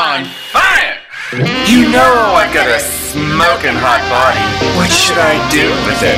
on 0.00 0.24
fire! 0.48 0.96
You 1.68 1.92
know 1.92 2.32
I 2.32 2.48
got 2.56 2.66
a 2.72 2.80
smoking 2.80 3.76
hot 3.76 4.00
body. 4.08 4.40
What 4.80 4.88
should 4.88 5.20
I 5.20 5.36
do 5.52 5.68
with 5.84 6.00
it? 6.00 6.16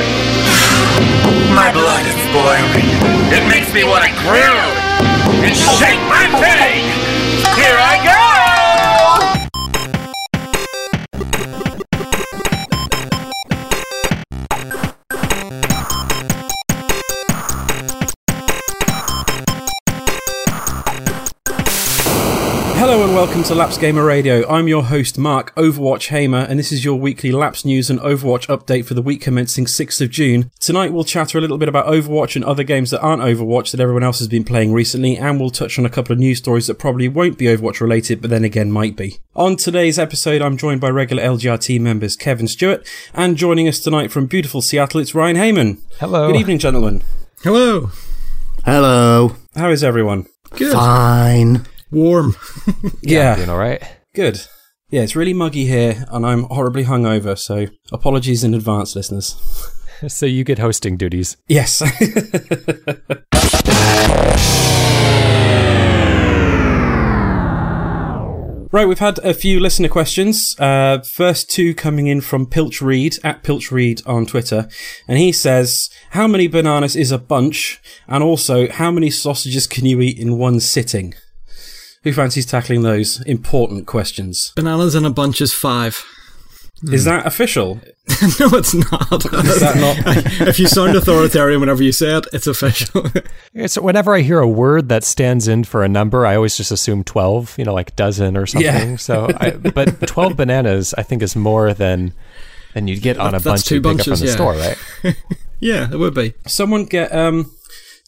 My 1.51 1.67
blood 1.75 2.07
is 2.07 2.15
boiling. 2.31 2.87
It 3.35 3.43
makes 3.51 3.73
me 3.75 3.83
want 3.83 4.07
to 4.07 4.11
grill 4.23 4.63
and 5.43 5.51
shake 5.51 5.99
my 6.07 6.31
pig. 6.39 6.79
Here 7.59 7.75
I 7.75 7.99
go! 8.07 8.32
And 23.13 23.27
welcome 23.27 23.43
to 23.43 23.53
Laps 23.53 23.77
Gamer 23.77 24.03
Radio. 24.03 24.47
I'm 24.49 24.67
your 24.67 24.85
host, 24.85 25.19
Mark 25.19 25.53
Overwatch 25.53 26.07
Hamer, 26.07 26.47
and 26.49 26.57
this 26.57 26.71
is 26.71 26.83
your 26.83 26.99
weekly 26.99 27.31
Laps 27.31 27.63
news 27.63 27.91
and 27.91 27.99
Overwatch 27.99 28.47
update 28.47 28.85
for 28.85 28.95
the 28.95 29.03
week 29.03 29.21
commencing 29.21 29.65
6th 29.65 30.01
of 30.01 30.09
June. 30.09 30.49
Tonight 30.59 30.91
we'll 30.93 31.03
chatter 31.03 31.37
a 31.37 31.41
little 31.41 31.59
bit 31.59 31.69
about 31.69 31.85
Overwatch 31.85 32.35
and 32.35 32.43
other 32.43 32.63
games 32.63 32.89
that 32.89 33.01
aren't 33.01 33.21
Overwatch 33.21 33.69
that 33.69 33.79
everyone 33.79 34.01
else 34.01 34.17
has 34.17 34.27
been 34.27 34.43
playing 34.43 34.73
recently, 34.73 35.15
and 35.15 35.39
we'll 35.39 35.51
touch 35.51 35.77
on 35.77 35.85
a 35.85 35.91
couple 35.91 36.11
of 36.11 36.17
news 36.17 36.39
stories 36.39 36.65
that 36.65 36.79
probably 36.79 37.07
won't 37.07 37.37
be 37.37 37.45
Overwatch 37.45 37.81
related, 37.81 38.19
but 38.19 38.31
then 38.31 38.43
again 38.43 38.71
might 38.71 38.95
be. 38.95 39.19
On 39.35 39.57
today's 39.57 39.99
episode, 39.99 40.41
I'm 40.41 40.57
joined 40.57 40.81
by 40.81 40.89
regular 40.89 41.21
LGR 41.21 41.61
team 41.61 41.83
members 41.83 42.15
Kevin 42.15 42.47
Stewart, 42.47 42.87
and 43.13 43.37
joining 43.37 43.67
us 43.67 43.79
tonight 43.79 44.11
from 44.11 44.25
beautiful 44.25 44.63
Seattle, 44.63 45.01
it's 45.01 45.13
Ryan 45.13 45.35
Heyman. 45.35 45.77
Hello. 45.99 46.31
Good 46.31 46.39
evening, 46.39 46.57
gentlemen. 46.57 47.03
Hello. 47.43 47.91
Hello. 48.65 49.35
How 49.55 49.69
is 49.69 49.83
everyone? 49.83 50.25
Good. 50.55 50.73
Fine. 50.73 51.67
Warm. 51.93 52.35
Yeah. 53.01 53.35
Doing 53.35 53.49
all 53.49 53.57
right. 53.57 53.83
Good. 54.15 54.41
Yeah, 54.89 55.01
it's 55.01 55.15
really 55.15 55.33
muggy 55.33 55.65
here, 55.65 56.05
and 56.09 56.25
I'm 56.25 56.43
horribly 56.43 56.85
hungover, 56.85 57.37
so 57.37 57.67
apologies 57.91 58.43
in 58.43 58.53
advance, 58.53 58.95
listeners. 58.95 59.35
So 60.07 60.25
you 60.25 60.43
get 60.43 60.59
hosting 60.59 60.97
duties. 60.97 61.37
Yes. 61.47 61.81
right, 68.73 68.85
we've 68.85 68.99
had 68.99 69.19
a 69.19 69.33
few 69.33 69.61
listener 69.61 69.87
questions. 69.87 70.59
Uh, 70.59 70.99
first 70.99 71.49
two 71.49 71.73
coming 71.73 72.07
in 72.07 72.19
from 72.19 72.47
Pilch 72.47 72.81
Reed, 72.81 73.15
at 73.23 73.43
Pilch 73.43 73.71
Reed 73.71 74.01
on 74.05 74.25
Twitter. 74.25 74.67
And 75.07 75.17
he 75.19 75.31
says, 75.31 75.89
How 76.09 76.27
many 76.27 76.47
bananas 76.47 76.97
is 76.97 77.11
a 77.11 77.17
bunch? 77.17 77.79
And 78.05 78.21
also, 78.21 78.67
how 78.69 78.91
many 78.91 79.09
sausages 79.09 79.67
can 79.67 79.85
you 79.85 80.01
eat 80.01 80.19
in 80.19 80.37
one 80.37 80.59
sitting? 80.59 81.13
Who 82.03 82.13
fancies 82.13 82.45
tackling 82.45 82.81
those 82.81 83.21
important 83.21 83.87
questions? 83.87 84.51
Bananas 84.55 84.95
and 84.95 85.05
a 85.05 85.09
bunch 85.09 85.41
is 85.41 85.53
five. 85.53 86.03
Is 86.91 87.05
that 87.05 87.25
official? 87.25 87.75
no, 88.39 88.49
it's 88.57 88.73
not. 88.73 89.25
Is 89.25 89.59
that 89.61 89.77
not? 89.77 89.97
if 90.49 90.59
you 90.59 90.67
sound 90.67 90.97
authoritarian 90.97 91.61
whenever 91.61 91.81
you 91.81 91.93
say 91.93 92.17
it, 92.17 92.27
it's 92.33 92.47
official. 92.47 93.05
So 93.67 93.83
whenever 93.83 94.15
I 94.15 94.21
hear 94.21 94.39
a 94.39 94.47
word 94.47 94.89
that 94.89 95.03
stands 95.03 95.47
in 95.47 95.63
for 95.63 95.83
a 95.83 95.87
number, 95.87 96.25
I 96.25 96.35
always 96.35 96.57
just 96.57 96.71
assume 96.71 97.03
12, 97.03 97.59
you 97.59 97.65
know, 97.65 97.73
like 97.73 97.95
dozen 97.95 98.35
or 98.35 98.47
something. 98.47 98.89
Yeah. 98.91 98.95
So, 98.95 99.29
I, 99.37 99.51
but 99.51 100.07
12 100.07 100.35
bananas, 100.35 100.95
I 100.97 101.03
think, 101.03 101.21
is 101.21 101.35
more 101.35 101.71
than 101.71 102.13
than 102.73 102.87
you'd 102.87 103.03
get 103.03 103.19
on 103.19 103.29
a 103.29 103.31
That's 103.33 103.43
bunch 103.43 103.65
two 103.65 103.75
you 103.75 103.81
pick 103.81 103.91
up 103.91 103.97
bunches, 103.97 104.19
from 104.19 104.19
the 104.19 104.25
yeah. 104.25 104.33
store, 104.33 104.53
right? 104.55 105.15
yeah, 105.59 105.91
it 105.91 105.99
would 105.99 106.15
be. 106.15 106.33
Someone 106.47 106.85
get 106.85 107.13
um, 107.13 107.51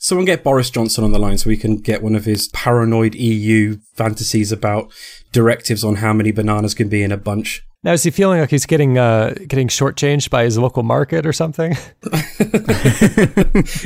someone 0.05 0.25
get 0.25 0.43
Boris 0.43 0.69
Johnson 0.69 1.03
on 1.03 1.11
the 1.11 1.17
line 1.17 1.35
so 1.39 1.49
we 1.49 1.57
can 1.57 1.77
get 1.77 2.03
one 2.03 2.13
of 2.13 2.25
his 2.25 2.47
paranoid 2.49 3.15
EU 3.15 3.77
fantasies 3.95 4.51
about 4.51 4.93
directives 5.31 5.83
on 5.83 5.95
how 5.95 6.13
many 6.13 6.31
bananas 6.31 6.75
can 6.75 6.89
be 6.89 7.01
in 7.01 7.11
a 7.11 7.17
bunch. 7.17 7.63
Now, 7.83 7.93
is 7.93 8.03
he 8.03 8.11
feeling 8.11 8.39
like 8.39 8.51
he's 8.51 8.67
getting 8.67 8.97
uh, 8.99 9.33
getting 9.47 9.67
shortchanged 9.67 10.29
by 10.29 10.43
his 10.43 10.57
local 10.59 10.83
market 10.83 11.25
or 11.25 11.33
something? 11.33 11.75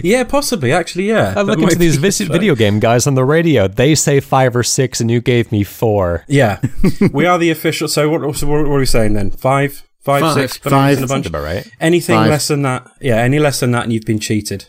Yeah, 0.03 0.23
possibly. 0.23 0.71
Actually, 0.71 1.07
yeah. 1.09 1.29
I 1.31 1.33
That 1.35 1.45
look 1.45 1.59
might 1.59 1.73
into 1.73 1.79
these 1.79 1.97
vis- 1.97 2.19
video 2.19 2.55
game 2.55 2.79
guys 2.79 3.07
on 3.07 3.15
the 3.15 3.23
radio. 3.23 3.67
They 3.67 3.95
say 3.95 4.19
five 4.19 4.55
or 4.55 4.63
six, 4.63 4.99
and 4.99 5.11
you 5.11 5.21
gave 5.21 5.51
me 5.51 5.63
four. 5.63 6.23
Yeah, 6.27 6.59
we 7.13 7.25
are 7.25 7.37
the 7.37 7.49
official. 7.51 7.87
So 7.87 8.09
what? 8.09 8.35
So 8.35 8.47
what, 8.47 8.67
what 8.67 8.75
are 8.75 8.79
we 8.79 8.85
saying 8.85 9.13
then? 9.13 9.31
Five, 9.31 9.83
five, 9.99 10.21
Five. 10.21 10.33
six 10.33 10.57
in 10.65 11.03
a 11.03 11.07
bunch. 11.07 11.25
About 11.27 11.43
right. 11.43 11.69
Anything 11.79 12.15
Five. 12.15 12.29
less 12.29 12.47
than 12.47 12.61
that? 12.63 12.89
Yeah, 12.99 13.17
any 13.17 13.39
less 13.39 13.59
than 13.59 13.71
that, 13.71 13.83
and 13.83 13.93
you've 13.93 14.05
been 14.05 14.19
cheated 14.19 14.65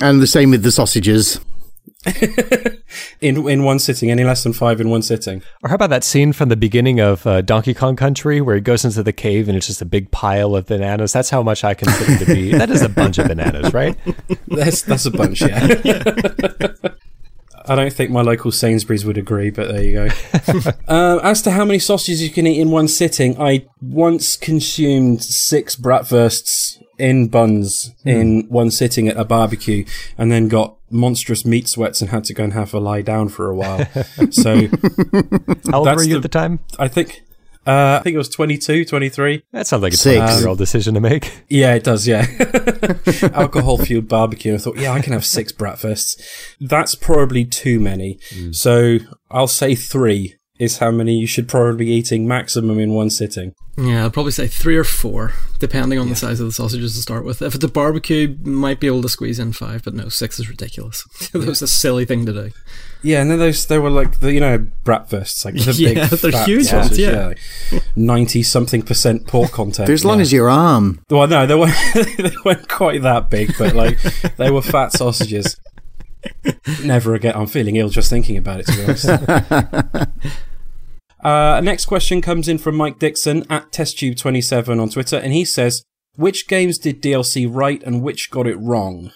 And 0.00 0.20
the 0.20 0.26
same 0.26 0.50
with 0.50 0.62
the 0.62 0.72
sausages. 0.72 1.40
in 3.20 3.46
in 3.48 3.62
one 3.62 3.78
sitting. 3.78 4.10
Any 4.10 4.24
less 4.24 4.42
than 4.42 4.52
five 4.52 4.80
in 4.80 4.88
one 4.88 5.02
sitting. 5.02 5.42
Or 5.62 5.68
how 5.68 5.74
about 5.74 5.90
that 5.90 6.04
scene 6.04 6.32
from 6.32 6.48
the 6.48 6.56
beginning 6.56 6.98
of 6.98 7.26
uh, 7.26 7.42
Donkey 7.42 7.74
Kong 7.74 7.94
Country 7.94 8.40
where 8.40 8.54
he 8.54 8.60
goes 8.60 8.84
into 8.84 9.02
the 9.02 9.12
cave 9.12 9.48
and 9.48 9.56
it's 9.56 9.66
just 9.66 9.82
a 9.82 9.86
big 9.86 10.10
pile 10.10 10.56
of 10.56 10.66
bananas? 10.66 11.12
That's 11.12 11.28
how 11.28 11.42
much 11.42 11.62
I 11.62 11.74
consider 11.74 12.24
to 12.24 12.34
be. 12.34 12.52
That 12.52 12.70
is 12.70 12.82
a 12.82 12.88
bunch 12.88 13.18
of 13.18 13.28
bananas, 13.28 13.74
right? 13.74 13.96
That's 14.48 14.82
that's 14.82 15.06
a 15.06 15.10
bunch. 15.10 15.42
Yeah. 15.42 15.66
I 17.66 17.76
don't 17.76 17.92
think 17.92 18.10
my 18.10 18.22
local 18.22 18.50
Sainsbury's 18.50 19.04
would 19.04 19.18
agree, 19.18 19.50
but 19.50 19.68
there 19.68 19.82
you 19.84 19.92
go. 19.92 20.08
uh, 20.88 21.20
as 21.22 21.42
to 21.42 21.52
how 21.52 21.64
many 21.64 21.78
sausages 21.78 22.22
you 22.22 22.30
can 22.30 22.46
eat 22.46 22.58
in 22.58 22.70
one 22.70 22.88
sitting, 22.88 23.40
I 23.40 23.66
once 23.80 24.36
consumed 24.36 25.22
six 25.22 25.76
bratwursts 25.76 26.79
in 27.00 27.28
buns 27.28 27.92
in 28.04 28.46
one 28.48 28.70
sitting 28.70 29.08
at 29.08 29.16
a 29.16 29.24
barbecue, 29.24 29.84
and 30.18 30.30
then 30.30 30.46
got 30.48 30.76
monstrous 30.90 31.44
meat 31.44 31.68
sweats 31.68 32.00
and 32.00 32.10
had 32.10 32.24
to 32.24 32.34
go 32.34 32.44
and 32.44 32.52
have 32.52 32.72
a 32.74 32.78
lie 32.80 33.02
down 33.02 33.28
for 33.28 33.48
a 33.48 33.54
while. 33.54 33.86
so 34.30 34.68
How 35.70 35.78
old 35.84 35.86
were 35.96 36.02
you 36.02 36.10
the- 36.10 36.16
at 36.16 36.22
the 36.22 36.28
time? 36.28 36.60
I 36.78 36.88
think. 36.88 37.22
Uh, 37.66 37.98
I 38.00 38.02
think 38.02 38.14
it 38.14 38.18
was 38.18 38.30
22, 38.30 38.86
23. 38.86 39.42
That 39.52 39.66
sounds 39.66 39.82
like 39.82 39.92
a 39.92 39.96
Six. 39.96 40.16
22 40.18 40.38
year 40.40 40.48
old 40.48 40.56
decision 40.58 40.94
to 40.94 41.00
make. 41.00 41.30
Yeah, 41.50 41.74
it 41.74 41.84
does, 41.84 42.06
yeah. 42.08 42.26
Alcohol 43.34 43.76
fueled 43.76 44.08
barbecue. 44.08 44.54
I 44.54 44.58
thought, 44.58 44.78
yeah, 44.78 44.92
I 44.92 45.00
can 45.00 45.12
have 45.12 45.26
six 45.26 45.52
breakfasts. 45.52 46.16
That's 46.60 46.94
probably 46.94 47.44
too 47.44 47.78
many. 47.78 48.18
So 48.52 48.98
I'll 49.30 49.46
say 49.46 49.74
three 49.74 50.36
is 50.60 50.78
how 50.78 50.90
many 50.90 51.14
you 51.14 51.26
should 51.26 51.48
probably 51.48 51.86
be 51.86 51.90
eating 51.90 52.28
maximum 52.28 52.78
in 52.78 52.92
one 52.92 53.08
sitting. 53.08 53.54
Yeah, 53.78 54.04
I'd 54.04 54.12
probably 54.12 54.32
say 54.32 54.46
three 54.46 54.76
or 54.76 54.84
four, 54.84 55.32
depending 55.58 55.98
on 55.98 56.10
the 56.10 56.14
size 56.14 56.38
of 56.38 56.46
the 56.46 56.52
sausages 56.52 56.94
to 56.94 57.00
start 57.00 57.24
with. 57.24 57.40
If 57.40 57.54
it's 57.54 57.64
a 57.64 57.68
barbecue, 57.68 58.36
might 58.42 58.78
be 58.78 58.86
able 58.86 59.00
to 59.00 59.08
squeeze 59.08 59.38
in 59.38 59.54
five, 59.54 59.82
but 59.84 59.94
no, 59.94 60.10
six 60.10 60.38
is 60.38 60.50
ridiculous. 60.50 61.02
that 61.32 61.46
was 61.46 61.62
a 61.62 61.66
silly 61.66 62.04
thing 62.04 62.26
to 62.26 62.32
do. 62.32 62.50
Yeah, 63.02 63.22
and 63.22 63.30
then 63.30 63.38
those, 63.38 63.64
they 63.66 63.78
were 63.78 63.88
like, 63.88 64.20
the, 64.20 64.34
you 64.34 64.40
know, 64.40 64.66
bratwursts, 64.84 65.46
like 65.46 65.54
the 65.54 65.72
Yeah, 65.78 66.08
big 66.10 66.18
they're 66.20 66.32
fat 66.32 66.46
huge 66.46 66.70
ones, 66.70 66.88
sausage, 66.88 66.98
yeah. 66.98 67.32
90 67.96 68.42
something 68.42 68.82
percent 68.82 69.26
pork 69.26 69.52
content. 69.52 69.86
They're 69.86 69.94
as 69.94 70.04
long 70.04 70.18
yeah. 70.18 70.22
as 70.22 70.32
your 70.32 70.50
arm. 70.50 71.02
Well, 71.08 71.26
no, 71.26 71.46
they 71.46 71.54
weren't, 71.54 71.74
they 72.18 72.34
weren't 72.44 72.68
quite 72.68 73.00
that 73.00 73.30
big, 73.30 73.56
but 73.56 73.74
like, 73.74 73.98
they 74.36 74.50
were 74.50 74.60
fat 74.60 74.92
sausages. 74.92 75.58
Never 76.84 77.14
again. 77.14 77.34
I'm 77.34 77.46
feeling 77.46 77.76
ill 77.76 77.88
just 77.88 78.10
thinking 78.10 78.36
about 78.36 78.60
it, 78.60 78.66
to 78.66 78.76
be 78.76 78.84
honest. 78.84 80.49
Uh, 81.24 81.60
next 81.62 81.86
question 81.86 82.20
comes 82.20 82.48
in 82.48 82.58
from 82.58 82.76
Mike 82.76 82.98
Dixon 82.98 83.44
at 83.50 83.70
TestTube27 83.72 84.80
on 84.80 84.88
Twitter, 84.90 85.16
and 85.16 85.32
he 85.32 85.44
says, 85.44 85.84
Which 86.16 86.48
games 86.48 86.78
did 86.78 87.02
DLC 87.02 87.48
right 87.50 87.82
and 87.82 88.02
which 88.02 88.30
got 88.30 88.46
it 88.46 88.56
wrong? 88.56 89.12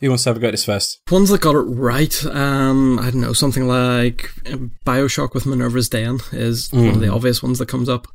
Who 0.00 0.08
wants 0.10 0.24
to 0.24 0.30
have 0.30 0.36
a 0.36 0.40
go 0.40 0.48
at 0.48 0.50
this 0.50 0.64
first? 0.64 1.00
Ones 1.10 1.30
that 1.30 1.40
got 1.40 1.54
it 1.54 1.60
right, 1.60 2.26
um, 2.26 2.98
I 2.98 3.10
don't 3.10 3.20
know, 3.20 3.32
something 3.32 3.66
like 3.66 4.28
uh, 4.46 4.56
Bioshock 4.84 5.32
with 5.34 5.46
Minerva's 5.46 5.88
Den 5.88 6.18
is 6.32 6.70
one 6.72 6.88
of 6.88 7.00
the 7.00 7.08
obvious 7.08 7.42
ones 7.42 7.58
that 7.58 7.68
comes 7.68 7.88
up. 7.88 8.06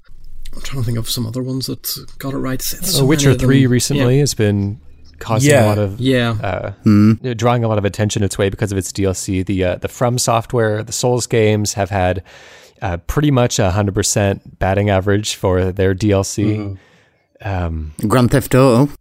I'm 0.54 0.62
trying 0.62 0.82
to 0.82 0.86
think 0.86 0.98
of 0.98 1.10
some 1.10 1.26
other 1.26 1.42
ones 1.42 1.68
that 1.68 1.88
got 2.20 2.34
it 2.34 2.38
right. 2.38 2.56
It's 2.60 2.96
so 2.96 3.04
Uh, 3.04 3.06
Witcher 3.06 3.30
many 3.30 3.36
of 3.36 3.40
them. 3.40 3.48
3 3.48 3.66
recently 3.68 4.16
Yeah. 4.16 4.20
has 4.22 4.34
been 4.34 4.80
causing 5.20 5.52
Yeah. 5.52 5.66
a 5.66 5.68
lot 5.68 5.78
of. 5.78 6.00
Yeah. 6.00 6.32
Uh, 6.42 6.72
Hmm. 6.84 7.14
drawing 7.36 7.64
a 7.64 7.68
lot 7.68 7.78
of 7.78 7.86
attention 7.86 8.24
its 8.24 8.38
way 8.38 8.50
because 8.50 8.72
of 8.72 8.78
its 8.78 8.92
DLC. 8.92 9.42
The 9.44 9.64
uh, 9.64 9.76
the 9.76 9.88
From 9.88 10.18
Software, 10.18 10.84
the 10.84 10.92
Souls 10.92 11.28
games 11.28 11.74
have 11.74 11.90
had 11.92 12.24
uh, 12.82 12.98
pretty 12.98 13.32
much 13.32 13.60
a 13.60 13.72
hundred 13.72 13.96
percent 13.96 14.60
batting 14.60 14.90
average 14.90 15.36
for 15.36 15.72
their 15.72 15.94
DLC. 15.96 16.78
Um, 17.42 17.94
Grand 18.08 18.32
Theft 18.32 18.54
Auto. 18.56 18.92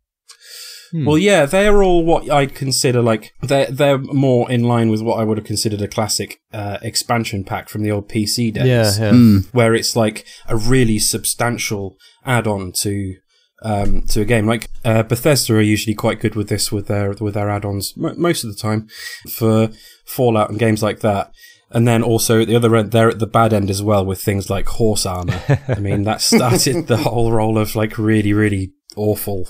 Well, 0.92 1.18
yeah, 1.18 1.44
they're 1.44 1.82
all 1.82 2.04
what 2.04 2.30
I'd 2.30 2.54
consider 2.54 3.02
like 3.02 3.34
they're 3.42 3.70
they're 3.70 3.98
more 3.98 4.50
in 4.50 4.62
line 4.62 4.88
with 4.88 5.02
what 5.02 5.20
I 5.20 5.24
would 5.24 5.36
have 5.36 5.46
considered 5.46 5.82
a 5.82 5.88
classic 5.88 6.40
uh, 6.52 6.78
expansion 6.80 7.44
pack 7.44 7.68
from 7.68 7.82
the 7.82 7.90
old 7.90 8.08
PC 8.08 8.54
days. 8.54 8.66
yeah, 8.66 8.92
yeah. 8.98 9.10
Hmm. 9.10 9.38
where 9.52 9.74
it's 9.74 9.94
like 9.96 10.24
a 10.46 10.56
really 10.56 10.98
substantial 10.98 11.96
add-on 12.24 12.72
to 12.80 13.16
um, 13.62 14.02
to 14.02 14.22
a 14.22 14.24
game. 14.24 14.46
Like 14.46 14.70
uh, 14.84 15.02
Bethesda 15.02 15.56
are 15.56 15.60
usually 15.60 15.94
quite 15.94 16.20
good 16.20 16.34
with 16.34 16.48
this 16.48 16.72
with 16.72 16.86
their 16.86 17.12
with 17.20 17.34
their 17.34 17.50
add-ons 17.50 17.94
mo 17.96 18.14
most 18.16 18.44
of 18.44 18.50
the 18.50 18.56
time 18.56 18.88
for 19.30 19.70
Fallout 20.06 20.48
and 20.48 20.58
games 20.58 20.82
like 20.82 21.00
that. 21.00 21.32
And 21.70 21.86
then 21.86 22.02
also 22.02 22.40
at 22.40 22.48
the 22.48 22.56
other 22.56 22.74
end, 22.76 22.92
they're 22.92 23.10
at 23.10 23.18
the 23.18 23.26
bad 23.26 23.52
end 23.52 23.68
as 23.70 23.82
well 23.82 24.04
with 24.04 24.22
things 24.22 24.48
like 24.48 24.66
horse 24.68 25.04
armor. 25.04 25.40
I 25.68 25.78
mean, 25.80 26.04
that 26.04 26.20
started 26.22 26.86
the 26.86 26.96
whole 26.98 27.30
roll 27.30 27.58
of 27.58 27.76
like 27.76 27.98
really, 27.98 28.32
really 28.32 28.72
awful, 28.96 29.46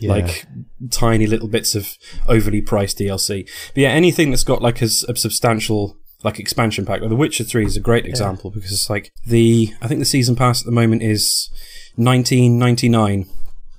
Yeah. 0.00 0.12
like 0.12 0.46
tiny 0.90 1.26
little 1.26 1.48
bits 1.48 1.74
of 1.74 1.96
overly 2.26 2.62
priced 2.62 2.98
DLC. 2.98 3.44
But 3.74 3.80
yeah, 3.82 3.90
anything 3.90 4.30
that's 4.30 4.44
got 4.44 4.62
like 4.62 4.80
a 4.80 4.88
substantial 4.88 5.98
like 6.24 6.38
expansion 6.38 6.86
pack. 6.86 7.00
Like 7.00 7.10
The 7.10 7.16
Witcher 7.16 7.44
Three 7.44 7.66
is 7.66 7.76
a 7.76 7.80
great 7.80 8.06
example 8.06 8.50
because 8.50 8.72
it's 8.72 8.88
like 8.88 9.12
the 9.26 9.74
I 9.82 9.88
think 9.88 9.98
the 10.00 10.04
season 10.06 10.36
pass 10.36 10.60
at 10.62 10.66
the 10.66 10.72
moment 10.72 11.02
is 11.02 11.50
nineteen 11.96 12.58
ninety 12.58 12.88
nine 12.88 13.28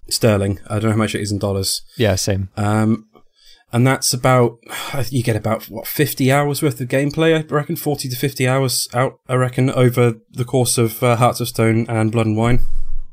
sterling. 0.09 0.59
I 0.67 0.73
don't 0.75 0.83
know 0.83 0.91
how 0.91 0.97
much 0.97 1.15
it 1.15 1.21
is 1.21 1.31
in 1.31 1.39
dollars. 1.39 1.81
Yeah, 1.97 2.15
same. 2.15 2.49
Um, 2.57 3.07
and 3.73 3.85
that's 3.85 4.13
about 4.13 4.59
you 5.09 5.23
get 5.23 5.35
about 5.35 5.65
what 5.65 5.85
fifty 5.87 6.31
hours 6.31 6.61
worth 6.61 6.79
of 6.79 6.87
gameplay. 6.87 7.35
I 7.37 7.41
reckon 7.53 7.75
forty 7.75 8.07
to 8.09 8.15
fifty 8.15 8.47
hours 8.47 8.87
out. 8.93 9.19
I 9.27 9.33
reckon 9.35 9.69
over 9.71 10.13
the 10.31 10.45
course 10.45 10.77
of 10.77 11.03
uh, 11.03 11.15
Hearts 11.17 11.41
of 11.41 11.47
Stone 11.49 11.87
and 11.89 12.11
Blood 12.11 12.27
and 12.27 12.37
Wine. 12.37 12.59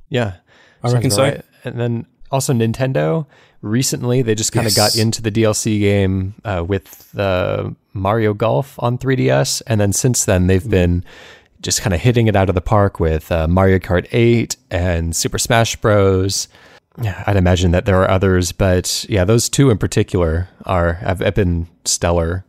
Yeah, 0.08 0.34
I 0.82 0.92
reckon 0.92 1.10
so. 1.10 1.40
And 1.64 1.80
then 1.80 2.06
also 2.30 2.52
Nintendo 2.52 3.26
recently 3.62 4.22
they 4.22 4.34
just 4.34 4.52
kind 4.52 4.66
of 4.66 4.74
Yes. 4.76 4.94
got 4.94 5.00
into 5.02 5.20
the 5.20 5.30
DLC 5.30 5.78
game 5.80 6.34
uh, 6.44 6.64
with 6.66 7.14
uh, 7.18 7.70
Mario 7.92 8.32
Golf 8.34 8.76
on 8.78 8.96
3DS, 8.98 9.62
and 9.66 9.80
then 9.80 9.92
since 9.92 10.24
then 10.24 10.46
they've 10.46 10.62
Mm. 10.62 10.70
been 10.70 11.04
just 11.60 11.82
kind 11.82 11.92
of 11.92 12.00
hitting 12.00 12.26
it 12.26 12.34
out 12.36 12.48
of 12.48 12.54
the 12.54 12.62
park 12.62 12.98
with 12.98 13.30
uh, 13.30 13.46
Mario 13.46 13.78
Kart 13.78 14.06
8 14.12 14.56
and 14.70 15.14
Super 15.14 15.36
Smash 15.38 15.76
Bros. 15.76 16.48
Yeah, 17.00 17.22
I'd 17.26 17.36
imagine 17.36 17.70
that 17.72 17.84
there 17.86 18.00
are 18.02 18.10
others, 18.10 18.52
but 18.52 19.06
yeah, 19.08 19.24
those 19.24 19.48
two 19.48 19.70
in 19.70 19.78
particular 19.78 20.48
are 20.64 20.94
have, 20.94 21.20
have 21.20 21.34
been 21.34 21.68
stellar. 21.84 22.44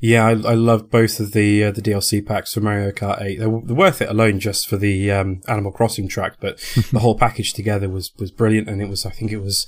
Yeah, 0.00 0.24
I, 0.26 0.30
I 0.30 0.54
loved 0.54 0.90
both 0.90 1.18
of 1.20 1.32
the 1.32 1.64
uh, 1.64 1.70
the 1.72 1.82
DLC 1.82 2.24
packs 2.24 2.54
for 2.54 2.60
Mario 2.60 2.92
Kart 2.92 3.20
8. 3.20 3.38
They're, 3.38 3.48
they're 3.64 3.76
worth 3.76 4.00
it 4.00 4.08
alone 4.08 4.38
just 4.40 4.68
for 4.68 4.76
the 4.76 5.10
um, 5.10 5.40
Animal 5.48 5.72
Crossing 5.72 6.08
track, 6.08 6.34
but 6.40 6.58
the 6.92 7.00
whole 7.00 7.18
package 7.18 7.52
together 7.52 7.88
was 7.88 8.12
was 8.18 8.30
brilliant. 8.30 8.68
And 8.68 8.80
it 8.80 8.88
was, 8.88 9.04
I 9.04 9.10
think, 9.10 9.32
it 9.32 9.38
was 9.40 9.66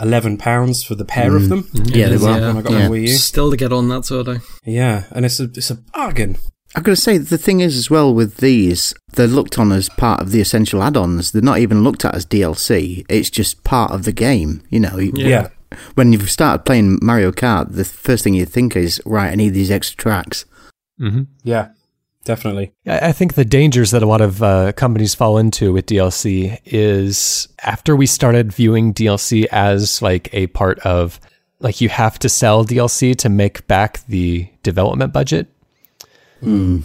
eleven 0.00 0.36
pounds 0.38 0.82
for 0.84 0.94
the 0.94 1.04
pair 1.04 1.36
of 1.36 1.48
them. 1.48 1.68
Yeah, 1.74 2.08
they 2.08 2.16
were. 2.16 2.30
yeah. 2.38 2.46
When 2.48 2.56
I 2.56 2.62
got 2.62 2.72
Yeah. 2.72 2.88
Wii 2.88 3.02
U. 3.02 3.08
Still 3.08 3.50
to 3.50 3.56
get 3.56 3.72
on 3.72 3.88
that 3.88 4.04
sort 4.04 4.28
of. 4.28 4.44
Yeah, 4.64 5.04
and 5.12 5.24
it's 5.24 5.38
a 5.38 5.44
it's 5.44 5.70
a 5.70 5.76
bargain. 5.76 6.36
I've 6.74 6.82
got 6.84 6.92
to 6.92 6.96
say, 6.96 7.16
the 7.16 7.38
thing 7.38 7.60
is 7.60 7.76
as 7.76 7.88
well 7.90 8.12
with 8.12 8.36
these, 8.38 8.92
they're 9.14 9.26
looked 9.26 9.58
on 9.58 9.72
as 9.72 9.88
part 9.88 10.20
of 10.20 10.30
the 10.30 10.40
essential 10.42 10.82
add-ons. 10.82 11.32
They're 11.32 11.40
not 11.40 11.58
even 11.58 11.82
looked 11.82 12.04
at 12.04 12.14
as 12.14 12.26
DLC. 12.26 13.04
It's 13.08 13.30
just 13.30 13.64
part 13.64 13.92
of 13.92 14.04
the 14.04 14.12
game. 14.12 14.62
You 14.68 14.80
know, 14.80 14.98
Yeah. 14.98 15.48
when 15.94 16.12
you've 16.12 16.30
started 16.30 16.64
playing 16.66 16.98
Mario 17.00 17.32
Kart, 17.32 17.72
the 17.74 17.84
first 17.84 18.24
thing 18.24 18.34
you 18.34 18.44
think 18.44 18.76
is, 18.76 19.00
right, 19.06 19.30
I 19.30 19.36
need 19.36 19.50
these 19.54 19.70
extra 19.70 19.96
tracks. 19.96 20.44
Mm-hmm. 21.00 21.22
Yeah, 21.44 21.68
definitely. 22.24 22.72
I 22.86 23.08
I 23.08 23.12
think 23.12 23.34
the 23.34 23.44
dangers 23.44 23.90
that 23.92 24.02
a 24.02 24.06
lot 24.06 24.20
of 24.20 24.42
uh, 24.42 24.72
companies 24.72 25.14
fall 25.14 25.38
into 25.38 25.72
with 25.72 25.86
DLC 25.86 26.58
is 26.64 27.48
after 27.62 27.94
we 27.96 28.06
started 28.06 28.52
viewing 28.52 28.92
DLC 28.92 29.46
as 29.50 30.02
like 30.02 30.28
a 30.34 30.46
part 30.48 30.78
of 30.80 31.20
like 31.60 31.80
you 31.80 31.88
have 31.88 32.18
to 32.18 32.28
sell 32.28 32.64
DLC 32.66 33.14
to 33.16 33.28
make 33.30 33.66
back 33.66 34.04
the 34.08 34.48
development 34.62 35.12
budget. 35.12 35.48
Mm. 36.42 36.84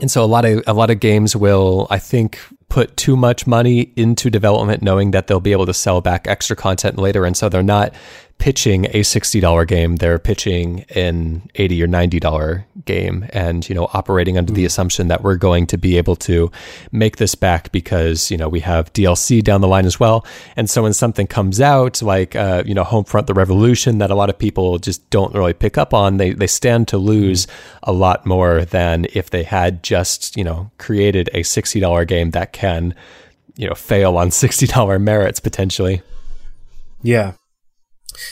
And 0.00 0.10
so 0.10 0.22
a 0.22 0.26
lot 0.26 0.44
of 0.44 0.62
a 0.66 0.72
lot 0.72 0.90
of 0.90 1.00
games 1.00 1.34
will 1.34 1.86
I 1.90 1.98
think 1.98 2.38
put 2.68 2.96
too 2.96 3.16
much 3.16 3.46
money 3.46 3.92
into 3.96 4.30
development 4.30 4.82
knowing 4.82 5.10
that 5.10 5.26
they'll 5.26 5.40
be 5.40 5.52
able 5.52 5.66
to 5.66 5.74
sell 5.74 6.00
back 6.00 6.26
extra 6.28 6.54
content 6.54 6.98
later 6.98 7.24
and 7.24 7.36
so 7.36 7.48
they're 7.48 7.62
not 7.62 7.92
pitching 8.38 8.86
a 8.86 9.00
$60 9.00 9.66
game 9.66 9.96
they're 9.96 10.18
pitching 10.18 10.84
an 10.94 11.48
80 11.56 11.82
or 11.82 11.88
$90 11.88 12.64
game. 12.84 13.28
And 13.32 13.68
you 13.68 13.74
know 13.74 13.88
operating 13.92 14.38
under 14.38 14.52
the 14.52 14.64
assumption 14.64 15.08
that 15.08 15.22
we're 15.22 15.36
going 15.36 15.66
to 15.68 15.76
be 15.76 15.98
able 15.98 16.16
to 16.16 16.50
make 16.90 17.18
this 17.18 17.34
back 17.34 17.70
because 17.70 18.30
you 18.30 18.36
know 18.36 18.48
we 18.48 18.60
have 18.60 18.92
DLC 18.92 19.42
down 19.42 19.60
the 19.60 19.68
line 19.68 19.84
as 19.84 20.00
well. 20.00 20.26
And 20.56 20.68
so 20.68 20.82
when 20.82 20.94
something 20.94 21.26
comes 21.26 21.60
out 21.60 22.02
like 22.02 22.34
uh, 22.34 22.62
you 22.66 22.74
know 22.74 22.84
Homefront 22.84 23.26
the 23.26 23.34
Revolution 23.34 23.98
that 23.98 24.10
a 24.10 24.14
lot 24.14 24.30
of 24.30 24.38
people 24.38 24.78
just 24.78 25.08
don't 25.10 25.34
really 25.34 25.52
pick 25.52 25.76
up 25.78 25.92
on 25.92 26.16
they 26.16 26.32
they 26.32 26.46
stand 26.46 26.88
to 26.88 26.98
lose 26.98 27.46
a 27.82 27.92
lot 27.92 28.24
more 28.24 28.64
than 28.64 29.06
if 29.12 29.30
they 29.30 29.42
had 29.42 29.82
just 29.82 30.36
you 30.36 30.44
know 30.44 30.70
created 30.78 31.28
a 31.34 31.40
$60 31.40 32.06
game 32.06 32.30
that 32.30 32.52
can 32.52 32.94
you 33.56 33.68
know 33.68 33.74
fail 33.74 34.16
on 34.16 34.28
$60 34.30 35.00
merits 35.00 35.40
potentially. 35.40 36.02
Yeah. 37.02 37.34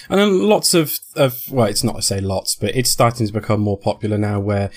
And 0.08 0.20
then 0.20 0.48
lots 0.48 0.74
of, 0.74 0.98
of, 1.14 1.40
well, 1.50 1.66
it's 1.66 1.84
not 1.84 1.96
to 1.96 2.02
say 2.02 2.20
lots, 2.20 2.56
but 2.56 2.74
it's 2.74 2.90
starting 2.90 3.26
to 3.26 3.32
become 3.32 3.60
more 3.60 3.78
popular 3.78 4.18
now 4.18 4.40
where 4.40 4.70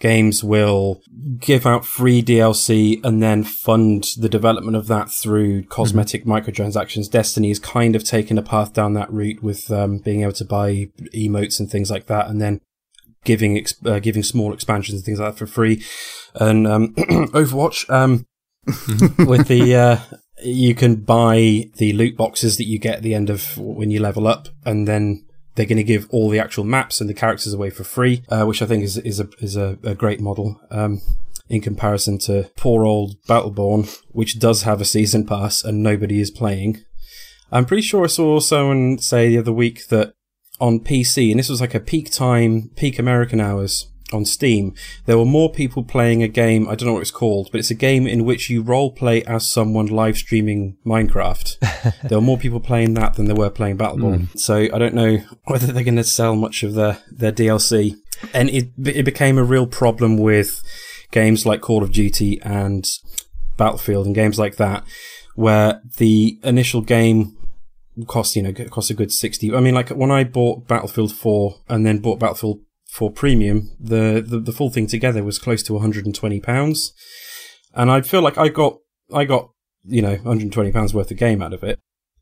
games 0.00 0.42
will 0.42 1.00
give 1.38 1.64
out 1.64 1.86
free 1.86 2.22
DLC 2.22 3.02
and 3.04 3.22
then 3.22 3.44
fund 3.44 4.08
the 4.18 4.28
development 4.28 4.76
of 4.76 4.88
that 4.88 5.10
through 5.10 5.62
cosmetic 5.64 6.24
microtransactions. 6.24 7.08
Destiny 7.08 7.50
is 7.50 7.60
kind 7.60 7.94
of 7.94 8.02
taken 8.02 8.36
a 8.36 8.42
path 8.42 8.72
down 8.72 8.94
that 8.94 9.12
route 9.12 9.42
with 9.44 9.70
um, 9.70 9.98
being 9.98 10.22
able 10.22 10.32
to 10.32 10.44
buy 10.44 10.88
emotes 11.14 11.60
and 11.60 11.70
things 11.70 11.88
like 11.88 12.06
that 12.06 12.28
and 12.28 12.40
then 12.40 12.60
giving 13.24 13.56
ex- 13.56 13.74
uh, 13.86 14.00
giving 14.00 14.24
small 14.24 14.52
expansions 14.52 14.96
and 14.96 15.04
things 15.04 15.20
like 15.20 15.32
that 15.32 15.38
for 15.38 15.46
free. 15.46 15.84
And 16.34 16.66
um, 16.66 16.94
Overwatch, 16.96 17.88
um, 17.88 18.26
with 19.26 19.46
the 19.46 19.76
uh, 19.76 19.98
you 20.44 20.74
can 20.74 20.96
buy 20.96 21.70
the 21.76 21.92
loot 21.92 22.16
boxes 22.16 22.56
that 22.56 22.66
you 22.66 22.78
get 22.78 22.96
at 22.96 23.02
the 23.02 23.14
end 23.14 23.30
of 23.30 23.56
when 23.58 23.90
you 23.90 24.00
level 24.00 24.26
up, 24.26 24.48
and 24.64 24.86
then 24.88 25.24
they're 25.54 25.66
going 25.66 25.76
to 25.76 25.84
give 25.84 26.08
all 26.10 26.30
the 26.30 26.40
actual 26.40 26.64
maps 26.64 27.00
and 27.00 27.08
the 27.08 27.14
characters 27.14 27.52
away 27.52 27.70
for 27.70 27.84
free, 27.84 28.24
uh, 28.28 28.44
which 28.44 28.62
I 28.62 28.66
think 28.66 28.82
is 28.84 28.96
is 28.98 29.20
a 29.20 29.28
is 29.38 29.56
a, 29.56 29.78
a 29.82 29.94
great 29.94 30.20
model. 30.20 30.60
Um, 30.70 31.00
in 31.48 31.60
comparison 31.60 32.18
to 32.18 32.50
poor 32.56 32.84
old 32.84 33.20
Battleborn, 33.28 34.00
which 34.08 34.38
does 34.38 34.62
have 34.62 34.80
a 34.80 34.86
season 34.86 35.26
pass 35.26 35.62
and 35.62 35.82
nobody 35.82 36.18
is 36.18 36.30
playing. 36.30 36.82
I'm 37.50 37.66
pretty 37.66 37.82
sure 37.82 38.04
I 38.04 38.06
saw 38.06 38.40
someone 38.40 38.98
say 38.98 39.28
the 39.28 39.38
other 39.38 39.52
week 39.52 39.88
that 39.88 40.14
on 40.58 40.80
PC, 40.80 41.30
and 41.30 41.38
this 41.38 41.50
was 41.50 41.60
like 41.60 41.74
a 41.74 41.80
peak 41.80 42.10
time, 42.10 42.70
peak 42.76 42.98
American 42.98 43.38
hours 43.38 43.91
on 44.12 44.24
Steam, 44.24 44.74
there 45.06 45.18
were 45.18 45.24
more 45.24 45.50
people 45.50 45.82
playing 45.82 46.22
a 46.22 46.28
game, 46.28 46.68
I 46.68 46.74
don't 46.74 46.86
know 46.86 46.94
what 46.94 47.02
it's 47.02 47.10
called, 47.10 47.48
but 47.50 47.58
it's 47.58 47.70
a 47.70 47.74
game 47.74 48.06
in 48.06 48.24
which 48.24 48.50
you 48.50 48.62
role 48.62 48.90
play 48.90 49.22
as 49.24 49.48
someone 49.48 49.86
live 49.86 50.16
streaming 50.16 50.76
Minecraft. 50.84 51.58
there 52.08 52.18
were 52.18 52.22
more 52.22 52.38
people 52.38 52.60
playing 52.60 52.94
that 52.94 53.14
than 53.14 53.26
there 53.26 53.36
were 53.36 53.50
playing 53.50 53.78
Battleborn. 53.78 54.28
Hmm. 54.28 54.38
So 54.38 54.68
I 54.72 54.78
don't 54.78 54.94
know 54.94 55.18
whether 55.44 55.72
they're 55.72 55.84
going 55.84 55.96
to 55.96 56.04
sell 56.04 56.36
much 56.36 56.62
of 56.62 56.74
their, 56.74 56.98
their 57.10 57.32
DLC. 57.32 57.96
And 58.32 58.48
it, 58.50 58.70
it 58.84 59.04
became 59.04 59.38
a 59.38 59.44
real 59.44 59.66
problem 59.66 60.16
with 60.16 60.62
games 61.10 61.44
like 61.44 61.60
Call 61.60 61.82
of 61.82 61.92
Duty 61.92 62.40
and 62.42 62.86
Battlefield 63.56 64.06
and 64.06 64.14
games 64.14 64.38
like 64.38 64.56
that, 64.56 64.84
where 65.34 65.80
the 65.98 66.38
initial 66.42 66.80
game 66.80 67.36
cost, 68.06 68.36
you 68.36 68.42
know, 68.42 68.52
cost 68.52 68.90
a 68.90 68.94
good 68.94 69.12
60. 69.12 69.54
I 69.54 69.60
mean, 69.60 69.74
like 69.74 69.90
when 69.90 70.10
I 70.10 70.24
bought 70.24 70.66
Battlefield 70.66 71.12
4 71.12 71.60
and 71.68 71.86
then 71.86 71.98
bought 71.98 72.18
Battlefield 72.18 72.60
4 72.92 73.10
Premium, 73.10 73.70
the, 73.80 74.22
the, 74.24 74.38
the 74.38 74.52
full 74.52 74.68
thing 74.68 74.86
together 74.86 75.24
was 75.24 75.38
close 75.38 75.62
to 75.62 75.72
120 75.72 76.40
pounds. 76.40 76.92
And 77.74 77.90
I 77.90 78.02
feel 78.02 78.20
like 78.20 78.36
I 78.36 78.48
got, 78.48 78.76
I 79.12 79.24
got, 79.24 79.48
you 79.84 80.02
know, 80.02 80.16
120 80.16 80.70
pounds 80.72 80.92
worth 80.92 81.10
of 81.10 81.16
game 81.16 81.40
out 81.40 81.54
of 81.54 81.64
it. 81.64 81.78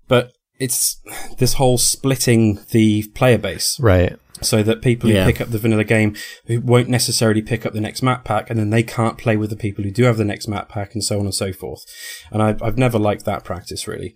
But 0.07 0.31
it's 0.61 1.01
this 1.39 1.55
whole 1.55 1.77
splitting 1.77 2.61
the 2.71 3.03
player 3.17 3.39
base 3.39 3.81
right 3.81 4.17
so 4.43 4.63
that 4.63 4.81
people 4.81 5.11
who 5.11 5.17
Yeah. 5.17 5.27
pick 5.27 5.41
up 5.41 5.49
the 5.49 5.59
vanilla 5.59 5.83
game 5.85 6.15
who 6.47 6.61
won't 6.61 6.89
necessarily 6.89 7.43
pick 7.43 7.67
up 7.67 7.73
the 7.73 7.81
next 7.81 8.01
map 8.01 8.25
pack 8.25 8.49
and 8.49 8.59
then 8.59 8.71
they 8.71 8.85
can't 8.85 9.19
play 9.19 9.37
with 9.37 9.51
the 9.51 9.57
people 9.57 9.83
who 9.83 9.91
do 9.91 10.05
have 10.05 10.19
the 10.19 10.25
next 10.25 10.47
map 10.47 10.69
pack 10.69 10.95
and 10.95 11.03
so 11.03 11.19
on 11.19 11.25
and 11.25 11.35
so 11.35 11.53
forth. 11.53 11.83
And 12.31 12.41
I've, 12.43 12.63
I've 12.63 12.79
never 12.79 12.99
liked 12.99 13.25
that 13.25 13.43
practice 13.43 13.89
really. 13.89 14.15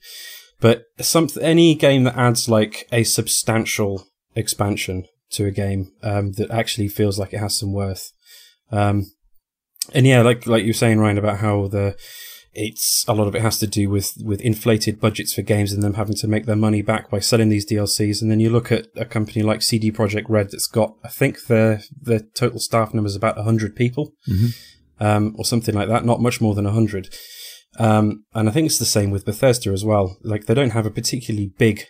But 0.61 0.85
some, 1.01 1.29
any 1.41 1.75
game 1.75 2.05
that 2.05 2.17
adds 2.17 2.49
like 2.49 2.87
a 2.93 3.03
substantial 3.03 4.07
expansion 4.37 5.07
to 5.35 5.47
a 5.47 5.51
game, 5.51 5.93
um, 6.03 6.33
that 6.33 6.51
actually 6.51 6.89
feels 6.89 7.19
like 7.19 7.33
it 7.33 7.39
has 7.39 7.59
some 7.59 7.73
worth. 7.73 8.13
Um, 8.71 9.07
and 9.93 10.07
yeah, 10.07 10.23
like, 10.23 10.47
like 10.47 10.63
you 10.63 10.71
were 10.71 10.75
saying, 10.75 10.99
Ryan, 10.99 11.19
about 11.19 11.39
how 11.39 11.69
the, 11.69 11.97
it's 12.55 13.05
a 13.09 13.15
lot 13.15 13.27
of 13.27 13.35
it 13.35 13.43
has 13.43 13.59
to 13.59 13.67
do 13.67 13.91
with 13.91 14.13
with 14.25 14.41
inflated 14.41 15.01
budgets 15.01 15.35
for 15.35 15.43
games 15.43 15.73
and 15.73 15.83
them 15.83 15.95
having 15.95 16.15
to 16.15 16.29
make 16.29 16.47
their 16.47 16.57
money 16.57 16.83
back 16.83 17.11
by 17.11 17.19
selling 17.19 17.49
these 17.49 17.67
DLCs. 17.67 18.23
And 18.23 18.31
then 18.31 18.41
you 18.41 18.49
look 18.49 18.71
at 18.71 18.87
a 18.97 19.05
company 19.05 19.43
like 19.43 19.63
CD 19.63 19.91
Projekt 19.91 20.27
Red 20.29 20.51
that's 20.51 20.69
got, 20.69 20.95
I 21.03 21.09
think 21.09 21.47
their 21.47 21.83
their 22.01 22.21
total 22.21 22.61
staff 22.61 22.95
number 22.95 23.09
is 23.09 23.17
about 23.17 23.39
hundred 23.39 23.75
people, 23.75 24.13
um, 25.01 25.35
or 25.37 25.45
something 25.45 25.75
like 25.75 25.89
that, 25.89 26.05
not 26.05 26.21
much 26.21 26.41
more 26.41 26.55
than 26.55 26.65
hundred. 26.65 27.13
Um, 27.79 28.25
and 28.35 28.49
I 28.49 28.53
think 28.53 28.67
it's 28.67 28.79
the 28.79 28.85
same 28.85 29.11
with 29.11 29.25
Bethesda 29.25 29.71
as 29.71 29.85
well. 29.85 30.17
Like 30.23 30.47
they 30.47 30.55
don't 30.55 30.71
have 30.71 30.87
a 30.87 30.91
particularly 30.91 31.53
big 31.59 31.87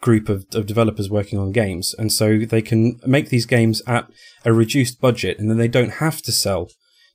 group 0.00 0.28
of, 0.28 0.44
of 0.54 0.66
developers 0.66 1.10
working 1.10 1.38
on 1.38 1.52
games, 1.52 1.94
and 1.98 2.12
so 2.12 2.38
they 2.38 2.62
can 2.62 3.00
make 3.06 3.28
these 3.28 3.46
games 3.46 3.82
at 3.86 4.08
a 4.44 4.52
reduced 4.52 5.00
budget, 5.00 5.38
and 5.38 5.50
then 5.50 5.58
they 5.58 5.68
don't 5.68 5.94
have 5.94 6.22
to 6.22 6.32
sell 6.32 6.68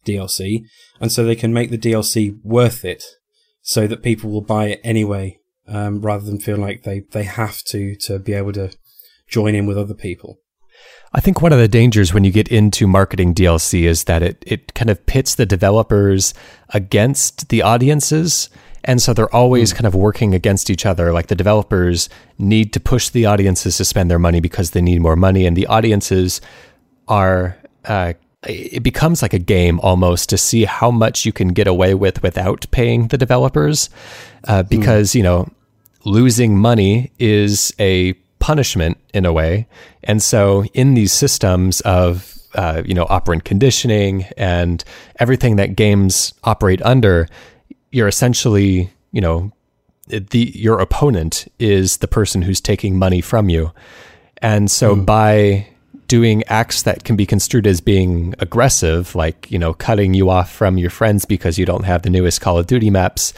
DLC, 0.06 0.64
and 1.00 1.12
so 1.12 1.24
they 1.24 1.36
can 1.36 1.54
make 1.54 1.70
the 1.70 1.78
DLC 1.78 2.38
worth 2.44 2.84
it, 2.84 3.04
so 3.62 3.88
that 3.88 4.04
people 4.04 4.30
will 4.30 4.42
buy 4.42 4.68
it 4.68 4.82
anyway, 4.84 5.38
um, 5.68 6.02
rather 6.02 6.26
than 6.26 6.40
feel 6.40 6.58
like 6.58 6.84
they, 6.84 7.02
they 7.12 7.24
have 7.24 7.64
to 7.66 7.96
to 7.96 8.20
be 8.20 8.34
able 8.34 8.54
to 8.54 8.76
join 9.28 9.56
in 9.56 9.66
with 9.66 9.78
other 9.78 9.94
people. 9.94 10.40
I 11.14 11.20
think 11.20 11.42
one 11.42 11.52
of 11.52 11.60
the 11.60 11.68
dangers 11.68 12.14
when 12.14 12.24
you 12.24 12.32
get 12.32 12.48
into 12.48 12.88
marketing 12.88 13.36
DLC 13.36 13.84
is 13.84 14.06
that 14.06 14.24
it, 14.24 14.44
it 14.48 14.74
kind 14.74 14.90
of 14.90 15.06
pits 15.06 15.36
the 15.36 15.46
developers 15.46 16.34
against 16.70 17.50
the 17.50 17.62
audiences. 17.62 18.50
And 18.84 19.02
so 19.02 19.14
they're 19.14 19.34
always 19.34 19.74
kind 19.74 19.86
of 19.86 19.94
working 19.94 20.34
against 20.34 20.70
each 20.70 20.86
other. 20.86 21.14
Like 21.14 21.28
the 21.28 21.36
developers 21.36 22.10
need 22.38 22.74
to 22.74 22.80
push 22.80 23.10
the 23.10 23.26
audiences 23.26 23.78
to 23.78 23.86
spend 23.86 24.10
their 24.10 24.20
money 24.20 24.40
because 24.40 24.72
they 24.72 24.82
need 24.82 25.02
more 25.02 25.16
money. 25.16 25.46
And 25.46 25.56
the 25.56 25.68
audiences 25.68 26.42
are 27.08 27.58
uh, 27.86 28.14
it 28.48 28.82
becomes 28.82 29.22
like 29.22 29.34
a 29.34 29.40
game 29.40 29.80
almost 29.82 30.30
to 30.30 30.38
see 30.38 30.66
how 30.66 30.90
much 30.90 31.26
you 31.26 31.32
can 31.32 31.50
get 31.50 31.68
away 31.68 31.94
with 31.94 32.24
without 32.24 32.66
paying 32.72 33.08
the 33.08 33.18
developers, 33.18 33.90
uh, 34.48 34.64
because 34.64 35.14
you 35.14 35.22
know 35.22 35.48
losing 36.06 36.58
money 36.58 37.12
is 37.20 37.74
a 37.80 38.14
punishment 38.40 38.98
in 39.14 39.26
a 39.26 39.34
way, 39.34 39.68
and 40.04 40.24
so 40.24 40.64
in 40.74 40.96
these 40.96 41.12
systems 41.12 41.82
of 41.82 42.36
uh, 42.56 42.82
you 42.84 42.96
know 42.96 43.06
operant 43.10 43.44
conditioning 43.44 44.24
and 44.38 44.84
everything 45.20 45.58
that 45.58 45.76
games 45.76 46.34
operate 46.44 46.82
under, 46.82 47.28
you're 47.92 48.08
essentially 48.08 48.92
you 49.12 49.22
know 49.22 49.52
the 50.08 50.52
your 50.56 50.80
opponent 50.80 51.48
is 51.60 51.98
the 51.98 52.08
person 52.08 52.42
who's 52.42 52.62
taking 52.62 52.98
money 52.98 53.22
from 53.22 53.50
you. 53.50 53.72
And 54.42 54.70
so 54.70 54.96
by 54.96 55.68
doing 56.08 56.44
acts 56.48 56.82
that 56.84 57.04
can 57.04 57.16
be 57.16 57.26
construed 57.26 57.66
as 57.66 57.80
being 57.80 58.36
aggressive, 58.40 59.16
like, 59.16 59.50
you 59.50 59.58
know, 59.58 59.74
cutting 59.74 60.14
you 60.14 60.30
off 60.30 60.52
from 60.52 60.78
your 60.78 60.90
friends 60.90 61.26
because 61.26 61.58
you 61.58 61.66
don't 61.66 61.86
have 61.86 62.02
the 62.02 62.10
newest 62.10 62.42
Call 62.42 62.58
of 62.58 62.68
Duty 62.68 62.90
maps, 62.90 63.34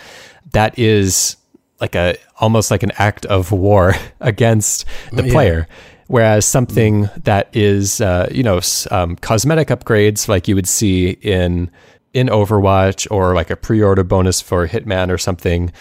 that 0.53 0.79
is 0.79 1.35
like 1.79 1.93
a 1.93 2.15
almost 2.39 2.71
like 2.71 2.81
an 2.81 2.91
act 2.97 3.25
of 3.27 3.51
war 3.51 3.93
against 4.21 4.85
the 5.11 5.23
player. 5.23 5.67
Whereas 6.07 6.45
something 6.45 7.09
that 7.23 7.49
is, 7.55 8.01
uh, 8.01 8.27
you 8.31 8.43
know, 8.43 8.59
um, 8.91 9.17
cosmetic 9.17 9.67
upgrades 9.67 10.27
like 10.27 10.47
you 10.47 10.55
would 10.55 10.67
see 10.67 11.11
in 11.11 11.69
in 12.13 12.27
Overwatch 12.27 13.07
or 13.11 13.33
like 13.33 13.49
a 13.49 13.55
pre-order 13.55 14.03
bonus 14.03 14.41
for 14.41 14.67
Hitman 14.67 15.09
or 15.09 15.17
something, 15.17 15.71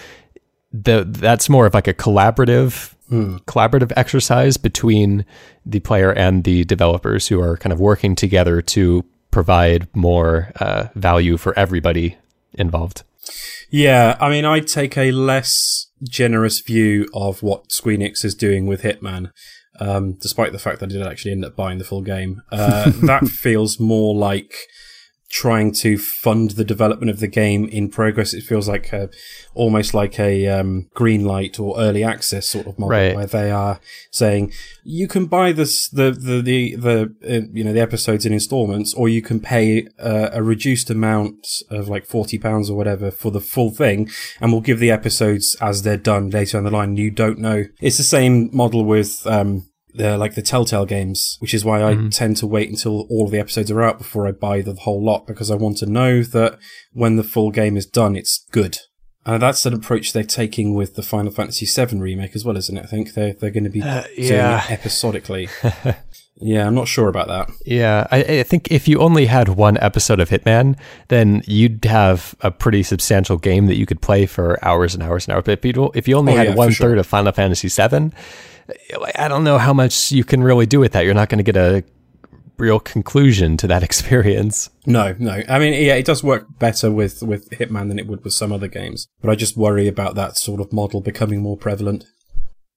the 0.73 1.05
that's 1.07 1.49
more 1.49 1.67
of 1.67 1.75
like 1.75 1.89
a 1.89 1.95
collaborative 1.95 2.95
collaborative 3.13 3.93
exercise 3.95 4.57
between 4.57 5.27
the 5.67 5.81
player 5.81 6.13
and 6.13 6.45
the 6.45 6.65
developers 6.65 7.29
who 7.29 7.41
are 7.41 7.57
kind 7.59 7.73
of 7.73 7.79
working 7.79 8.15
together 8.15 8.63
to 8.63 9.05
provide 9.31 9.87
more 9.95 10.53
uh, 10.61 10.89
value 10.95 11.37
for 11.37 11.59
everybody 11.59 12.17
involved. 12.55 13.03
Yeah, 13.71 14.17
I 14.21 14.29
mean, 14.31 14.45
I 14.45 14.61
take 14.61 14.97
a 14.97 15.13
less 15.13 15.89
generous 16.03 16.61
view 16.61 17.09
of 17.15 17.43
what 17.43 17.69
Squeenix 17.69 18.25
is 18.25 18.35
doing 18.35 18.67
with 18.67 18.83
Hitman, 18.83 19.31
um, 19.79 20.15
despite 20.15 20.53
the 20.53 20.59
fact 20.59 20.81
that 20.81 20.91
I 20.91 20.93
did 20.93 21.07
actually 21.07 21.33
end 21.33 21.45
up 21.45 21.57
buying 21.57 21.79
the 21.79 21.85
full 21.85 22.03
game. 22.03 22.43
Uh, 22.51 22.91
that 23.03 23.29
feels 23.29 23.79
more 23.79 24.15
like 24.15 24.55
trying 25.33 25.73
to 25.73 25.97
fund 25.97 26.51
the 26.51 26.65
development 26.65 27.09
of 27.11 27.19
the 27.19 27.27
game 27.27 27.65
in 27.65 27.89
progress. 27.89 28.35
It 28.35 28.43
feels 28.43 28.69
like 28.69 28.93
a, 28.93 29.09
almost 29.55 29.95
like 29.95 30.21
a 30.21 30.47
um, 30.47 30.89
green 30.93 31.25
light 31.25 31.59
or 31.59 31.81
early 31.81 32.05
access 32.05 32.47
sort 32.47 32.67
of 32.67 32.79
model, 32.79 32.91
Right. 32.91 33.17
where 33.17 33.27
they 33.27 33.51
are 33.51 33.81
saying 34.11 34.53
you 34.85 35.09
can 35.09 35.25
buy 35.27 35.53
this 35.53 35.89
the 35.89 36.11
the 36.13 36.43
the, 36.43 36.77
the 36.77 37.15
uh, 37.27 37.47
you 37.53 37.65
know 37.65 37.73
the 37.73 37.81
episodes 37.81 38.27
in 38.27 38.33
installments, 38.35 38.93
or 38.93 39.09
you 39.09 39.23
can 39.23 39.41
pay 39.41 39.87
uh, 39.99 40.29
a 40.35 40.43
reduced 40.43 40.91
amount 40.91 41.47
of 41.71 41.89
like 41.89 42.05
forty 42.05 42.39
pounds 42.39 42.69
or 42.69 42.77
whatever 42.77 43.11
for 43.11 43.31
the 43.31 43.41
full 43.41 43.71
thing, 43.71 44.11
and 44.41 44.53
we'll 44.53 44.61
give 44.61 44.81
the 44.81 44.91
episodes 44.91 45.57
as 45.63 45.81
they're 45.83 45.97
done 45.97 46.29
later 46.29 46.59
on 46.59 46.65
the 46.65 46.71
line. 46.71 46.97
You 46.97 47.11
don't 47.11 47.39
know. 47.39 47.65
It's 47.81 47.97
the 47.97 48.05
same 48.05 48.51
model 48.53 48.85
with. 48.85 49.27
Um, 49.27 49.67
the 49.95 50.17
like 50.17 50.35
the 50.35 50.43
Telltale 50.43 50.87
games, 50.87 51.37
which 51.41 51.55
is 51.55 51.65
why 51.65 51.83
I 51.83 51.95
mm-hmm. 51.95 52.09
tend 52.09 52.37
to 52.39 52.47
wait 52.47 52.71
until 52.71 53.07
all 53.11 53.27
of 53.27 53.31
the 53.31 53.39
episodes 53.39 53.71
are 53.71 53.83
out 53.83 53.99
before 53.99 54.27
I 54.27 54.33
buy 54.33 54.63
the 54.63 54.75
whole 54.75 55.05
lot 55.05 55.27
because 55.27 55.51
I 55.51 55.55
want 55.57 55.79
to 55.79 55.87
know 55.87 56.23
that 56.23 56.59
when 56.93 57.17
the 57.17 57.25
full 57.25 57.51
game 57.51 57.77
is 57.77 57.87
done, 57.87 58.17
it's 58.17 58.45
good. 58.51 58.79
And 59.25 59.41
that's 59.41 59.65
an 59.67 59.73
approach 59.73 60.13
they're 60.13 60.25
taking 60.25 60.75
with 60.75 60.97
the 60.97 61.03
Final 61.03 61.31
Fantasy 61.31 61.65
VII 61.65 61.99
remake 61.99 62.35
as 62.35 62.45
well, 62.45 62.57
isn't 62.57 62.77
it? 62.77 62.85
I 62.85 62.89
think 62.89 63.15
they're 63.15 63.35
they're 63.35 63.51
going 63.51 63.65
to 63.65 63.71
be 63.71 63.79
yeah. 63.79 64.07
doing 64.17 64.31
it 64.41 64.71
episodically. 64.71 65.49
yeah, 66.37 66.67
I'm 66.67 66.75
not 66.75 66.89
sure 66.89 67.09
about 67.09 67.29
that. 67.29 67.49
Yeah, 67.65 68.09
I, 68.11 68.19
I 68.19 68.43
think 68.43 68.73
if 68.73 68.89
you 68.89 68.99
only 68.99 69.27
had 69.27 69.51
one 69.51 69.79
episode 69.79 70.19
of 70.19 70.29
Hitman, 70.29 70.77
then 71.07 71.43
you'd 71.47 71.85
have 71.85 72.35
a 72.41 72.51
pretty 72.51 72.83
substantial 72.83 73.37
game 73.37 73.67
that 73.67 73.77
you 73.77 73.87
could 73.87 74.03
play 74.03 74.27
for 74.27 74.59
hours 74.65 74.93
and 74.93 75.05
hours 75.05 75.29
and 75.29 75.35
hours. 75.35 75.45
But 75.45 75.65
if 75.65 75.65
you 75.65 75.93
if 75.95 76.09
you 76.09 76.17
only 76.17 76.33
Oh, 76.33 76.37
had 76.37 76.47
yeah, 76.49 76.53
for 76.53 76.59
one 76.59 76.73
sure. 76.73 76.97
of 76.97 77.07
Final 77.07 77.31
Fantasy 77.31 77.69
VII, 77.69 78.11
I 79.17 79.29
don't 79.29 79.45
know 79.45 79.59
how 79.59 79.73
much 79.73 80.13
you 80.13 80.25
can 80.25 80.43
really 80.43 80.67
do 80.67 80.81
with 80.81 80.93
that. 80.93 81.05
You're 81.05 81.15
not 81.15 81.29
going 81.29 81.45
to 81.45 81.53
get 81.53 81.57
a 81.57 81.85
real 82.59 82.79
conclusion 82.81 83.57
to 83.59 83.67
that 83.67 83.83
experience. 83.89 84.71
No, 84.87 85.15
no. 85.19 85.43
I 85.49 85.59
mean, 85.59 85.73
yeah, 85.75 85.95
it 85.95 86.05
does 86.07 86.23
work 86.23 86.47
better 86.59 86.91
with 86.91 87.23
with 87.23 87.51
Hitman 87.51 87.89
than 87.89 87.99
it 87.99 88.07
would 88.07 88.25
with 88.25 88.35
some 88.35 88.53
other 88.53 88.69
games, 88.69 89.07
but 89.21 89.31
I 89.31 89.35
just 89.35 89.57
worry 89.57 89.89
about 89.89 90.15
that 90.17 90.37
sort 90.37 90.61
of 90.61 90.73
model 90.73 91.01
becoming 91.01 91.41
more 91.43 91.57
prevalent. 91.57 92.07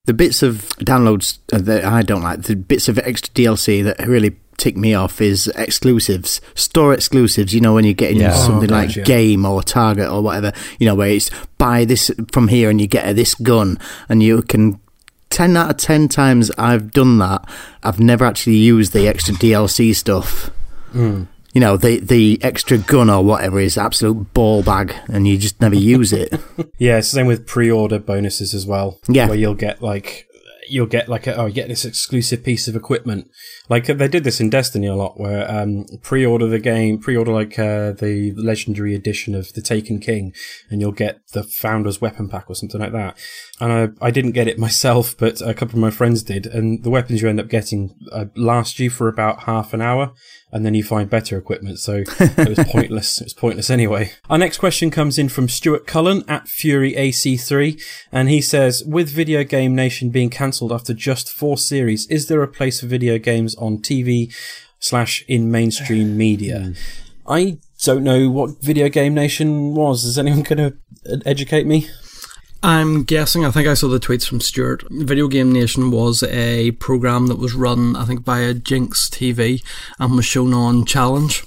The 0.05 0.13
bits 0.13 0.43
of 0.43 0.69
downloads 0.79 1.39
uh, 1.51 1.57
that 1.59 1.83
I 1.83 2.03
don't 2.03 2.21
like, 2.21 2.43
the 2.43 2.55
bits 2.55 2.87
of 2.87 2.99
extra 2.99 3.33
DLC 3.33 3.83
that 3.83 3.99
really 4.07 4.37
tick 4.57 4.77
me 4.77 4.93
off 4.93 5.19
is 5.19 5.47
exclusives, 5.55 6.41
store 6.53 6.93
exclusives. 6.93 7.53
You 7.55 7.61
know, 7.61 7.73
when 7.73 7.85
you're 7.85 7.93
getting 7.95 8.19
Yeah. 8.21 8.33
something 8.33 8.71
Oh, 8.71 8.75
like 8.75 8.95
yeah. 8.95 9.03
Game 9.03 9.45
or 9.45 9.63
Target 9.63 10.07
or 10.07 10.21
whatever, 10.21 10.53
you 10.79 10.85
know, 10.85 10.93
where 10.95 11.09
it's 11.09 11.31
buy 11.57 11.85
this 11.85 12.11
from 12.31 12.49
here 12.49 12.69
and 12.69 12.79
you 12.79 12.85
get 12.87 13.15
this 13.15 13.33
gun 13.35 13.79
and 14.09 14.21
you 14.23 14.41
can. 14.43 14.79
10 15.29 15.57
out 15.57 15.69
of 15.71 15.77
10 15.77 16.07
times 16.07 16.51
I've 16.57 16.91
done 16.91 17.17
that, 17.19 17.47
I've 17.83 17.99
never 17.99 18.25
actually 18.25 18.55
used 18.57 18.93
the 18.93 19.07
extra 19.07 19.33
DLC 19.33 19.93
stuff. 19.95 20.49
Mm. 20.93 21.27
You 21.53 21.61
know, 21.61 21.77
the 21.77 21.99
the 21.99 22.37
extra 22.41 22.77
gun 22.77 23.09
or 23.09 23.23
whatever 23.23 23.59
is 23.59 23.77
absolute 23.77 24.33
ball 24.33 24.61
bag 24.61 24.93
and 25.07 25.25
you 25.27 25.37
just 25.37 25.61
never 25.61 25.75
use 25.75 26.11
it. 26.11 26.33
Yeah, 26.77 26.97
it's 26.97 27.09
the 27.11 27.15
same 27.15 27.27
with 27.27 27.47
pre-order 27.47 27.99
bonuses 27.99 28.53
as 28.53 28.65
well. 28.67 28.99
Yeah. 29.07 29.29
where 29.29 29.37
you'll 29.37 29.53
get 29.55 29.81
like 29.81 30.24
you'll 30.69 30.85
get 30.85 31.09
like 31.09 31.27
a, 31.27 31.35
oh 31.35 31.45
you 31.45 31.53
get 31.53 31.67
this 31.67 31.85
exclusive 31.85 32.43
piece 32.43 32.67
of 32.67 32.75
equipment. 32.75 33.29
Like 33.69 33.85
they 33.85 34.07
did 34.07 34.23
this 34.23 34.39
in 34.39 34.49
Destiny 34.49 34.87
a 34.87 34.95
lot, 34.95 35.19
where 35.19 35.49
um 35.49 35.85
pre-order 36.01 36.47
the 36.47 36.59
game, 36.59 36.99
pre-order 36.99 37.31
like 37.31 37.57
uh, 37.57 37.91
the 37.91 38.33
legendary 38.35 38.95
edition 38.95 39.35
of 39.35 39.53
the 39.53 39.61
Taken 39.61 39.99
King, 39.99 40.33
and 40.69 40.81
you'll 40.81 40.91
get 40.91 41.19
the 41.33 41.43
Founder's 41.43 42.01
Weapon 42.01 42.29
Pack 42.29 42.49
or 42.49 42.55
something 42.55 42.81
like 42.81 42.93
that. 42.93 43.17
And 43.59 43.95
I 44.01 44.07
I 44.07 44.11
didn't 44.11 44.31
get 44.31 44.47
it 44.47 44.59
myself, 44.67 45.15
but 45.17 45.41
a 45.41 45.53
couple 45.53 45.75
of 45.75 45.81
my 45.81 45.91
friends 45.91 46.23
did, 46.23 46.45
and 46.45 46.83
the 46.83 46.89
weapons 46.89 47.21
you 47.21 47.29
end 47.29 47.39
up 47.39 47.49
getting 47.49 47.95
uh, 48.11 48.25
last 48.35 48.79
you 48.79 48.89
for 48.89 49.07
about 49.07 49.43
half 49.43 49.73
an 49.73 49.81
hour. 49.81 50.13
And 50.51 50.65
then 50.65 50.73
you 50.73 50.85
find 50.85 51.09
better 51.09 51.37
equipment, 51.37 51.79
so 51.79 52.03
it 52.17 52.47
was 52.47 52.65
pointless. 52.69 53.19
It 53.19 53.25
was 53.25 53.33
pointless 53.33 53.69
anyway. 53.69 54.13
Our 54.29 54.37
next 54.37 54.59
question 54.59 54.89
comes 54.89 55.19
in 55.19 55.27
from 55.27 55.49
Stuart 55.49 55.85
Cullen 55.85 56.23
at 56.29 56.47
Fury 56.47 56.93
AC3, 56.93 57.81
and 58.09 58.29
he 58.29 58.39
says, 58.39 58.81
"With 58.85 59.09
Video 59.09 59.43
Game 59.43 59.75
Nation 59.75 60.11
being 60.11 60.29
cancelled 60.29 60.54
after 60.61 60.93
just 60.93 61.29
four 61.29 61.57
series, 61.57 62.05
is 62.07 62.27
there 62.27 62.41
a 62.43 62.47
place 62.47 62.79
for 62.81 62.87
video 62.87 63.17
games 63.17 63.55
on 63.55 63.77
TV 63.79 64.33
slash 64.79 65.23
in 65.27 65.51
mainstream 65.51 66.17
media?" 66.25 66.73
I 67.27 67.57
don't 67.83 68.03
know 68.03 68.29
what 68.29 68.61
Video 68.61 68.87
Game 68.89 69.13
Nation 69.15 69.73
was. 69.73 70.03
Is 70.03 70.17
anyone 70.19 70.43
going 70.43 70.57
to 70.57 71.21
educate 71.25 71.65
me? 71.65 71.87
I'm 72.61 73.03
guessing, 73.03 73.45
I 73.45 73.51
think 73.51 73.67
I 73.67 73.73
saw 73.75 73.87
the 73.87 73.99
tweets 73.99 74.27
from 74.27 74.41
Stuart. 74.41 74.83
Video 74.89 75.27
Game 75.27 75.51
Nation 75.51 75.91
was 75.91 76.23
a 76.23 76.71
program 76.71 77.27
that 77.27 77.37
was 77.37 77.53
run, 77.53 77.95
I 77.95 78.05
think, 78.05 78.21
via 78.23 78.53
Jinx 78.53 79.09
TV 79.09 79.63
and 79.99 80.15
was 80.15 80.25
shown 80.25 80.53
on 80.53 80.85
Challenge, 80.85 81.43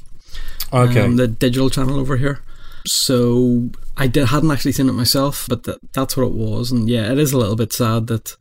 Okay. 0.73 1.01
um, 1.01 1.17
the 1.17 1.27
digital 1.29 1.71
channel 1.71 1.99
over 1.99 2.17
here. 2.17 2.41
So 2.87 3.71
I 3.97 4.07
did, 4.07 4.29
hadn't 4.29 4.51
actually 4.51 4.73
seen 4.73 4.89
it 4.89 4.93
myself, 4.93 5.47
but 5.49 5.65
that, 5.65 5.79
that's 5.93 6.17
what 6.17 6.27
it 6.27 6.33
was. 6.35 6.71
And 6.71 6.89
yeah, 6.89 7.11
it 7.11 7.19
is 7.19 7.33
a 7.33 7.39
little 7.39 7.57
bit 7.57 7.73
sad 7.73 8.07
that, 8.09 8.37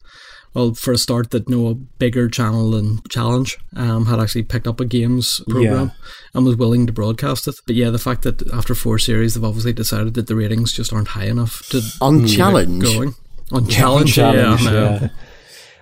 well, 0.53 0.73
for 0.73 0.91
a 0.91 0.97
start, 0.97 1.31
that 1.31 1.49
no 1.49 1.75
bigger 1.99 2.27
channel 2.27 2.71
than 2.71 3.01
Challenge 3.09 3.57
um, 3.75 4.05
had 4.07 4.19
actually 4.19 4.43
picked 4.43 4.67
up 4.67 4.79
a 4.79 4.85
games 4.85 5.41
program 5.47 5.91
and 6.33 6.45
was 6.45 6.55
willing 6.55 6.87
to 6.87 6.93
broadcast 6.93 7.47
it. 7.47 7.55
But 7.65 7.75
yeah, 7.75 7.89
the 7.89 7.99
fact 7.99 8.23
that 8.23 8.51
after 8.51 8.73
four 8.73 8.97
series, 8.97 9.35
they've 9.35 9.43
obviously 9.43 9.73
decided 9.73 10.13
that 10.15 10.27
the 10.27 10.35
ratings 10.35 10.73
just 10.73 10.91
aren't 10.91 11.09
high 11.09 11.27
enough 11.27 11.67
to 11.69 11.81
On 12.01 12.25
Challenge? 12.25 12.83
going. 12.83 13.13
On 13.51 13.65
challenge, 13.67 14.15
Challenge, 14.15 14.61
yeah. 14.63 14.69
I 14.69 14.73
yeah. 14.73 15.07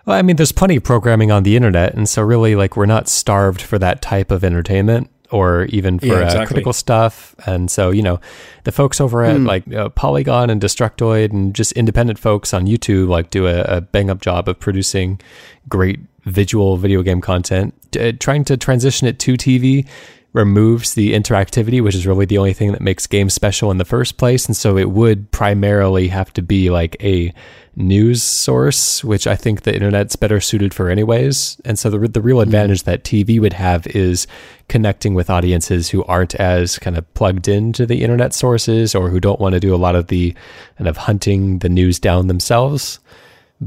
Well, 0.06 0.18
I 0.18 0.22
mean, 0.22 0.36
there's 0.36 0.52
plenty 0.52 0.76
of 0.76 0.84
programming 0.84 1.32
on 1.32 1.42
the 1.42 1.56
internet, 1.56 1.96
and 1.96 2.08
so 2.08 2.22
really, 2.22 2.56
like, 2.56 2.78
we're 2.78 2.86
not 2.86 3.08
starved 3.08 3.60
for 3.60 3.80
that 3.80 4.04
type 4.04 4.30
of 4.30 4.44
entertainment 4.44 5.10
or 5.32 5.66
even 5.66 6.00
for 6.00 6.08
Yeah, 6.08 6.28
uh, 6.28 6.46
critical 6.46 6.74
stuff. 6.74 7.36
And 7.46 7.70
so, 7.70 7.92
you 7.92 8.02
know, 8.02 8.20
the 8.64 8.72
folks 8.72 9.02
over 9.02 9.24
at 9.24 9.40
like 9.40 9.72
uh, 9.74 9.90
Polygon 9.90 10.50
and 10.50 10.62
Destructoid 10.62 11.32
and 11.32 11.54
just 11.54 11.72
independent 11.74 12.20
folks 12.20 12.54
on 12.54 12.66
YouTube 12.66 13.08
like 13.08 13.30
do 13.30 13.48
a, 13.48 13.62
a 13.64 13.82
bang 13.82 14.10
up 14.10 14.22
job 14.22 14.48
of 14.48 14.60
producing 14.60 15.20
great 15.68 16.00
visual 16.24 16.78
video 16.78 17.02
game 17.02 17.22
content. 17.22 17.74
Uh, 18.00 18.12
trying 18.20 18.44
to 18.46 18.58
transition 18.58 19.08
it 19.08 19.20
to 19.20 19.34
TV 19.34 19.88
removes 20.36 20.96
the 20.96 21.14
interactivity, 21.14 21.82
which 21.82 21.96
is 21.96 22.06
really 22.06 22.26
the 22.26 22.38
only 22.38 22.52
thing 22.52 22.74
that 22.74 22.82
makes 22.82 23.08
games 23.08 23.34
special 23.34 23.72
in 23.72 23.78
the 23.78 23.86
first 23.86 24.18
place. 24.18 24.46
And 24.46 24.56
so 24.56 24.78
it 24.78 24.92
would 24.92 25.32
primarily 25.32 26.10
have 26.10 26.34
to 26.34 26.42
be 26.42 26.70
like 26.70 26.98
a 27.02 27.34
news 27.78 28.22
source, 28.22 29.02
which 29.02 29.28
I 29.28 29.38
think 29.38 29.62
the 29.62 29.74
internet's 29.74 30.18
better 30.18 30.42
suited 30.42 30.74
for 30.74 30.90
anyways. 30.90 31.60
And 31.64 31.80
so 31.80 31.90
the, 31.90 32.00
the 32.10 32.22
real 32.22 32.38
hmm. 32.38 32.44
advantage 32.44 32.84
that 32.84 33.06
TV 33.06 33.40
would 33.40 33.54
have 33.54 33.88
is 33.88 34.28
connecting 34.68 35.14
with 35.14 35.30
audiences 35.30 35.90
who 35.90 36.04
aren't 36.04 36.36
as 36.36 36.80
kind 36.80 36.98
of 36.98 37.12
plugged 37.14 37.48
into 37.48 37.86
the 37.86 38.04
internet 38.04 38.34
sources 38.34 38.94
or 38.94 39.10
who 39.10 39.22
don't 39.22 39.40
want 39.40 39.54
to 39.54 39.62
do 39.62 39.74
a 39.74 39.78
lot 39.78 39.96
of 39.96 40.08
the 40.08 40.36
kind 40.78 40.90
of 40.90 40.98
hunting 40.98 41.60
the 41.60 41.70
news 41.70 41.98
down 41.98 42.28
themselves. 42.28 43.00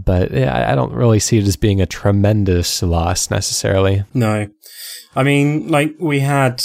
But 0.05 0.31
yeah, 0.33 0.55
I- 0.55 0.73
I 0.73 0.75
don't 0.75 0.93
really 0.93 1.19
see 1.19 1.38
it 1.38 1.47
as 1.47 1.57
being 1.57 1.81
a 1.81 1.87
tremendous 1.87 2.83
loss 2.83 3.31
necessarily. 3.31 4.05
No. 4.14 4.49
I 5.17 5.23
mean, 5.23 5.69
like, 5.69 5.95
we 5.99 6.21
had 6.21 6.62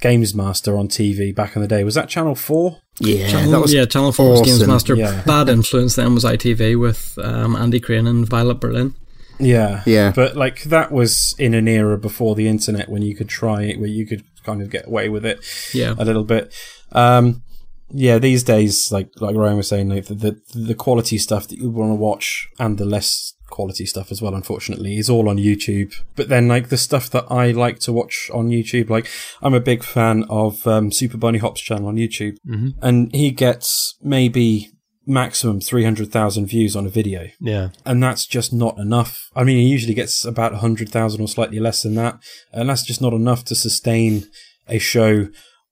Games 0.00 0.34
Master 0.34 0.76
on 0.76 0.88
TV 0.88 1.34
back 1.34 1.56
in 1.56 1.62
the 1.62 1.68
day. 1.68 1.82
Was 1.84 1.94
that 1.94 2.08
Channel 2.08 2.34
4? 2.34 2.76
Yeah, 3.00 3.28
Channel, 3.28 3.50
that 3.52 3.60
was 3.60 3.72
yeah, 3.74 3.84
Channel 3.84 4.12
4 4.12 4.30
was 4.30 4.42
Games. 4.42 4.66
Master. 4.66 4.94
Yeah. 4.94 5.22
Bad 5.26 5.48
influence 5.48 5.96
then 5.96 6.14
was 6.14 6.24
ITV 6.24 6.78
with 6.78 7.18
um, 7.22 7.56
Andy 7.56 7.80
Crane 7.80 8.06
and 8.06 8.28
Violet 8.28 8.60
Berlin. 8.60 8.94
Yeah. 9.40 9.82
Yeah. 9.86 10.12
But 10.14 10.36
like 10.36 10.64
that 10.64 10.90
was 10.92 11.34
in 11.38 11.54
an 11.54 11.68
era 11.68 11.96
before 11.96 12.34
the 12.34 12.48
internet 12.48 12.88
when 12.88 13.02
you 13.02 13.14
could 13.14 13.28
try 13.28 13.62
it, 13.62 13.78
where 13.78 13.88
you 13.88 14.04
could 14.06 14.24
kind 14.44 14.60
of 14.62 14.70
get 14.70 14.86
away 14.86 15.08
with 15.08 15.24
it 15.24 15.38
Yeah. 15.72 15.94
a 15.98 16.04
little 16.04 16.24
bit. 16.24 16.52
Um, 16.92 17.42
yeah, 17.90 18.18
these 18.18 18.42
days, 18.42 18.90
like 18.92 19.08
like 19.20 19.34
Ryan 19.36 19.56
was 19.56 19.68
saying, 19.68 19.88
like, 19.88 20.06
the, 20.06 20.14
the 20.14 20.40
the 20.54 20.74
quality 20.74 21.18
stuff 21.18 21.48
that 21.48 21.58
you 21.58 21.70
want 21.70 21.90
to 21.90 21.94
watch 21.96 22.48
and 22.58 22.78
the 22.78 22.84
less 22.84 23.34
quality 23.50 23.86
stuff 23.86 24.12
as 24.12 24.20
well, 24.20 24.34
unfortunately, 24.34 24.98
is 24.98 25.08
all 25.08 25.28
on 25.28 25.38
YouTube. 25.38 25.94
But 26.16 26.28
then, 26.28 26.48
like 26.48 26.68
the 26.68 26.76
stuff 26.76 27.08
that 27.10 27.24
I 27.30 27.50
like 27.52 27.78
to 27.80 27.92
watch 27.92 28.30
on 28.34 28.48
YouTube, 28.50 28.90
like 28.90 29.08
I'm 29.42 29.54
a 29.54 29.60
big 29.60 29.82
fan 29.82 30.24
of 30.28 30.66
um, 30.66 30.92
Super 30.92 31.16
Bunny 31.16 31.38
Hop's 31.38 31.60
channel 31.62 31.88
on 31.88 31.96
YouTube, 31.96 32.36
Mhm. 32.46 32.74
and 32.82 33.14
he 33.14 33.30
gets 33.30 33.96
maybe 34.02 34.70
maximum 35.06 35.58
three 35.58 35.84
hundred 35.84 36.12
thousand 36.12 36.44
views 36.48 36.76
on 36.76 36.84
a 36.84 36.90
video 36.90 37.28
Yeah. 37.40 37.70
and 37.86 38.02
that's 38.02 38.26
just 38.26 38.52
not 38.52 38.76
enough. 38.78 39.30
I 39.34 39.42
mean, 39.42 39.56
he 39.56 39.66
usually 39.66 39.94
gets 39.94 40.22
about 40.26 40.52
100,000 40.52 41.22
or 41.22 41.26
slightly 41.28 41.58
less 41.58 41.82
than 41.82 41.94
that, 41.94 42.18
and 42.52 42.68
that's 42.68 42.82
just 42.82 43.00
not 43.00 43.14
enough 43.14 43.42
to 43.46 43.54
sustain 43.54 44.26
a 44.68 44.78
show 44.78 45.28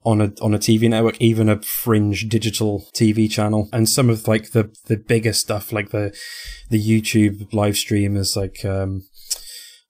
on 0.07 0.21
a 0.21 0.33
on 0.41 0.55
a 0.55 0.59
TV 0.59 0.89
network, 0.89 1.21
even 1.21 1.49
a 1.49 1.61
fringe 1.61 2.29
digital 2.29 2.87
TV 2.95 3.31
channel. 3.31 3.69
And 3.73 3.89
some 3.89 4.09
of 4.09 4.27
like 4.29 4.53
the 4.53 4.75
the 4.87 4.97
bigger 4.97 5.33
stuff, 5.33 5.73
like 5.73 5.91
the 5.91 6.17
the 6.71 6.81
YouTube 6.81 7.53
live 7.53 7.77
streamers, 7.77 8.37
like 8.37 8.65
um 8.65 9.03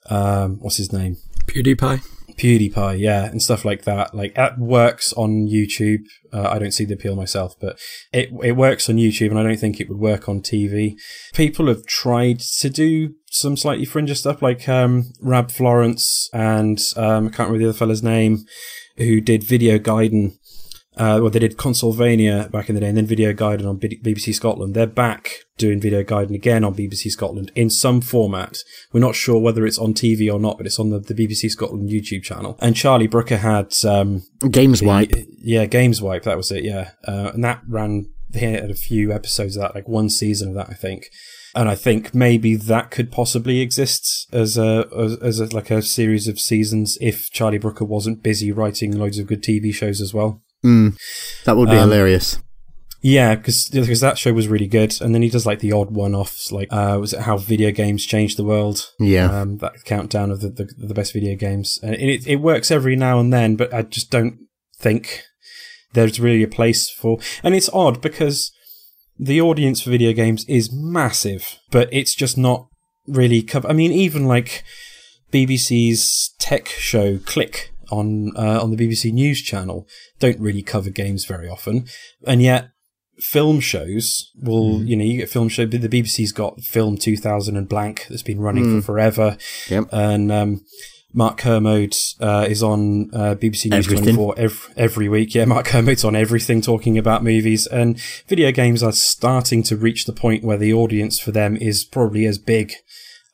um 0.08 0.58
what's 0.61 0.78
his 0.78 0.92
name? 0.92 1.18
PewDiePie. 1.44 2.02
PewDiePie, 2.38 2.99
yeah, 2.99 3.25
and 3.25 3.42
stuff 3.42 3.64
like 3.64 3.85
that. 3.85 4.14
Like 4.14 4.35
that 4.35 4.58
works 4.58 5.12
on 5.14 5.46
YouTube. 5.46 6.00
Uh, 6.32 6.49
I 6.50 6.58
don't 6.58 6.73
see 6.73 6.85
the 6.85 6.94
appeal 6.94 7.14
myself, 7.14 7.54
but 7.61 7.78
it 8.12 8.30
it 8.42 8.52
works 8.52 8.88
on 8.88 8.96
YouTube, 8.96 9.30
and 9.30 9.38
I 9.38 9.42
don't 9.42 9.58
think 9.58 9.80
it 9.80 9.88
would 9.88 9.99
work 9.99 10.28
on 10.28 10.40
TV. 10.40 10.94
People 11.35 11.68
have 11.68 11.87
tried 11.87 12.40
to 12.40 12.70
do 12.70 13.14
some 13.30 13.56
slightly 13.56 13.85
fringe 13.85 14.14
stuff, 14.18 14.42
like 14.42 14.68
um, 14.68 15.12
Rab 15.20 15.50
Florence 15.50 16.28
and 16.32 16.78
um, 16.96 17.26
I 17.26 17.30
can't 17.30 17.49
remember 17.50 17.58
the 17.58 17.68
other 17.68 17.78
fella's 17.78 18.02
name, 18.02 18.44
who 18.96 19.20
did 19.20 19.42
VideoGaiden. 19.42 20.38
Uh, 20.98 21.20
well, 21.20 21.28
they 21.28 21.38
did 21.38 21.58
Consolevania 21.58 22.50
back 22.50 22.70
in 22.70 22.74
the 22.74 22.80
day, 22.80 22.88
and 22.88 22.96
then 22.96 23.06
VideoGaiden 23.06 23.68
on 23.68 23.76
B- 23.76 24.00
BBC 24.02 24.34
Scotland. 24.34 24.74
They're 24.74 24.86
back 24.86 25.30
doing 25.58 25.78
VideoGaiden 25.78 26.34
again 26.34 26.64
on 26.64 26.74
BBC 26.74 27.10
Scotland 27.10 27.52
in 27.54 27.68
some 27.68 28.00
format. 28.00 28.58
We're 28.94 29.00
not 29.00 29.14
sure 29.14 29.38
whether 29.38 29.66
it's 29.66 29.78
on 29.78 29.92
TV 29.92 30.32
or 30.32 30.40
not, 30.40 30.56
but 30.56 30.66
it's 30.66 30.78
on 30.78 30.88
the, 30.88 30.98
the 30.98 31.12
BBC 31.12 31.50
Scotland 31.50 31.90
YouTube 31.90 32.22
channel. 32.22 32.58
And 32.60 32.74
Charlie 32.74 33.08
Brooker 33.08 33.36
had 33.36 33.74
um, 33.84 34.22
Games 34.50 34.82
Wipe. 34.82 35.12
yeah, 35.38 35.66
Games 35.66 36.00
Wipe. 36.00 36.22
That 36.22 36.38
was 36.38 36.50
it. 36.50 36.64
Yeah, 36.64 36.92
uh, 37.06 37.32
and 37.34 37.44
that 37.44 37.60
ran 37.68 38.06
here 38.35 38.61
had 38.61 38.71
a 38.71 38.75
few 38.75 39.12
episodes 39.12 39.56
of 39.56 39.62
that, 39.62 39.75
like 39.75 39.88
one 39.88 40.11
season 40.11 40.49
of 40.50 40.54
that, 40.54 40.68
I 40.71 40.75
think. 40.75 41.06
And 41.54 41.68
I 41.71 41.75
think 41.75 42.14
maybe 42.14 42.54
that 42.54 42.90
could 42.90 43.11
possibly 43.11 43.61
exist 43.61 44.28
as 44.33 44.59
a 44.59 44.87
as, 44.97 45.16
as 45.18 45.40
a, 45.40 45.54
like 45.54 45.71
a 45.71 45.80
series 45.80 46.28
of 46.28 46.38
seasons 46.38 46.99
if 47.00 47.30
Charlie 47.33 47.56
Brooker 47.59 47.85
wasn't 47.85 48.23
busy 48.23 48.52
writing 48.52 48.92
loads 48.99 49.18
of 49.18 49.26
good 49.26 49.42
TV 49.42 49.73
shows 49.75 50.00
as 50.02 50.12
well. 50.12 50.42
Mm, 50.64 50.99
that 51.45 51.56
would 51.56 51.71
be 51.71 51.76
Um, 51.76 51.88
hilarious. 51.88 52.38
Yeah, 53.02 53.37
because 53.37 53.68
that 54.00 54.18
show 54.18 54.33
was 54.33 54.49
really 54.49 54.66
good, 54.66 55.00
and 55.00 55.14
then 55.14 55.23
he 55.23 55.28
does 55.30 55.47
like 55.47 55.61
the 55.61 55.71
odd 55.71 55.92
one-offs, 55.92 56.50
like 56.50 56.66
uh, 56.73 56.97
was 57.00 57.12
it 57.12 57.21
how 57.21 57.37
video 57.37 57.71
games 57.71 58.04
changed 58.04 58.37
the 58.37 58.42
world? 58.45 58.90
Yeah. 58.99 59.40
um, 59.42 59.59
that 59.59 59.85
countdown 59.85 60.30
of 60.33 60.40
the, 60.40 60.49
the 60.49 60.68
the 60.76 60.95
best 60.95 61.12
video 61.12 61.37
games, 61.37 61.78
and 61.82 61.95
it 61.95 62.26
it 62.26 62.36
works 62.36 62.71
every 62.71 62.97
now 62.97 63.21
and 63.21 63.32
then, 63.32 63.54
but 63.54 63.73
I 63.73 63.82
just 63.82 64.10
don't 64.10 64.39
think 64.78 65.23
there's 65.97 66.21
really 66.21 66.45
a 66.45 66.49
place 66.49 66.89
for. 66.89 67.19
And 67.43 67.54
it's 67.54 67.69
odd 67.73 68.00
because 68.00 68.52
the 69.19 69.41
audience 69.41 69.80
for 69.82 69.91
video 69.91 70.13
games 70.13 70.45
is 70.47 70.71
massive, 70.73 71.59
but 71.71 71.89
it's 71.93 72.15
just 72.15 72.39
not 72.39 72.69
really 73.09 73.43
covered. 73.43 73.71
I 73.71 73.75
mean, 73.75 73.91
even 73.91 74.26
like 74.26 74.63
BBC's 75.32 76.35
tech 76.39 76.69
show 76.69 77.19
Click 77.19 77.73
on 77.91 78.32
uh, 78.37 78.61
on 78.63 78.71
the 78.71 78.76
BBC 78.76 79.13
News 79.13 79.43
channel 79.43 79.87
don't 80.19 80.41
really 80.41 80.63
cover 80.63 80.91
games 80.91 81.25
very 81.25 81.49
often, 81.49 81.87
and 82.26 82.43
yet 82.43 82.69
film 83.19 83.61
shows 83.61 84.30
will 84.43 84.82
you 84.82 84.95
know 84.95 85.04
you 85.04 85.17
get 85.19 85.30
film 85.30 85.49
show 85.49 85.65
the 85.65 85.78
BBC's 85.89 86.32
got 86.32 86.61
film 86.61 86.99
2000 86.99 87.56
and 87.56 87.67
blank 87.67 88.06
that's 88.11 88.23
been 88.23 88.41
running 88.41 88.78
for 88.82 88.85
forever 88.85 89.39
Yep. 89.71 89.85
and 89.91 90.30
um 90.30 90.61
Mark 91.16 91.38
Kermode 91.38 91.96
uh, 92.20 92.46
is 92.46 92.62
on 92.62 93.10
uh, 93.14 93.34
BBC 93.34 93.70
News 93.70 93.86
Everything. 93.86 94.14
24 94.14 94.34
every, 94.36 94.74
every 94.76 95.08
week. 95.08 95.34
Yeah, 95.34 95.46
Mark 95.46 95.64
Kermode's 95.64 96.04
on 96.04 96.14
everything 96.14 96.60
talking 96.60 96.98
about 96.98 97.24
movies. 97.24 97.66
And 97.66 97.98
video 98.28 98.52
games 98.52 98.82
are 98.82 98.92
starting 98.92 99.62
to 99.64 99.76
reach 99.76 100.04
the 100.04 100.12
point 100.12 100.44
where 100.44 100.58
the 100.58 100.74
audience 100.74 101.18
for 101.18 101.32
them 101.32 101.56
is 101.56 101.84
probably 101.84 102.26
as 102.26 102.36
big 102.38 102.74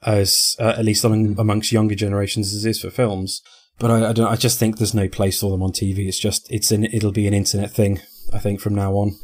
as, 0.04 0.54
uh, 0.60 0.74
at 0.78 0.84
least 0.84 1.04
among, 1.04 1.38
amongst 1.38 1.72
younger 1.72 1.96
generations, 1.96 2.54
as 2.54 2.64
is 2.64 2.80
for 2.80 2.90
films. 2.90 3.42
But 3.80 3.90
I, 3.90 4.10
I 4.10 4.12
don't. 4.12 4.28
I 4.28 4.36
just 4.36 4.60
think 4.60 4.78
there's 4.78 4.94
no 4.94 5.08
place 5.08 5.40
for 5.40 5.50
them 5.50 5.62
on 5.62 5.72
TV. 5.72 6.06
It's 6.06 6.18
just 6.18 6.46
it's 6.52 6.70
an 6.70 6.84
it'll 6.84 7.10
be 7.10 7.26
an 7.26 7.34
internet 7.34 7.72
thing. 7.72 8.00
I 8.32 8.38
think 8.38 8.60
from 8.60 8.76
now 8.76 8.92
on. 8.92 9.18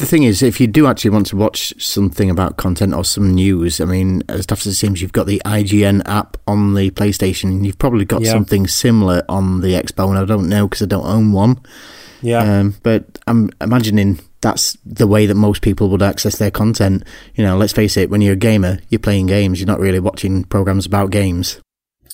The 0.00 0.06
thing 0.06 0.22
is, 0.22 0.42
if 0.42 0.58
you 0.60 0.66
do 0.66 0.86
actually 0.86 1.10
want 1.10 1.26
to 1.26 1.36
watch 1.36 1.74
something 1.78 2.30
about 2.30 2.56
content 2.56 2.94
or 2.94 3.04
some 3.04 3.34
news, 3.34 3.82
I 3.82 3.84
mean, 3.84 4.22
as 4.30 4.46
tough 4.46 4.60
as 4.60 4.68
it 4.68 4.74
seems, 4.76 5.02
you've 5.02 5.12
got 5.12 5.26
the 5.26 5.42
IGN 5.44 6.00
app 6.06 6.38
on 6.46 6.72
the 6.72 6.90
PlayStation, 6.90 7.50
and 7.50 7.66
you've 7.66 7.78
probably 7.78 8.06
got 8.06 8.22
Yeah. 8.22 8.32
something 8.32 8.66
similar 8.66 9.22
on 9.28 9.60
the 9.60 9.74
Xbox. 9.74 10.08
And 10.08 10.18
I 10.18 10.24
don't 10.24 10.48
know 10.48 10.66
because 10.66 10.80
I 10.80 10.86
don't 10.86 11.04
own 11.04 11.32
one. 11.32 11.58
Yeah. 12.22 12.60
Um, 12.60 12.76
but 12.82 13.18
I'm 13.26 13.50
imagining 13.60 14.20
that's 14.40 14.74
the 14.86 15.06
way 15.06 15.26
that 15.26 15.34
most 15.34 15.60
people 15.60 15.90
would 15.90 16.02
access 16.02 16.38
their 16.38 16.50
content. 16.50 17.04
You 17.34 17.44
know, 17.44 17.58
let's 17.58 17.74
face 17.74 17.98
it, 17.98 18.08
when 18.08 18.22
you're 18.22 18.32
a 18.32 18.36
gamer, 18.36 18.78
you're 18.88 19.00
playing 19.00 19.26
games. 19.26 19.60
You're 19.60 19.66
not 19.66 19.80
really 19.80 20.00
watching 20.00 20.44
programs 20.44 20.86
about 20.86 21.10
games. 21.10 21.58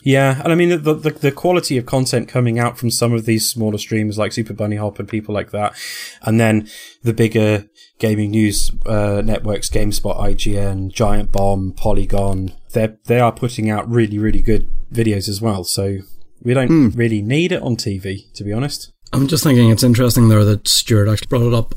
Yeah, 0.06 0.40
and 0.44 0.52
I 0.52 0.54
mean 0.54 0.68
the, 0.68 0.94
the 0.94 1.10
the 1.10 1.32
quality 1.32 1.76
of 1.76 1.84
content 1.84 2.28
coming 2.28 2.60
out 2.60 2.78
from 2.78 2.92
some 2.92 3.12
of 3.12 3.26
these 3.26 3.50
smaller 3.50 3.76
streamers 3.76 4.16
like 4.16 4.30
Super 4.30 4.52
Bunny 4.52 4.76
Hop 4.76 5.00
and 5.00 5.08
people 5.08 5.34
like 5.34 5.50
that, 5.50 5.74
and 6.22 6.38
then 6.38 6.68
the 7.02 7.12
bigger 7.12 7.66
gaming 7.98 8.30
news 8.30 8.70
uh, 8.86 9.20
networks, 9.24 9.68
GameSpot, 9.68 10.16
IGN, 10.16 10.92
Giant 10.92 11.32
Bomb, 11.32 11.72
Polygon, 11.72 12.52
they 12.72 12.94
they 13.06 13.18
are 13.18 13.32
putting 13.32 13.68
out 13.68 13.90
really 13.90 14.16
really 14.16 14.42
good 14.42 14.70
videos 14.92 15.28
as 15.28 15.42
well. 15.42 15.64
So 15.64 15.98
we 16.40 16.54
don't 16.54 16.90
really 16.94 17.20
need 17.20 17.50
it 17.50 17.62
on 17.62 17.74
TV, 17.74 18.32
to 18.34 18.44
be 18.44 18.52
honest. 18.52 18.92
I'm 19.12 19.26
just 19.26 19.42
thinking 19.42 19.70
it's 19.70 19.82
interesting 19.82 20.28
there 20.28 20.44
that 20.44 20.68
Stuart 20.68 21.08
actually 21.08 21.26
brought 21.26 21.48
it 21.48 21.52
up 21.54 21.74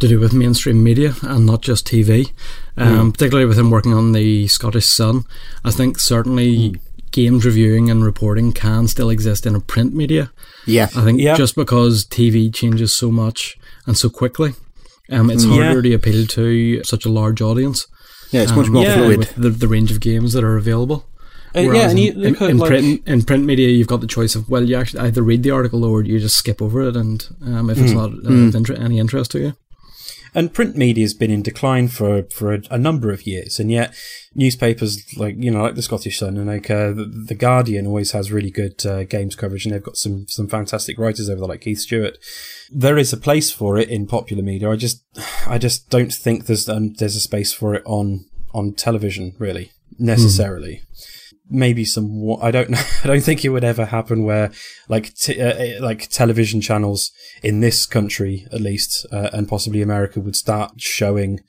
to 0.00 0.08
do 0.08 0.18
with 0.18 0.32
mainstream 0.32 0.82
media 0.82 1.14
and 1.22 1.46
not 1.46 1.62
just 1.62 1.86
TV, 1.86 2.32
um, 2.76 3.12
particularly 3.12 3.46
with 3.46 3.58
him 3.58 3.70
working 3.70 3.94
on 3.94 4.12
the 4.12 4.48
Scottish 4.48 4.86
Sun. 4.86 5.24
I 5.64 5.70
think 5.70 5.98
certainly 5.98 6.80
games 7.10 7.44
reviewing 7.44 7.90
and 7.90 8.04
reporting 8.04 8.52
can 8.52 8.88
still 8.88 9.10
exist 9.10 9.46
in 9.46 9.54
a 9.54 9.60
print 9.60 9.94
media. 9.94 10.30
Yeah. 10.66 10.88
I 10.96 11.02
think 11.04 11.20
Yeah. 11.20 11.36
just 11.36 11.54
because 11.56 12.04
TV 12.04 12.50
changes 12.52 12.92
so 12.92 13.10
much 13.10 13.58
and 13.86 13.96
so 13.96 14.08
quickly, 14.08 14.54
um, 15.10 15.30
it's 15.30 15.44
Yeah. 15.44 15.64
harder 15.64 15.82
to 15.82 15.92
appeal 15.94 16.26
to 16.26 16.82
such 16.84 17.04
a 17.04 17.08
large 17.10 17.40
audience. 17.40 17.86
Yeah, 18.30 18.42
it's 18.42 18.52
much 18.52 18.66
um, 18.66 18.74
more 18.74 18.84
yeah, 18.84 18.94
fluid. 18.94 19.18
with 19.18 19.34
the, 19.34 19.50
the 19.50 19.66
range 19.68 19.90
of 19.90 19.98
games 20.00 20.32
that 20.34 20.44
are 20.44 20.56
available. 20.56 21.04
Uh, 21.56 21.62
yeah, 21.62 21.90
and 21.90 21.98
in, 21.98 22.04
you 22.04 22.12
look 22.12 22.40
in, 22.42 22.50
in 22.50 22.58
like, 22.58 22.68
print 22.68 23.02
in 23.06 23.22
print 23.22 23.44
media, 23.44 23.68
you've 23.68 23.88
got 23.88 24.00
the 24.00 24.06
choice 24.06 24.36
of 24.36 24.48
well, 24.48 24.62
you 24.62 24.76
actually 24.76 25.00
either 25.00 25.20
read 25.20 25.42
the 25.42 25.50
article 25.50 25.82
or 25.84 26.04
you 26.04 26.20
just 26.20 26.36
skip 26.36 26.62
over 26.62 26.80
it, 26.82 26.94
and 26.96 27.26
um, 27.44 27.68
if 27.68 27.78
it's 27.78 27.90
not 27.92 28.10
uh, 28.12 28.28
of 28.32 28.54
inter- 28.54 28.74
any 28.74 29.00
interest 29.00 29.32
to 29.32 29.40
you, 29.40 29.54
and 30.34 30.52
print 30.52 30.76
media 30.76 31.04
has 31.04 31.14
been 31.14 31.30
in 31.30 31.42
decline 31.42 31.88
for 31.88 32.24
for 32.24 32.54
a, 32.54 32.62
a 32.70 32.78
number 32.78 33.10
of 33.10 33.26
years, 33.26 33.58
and 33.58 33.70
yet 33.70 33.94
newspapers 34.34 35.16
like 35.16 35.34
you 35.38 35.50
know 35.50 35.62
like 35.62 35.74
the 35.74 35.82
Scottish 35.82 36.18
Sun 36.18 36.36
and 36.36 36.46
like 36.46 36.70
uh, 36.70 36.92
the, 36.92 37.24
the 37.28 37.34
Guardian 37.34 37.86
always 37.86 38.12
has 38.12 38.32
really 38.32 38.50
good 38.50 38.84
uh, 38.86 39.04
games 39.04 39.36
coverage, 39.36 39.64
and 39.64 39.74
they've 39.74 39.82
got 39.82 39.96
some 39.96 40.26
some 40.28 40.48
fantastic 40.48 40.98
writers 40.98 41.28
over 41.28 41.40
there 41.40 41.48
like 41.48 41.62
Keith 41.62 41.80
Stewart. 41.80 42.18
There 42.70 42.98
is 42.98 43.12
a 43.12 43.16
place 43.16 43.50
for 43.50 43.76
it 43.76 43.88
in 43.88 44.06
popular 44.06 44.42
media. 44.42 44.70
I 44.70 44.76
just 44.76 45.04
I 45.46 45.58
just 45.58 45.90
don't 45.90 46.12
think 46.12 46.46
there's 46.46 46.68
um, 46.68 46.94
there's 46.94 47.16
a 47.16 47.20
space 47.20 47.52
for 47.52 47.74
it 47.74 47.82
on 47.84 48.26
on 48.52 48.72
television 48.72 49.34
really 49.38 49.72
necessarily. 49.98 50.82
Maybe 51.50 51.84
some. 51.84 52.36
I 52.40 52.50
don't 52.50 52.70
know. 52.74 52.82
I 53.04 53.06
don't 53.08 53.22
think 53.22 53.44
it 53.44 53.50
would 53.50 53.64
ever 53.64 53.86
happen 53.86 54.24
where, 54.24 54.52
like, 54.88 55.14
t- 55.14 55.40
uh, 55.40 55.82
like 55.82 56.08
television 56.08 56.60
channels 56.60 57.10
in 57.42 57.60
this 57.60 57.86
country, 57.86 58.46
at 58.52 58.60
least, 58.60 59.04
uh, 59.12 59.30
and 59.32 59.48
possibly 59.48 59.82
America, 59.82 60.20
would 60.20 60.36
start 60.36 60.80
showing 60.80 61.40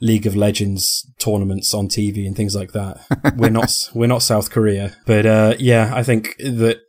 League 0.00 0.26
of 0.26 0.36
Legends 0.36 1.04
tournaments 1.18 1.74
on 1.74 1.88
TV 1.88 2.26
and 2.26 2.36
things 2.36 2.54
like 2.54 2.72
that. 2.72 3.00
we're 3.36 3.50
not. 3.50 3.72
We're 3.94 4.06
not 4.06 4.22
South 4.22 4.50
Korea, 4.50 4.96
but 5.06 5.26
uh, 5.26 5.54
yeah, 5.58 5.92
I 5.94 6.02
think 6.02 6.36
that 6.38 6.80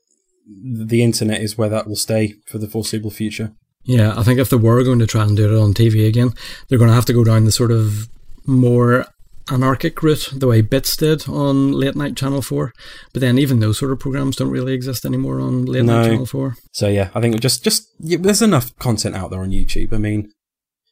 the 0.48 1.04
internet 1.04 1.42
is 1.42 1.58
where 1.58 1.70
that 1.70 1.88
will 1.88 1.96
stay 1.96 2.36
for 2.48 2.58
the 2.58 2.68
foreseeable 2.68 3.12
future. 3.12 3.54
yeah, 3.84 4.14
I 4.18 4.24
think 4.24 4.40
if 4.40 4.50
they 4.50 4.58
were 4.58 4.84
going 4.84 5.00
to 5.00 5.08
try 5.08 5.24
and 5.24 5.38
do 5.38 5.46
it 5.56 5.60
on 5.60 5.74
TV 5.74 6.08
again, 6.08 6.32
they're 6.68 6.80
going 6.80 6.90
to 6.90 6.96
have 6.96 7.06
to 7.06 7.14
go 7.14 7.24
down 7.24 7.46
the 7.46 7.52
sort 7.52 7.72
of 7.72 8.10
more 8.48 9.06
anarchic 9.52 10.02
route, 10.04 10.30
the 10.34 10.48
way 10.48 10.62
Bits 10.62 10.96
did 10.98 11.28
on 11.30 11.72
late 11.72 11.96
night 11.96 12.16
Channel 12.16 12.42
4. 12.42 12.74
But 13.14 13.20
then 13.22 13.38
even 13.38 13.60
those 13.60 13.78
sort 13.80 13.92
of 13.92 14.00
programs 14.00 14.36
don't 14.36 14.50
really 14.52 14.74
exist 14.74 15.06
anymore 15.06 15.40
on 15.40 15.66
late 15.66 15.84
No. 15.86 16.02
night 16.02 16.08
Channel 16.10 16.26
4. 16.26 16.56
So 16.74 16.88
yeah, 16.88 17.10
I 17.16 17.22
think 17.22 17.40
just 17.40 17.64
just 17.64 17.88
yeah, 18.00 18.18
there's 18.20 18.42
enough 18.42 18.76
content 18.80 19.16
out 19.16 19.32
there 19.32 19.42
on 19.42 19.52
YouTube. 19.52 19.94
I 19.94 19.98
mean, 19.98 20.32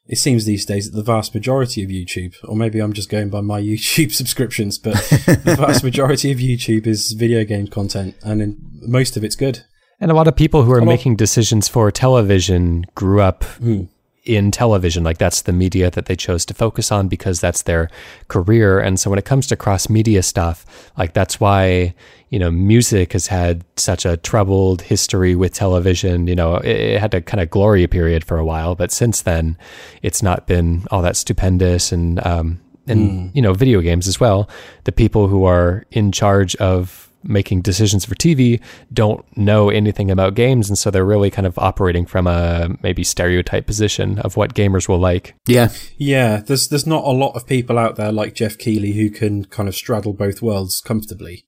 it 0.06 0.16
seems 0.16 0.44
these 0.46 0.64
days 0.64 0.90
that 0.90 0.96
the 0.96 1.02
vast 1.02 1.34
majority 1.34 1.82
of 1.82 1.90
YouTube, 1.90 2.34
or 2.44 2.56
maybe 2.56 2.80
I'm 2.80 2.92
just 2.94 3.10
going 3.10 3.28
by 3.28 3.40
my 3.42 3.60
YouTube 3.70 4.12
subscriptions, 4.12 4.78
but 4.78 4.94
the 4.94 5.54
vast 5.58 5.84
majority 5.84 6.30
of 6.32 6.38
YouTube 6.38 6.86
is 6.86 7.12
video 7.12 7.44
game 7.44 7.66
content, 7.68 8.14
and 8.22 8.40
in, 8.40 8.56
most 8.82 9.16
of 9.16 9.24
it's 9.24 9.36
good. 9.36 9.64
And 10.00 10.10
a 10.10 10.14
lot 10.14 10.28
of 10.28 10.36
people 10.36 10.62
who 10.62 10.72
are 10.72 10.80
making 10.80 11.16
decisions 11.16 11.66
for 11.68 11.90
television 11.90 12.84
grew 12.94 13.20
up 13.20 13.42
Hmm. 13.44 13.82
In 14.28 14.50
television. 14.50 15.02
Like 15.02 15.16
that's 15.16 15.42
the 15.42 15.52
media 15.52 15.90
that 15.90 16.04
they 16.04 16.14
chose 16.14 16.44
to 16.46 16.54
focus 16.54 16.92
on 16.92 17.08
because 17.08 17.40
that's 17.40 17.62
their 17.62 17.88
career. 18.28 18.78
And 18.78 19.00
so 19.00 19.08
when 19.08 19.18
it 19.18 19.24
comes 19.24 19.46
to 19.46 19.56
cross 19.56 19.88
media 19.88 20.22
stuff, 20.22 20.66
like 20.98 21.14
that's 21.14 21.40
why, 21.40 21.94
you 22.28 22.38
know, 22.38 22.50
music 22.50 23.14
has 23.14 23.28
had 23.28 23.64
such 23.76 24.04
a 24.04 24.18
troubled 24.18 24.82
history 24.82 25.34
with 25.34 25.54
television. 25.54 26.26
You 26.26 26.36
know, 26.36 26.56
it, 26.56 26.76
it 26.76 27.00
had 27.00 27.14
a 27.14 27.22
kind 27.22 27.40
of 27.40 27.48
glory 27.48 27.86
period 27.86 28.22
for 28.22 28.36
a 28.36 28.44
while, 28.44 28.74
but 28.74 28.92
since 28.92 29.22
then 29.22 29.56
it's 30.02 30.22
not 30.22 30.46
been 30.46 30.86
all 30.90 31.00
that 31.00 31.16
stupendous 31.16 31.90
and, 31.90 32.24
um, 32.26 32.60
and 32.86 33.34
you 33.34 33.42
know, 33.42 33.54
video 33.54 33.80
games 33.80 34.06
as 34.06 34.20
well. 34.20 34.48
The 34.84 34.92
people 34.92 35.28
who 35.28 35.44
are 35.44 35.86
in 35.90 36.12
charge 36.12 36.54
of 36.56 37.07
making 37.22 37.62
decisions 37.62 38.04
for 38.04 38.14
TV 38.14 38.60
don't 38.92 39.24
know 39.36 39.70
anything 39.70 40.10
about 40.10 40.34
games, 40.34 40.68
and 40.68 40.78
so 40.78 40.90
they're 40.90 41.04
really 41.04 41.30
kind 41.30 41.46
of 41.46 41.58
operating 41.58 42.06
from 42.06 42.26
a 42.26 42.76
maybe 42.82 43.04
stereotype 43.04 43.66
position 43.66 44.18
of 44.20 44.36
what 44.36 44.54
gamers 44.54 44.88
will 44.88 44.98
like. 44.98 45.34
Yeah. 45.46 45.70
Yeah, 45.96 46.38
there's 46.38 46.68
there's 46.68 46.86
not 46.86 47.04
a 47.04 47.10
lot 47.10 47.34
of 47.34 47.46
people 47.46 47.78
out 47.78 47.96
there 47.96 48.12
like 48.12 48.34
Geoff 48.34 48.58
Keighley 48.58 48.92
who 48.92 49.10
can 49.10 49.44
kind 49.46 49.68
of 49.68 49.74
straddle 49.74 50.12
both 50.12 50.42
worlds 50.42 50.80
comfortably. 50.80 51.44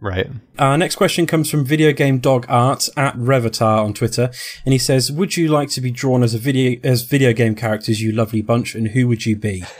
Right. 0.00 0.28
Our 0.58 0.76
next 0.76 0.96
question 0.96 1.24
comes 1.24 1.48
from 1.48 1.64
Video 1.64 1.92
Game 1.92 2.18
Dog 2.18 2.44
Art 2.48 2.88
at 2.96 3.16
Revatar 3.16 3.84
on 3.84 3.94
Twitter, 3.94 4.30
and 4.64 4.72
he 4.72 4.78
says, 4.78 5.10
"Would 5.10 5.36
you 5.36 5.48
like 5.48 5.70
to 5.70 5.80
be 5.80 5.90
drawn 5.90 6.22
as 6.22 6.34
a 6.34 6.38
video 6.38 6.78
as 6.82 7.02
video 7.02 7.32
game 7.32 7.54
characters, 7.54 8.02
you 8.02 8.12
lovely 8.12 8.42
bunch, 8.42 8.74
and 8.74 8.88
who 8.88 9.08
would 9.08 9.24
you 9.24 9.36
be?" 9.36 9.64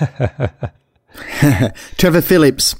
Trevor 1.97 2.23
Phillips. 2.23 2.77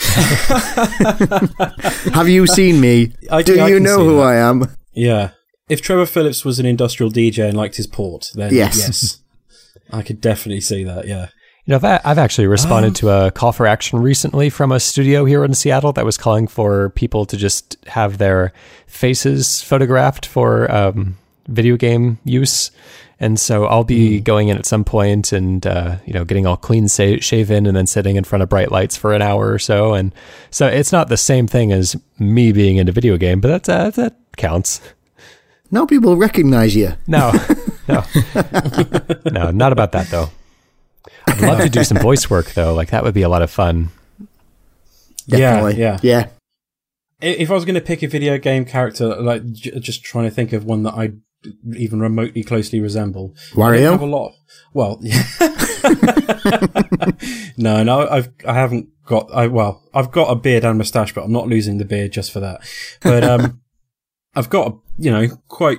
Have 2.14 2.28
you 2.28 2.46
seen 2.46 2.80
me? 2.80 3.12
I- 3.30 3.42
Do 3.42 3.60
I 3.60 3.68
you 3.68 3.80
know 3.80 3.98
who 4.04 4.16
that. 4.16 4.22
I 4.22 4.36
am? 4.36 4.64
Yeah. 4.92 5.30
If 5.68 5.82
Trevor 5.82 6.06
Phillips 6.06 6.44
was 6.44 6.58
an 6.58 6.66
industrial 6.66 7.12
DJ 7.12 7.48
and 7.48 7.56
liked 7.56 7.76
his 7.76 7.86
port, 7.86 8.30
then 8.34 8.52
Yes. 8.52 8.76
yes. 8.78 9.18
I 9.92 10.02
could 10.02 10.20
definitely 10.20 10.60
see 10.60 10.84
that, 10.84 11.06
yeah. 11.06 11.28
You 11.64 11.72
know, 11.72 11.76
I've, 11.76 11.84
a- 11.84 12.08
I've 12.08 12.18
actually 12.18 12.46
responded 12.46 12.96
to 12.96 13.10
a 13.10 13.30
call 13.30 13.52
for 13.52 13.66
action 13.66 14.00
recently 14.00 14.50
from 14.50 14.72
a 14.72 14.80
studio 14.80 15.24
here 15.24 15.44
in 15.44 15.54
Seattle 15.54 15.92
that 15.92 16.04
was 16.04 16.16
calling 16.16 16.48
for 16.48 16.90
people 16.90 17.26
to 17.26 17.36
just 17.36 17.76
have 17.86 18.18
their 18.18 18.52
faces 18.86 19.62
photographed 19.62 20.26
for 20.26 20.70
um, 20.74 21.16
video 21.46 21.76
game 21.76 22.18
use. 22.24 22.70
And 23.22 23.38
so 23.38 23.66
I'll 23.66 23.84
be 23.84 24.18
going 24.18 24.48
in 24.48 24.56
at 24.56 24.64
some 24.64 24.82
point 24.82 25.30
and, 25.32 25.66
uh, 25.66 25.96
you 26.06 26.14
know, 26.14 26.24
getting 26.24 26.46
all 26.46 26.56
clean 26.56 26.88
sa- 26.88 27.18
shaven 27.20 27.66
and 27.66 27.76
then 27.76 27.86
sitting 27.86 28.16
in 28.16 28.24
front 28.24 28.42
of 28.42 28.48
bright 28.48 28.72
lights 28.72 28.96
for 28.96 29.12
an 29.12 29.20
hour 29.20 29.52
or 29.52 29.58
so. 29.58 29.92
And 29.92 30.14
so 30.50 30.66
it's 30.66 30.90
not 30.90 31.08
the 31.08 31.18
same 31.18 31.46
thing 31.46 31.70
as 31.70 31.94
me 32.18 32.50
being 32.50 32.78
in 32.78 32.88
a 32.88 32.92
video 32.92 33.18
game, 33.18 33.40
but 33.42 33.48
that's, 33.48 33.68
uh, 33.68 33.90
that 33.90 34.16
counts. 34.38 34.80
Nobody 35.70 35.98
will 35.98 36.16
recognize 36.16 36.74
you. 36.74 36.94
No, 37.06 37.30
no, 37.88 38.02
no, 39.30 39.50
not 39.50 39.72
about 39.72 39.92
that 39.92 40.08
though. 40.10 40.30
I'd 41.28 41.40
love 41.42 41.60
to 41.60 41.68
do 41.68 41.84
some 41.84 41.98
voice 41.98 42.28
work 42.30 42.52
though. 42.54 42.72
Like 42.74 42.88
that 42.90 43.04
would 43.04 43.14
be 43.14 43.22
a 43.22 43.28
lot 43.28 43.42
of 43.42 43.50
fun. 43.50 43.90
Definitely. 45.28 45.78
Yeah, 45.78 45.98
Yeah. 46.02 46.28
I- 47.22 47.26
If 47.26 47.50
I 47.50 47.54
was 47.54 47.64
going 47.66 47.74
to 47.74 47.80
pick 47.80 48.02
a 48.02 48.08
video 48.08 48.38
game 48.38 48.64
character, 48.64 49.14
like 49.20 49.52
j- 49.52 49.78
just 49.78 50.02
trying 50.02 50.24
to 50.24 50.30
think 50.30 50.52
of 50.54 50.64
one 50.64 50.82
that 50.84 50.94
I 50.94 51.12
even 51.76 52.00
remotely 52.00 52.42
closely 52.44 52.80
resemble, 52.80 53.34
don't 53.54 53.74
have 53.74 54.02
a 54.02 54.04
Wario? 54.04 54.10
lot. 54.10 54.32
Well, 54.72 54.98
yeah. 55.00 55.22
no, 57.56 57.82
no, 57.82 58.08
I've 58.08 58.28
I 58.46 58.54
haven't 58.54 58.88
got. 59.06 59.30
I 59.32 59.46
well, 59.46 59.82
I've 59.94 60.10
got 60.10 60.30
a 60.30 60.34
beard 60.36 60.64
and 60.64 60.78
moustache, 60.78 61.14
but 61.14 61.24
I'm 61.24 61.32
not 61.32 61.48
losing 61.48 61.78
the 61.78 61.84
beard 61.84 62.12
just 62.12 62.32
for 62.32 62.40
that. 62.40 62.60
But 63.02 63.24
um, 63.24 63.60
I've 64.34 64.50
got 64.50 64.72
a 64.72 64.76
you 64.98 65.10
know 65.10 65.28
quite 65.48 65.78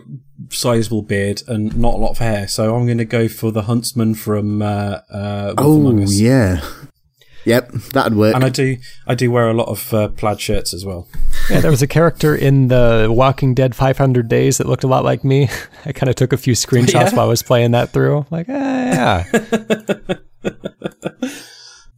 sizable 0.50 1.02
beard 1.04 1.44
and 1.48 1.78
not 1.78 1.94
a 1.96 1.98
lot 1.98 2.12
of 2.12 2.18
hair, 2.18 2.48
so 2.48 2.76
I'm 2.76 2.86
going 2.86 2.98
to 2.98 3.06
go 3.06 3.28
for 3.28 3.52
the 3.52 3.64
huntsman 3.64 4.16
from 4.16 4.62
uh, 4.62 5.00
uh, 5.12 5.54
Oh, 5.58 5.92
yeah. 6.08 6.62
Yep, 7.46 7.72
that'd 7.94 8.16
work. 8.16 8.36
And 8.36 8.44
I 8.44 8.50
do, 8.50 8.78
I 9.08 9.16
do 9.16 9.32
wear 9.32 9.50
a 9.50 9.54
lot 9.54 9.68
of 9.68 9.92
uh, 9.96 10.10
plaid 10.10 10.40
shirts 10.40 10.76
as 10.76 10.86
well. 10.86 11.08
Yeah, 11.50 11.60
there 11.60 11.72
was 11.72 11.82
a 11.82 11.88
character 11.88 12.36
in 12.36 12.68
the 12.70 13.08
Walking 13.10 13.54
Dead 13.54 13.76
500 13.76 14.28
Days 14.30 14.58
that 14.58 14.68
looked 14.68 14.84
a 14.84 14.88
lot 14.88 15.04
like 15.04 15.24
me. 15.24 15.50
I 15.86 15.92
kind 15.92 16.10
of 16.10 16.16
took 16.16 16.34
a 16.34 16.38
few 16.38 16.54
screenshots 16.54 16.94
Yeah? 17.12 17.16
while 17.16 17.26
I 17.26 17.30
was 17.30 17.44
playing 17.44 17.72
that 17.72 17.90
through. 17.90 18.26
Like, 18.30 18.48
eh, 18.50 18.54
yeah, 18.54 19.24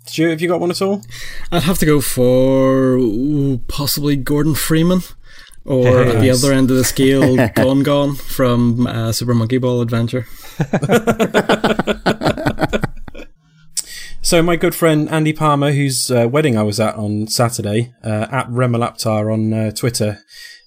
Stu, 0.06 0.30
have 0.30 0.42
you 0.42 0.48
got 0.48 0.60
one 0.60 0.70
at 0.72 0.82
all? 0.82 1.02
I'd 1.52 1.64
have 1.64 1.78
to 1.80 1.86
go 1.86 2.02
for 2.02 2.94
ooh, 2.96 3.60
possibly 3.68 4.16
Gordon 4.16 4.56
Freeman. 4.56 5.02
Or 5.66 6.04
Hey, 6.04 6.10
at 6.16 6.22
the 6.22 6.30
other 6.30 6.52
end 6.54 6.70
of 6.72 6.78
the 6.78 6.84
scale, 6.84 7.36
GonGon 7.38 8.20
from 8.20 8.86
uh, 8.86 9.12
Super 9.12 9.34
Monkey 9.34 9.58
Ball 9.60 9.82
Adventure. 9.82 10.28
So 14.24 14.42
my 14.42 14.56
good 14.56 14.74
friend 14.74 15.10
Andy 15.10 15.34
Palmer, 15.34 15.74
whose 15.74 16.10
uh, 16.10 16.30
wedding 16.32 16.58
I 16.58 16.64
was 16.64 16.80
at 16.80 16.96
on 16.96 17.28
Saturday, 17.28 17.94
uh, 18.06 18.28
at 18.32 18.48
Remalaptar 18.48 19.32
on 19.32 19.54
uh, 19.54 19.72
Twitter, 19.72 20.20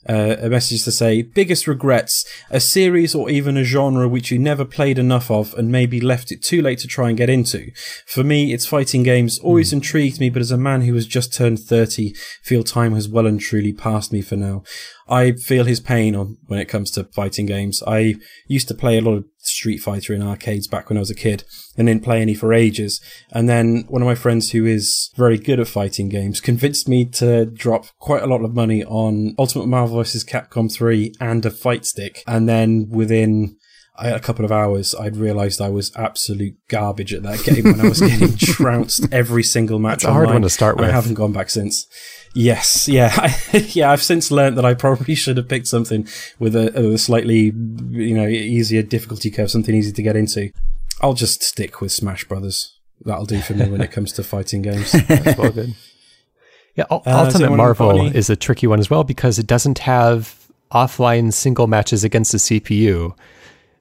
uh, 0.07 0.37
a 0.41 0.51
message 0.51 0.85
to 0.85 0.93
say, 0.93 1.23
biggest 1.23 1.67
regrets, 1.67 2.27
a 2.51 2.61
series 2.61 3.15
or 3.15 3.31
even 3.31 3.57
a 3.57 3.65
genre 3.65 4.07
which 4.09 4.31
you 4.31 4.39
never 4.39 4.67
played 4.67 4.99
enough 4.99 5.31
of 5.31 5.55
and 5.55 5.73
maybe 5.73 6.03
left 6.03 6.31
it 6.31 6.43
too 6.43 6.61
late 6.61 6.81
to 6.81 6.87
try 6.87 7.09
and 7.09 7.17
get 7.17 7.31
into. 7.31 7.71
For 8.07 8.23
me, 8.23 8.53
it's 8.53 8.67
fighting 8.67 9.03
games 9.03 9.39
always 9.39 9.73
intrigued 9.73 10.21
me, 10.21 10.29
but 10.29 10.43
as 10.43 10.51
a 10.51 10.59
man 10.59 10.83
who 10.83 10.93
has 10.93 11.07
just 11.07 11.33
turned 11.33 11.59
30, 11.59 12.13
feel 12.43 12.63
time 12.63 12.93
has 12.93 13.09
well 13.09 13.27
and 13.27 13.41
truly 13.41 13.73
passed 13.73 14.13
me 14.13 14.21
for 14.21 14.37
now. 14.37 14.65
I 15.09 15.33
feel 15.33 15.65
his 15.65 15.81
pain 15.81 16.17
on 16.17 16.39
when 16.47 16.59
it 16.59 16.69
comes 16.69 16.91
to 16.93 17.05
fighting 17.05 17.47
games. 17.47 17.83
I 17.87 18.17
used 18.47 18.69
to 18.69 18.75
play 18.75 18.99
a 18.99 19.01
lot 19.01 19.15
of 19.15 19.25
Street 19.39 19.79
Fighter 19.79 20.13
in 20.13 20.23
arcades 20.23 20.67
back 20.67 20.89
when 20.89 20.97
I 20.97 21.01
was 21.01 21.11
a 21.11 21.15
kid 21.15 21.45
and 21.77 21.87
didn't 21.87 22.03
play 22.03 22.21
any 22.21 22.35
for 22.35 22.53
ages. 22.53 23.01
And 23.31 23.49
then 23.49 23.85
one 23.89 24.03
of 24.03 24.07
my 24.07 24.15
friends 24.15 24.51
who 24.51 24.67
is 24.67 25.11
very 25.17 25.39
good 25.39 25.61
at 25.61 25.69
fighting 25.69 26.09
games 26.09 26.41
convinced 26.41 26.89
me 26.89 27.05
to 27.05 27.47
drop 27.47 27.87
quite 27.99 28.23
a 28.23 28.27
lot 28.27 28.45
of 28.45 28.55
money 28.55 28.85
on 28.85 29.35
Ultimate 29.39 29.67
Marvel 29.67 29.97
vs. 29.99 30.25
Capcom 30.25 30.73
3 30.73 31.15
and 31.21 31.47
a 31.47 31.51
fight 31.51 31.87
stick. 31.87 32.25
And 32.27 32.49
then 32.49 32.89
within 32.89 33.57
a 33.99 34.21
couple 34.21 34.45
of 34.45 34.53
hours, 34.53 34.95
I'd 34.95 35.17
realised 35.17 35.61
I 35.61 35.69
was 35.69 35.95
absolute 35.97 36.57
garbage 36.69 37.13
at 37.15 37.23
that 37.23 37.43
game 37.45 37.65
when 37.65 37.81
I 37.81 37.89
was 37.89 38.01
getting 38.01 38.37
trounced 38.37 39.07
every 39.13 39.43
single 39.43 39.79
match. 39.79 39.99
It's 39.99 40.05
a 40.05 40.13
hard 40.13 40.29
one 40.29 40.43
to 40.43 40.51
start 40.51 40.77
and 40.77 40.87
I 40.87 40.91
haven't 40.91 41.15
gone 41.15 41.33
back 41.33 41.51
since. 41.51 41.87
Yes, 42.35 42.87
yeah, 42.87 43.35
yeah. 43.53 43.91
I've 43.91 44.03
since 44.03 44.31
learnt 44.31 44.57
that 44.57 44.65
I 44.67 44.75
probably 44.75 45.15
should 45.15 45.39
have 45.39 45.49
picked 45.49 45.67
something 45.69 46.07
with 46.39 46.55
a, 46.55 46.93
a 46.93 46.99
slightly, 46.99 47.53
you 47.91 48.15
know, 48.15 48.27
easier 48.27 48.83
difficulty 48.83 49.31
curve, 49.31 49.51
something 49.51 49.75
easy 49.75 49.93
to 49.93 50.03
get 50.03 50.17
into. 50.17 50.51
I'll 51.01 51.15
just 51.15 51.43
stick 51.43 51.81
with 51.81 51.93
Smash 51.93 52.25
Brothers. 52.25 52.79
That'll 53.05 53.25
do 53.25 53.41
for 53.41 53.55
me 53.55 53.69
when 53.69 53.81
it 53.81 53.91
comes 53.91 54.13
to 54.13 54.23
fighting 54.23 54.63
games. 54.63 54.93
that's 55.09 55.39
well 55.39 55.51
good. 55.53 55.75
Yeah, 56.75 56.85
Uh, 56.91 57.01
Ultimate 57.07 57.57
Marvel 57.57 58.07
is 58.07 58.29
a 58.29 58.37
tricky 58.37 58.67
one 58.67 58.81
as 58.81 58.91
well 58.91 59.03
because 59.05 59.39
it 59.39 59.47
doesn't 59.47 59.79
have 59.81 60.35
offline 60.73 61.33
single 61.33 61.67
matches 61.67 62.05
against 62.05 62.33
the 62.33 62.39
CPU, 62.39 63.17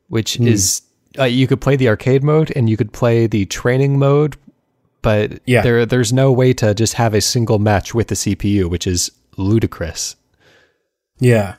which 0.08 0.36
Hmm. 0.38 0.48
is 0.48 0.82
uh, 1.18 1.24
you 1.24 1.48
could 1.48 1.62
play 1.62 1.76
the 1.78 1.88
arcade 1.88 2.24
mode 2.24 2.52
and 2.56 2.70
you 2.70 2.76
could 2.76 2.92
play 2.92 3.26
the 3.26 3.46
training 3.46 3.98
mode, 3.98 4.36
but 5.02 5.40
Yeah. 5.46 5.62
there 5.62 5.86
there's 5.86 6.12
no 6.12 6.32
way 6.32 6.52
to 6.54 6.74
just 6.74 6.96
have 6.96 7.14
a 7.14 7.22
single 7.22 7.58
match 7.60 7.94
with 7.96 8.08
the 8.08 8.16
CPU, 8.16 8.70
which 8.70 8.86
is 8.86 9.12
ludicrous. 9.38 10.16
Yeah. 11.20 11.56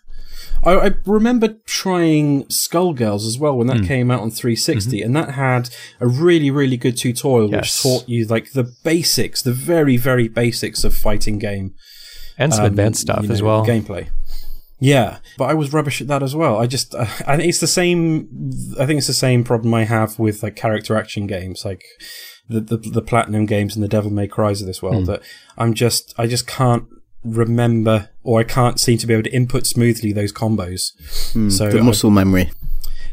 I, 0.65 0.73
I 0.75 0.91
remember 1.07 1.57
trying 1.67 2.45
Skullgirls 2.47 3.27
as 3.27 3.39
well 3.39 3.57
when 3.57 3.67
that 3.69 3.85
came 3.85 4.11
out 4.11 4.21
on 4.21 4.31
360, 4.31 5.01
and 5.03 5.15
that 5.17 5.31
had 5.31 5.71
a 6.01 6.07
really, 6.07 6.51
really 6.51 6.77
good 6.77 6.97
tutorial 6.97 7.51
Yes. 7.51 7.63
which 7.63 7.83
taught 7.83 8.09
you 8.09 8.27
like 8.27 8.53
the 8.53 8.65
basics, 8.85 9.43
the 9.43 9.53
very, 9.53 9.97
very 9.97 10.29
basics 10.29 10.85
of 10.85 10.95
fighting 10.95 11.39
game 11.39 11.75
And 12.39 12.53
some 12.53 12.65
um, 12.65 12.71
advanced 12.71 13.01
stuff 13.03 13.25
you 13.25 13.31
as 13.33 13.43
well. 13.43 13.65
Gameplay. 13.65 14.09
Yeah, 14.79 15.19
but 15.39 15.47
I 15.49 15.55
was 15.55 15.73
rubbish 15.73 16.01
at 16.03 16.09
that 16.09 16.23
as 16.23 16.37
well. 16.37 16.59
I 16.59 16.67
just, 16.67 16.95
uh, 16.95 17.07
I 17.27 17.37
think 17.37 17.49
it's 17.49 17.61
the 17.61 17.67
same. 17.67 18.29
I 18.79 18.85
think 18.85 18.99
it's 18.99 19.07
the 19.07 19.15
same 19.15 19.43
problem 19.43 19.73
I 19.73 19.85
have 19.85 20.19
with 20.19 20.43
like 20.43 20.55
character 20.55 20.97
action 20.97 21.27
games, 21.27 21.65
like 21.65 21.85
the 22.49 22.61
the, 22.61 22.77
the 22.77 23.03
platinum 23.03 23.47
games 23.47 23.75
and 23.75 23.83
the 23.83 23.89
Devil 23.89 24.11
May 24.11 24.29
Cries 24.29 24.61
of 24.61 24.67
this 24.67 24.83
world. 24.83 25.05
Hmm. 25.05 25.13
That 25.13 25.23
I'm 25.57 25.73
just, 25.73 26.15
I 26.19 26.27
just 26.27 26.47
can't 26.47 26.85
remember, 27.25 28.11
or 28.23 28.41
I 28.41 28.45
can't 28.45 28.79
seem 28.79 28.99
to 28.99 29.07
be 29.07 29.15
able 29.15 29.25
to 29.25 29.35
input 29.35 29.67
smoothly 29.67 30.13
those 30.13 30.33
combos. 30.33 30.93
so 31.51 31.71
the 31.71 31.79
I- 31.79 31.83
muscle 31.83 32.11
memory. 32.11 32.53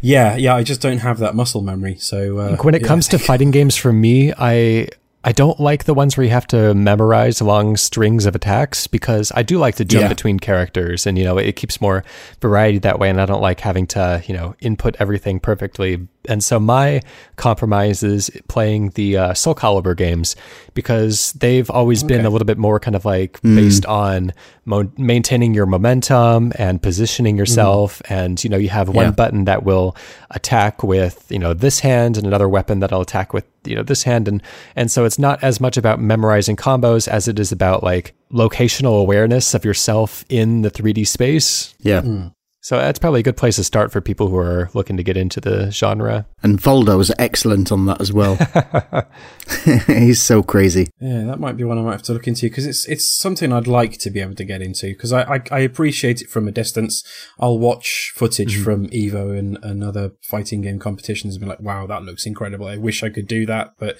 yeah, 0.01 0.35
yeah, 0.35 0.55
I 0.55 0.63
just 0.63 0.81
don't 0.81 0.99
have 0.99 1.17
that 1.19 1.33
muscle 1.33 1.61
memory. 1.61 1.97
So 1.97 2.39
uh, 2.39 2.57
when 2.57 2.75
it 2.75 2.81
yeah. 2.81 2.87
comes 2.87 3.07
to 3.07 3.17
fighting 3.17 3.51
games 3.51 3.77
for 3.77 3.93
me, 3.93 4.33
I 4.37 4.89
I 5.25 5.31
don't 5.31 5.59
like 5.59 5.85
the 5.85 5.93
ones 5.93 6.17
where 6.17 6.25
you 6.25 6.31
have 6.31 6.47
to 6.47 6.73
memorize 6.73 7.41
long 7.41 7.77
strings 7.77 8.25
of 8.25 8.35
attacks 8.35 8.87
because 8.87 9.31
I 9.33 9.41
do 9.43 9.57
like 9.57 9.75
to 9.75 9.85
jump 9.85 10.01
Yeah. 10.03 10.07
between 10.09 10.37
characters 10.39 11.07
and, 11.07 11.17
you 11.17 11.23
know, 11.23 11.37
it 11.37 11.55
keeps 11.55 11.79
more 11.79 12.03
variety 12.41 12.79
that 12.79 12.99
way. 12.99 13.09
And 13.09 13.21
I 13.21 13.25
don't 13.25 13.41
like 13.41 13.61
having 13.61 13.87
to, 13.87 14.21
you 14.27 14.33
know, 14.33 14.55
input 14.59 14.97
everything 14.99 15.39
perfectly. 15.39 16.07
And 16.29 16.43
so 16.43 16.59
my 16.59 17.01
compromise 17.35 18.03
is 18.03 18.29
playing 18.47 18.91
the 18.91 19.17
uh, 19.17 19.33
Soul 19.33 19.55
Calibur 19.55 19.95
games 19.95 20.35
because 20.73 21.33
they've 21.33 21.69
always 21.69 22.03
been 22.03 22.25
a 22.25 22.29
little 22.29 22.45
bit 22.45 22.57
more 22.57 22.79
kind 22.79 22.95
of 22.95 23.05
like 23.05 23.41
mm. 23.41 23.55
based 23.55 23.85
on 23.85 24.31
mo- 24.65 24.91
maintaining 24.97 25.53
your 25.53 25.65
momentum 25.65 26.53
and 26.57 26.81
positioning 26.81 27.35
mm. 27.35 27.39
yourself. 27.39 28.01
And, 28.09 28.41
you 28.43 28.49
know, 28.49 28.57
you 28.57 28.69
have 28.69 28.89
one 28.89 29.07
Yeah. 29.07 29.11
button 29.11 29.45
that 29.45 29.63
will 29.63 29.95
attack 30.31 30.83
with, 30.83 31.25
you 31.29 31.39
know, 31.39 31.53
this 31.53 31.79
hand 31.79 32.17
and 32.17 32.25
another 32.25 32.47
weapon 32.47 32.79
that'll 32.79 33.01
attack 33.01 33.33
with, 33.33 33.45
you 33.65 33.75
know, 33.75 33.83
this 33.83 34.03
hand. 34.03 34.27
And, 34.27 34.41
and 34.75 34.89
so 34.89 35.05
it's 35.05 35.19
not 35.19 35.43
as 35.43 35.59
much 35.59 35.77
about 35.77 35.99
memorizing 35.99 36.55
combos 36.55 37.07
as 37.07 37.27
it 37.27 37.39
is 37.39 37.51
about 37.51 37.83
like 37.83 38.13
locational 38.31 38.99
awareness 38.99 39.53
of 39.53 39.65
yourself 39.65 40.23
in 40.29 40.61
the 40.61 40.71
3D 40.71 41.05
space. 41.07 41.75
Yeah. 41.79 42.01
Mm. 42.01 42.33
So 42.63 42.77
that's 42.77 42.97
probably 42.97 43.19
a 43.19 43.23
good 43.23 43.35
place 43.35 43.57
to 43.57 43.63
start 43.65 43.91
for 43.91 43.99
people 43.99 44.29
who 44.29 44.37
are 44.37 44.69
looking 44.73 44.95
to 44.95 45.03
get 45.03 45.17
into 45.17 45.41
the 45.41 45.69
genre. 45.69 46.25
And 46.41 46.57
Voldo's 46.57 47.11
excellent 47.19 47.73
on 47.73 47.87
that 47.87 47.99
as 47.99 48.13
well. 48.13 48.35
He's 49.87 50.21
so 50.21 50.41
crazy. 50.41 50.87
Yeah, 51.01 51.25
that 51.25 51.41
might 51.41 51.57
be 51.57 51.65
one 51.65 51.77
I 51.77 51.81
might 51.81 51.91
have 51.91 52.03
to 52.03 52.13
look 52.13 52.25
into 52.25 52.43
because 52.43 52.65
it's 52.65 52.87
it's 52.87 53.13
something 53.13 53.51
I'd 53.51 53.67
like 53.67 53.97
to 53.99 54.09
be 54.09 54.21
able 54.21 54.35
to 54.35 54.45
get 54.45 54.61
into 54.61 54.93
because 54.93 55.11
I, 55.11 55.23
I 55.23 55.41
I 55.51 55.59
appreciate 55.59 56.21
it 56.21 56.29
from 56.29 56.47
a 56.47 56.53
distance. 56.53 57.03
I'll 57.37 57.59
watch 57.59 58.13
footage 58.15 58.53
mm-hmm. 58.53 58.63
from 58.63 58.87
Evo 58.87 59.37
and, 59.37 59.59
and 59.61 59.83
other 59.83 60.11
fighting 60.21 60.61
game 60.61 60.79
competitions 60.79 61.35
and 61.35 61.43
be 61.43 61.49
like, 61.49 61.59
wow, 61.59 61.85
that 61.87 62.03
looks 62.03 62.25
incredible. 62.25 62.67
I 62.67 62.77
wish 62.77 63.03
I 63.03 63.09
could 63.09 63.27
do 63.27 63.45
that, 63.45 63.73
but 63.77 63.97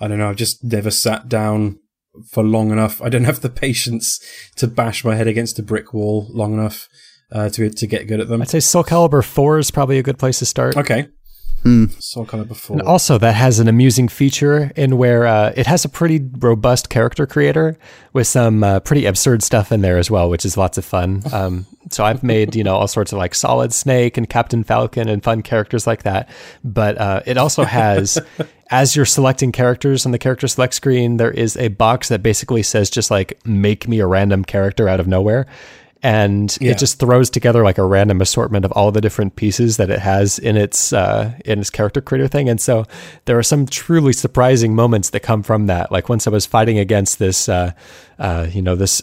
I 0.00 0.08
don't 0.08 0.18
know. 0.18 0.30
I've 0.30 0.36
just 0.36 0.64
never 0.64 0.90
sat 0.90 1.28
down 1.28 1.80
for 2.30 2.42
long 2.42 2.70
enough. 2.70 3.02
I 3.02 3.10
don't 3.10 3.24
have 3.24 3.42
the 3.42 3.50
patience 3.66 4.18
to 4.56 4.66
bash 4.66 5.04
my 5.04 5.16
head 5.16 5.26
against 5.26 5.58
a 5.58 5.62
brick 5.62 5.92
wall 5.92 6.28
long 6.30 6.54
enough 6.54 6.88
uh, 7.32 7.48
to 7.50 7.70
to 7.70 7.86
get 7.86 8.06
good 8.06 8.20
at 8.20 8.28
them. 8.28 8.42
I'd 8.42 8.48
say 8.48 8.60
Soul 8.60 8.84
Calibur 8.84 9.24
4 9.24 9.58
is 9.58 9.70
probably 9.70 9.98
a 9.98 10.02
good 10.02 10.18
place 10.18 10.38
to 10.40 10.46
start. 10.46 10.76
Okay. 10.76 11.08
Soul 11.98 12.26
Calibur 12.26 12.54
4. 12.54 12.78
And 12.78 12.86
also, 12.86 13.18
that 13.18 13.34
has 13.34 13.58
an 13.58 13.66
amusing 13.66 14.06
feature 14.06 14.70
in 14.76 14.98
where 14.98 15.26
uh, 15.26 15.52
it 15.56 15.66
has 15.66 15.84
a 15.84 15.88
pretty 15.88 16.20
robust 16.38 16.90
character 16.90 17.26
creator 17.26 17.76
with 18.12 18.28
some 18.28 18.62
uh, 18.62 18.78
pretty 18.80 19.04
absurd 19.04 19.42
stuff 19.42 19.72
in 19.72 19.80
there 19.80 19.98
as 19.98 20.08
well, 20.08 20.30
which 20.30 20.44
is 20.44 20.56
lots 20.56 20.78
of 20.78 20.84
fun. 20.84 21.22
Um, 21.32 21.66
so 21.90 22.04
I've 22.04 22.22
made 22.22 22.54
you 22.54 22.62
know 22.62 22.76
all 22.76 22.86
sorts 22.86 23.12
of 23.12 23.18
like 23.18 23.34
Solid 23.34 23.72
Snake 23.72 24.16
and 24.16 24.28
Captain 24.28 24.62
Falcon 24.62 25.08
and 25.08 25.24
fun 25.24 25.42
characters 25.42 25.88
like 25.88 26.04
that. 26.04 26.28
But 26.62 26.98
uh, 26.98 27.22
it 27.26 27.36
also 27.36 27.64
has, 27.64 28.16
as 28.70 28.94
you're 28.94 29.04
selecting 29.04 29.50
characters 29.50 30.06
on 30.06 30.12
the 30.12 30.18
character 30.20 30.46
select 30.46 30.74
screen, 30.74 31.16
there 31.16 31.32
is 31.32 31.56
a 31.56 31.68
box 31.68 32.10
that 32.10 32.22
basically 32.22 32.62
says 32.62 32.90
just 32.90 33.10
like 33.10 33.44
make 33.44 33.88
me 33.88 33.98
a 33.98 34.06
random 34.06 34.44
character 34.44 34.88
out 34.88 35.00
of 35.00 35.08
nowhere. 35.08 35.46
And 36.02 36.56
Yeah. 36.60 36.72
it 36.72 36.78
just 36.78 36.98
throws 37.00 37.30
together 37.30 37.64
like 37.64 37.78
a 37.78 37.84
random 37.84 38.20
assortment 38.20 38.64
of 38.64 38.72
all 38.72 38.92
the 38.92 39.00
different 39.00 39.34
pieces 39.36 39.76
that 39.78 39.90
it 39.90 39.98
has 39.98 40.38
in 40.38 40.56
its 40.56 40.92
uh, 40.92 41.32
in 41.44 41.58
its 41.58 41.70
character 41.70 42.00
creator 42.00 42.28
thing. 42.28 42.48
And 42.48 42.60
so 42.60 42.84
there 43.24 43.38
are 43.38 43.42
some 43.42 43.66
truly 43.66 44.12
surprising 44.12 44.74
moments 44.74 45.10
that 45.10 45.20
come 45.20 45.42
from 45.42 45.66
that. 45.66 45.90
Like 45.90 46.08
once 46.08 46.26
I 46.26 46.30
was 46.30 46.46
fighting 46.46 46.78
against 46.78 47.18
this, 47.18 47.48
uh, 47.48 47.72
uh, 48.18 48.46
you 48.50 48.62
know, 48.62 48.76
this 48.76 49.02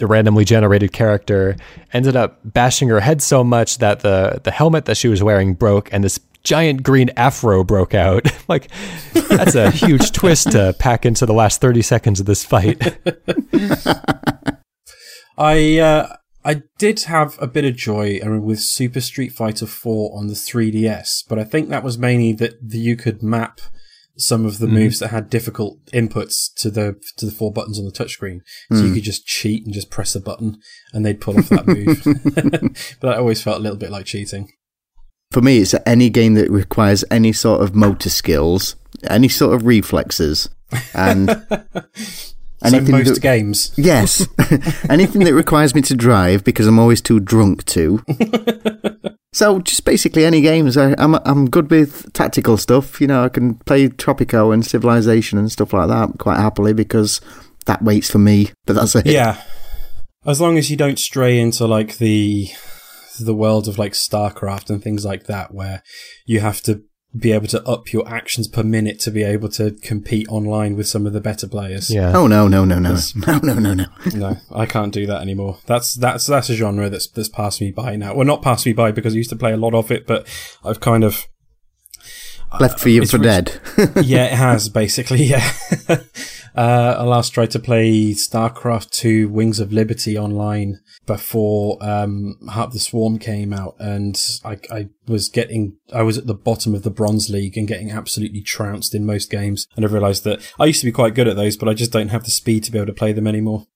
randomly 0.00 0.44
generated 0.44 0.92
character, 0.92 1.56
ended 1.92 2.16
up 2.16 2.38
bashing 2.44 2.88
her 2.88 3.00
head 3.00 3.20
so 3.20 3.44
much 3.44 3.78
that 3.78 4.00
the 4.00 4.40
the 4.42 4.50
helmet 4.50 4.86
that 4.86 4.96
she 4.96 5.08
was 5.08 5.22
wearing 5.22 5.54
broke, 5.54 5.92
and 5.92 6.02
this 6.04 6.18
giant 6.44 6.82
green 6.82 7.10
afro 7.16 7.62
broke 7.62 7.94
out. 7.94 8.26
like 8.48 8.68
that's 9.28 9.54
a 9.54 9.70
huge 9.70 10.12
twist 10.12 10.52
to 10.52 10.74
pack 10.78 11.04
into 11.04 11.26
the 11.26 11.34
last 11.34 11.60
thirty 11.60 11.82
seconds 11.82 12.20
of 12.20 12.26
this 12.26 12.44
fight. 12.44 12.80
I 15.42 15.78
uh, 15.78 16.16
I 16.44 16.62
did 16.78 17.00
have 17.02 17.36
a 17.40 17.48
bit 17.48 17.64
of 17.64 17.74
joy 17.74 18.20
with 18.40 18.60
Super 18.60 19.00
Street 19.00 19.32
Fighter 19.32 19.66
4 19.66 20.16
on 20.16 20.28
the 20.28 20.34
3DS, 20.34 21.24
but 21.28 21.38
I 21.38 21.44
think 21.44 21.68
that 21.68 21.82
was 21.82 21.98
mainly 21.98 22.32
that 22.34 22.60
you 22.62 22.94
could 22.94 23.24
map 23.24 23.60
some 24.16 24.46
of 24.46 24.58
the 24.58 24.68
moves 24.68 25.00
that 25.00 25.08
had 25.08 25.28
difficult 25.30 25.84
inputs 25.86 26.52
to 26.58 26.70
the 26.70 27.00
to 27.16 27.26
the 27.26 27.32
four 27.32 27.52
buttons 27.52 27.78
on 27.78 27.84
the 27.84 27.90
touchscreen. 27.90 28.40
So 28.70 28.84
you 28.84 28.94
could 28.94 29.02
just 29.02 29.26
cheat 29.26 29.64
and 29.64 29.74
just 29.74 29.90
press 29.90 30.14
a 30.14 30.20
button 30.20 30.58
and 30.92 31.04
they'd 31.04 31.20
pull 31.20 31.38
off 31.38 31.48
that 31.48 31.66
move. 31.66 32.02
but 33.00 33.08
that 33.08 33.18
always 33.18 33.42
felt 33.42 33.58
a 33.58 33.62
little 33.62 33.78
bit 33.78 33.90
like 33.90 34.06
cheating. 34.06 34.48
For 35.32 35.40
me, 35.40 35.58
it's 35.58 35.74
any 35.86 36.10
game 36.10 36.34
that 36.34 36.50
requires 36.50 37.04
any 37.10 37.32
sort 37.32 37.62
of 37.62 37.74
motor 37.74 38.10
skills, 38.10 38.76
any 39.08 39.28
sort 39.28 39.54
of 39.54 39.64
reflexes, 39.64 40.50
and 40.94 41.44
So 42.64 42.76
anything 42.76 42.96
most 42.96 43.14
that, 43.14 43.20
games. 43.20 43.72
Yes. 43.76 44.26
Anything 44.88 45.24
that 45.24 45.34
requires 45.34 45.74
me 45.74 45.82
to 45.82 45.94
drive 45.96 46.44
because 46.44 46.66
I'm 46.66 46.78
always 46.78 47.00
too 47.00 47.18
drunk 47.18 47.64
to. 47.66 48.02
so 49.32 49.58
just 49.60 49.84
basically 49.84 50.24
any 50.24 50.40
games. 50.40 50.76
I, 50.76 50.94
I'm 50.98 51.16
I'm 51.16 51.50
good 51.50 51.70
with 51.70 52.12
tactical 52.12 52.56
stuff. 52.56 53.00
You 53.00 53.08
know, 53.08 53.24
I 53.24 53.28
can 53.28 53.54
play 53.54 53.88
Tropico 53.88 54.54
and 54.54 54.64
Civilization 54.64 55.38
and 55.38 55.50
stuff 55.50 55.72
like 55.72 55.88
that 55.88 56.18
quite 56.18 56.38
happily 56.38 56.72
because 56.72 57.20
that 57.66 57.82
waits 57.82 58.10
for 58.10 58.18
me. 58.18 58.50
But 58.64 58.74
that's 58.74 58.94
it. 58.94 59.06
Yeah. 59.06 59.42
As 60.24 60.40
long 60.40 60.56
as 60.56 60.70
you 60.70 60.76
don't 60.76 60.98
stray 60.98 61.40
into 61.40 61.66
like 61.66 61.98
the 61.98 62.48
the 63.20 63.34
world 63.34 63.68
of 63.68 63.78
like 63.78 63.92
StarCraft 63.92 64.70
and 64.70 64.82
things 64.82 65.04
like 65.04 65.24
that 65.24 65.52
where 65.52 65.82
you 66.26 66.40
have 66.40 66.60
to 66.62 66.82
be 67.16 67.32
able 67.32 67.46
to 67.46 67.62
up 67.64 67.92
your 67.92 68.08
actions 68.08 68.48
per 68.48 68.62
minute 68.62 68.98
to 69.00 69.10
be 69.10 69.22
able 69.22 69.48
to 69.50 69.72
compete 69.82 70.26
online 70.28 70.76
with 70.76 70.88
some 70.88 71.06
of 71.06 71.12
the 71.12 71.20
better 71.20 71.46
players. 71.46 71.90
Yeah. 71.90 72.16
Oh 72.16 72.26
no 72.26 72.48
no 72.48 72.64
no 72.64 72.78
no 72.78 72.96
no 73.26 73.38
no 73.38 73.54
no 73.54 73.74
no. 73.74 73.86
No, 74.14 74.36
I 74.50 74.66
can't 74.66 74.94
do 74.94 75.06
that 75.06 75.20
anymore. 75.20 75.58
That's 75.66 75.94
that's 75.94 76.26
that's 76.26 76.48
a 76.48 76.54
genre 76.54 76.88
that's 76.88 77.06
that's 77.08 77.28
passed 77.28 77.60
me 77.60 77.70
by 77.70 77.96
now. 77.96 78.14
Well, 78.14 78.26
not 78.26 78.42
passed 78.42 78.64
me 78.64 78.72
by 78.72 78.92
because 78.92 79.14
I 79.14 79.18
used 79.18 79.30
to 79.30 79.36
play 79.36 79.52
a 79.52 79.58
lot 79.58 79.74
of 79.74 79.90
it, 79.90 80.06
but 80.06 80.26
I've 80.64 80.80
kind 80.80 81.04
of 81.04 81.28
Left 82.60 82.80
for 82.80 82.88
you 82.88 83.02
it's 83.02 83.10
for 83.10 83.18
dead. 83.18 83.60
yeah, 84.02 84.26
it 84.26 84.32
has 84.32 84.68
basically. 84.68 85.22
Yeah, 85.24 85.52
uh, 86.56 86.96
I 86.98 87.02
last 87.04 87.30
tried 87.30 87.50
to 87.52 87.58
play 87.58 88.12
StarCraft 88.12 88.90
Two: 88.90 89.28
Wings 89.28 89.60
of 89.60 89.72
Liberty 89.72 90.18
online 90.18 90.80
before 91.06 91.78
um, 91.80 92.36
Heart 92.48 92.68
of 92.68 92.72
the 92.74 92.78
Swarm 92.78 93.18
came 93.18 93.52
out, 93.52 93.74
and 93.78 94.20
I, 94.44 94.58
I 94.70 94.88
was 95.06 95.28
getting, 95.28 95.76
I 95.92 96.02
was 96.02 96.18
at 96.18 96.26
the 96.26 96.34
bottom 96.34 96.74
of 96.74 96.82
the 96.82 96.90
Bronze 96.90 97.30
League 97.30 97.56
and 97.56 97.66
getting 97.66 97.90
absolutely 97.90 98.42
trounced 98.42 98.94
in 98.94 99.06
most 99.06 99.30
games. 99.30 99.66
And 99.76 99.84
I 99.84 99.88
realised 99.88 100.24
that 100.24 100.40
I 100.58 100.66
used 100.66 100.80
to 100.80 100.86
be 100.86 100.92
quite 100.92 101.14
good 101.14 101.28
at 101.28 101.36
those, 101.36 101.56
but 101.56 101.68
I 101.68 101.74
just 101.74 101.92
don't 101.92 102.08
have 102.08 102.24
the 102.24 102.30
speed 102.30 102.64
to 102.64 102.72
be 102.72 102.78
able 102.78 102.86
to 102.86 102.92
play 102.92 103.12
them 103.12 103.26
anymore. 103.26 103.66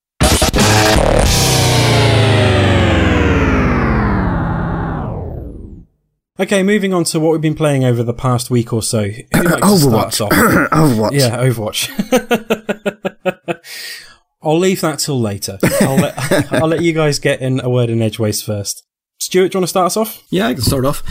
Okay, 6.38 6.62
moving 6.62 6.92
on 6.92 7.04
to 7.04 7.18
what 7.20 7.32
we've 7.32 7.40
been 7.40 7.54
playing 7.54 7.84
over 7.84 8.02
the 8.02 8.12
past 8.12 8.50
week 8.50 8.72
or 8.72 8.82
so. 8.82 9.04
Who 9.08 9.42
likes 9.42 9.60
to 9.60 9.78
start 9.78 10.06
us 10.08 10.20
Overwatch. 10.20 10.20
off? 10.20 10.30
Overwatch. 10.70 11.12
Yeah, 11.12 11.38
Overwatch. 11.38 11.88
I'll 14.42 14.58
leave 14.58 14.80
that 14.82 14.98
till 14.98 15.18
later. 15.20 15.58
I'll 15.80 15.96
let, 15.96 16.14
I'll 16.52 16.68
let 16.68 16.82
you 16.82 16.92
guys 16.92 17.18
get 17.18 17.40
in 17.40 17.60
a 17.60 17.70
word 17.70 17.88
in 17.90 18.00
edgeways 18.02 18.42
first. 18.42 18.85
Stuart, 19.26 19.50
do 19.50 19.56
you 19.56 19.58
want 19.58 19.64
to 19.64 19.70
start 19.70 19.86
us 19.86 19.96
off? 19.96 20.22
Yeah, 20.30 20.46
I 20.46 20.54
can 20.54 20.62
start 20.62 20.84
off. 20.84 21.02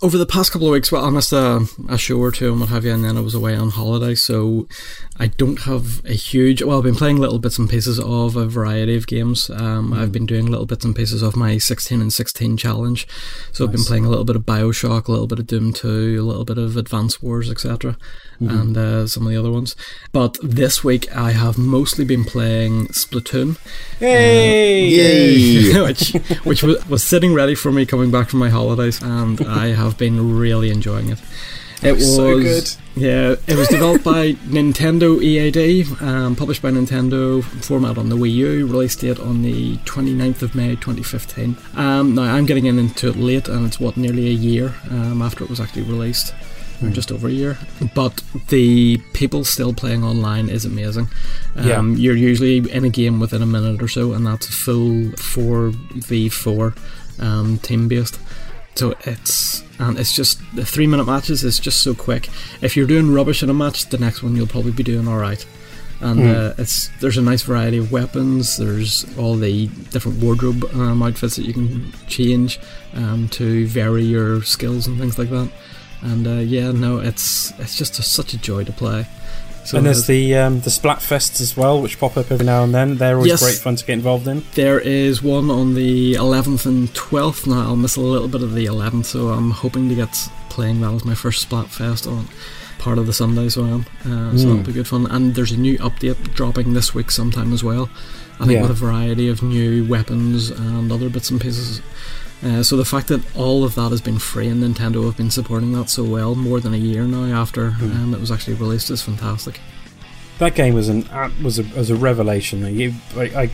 Over 0.00 0.16
the 0.16 0.24
past 0.24 0.52
couple 0.52 0.68
of 0.68 0.72
weeks, 0.72 0.90
well, 0.90 1.04
I 1.04 1.10
missed 1.10 1.34
a, 1.34 1.66
a 1.86 1.98
show 1.98 2.16
or 2.16 2.32
two 2.32 2.50
and 2.50 2.60
what 2.60 2.70
have 2.70 2.86
you, 2.86 2.94
and 2.94 3.04
then 3.04 3.18
I 3.18 3.20
was 3.20 3.34
away 3.34 3.54
on 3.54 3.68
holiday, 3.68 4.14
so 4.14 4.66
I 5.18 5.26
don't 5.26 5.60
have 5.64 6.02
a 6.06 6.14
huge. 6.14 6.62
Well, 6.62 6.78
I've 6.78 6.84
been 6.84 6.94
playing 6.94 7.18
little 7.18 7.38
bits 7.38 7.58
and 7.58 7.68
pieces 7.68 8.00
of 8.00 8.36
a 8.36 8.46
variety 8.46 8.96
of 8.96 9.06
games. 9.06 9.50
Um, 9.50 9.92
I've 9.92 10.12
been 10.12 10.24
doing 10.24 10.46
little 10.46 10.64
bits 10.64 10.86
and 10.86 10.96
pieces 10.96 11.20
of 11.20 11.36
my 11.36 11.58
16 11.58 12.00
and 12.00 12.10
16 12.10 12.56
challenge. 12.56 13.06
So 13.52 13.66
I've 13.66 13.72
been 13.72 13.84
playing 13.84 14.06
a 14.06 14.08
little 14.08 14.24
bit 14.24 14.36
of 14.36 14.46
Bioshock, 14.46 15.06
a 15.06 15.10
little 15.10 15.26
bit 15.26 15.38
of 15.38 15.46
Doom 15.46 15.74
2, 15.74 16.16
a 16.18 16.24
little 16.24 16.46
bit 16.46 16.56
of 16.56 16.78
Advance 16.78 17.20
Wars, 17.20 17.50
etc., 17.50 17.98
and 18.40 18.76
uh, 18.76 19.06
some 19.06 19.24
of 19.24 19.30
the 19.30 19.38
other 19.38 19.50
ones. 19.50 19.74
But 20.12 20.36
this 20.42 20.84
week, 20.84 21.14
I 21.14 21.32
have 21.32 21.58
mostly 21.58 22.04
been 22.04 22.24
playing 22.24 22.88
Splatoon. 22.88 23.58
Hey! 23.98 24.88
Yay! 24.88 25.82
which 25.84 26.12
which 26.44 26.62
was, 26.62 26.86
was 26.88 27.04
sitting 27.04 27.34
ready 27.34 27.54
for 27.54 27.72
me 27.72 27.86
coming 27.86 28.10
back 28.10 28.28
from 28.28 28.38
my 28.38 28.50
holidays, 28.50 29.02
and 29.02 29.40
I 29.46 29.68
have 29.68 29.98
been 29.98 30.36
really 30.38 30.70
enjoying 30.70 31.10
it. 31.10 31.20
It 31.82 31.92
was 31.92 32.16
So 32.16 32.40
good. 32.40 32.70
Yeah, 32.96 33.36
it 33.46 33.56
was 33.56 33.68
developed 33.68 34.02
by 34.02 34.32
Nintendo 34.32 35.22
EAD, 35.22 36.02
um, 36.02 36.34
published 36.34 36.60
by 36.60 36.72
Nintendo, 36.72 37.44
format 37.44 37.96
on 37.96 38.08
the 38.08 38.16
Wii 38.16 38.32
U, 38.32 38.66
release 38.66 38.96
date 38.96 39.20
on 39.20 39.42
the 39.42 39.76
29th 39.78 40.42
of 40.42 40.56
May 40.56 40.70
2015. 40.70 41.56
Um, 41.76 42.16
now 42.16 42.22
I'm 42.22 42.46
getting 42.46 42.66
in 42.66 42.80
into 42.80 43.08
it 43.08 43.16
late, 43.16 43.46
and 43.46 43.64
it's 43.64 43.78
what 43.78 43.96
nearly 43.96 44.26
a 44.26 44.32
year 44.32 44.74
um, 44.90 45.22
after 45.22 45.44
it 45.44 45.50
was 45.50 45.60
actually 45.60 45.82
released. 45.82 46.34
Or 46.82 46.90
just 46.90 47.10
over 47.10 47.26
a 47.26 47.32
year, 47.32 47.58
but 47.94 48.22
the 48.50 48.98
people 49.12 49.44
still 49.44 49.72
playing 49.72 50.04
online 50.04 50.48
is 50.48 50.64
amazing. 50.64 51.08
Um, 51.56 51.66
Yeah. 51.66 51.82
You're 51.82 52.16
usually 52.16 52.58
in 52.70 52.84
a 52.84 52.88
game 52.88 53.18
within 53.18 53.42
a 53.42 53.46
minute 53.46 53.82
or 53.82 53.88
so, 53.88 54.12
and 54.12 54.24
that's 54.24 54.48
a 54.48 54.52
full 54.52 55.10
4v4 55.16 56.76
um, 57.20 57.58
team 57.58 57.88
based. 57.88 58.18
So 58.74 58.94
it's 59.04 59.64
and 59.80 59.98
it's 59.98 60.14
just 60.14 60.40
the 60.54 60.64
three 60.64 60.86
minute 60.86 61.04
matches 61.06 61.42
is 61.42 61.58
just 61.58 61.82
so 61.82 61.94
quick. 61.94 62.28
If 62.62 62.76
you're 62.76 62.86
doing 62.86 63.12
rubbish 63.12 63.42
in 63.42 63.50
a 63.50 63.54
match, 63.54 63.86
the 63.86 63.98
next 63.98 64.22
one 64.22 64.36
you'll 64.36 64.46
probably 64.46 64.70
be 64.72 64.84
doing 64.84 65.08
all 65.08 65.18
right. 65.18 65.44
and 66.00 66.20
uh, 66.20 66.54
it's 66.58 66.88
there's 67.00 67.18
a 67.18 67.22
nice 67.22 67.42
variety 67.42 67.78
of 67.78 67.90
weapons. 67.90 68.56
There's 68.56 69.04
all 69.18 69.34
the 69.34 69.66
different 69.90 70.22
wardrobe 70.22 70.64
um, 70.74 71.02
outfits 71.02 71.34
that 71.36 71.44
you 71.44 71.52
can 71.52 71.92
change 72.06 72.60
um, 72.94 73.28
to 73.30 73.66
vary 73.66 74.04
your 74.04 74.42
skills 74.42 74.86
and 74.86 74.96
things 74.96 75.18
like 75.18 75.30
that. 75.30 75.50
And 76.02 76.26
uh, 76.26 76.30
yeah, 76.40 76.70
no, 76.72 76.98
it's 76.98 77.52
it's 77.58 77.76
just 77.76 77.98
a, 77.98 78.02
such 78.02 78.32
a 78.34 78.38
joy 78.38 78.64
to 78.64 78.72
play. 78.72 79.06
So 79.64 79.76
and 79.76 79.86
there's 79.86 80.06
the 80.06 80.34
um, 80.36 80.60
the 80.60 80.70
Splatfests 80.70 81.40
as 81.40 81.56
well, 81.56 81.82
which 81.82 81.98
pop 82.00 82.16
up 82.16 82.30
every 82.30 82.46
now 82.46 82.62
and 82.64 82.74
then. 82.74 82.96
They're 82.96 83.16
always 83.16 83.28
Yes. 83.30 83.42
great 83.42 83.58
fun 83.58 83.76
to 83.76 83.84
get 83.84 83.92
involved 83.94 84.26
in. 84.26 84.42
There 84.54 84.80
is 84.80 85.22
one 85.22 85.50
on 85.50 85.74
the 85.74 86.14
11th 86.14 86.64
and 86.64 86.88
12th. 86.94 87.46
Now 87.46 87.62
I'll 87.62 87.76
miss 87.76 87.96
a 87.96 88.00
little 88.00 88.28
bit 88.28 88.42
of 88.42 88.54
the 88.54 88.64
11th, 88.66 89.06
so 89.06 89.28
I'm 89.28 89.50
hoping 89.50 89.88
to 89.90 89.94
get 89.94 90.16
playing 90.48 90.80
that 90.80 90.94
as 90.94 91.04
my 91.04 91.14
first 91.14 91.46
Splatfest 91.48 92.10
on 92.10 92.28
part 92.78 92.96
of 92.98 93.06
the 93.06 93.12
Sunday. 93.12 93.48
So 93.50 93.64
I 93.64 93.68
am, 93.68 93.80
uh, 94.04 94.04
so 94.04 94.44
Mm. 94.46 94.48
that'll 94.48 94.56
be 94.62 94.72
good 94.72 94.88
fun. 94.88 95.06
And 95.10 95.34
there's 95.34 95.52
a 95.52 95.56
new 95.58 95.76
update 95.78 96.32
dropping 96.34 96.72
this 96.72 96.94
week 96.94 97.10
sometime 97.10 97.52
as 97.52 97.62
well. 97.62 97.90
I 98.40 98.46
think 98.46 98.52
Yeah. 98.52 98.62
with 98.62 98.70
a 98.70 98.74
variety 98.74 99.28
of 99.28 99.42
new 99.42 99.84
weapons 99.84 100.48
and 100.50 100.90
other 100.92 101.08
bits 101.10 101.28
and 101.28 101.40
pieces. 101.40 101.82
Uh, 102.42 102.62
so 102.62 102.76
the 102.76 102.84
fact 102.84 103.08
that 103.08 103.20
all 103.36 103.64
of 103.64 103.74
that 103.74 103.90
has 103.90 104.00
been 104.00 104.18
free 104.18 104.46
and 104.48 104.62
Nintendo 104.62 105.04
have 105.06 105.16
been 105.16 105.30
supporting 105.30 105.72
that 105.72 105.90
so 105.90 106.04
well 106.04 106.34
more 106.36 106.60
than 106.60 106.72
a 106.72 106.76
year 106.76 107.02
now 107.04 107.24
after 107.40 107.70
Mm. 107.72 107.94
um, 107.96 108.14
it 108.14 108.20
was 108.20 108.30
actually 108.30 108.54
released 108.54 108.90
is 108.90 109.02
fantastic. 109.02 109.60
That 110.38 110.54
game 110.54 110.74
was 110.74 110.88
an 110.88 111.02
uh, 111.08 111.30
was 111.42 111.58
a 111.58 111.64
was 111.76 111.90
a 111.90 111.96
revelation. 111.96 112.64
You, 112.74 112.94
I, 113.16 113.22
I 113.22 113.50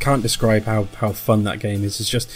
can't 0.00 0.22
describe 0.22 0.64
how, 0.64 0.84
how 0.96 1.12
fun 1.12 1.44
that 1.44 1.60
game 1.60 1.84
is. 1.84 2.00
It's 2.00 2.08
just 2.08 2.30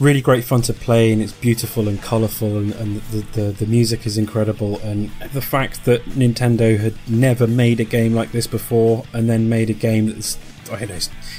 really 0.00 0.20
great 0.20 0.44
fun 0.44 0.60
to 0.62 0.74
play, 0.74 1.12
and 1.12 1.22
it's 1.22 1.32
beautiful 1.32 1.88
and 1.88 2.02
colourful, 2.02 2.58
and, 2.58 2.72
and 2.74 3.00
the, 3.12 3.20
the 3.32 3.52
the 3.52 3.66
music 3.66 4.04
is 4.04 4.18
incredible. 4.18 4.78
And 4.80 5.10
the 5.32 5.40
fact 5.40 5.86
that 5.86 6.04
Nintendo 6.10 6.78
had 6.78 6.94
never 7.08 7.46
made 7.46 7.80
a 7.80 7.84
game 7.84 8.14
like 8.14 8.32
this 8.32 8.46
before, 8.46 9.04
and 9.14 9.30
then 9.30 9.48
made 9.48 9.70
a 9.70 9.74
game 9.74 10.08
that's 10.08 10.36
I 10.70 10.80
don't 10.80 10.88
know, 10.90 10.98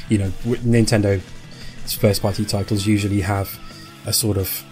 you 0.09 0.17
know, 0.17 0.29
Nintendo 0.45 1.21
first 1.93 2.21
party 2.21 2.45
titles 2.45 2.85
usually 2.87 3.21
have 3.21 3.59
a 4.05 4.13
sort 4.13 4.37
of 4.37 4.63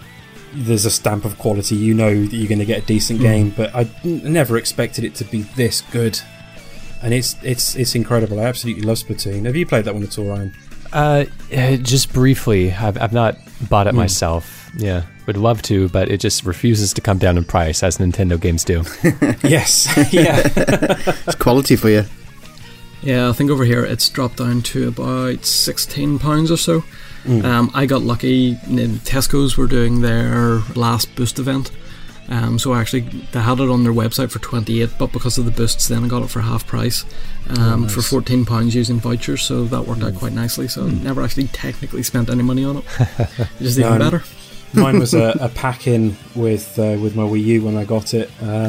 there's 0.52 0.84
a 0.84 0.90
stamp 0.90 1.24
of 1.24 1.36
quality. 1.38 1.74
You 1.74 1.94
know 1.94 2.14
that 2.26 2.32
you're 2.36 2.48
going 2.48 2.60
to 2.60 2.64
get 2.64 2.82
a 2.84 2.86
decent 2.86 3.20
game, 3.20 3.50
but 3.50 3.74
I 3.74 3.88
n- 4.04 4.32
never 4.32 4.56
expected 4.56 5.02
it 5.04 5.14
to 5.16 5.24
be 5.24 5.42
this 5.56 5.80
good. 5.90 6.20
And 7.02 7.12
it's 7.12 7.36
it's 7.42 7.74
it's 7.76 7.94
incredible. 7.94 8.38
I 8.40 8.44
absolutely 8.44 8.82
love 8.84 8.98
Splatoon. 8.98 9.44
Have 9.46 9.56
you 9.56 9.66
played 9.66 9.84
that 9.86 9.94
one 9.94 10.04
at 10.04 10.16
all, 10.18 10.26
Ryan? 10.26 10.54
Uh, 10.92 11.24
eh, 11.50 11.76
just 11.78 12.12
briefly, 12.12 12.72
I've, 12.72 12.96
I've 13.02 13.12
not 13.12 13.36
bought 13.68 13.88
it 13.88 13.90
Hmm. 13.90 13.96
myself. 13.96 14.70
Yeah, 14.76 15.02
would 15.26 15.36
love 15.36 15.60
to, 15.62 15.88
but 15.88 16.08
it 16.08 16.18
just 16.20 16.44
refuses 16.44 16.92
to 16.94 17.00
come 17.00 17.18
down 17.18 17.36
in 17.36 17.44
price 17.44 17.82
as 17.82 17.98
Nintendo 17.98 18.40
games 18.40 18.62
do. 18.64 18.84
yes. 19.48 19.88
yeah. 20.12 20.36
It's 21.26 21.34
quality 21.36 21.74
for 21.76 21.88
you. 21.90 22.04
Yeah, 23.04 23.28
I 23.28 23.32
think 23.32 23.50
over 23.50 23.64
here 23.64 23.84
it's 23.84 24.08
dropped 24.08 24.38
down 24.38 24.62
to 24.62 24.88
about 24.88 25.44
sixteen 25.44 26.18
pounds 26.18 26.50
or 26.50 26.56
so. 26.56 26.82
Mm. 27.24 27.44
Um, 27.44 27.70
I 27.74 27.86
got 27.86 28.02
lucky. 28.02 28.54
Tesco's 28.56 29.56
were 29.56 29.66
doing 29.66 30.00
their 30.00 30.60
last 30.74 31.14
boost 31.14 31.38
event, 31.38 31.70
um, 32.28 32.58
so 32.58 32.74
actually 32.74 33.00
they 33.32 33.40
had 33.40 33.60
it 33.60 33.68
on 33.68 33.84
their 33.84 33.92
website 33.92 34.30
for 34.30 34.38
twenty 34.38 34.80
eight, 34.82 34.90
but 34.98 35.12
because 35.12 35.36
of 35.38 35.44
the 35.44 35.50
boosts, 35.50 35.88
then 35.88 36.02
I 36.04 36.08
got 36.08 36.22
it 36.22 36.28
for 36.30 36.40
half 36.40 36.66
price 36.66 37.04
um, 37.50 37.58
Oh, 37.58 37.76
nice. 37.76 37.94
for 37.94 38.02
fourteen 38.02 38.44
pounds 38.46 38.74
using 38.74 39.00
vouchers. 39.00 39.42
So 39.42 39.64
that 39.64 39.86
worked 39.86 40.02
out 40.02 40.14
quite 40.16 40.32
nicely. 40.32 40.66
So 40.68 40.86
never 40.86 41.22
actually 41.22 41.48
technically 41.48 42.02
spent 42.02 42.30
any 42.30 42.42
money 42.42 42.64
on 42.64 42.78
it, 42.78 42.84
which 43.58 43.60
is 43.68 43.78
even 43.78 43.98
better. 43.98 44.22
Mine 44.72 44.98
was 44.98 45.14
a, 45.14 45.36
a 45.40 45.48
pack 45.54 45.86
in 45.86 46.16
with 46.34 46.78
uh, 46.78 46.96
with 47.00 47.14
my 47.16 47.22
Wii 47.22 47.44
U 47.44 47.64
when 47.64 47.76
I 47.76 47.84
got 47.84 48.12
it. 48.14 48.30
Um, 48.42 48.68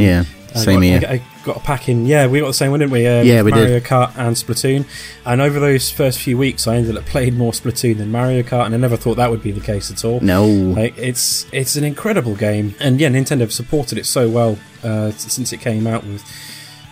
yeah, 0.55 0.61
I 0.61 0.63
same 0.63 0.75
got, 0.75 0.81
here. 0.83 1.01
I, 1.07 1.21
got 1.43 1.57
a 1.57 1.59
pack 1.59 1.89
in. 1.89 2.05
Yeah, 2.05 2.27
we 2.27 2.39
got 2.39 2.47
the 2.47 2.53
same 2.53 2.71
one, 2.71 2.79
didn't 2.79 2.91
we? 2.91 3.05
Uh, 3.05 3.21
Yeah, 3.21 3.41
we 3.43 3.51
did. 3.51 3.59
Mario 3.59 3.79
Kart 3.79 4.17
and 4.17 4.35
Splatoon. 4.35 4.85
And 5.25 5.41
over 5.41 5.59
those 5.59 5.91
first 5.91 6.19
few 6.19 6.37
weeks, 6.37 6.67
I 6.67 6.75
ended 6.77 6.97
up 6.97 7.05
playing 7.05 7.37
more 7.37 7.51
Splatoon 7.51 7.97
than 7.97 8.11
Mario 8.11 8.41
Kart, 8.43 8.65
and 8.65 8.73
I 8.73 8.77
never 8.77 8.97
thought 8.97 9.15
that 9.15 9.29
would 9.29 9.43
be 9.43 9.51
the 9.51 9.61
case 9.61 9.91
at 9.91 10.03
all. 10.03 10.19
no, 10.21 10.45
Like 10.45 10.97
it's 10.97 11.45
it's 11.51 11.75
an 11.75 11.83
incredible 11.83 12.35
game, 12.35 12.75
and 12.79 12.99
yeah, 12.99 13.09
Nintendo 13.09 13.41
have 13.41 13.53
supported 13.53 13.97
it 13.97 14.05
so 14.05 14.29
well 14.29 14.57
uh, 14.83 15.11
since 15.11 15.53
it 15.53 15.59
came 15.61 15.87
out 15.87 16.03
with 16.03 16.23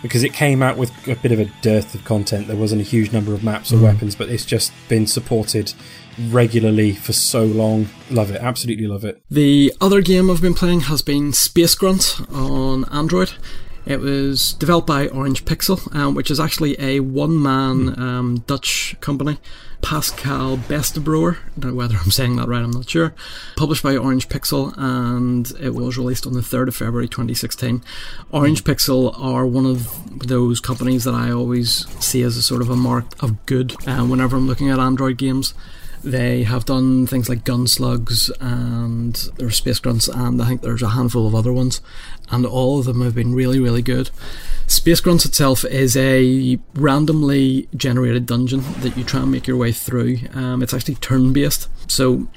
because 0.02 0.22
it 0.22 0.34
came 0.34 0.62
out 0.62 0.76
with 0.76 0.90
a 1.08 1.16
bit 1.16 1.32
of 1.32 1.40
a 1.40 1.46
dearth 1.62 1.94
of 1.94 2.04
content. 2.04 2.46
There 2.46 2.56
wasn't 2.56 2.82
a 2.82 2.84
huge 2.84 3.10
number 3.10 3.32
of 3.32 3.42
maps 3.42 3.72
or 3.72 3.78
weapons, 3.78 4.14
but 4.14 4.28
it's 4.28 4.44
just 4.44 4.70
been 4.86 5.06
supported 5.06 5.72
regularly 6.18 6.92
for 6.92 7.12
so 7.12 7.44
long. 7.44 7.88
Love 8.10 8.30
it, 8.30 8.40
absolutely 8.40 8.86
love 8.86 9.04
it. 9.04 9.22
The 9.30 9.72
other 9.80 10.00
game 10.00 10.30
I've 10.30 10.42
been 10.42 10.54
playing 10.54 10.80
has 10.82 11.02
been 11.02 11.32
Space 11.32 11.74
Grunt 11.74 12.20
on 12.32 12.84
Android. 12.86 13.32
It 13.86 14.00
was 14.00 14.54
developed 14.54 14.86
by 14.86 15.08
Orange 15.08 15.44
Pixel, 15.44 15.94
um, 15.94 16.14
which 16.14 16.30
is 16.30 16.40
actually 16.40 16.80
a 16.80 17.00
one 17.00 17.40
man 17.40 17.98
um, 18.00 18.38
Dutch 18.46 18.96
company. 19.00 19.38
Pascal 19.82 20.56
Bestebroer, 20.56 21.36
don't 21.58 21.76
whether 21.76 21.96
I'm 21.96 22.10
saying 22.10 22.36
that 22.36 22.48
right, 22.48 22.62
I'm 22.62 22.70
not 22.70 22.88
sure. 22.88 23.14
Published 23.54 23.82
by 23.82 23.94
Orange 23.94 24.30
Pixel, 24.30 24.72
and 24.78 25.52
it 25.60 25.74
was 25.74 25.98
released 25.98 26.26
on 26.26 26.32
the 26.32 26.40
3rd 26.40 26.68
of 26.68 26.76
February 26.76 27.06
2016. 27.06 27.82
Orange 28.32 28.64
Pixel 28.64 29.14
are 29.20 29.46
one 29.46 29.66
of 29.66 30.18
those 30.26 30.58
companies 30.58 31.04
that 31.04 31.12
I 31.12 31.30
always 31.30 31.86
see 32.02 32.22
as 32.22 32.38
a 32.38 32.42
sort 32.42 32.62
of 32.62 32.70
a 32.70 32.76
mark 32.76 33.22
of 33.22 33.44
good 33.44 33.74
uh, 33.86 34.06
whenever 34.06 34.36
I'm 34.36 34.46
looking 34.46 34.70
at 34.70 34.78
Android 34.78 35.18
games. 35.18 35.52
They 36.04 36.42
have 36.42 36.66
done 36.66 37.06
things 37.06 37.30
like 37.30 37.44
Gunslugs 37.44 38.30
and 38.38 39.14
there 39.38 39.46
are 39.46 39.50
Space 39.50 39.78
Grunts, 39.78 40.06
and 40.06 40.40
I 40.40 40.46
think 40.46 40.60
there's 40.60 40.82
a 40.82 40.90
handful 40.90 41.26
of 41.26 41.34
other 41.34 41.52
ones, 41.52 41.80
and 42.30 42.44
all 42.44 42.78
of 42.78 42.84
them 42.84 43.00
have 43.00 43.14
been 43.14 43.34
really, 43.34 43.58
really 43.58 43.80
good. 43.80 44.10
Space 44.66 45.00
Grunts 45.00 45.24
itself 45.24 45.64
is 45.64 45.96
a 45.96 46.58
randomly 46.74 47.68
generated 47.74 48.26
dungeon 48.26 48.62
that 48.80 48.98
you 48.98 49.04
try 49.04 49.22
and 49.22 49.32
make 49.32 49.46
your 49.46 49.56
way 49.56 49.72
through. 49.72 50.18
Um, 50.34 50.62
it's 50.62 50.74
actually 50.74 50.96
turn 50.96 51.32
based, 51.32 51.68
so 51.90 52.28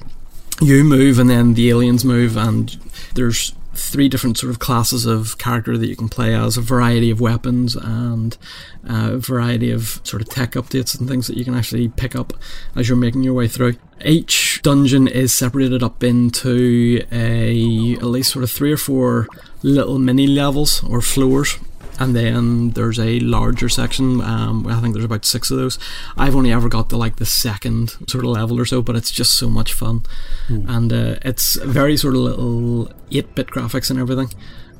you 0.62 0.82
move 0.82 1.18
and 1.18 1.28
then 1.28 1.52
the 1.52 1.68
aliens 1.68 2.06
move, 2.06 2.38
and 2.38 2.74
there's 3.14 3.52
three 3.78 4.08
different 4.08 4.36
sort 4.36 4.50
of 4.50 4.58
classes 4.58 5.06
of 5.06 5.38
character 5.38 5.78
that 5.78 5.88
you 5.88 5.96
can 5.96 6.08
play 6.08 6.34
as, 6.34 6.56
a 6.56 6.60
variety 6.60 7.10
of 7.10 7.20
weapons 7.20 7.76
and 7.76 8.36
a 8.84 9.16
variety 9.16 9.70
of 9.70 10.00
sort 10.04 10.20
of 10.22 10.28
tech 10.28 10.52
updates 10.52 10.98
and 10.98 11.08
things 11.08 11.26
that 11.26 11.36
you 11.36 11.44
can 11.44 11.54
actually 11.54 11.88
pick 11.88 12.16
up 12.16 12.32
as 12.74 12.88
you're 12.88 12.98
making 12.98 13.22
your 13.22 13.34
way 13.34 13.48
through. 13.48 13.76
Each 14.04 14.60
dungeon 14.62 15.08
is 15.08 15.32
separated 15.32 15.82
up 15.82 16.02
into 16.02 17.04
a 17.10 17.94
at 17.94 18.04
least 18.04 18.32
sort 18.32 18.42
of 18.42 18.50
three 18.50 18.72
or 18.72 18.76
four 18.76 19.28
little 19.62 19.98
mini 19.98 20.26
levels 20.26 20.84
or 20.84 21.00
floors 21.00 21.56
and 21.98 22.14
then 22.14 22.70
there's 22.70 22.98
a 22.98 23.20
larger 23.20 23.68
section. 23.68 24.20
Um, 24.20 24.66
I 24.66 24.80
think 24.80 24.94
there's 24.94 25.04
about 25.04 25.24
six 25.24 25.50
of 25.50 25.58
those. 25.58 25.78
I've 26.16 26.36
only 26.36 26.52
ever 26.52 26.68
got 26.68 26.90
to 26.90 26.96
like 26.96 27.16
the 27.16 27.26
second 27.26 27.90
sort 28.08 28.24
of 28.24 28.30
level 28.30 28.60
or 28.60 28.64
so, 28.64 28.82
but 28.82 28.96
it's 28.96 29.10
just 29.10 29.34
so 29.34 29.48
much 29.48 29.72
fun, 29.72 30.02
and 30.48 30.92
uh, 30.92 31.16
it's 31.22 31.56
very 31.56 31.96
sort 31.96 32.14
of 32.14 32.20
little 32.20 32.92
eight-bit 33.10 33.48
graphics 33.48 33.90
and 33.90 33.98
everything. 33.98 34.30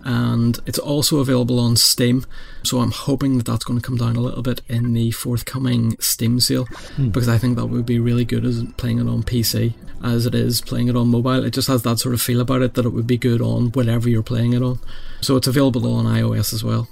And 0.05 0.59
it's 0.65 0.79
also 0.79 1.19
available 1.19 1.59
on 1.59 1.77
Steam, 1.77 2.25
so 2.63 2.79
I'm 2.79 2.93
hoping 2.93 3.37
that 3.37 3.47
that's 3.47 3.65
going 3.65 3.79
to 3.79 3.85
come 3.85 3.97
down 3.99 4.17
a 4.17 4.21
little 4.21 4.43
bit 4.43 4.63
in 4.69 4.95
the 4.95 5.11
forthcoming 5.11 5.97
Steam 6.01 6.41
sale 6.41 6.67
because 6.97 7.29
I 7.29 7.37
think 7.37 7.57
that 7.57 7.67
would 7.67 7.85
be 7.85 7.99
really 7.99 8.25
good 8.25 8.47
as 8.47 8.65
playing 8.79 9.01
it 9.01 9.09
on 9.09 9.23
PC 9.23 9.75
as 10.03 10.27
it 10.27 10.35
is 10.35 10.61
playing 10.61 10.89
it 10.89 10.97
on 10.97 11.09
mobile. 11.09 11.45
It 11.45 11.51
just 11.51 11.69
has 11.69 11.83
that 11.83 11.99
sort 11.99 12.15
of 12.15 12.23
feel 12.23 12.41
about 12.41 12.63
it 12.63 12.75
that 12.75 12.87
it 12.87 12.91
would 12.91 13.07
be 13.07 13.19
good 13.19 13.41
on 13.41 13.73
whatever 13.73 14.09
you're 14.09 14.23
playing 14.23 14.53
it 14.53 14.63
on. 14.63 14.79
So 15.21 15.37
it's 15.37 15.49
available 15.49 15.93
on 15.93 16.05
iOS 16.05 16.53
as 16.55 16.63
well. 16.63 16.89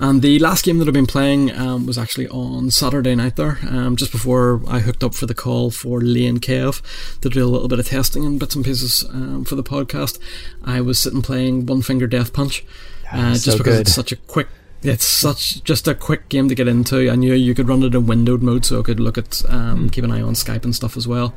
And 0.00 0.22
the 0.22 0.38
last 0.38 0.64
game 0.64 0.78
that 0.78 0.88
I've 0.88 0.94
been 0.94 1.06
playing 1.06 1.54
um, 1.54 1.84
was 1.84 1.98
actually 1.98 2.26
on 2.28 2.70
Saturday 2.70 3.14
night 3.14 3.36
there, 3.36 3.58
um, 3.68 3.96
just 3.96 4.10
before 4.10 4.62
I 4.66 4.78
hooked 4.78 5.04
up 5.04 5.14
for 5.14 5.26
the 5.26 5.34
call 5.34 5.70
for 5.70 6.00
Lane 6.00 6.38
Kev 6.38 6.80
to 7.20 7.28
do 7.28 7.44
a 7.44 7.46
little 7.46 7.68
bit 7.68 7.78
of 7.78 7.86
testing 7.86 8.24
and 8.24 8.40
bits 8.40 8.54
and 8.54 8.64
pieces 8.64 9.04
um, 9.10 9.44
for 9.44 9.56
the 9.56 9.62
podcast. 9.62 10.18
I 10.64 10.80
was 10.80 10.98
sitting 10.98 11.20
playing 11.20 11.66
One 11.66 11.82
Finger 11.82 12.06
Death 12.06 12.32
Punch, 12.32 12.64
uh, 13.12 13.32
just 13.32 13.44
so 13.44 13.58
because 13.58 13.74
good. 13.74 13.80
it's 13.82 13.94
such 13.94 14.10
a 14.10 14.16
quick. 14.16 14.48
It's 14.82 15.04
such 15.04 15.62
just 15.62 15.86
a 15.86 15.94
quick 15.94 16.30
game 16.30 16.48
to 16.48 16.54
get 16.54 16.66
into. 16.66 17.10
I 17.10 17.14
knew 17.14 17.34
you 17.34 17.54
could 17.54 17.68
run 17.68 17.82
it 17.82 17.94
in 17.94 18.06
windowed 18.06 18.42
mode, 18.42 18.64
so 18.64 18.80
I 18.80 18.82
could 18.82 18.98
look 18.98 19.18
at 19.18 19.42
um, 19.50 19.90
keep 19.90 20.04
an 20.04 20.10
eye 20.10 20.22
on 20.22 20.32
Skype 20.32 20.64
and 20.64 20.74
stuff 20.74 20.96
as 20.96 21.06
well. 21.06 21.34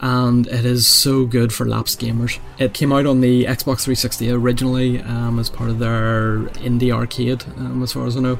And 0.00 0.48
it 0.48 0.64
is 0.64 0.88
so 0.88 1.24
good 1.24 1.52
for 1.52 1.64
lapsed 1.66 2.00
gamers. 2.00 2.40
It 2.58 2.74
came 2.74 2.92
out 2.92 3.06
on 3.06 3.20
the 3.20 3.44
Xbox 3.44 3.84
360 3.84 4.30
originally 4.32 5.00
um, 5.02 5.38
as 5.38 5.48
part 5.48 5.70
of 5.70 5.78
their 5.78 6.38
indie 6.64 6.90
arcade, 6.90 7.44
um, 7.58 7.80
as 7.82 7.92
far 7.92 8.06
as 8.06 8.16
I 8.16 8.20
know. 8.20 8.38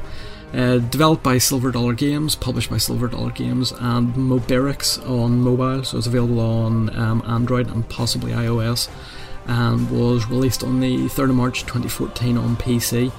Uh, 0.53 0.79
developed 0.79 1.23
by 1.23 1.39
Silver 1.39 1.71
Dollar 1.71 1.93
Games, 1.93 2.35
published 2.35 2.71
by 2.71 2.79
Silver 2.79 3.07
Dollar 3.07 3.31
Games, 3.31 3.71
and 3.71 4.13
Moberix 4.15 4.99
on 5.09 5.41
mobile, 5.43 5.85
so 5.85 5.97
it's 5.97 6.09
available 6.09 6.41
on 6.41 6.95
um, 6.99 7.23
Android 7.25 7.71
and 7.71 7.89
possibly 7.89 8.33
iOS, 8.33 8.89
and 9.47 9.89
was 9.93 10.27
released 10.27 10.65
on 10.65 10.81
the 10.81 11.05
3rd 11.05 11.31
of 11.31 11.37
March 11.37 11.61
2014 11.61 12.37
on 12.37 12.57
PC. 12.57 13.13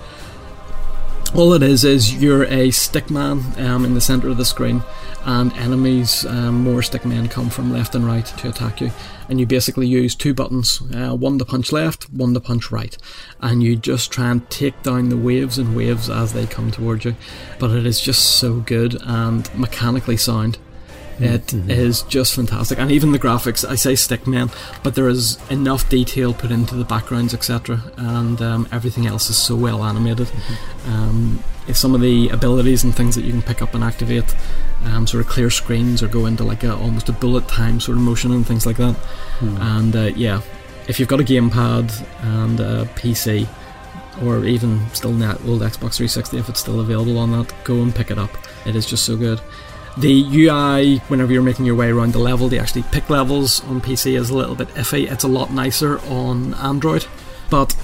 All 1.34 1.54
it 1.54 1.64
is 1.64 1.86
is 1.86 2.22
you're 2.22 2.44
a 2.44 2.68
stickman 2.68 3.58
um, 3.58 3.86
in 3.86 3.94
the 3.94 4.02
centre 4.02 4.28
of 4.28 4.36
the 4.36 4.44
screen, 4.44 4.84
and 5.24 5.54
enemies, 5.54 6.26
um, 6.26 6.62
more 6.62 6.82
stickmen, 6.82 7.32
come 7.32 7.50
from 7.50 7.72
left 7.72 7.96
and 7.96 8.06
right 8.06 8.26
to 8.26 8.50
attack 8.50 8.82
you. 8.82 8.92
And 9.30 9.40
you 9.40 9.46
basically 9.46 9.88
use 9.88 10.14
two 10.14 10.34
buttons 10.34 10.82
uh, 10.94 11.16
one 11.16 11.40
to 11.40 11.46
punch 11.46 11.72
left, 11.72 12.10
one 12.10 12.34
to 12.34 12.42
punch 12.42 12.70
right. 12.70 12.98
And 13.40 13.64
you 13.64 13.78
just 13.78 14.12
try 14.12 14.30
and 14.30 14.48
take 14.50 14.84
down 14.84 15.08
the 15.08 15.16
waves 15.16 15.58
and 15.58 15.74
waves 15.74 16.10
as 16.10 16.34
they 16.34 16.46
come 16.48 16.70
towards 16.70 17.06
you. 17.06 17.16
But 17.60 17.72
it 17.72 17.86
is 17.86 18.02
just 18.02 18.38
so 18.38 18.56
good 18.56 19.02
and 19.02 19.50
mechanically 19.58 20.18
sound. 20.18 20.58
It 21.70 21.78
is 21.78 22.02
just 22.04 22.36
fantastic, 22.36 22.80
and 22.80 22.92
even 22.92 23.12
the 23.12 23.20
graphics. 23.20 23.68
I 23.68 23.76
say 23.76 23.94
stickmen, 23.94 24.54
but 24.84 24.96
there 24.96 25.10
is 25.10 25.38
enough 25.50 25.88
detail 25.90 26.34
put 26.34 26.52
into 26.52 26.76
the 26.76 26.86
backgrounds, 26.86 27.34
etc., 27.34 27.82
and 27.98 28.42
um, 28.42 28.68
everything 28.72 29.08
else 29.08 29.30
is 29.30 29.38
so 29.38 29.56
well 29.56 29.84
animated. 29.84 30.32
Um, 30.88 31.44
if 31.68 31.78
some 31.78 31.94
of 31.94 32.02
the 32.02 32.30
abilities 32.30 32.84
and 32.84 32.94
things 32.94 33.16
that 33.16 33.24
you 33.24 33.32
can 33.32 33.42
pick 33.42 33.62
up 33.62 33.74
and 33.74 33.84
activate, 33.84 34.36
um, 34.86 35.06
sort 35.06 35.24
of 35.24 35.30
clear 35.30 35.50
screens 35.50 36.02
or 36.02 36.08
go 36.08 36.26
into 36.26 36.44
like 36.44 36.64
a, 36.64 36.76
almost 36.76 37.08
a 37.08 37.14
bullet 37.14 37.48
time 37.48 37.80
sort 37.80 37.98
of 37.98 38.04
motion 38.04 38.32
and 38.32 38.46
things 38.46 38.66
like 38.66 38.78
that. 38.78 38.96
And 39.42 39.96
uh, 39.96 40.12
yeah, 40.16 40.42
if 40.88 41.00
you've 41.00 41.10
got 41.10 41.20
a 41.20 41.24
gamepad 41.24 42.06
and 42.24 42.60
a 42.60 42.86
PC, 42.96 43.48
or 44.24 44.46
even 44.46 44.88
still 44.94 45.14
net 45.14 45.38
old 45.46 45.62
Xbox 45.62 45.96
360 45.96 46.38
if 46.38 46.50
it's 46.50 46.60
still 46.60 46.80
available 46.80 47.18
on 47.18 47.32
that, 47.32 47.54
go 47.64 47.82
and 47.82 47.94
pick 47.94 48.12
it 48.12 48.18
up. 48.18 48.32
It 48.66 48.76
is 48.76 48.86
just 48.86 49.06
so 49.06 49.16
good. 49.16 49.40
The 49.98 50.48
UI, 50.48 50.98
whenever 51.10 51.34
you're 51.34 51.42
making 51.42 51.66
your 51.66 51.76
way 51.76 51.90
around 51.90 52.14
the 52.14 52.20
level, 52.20 52.48
they 52.48 52.60
actually 52.60 52.84
pick 52.84 53.10
levels 53.10 53.64
on 53.66 53.82
PC 53.82 54.18
is 54.18 54.30
a 54.30 54.36
little 54.36 54.56
bit 54.56 54.70
iffy. 54.70 55.12
It's 55.12 55.24
a 55.24 55.28
lot 55.28 55.52
nicer 55.52 56.00
on 56.06 56.54
Android, 56.56 57.06
but 57.50 57.76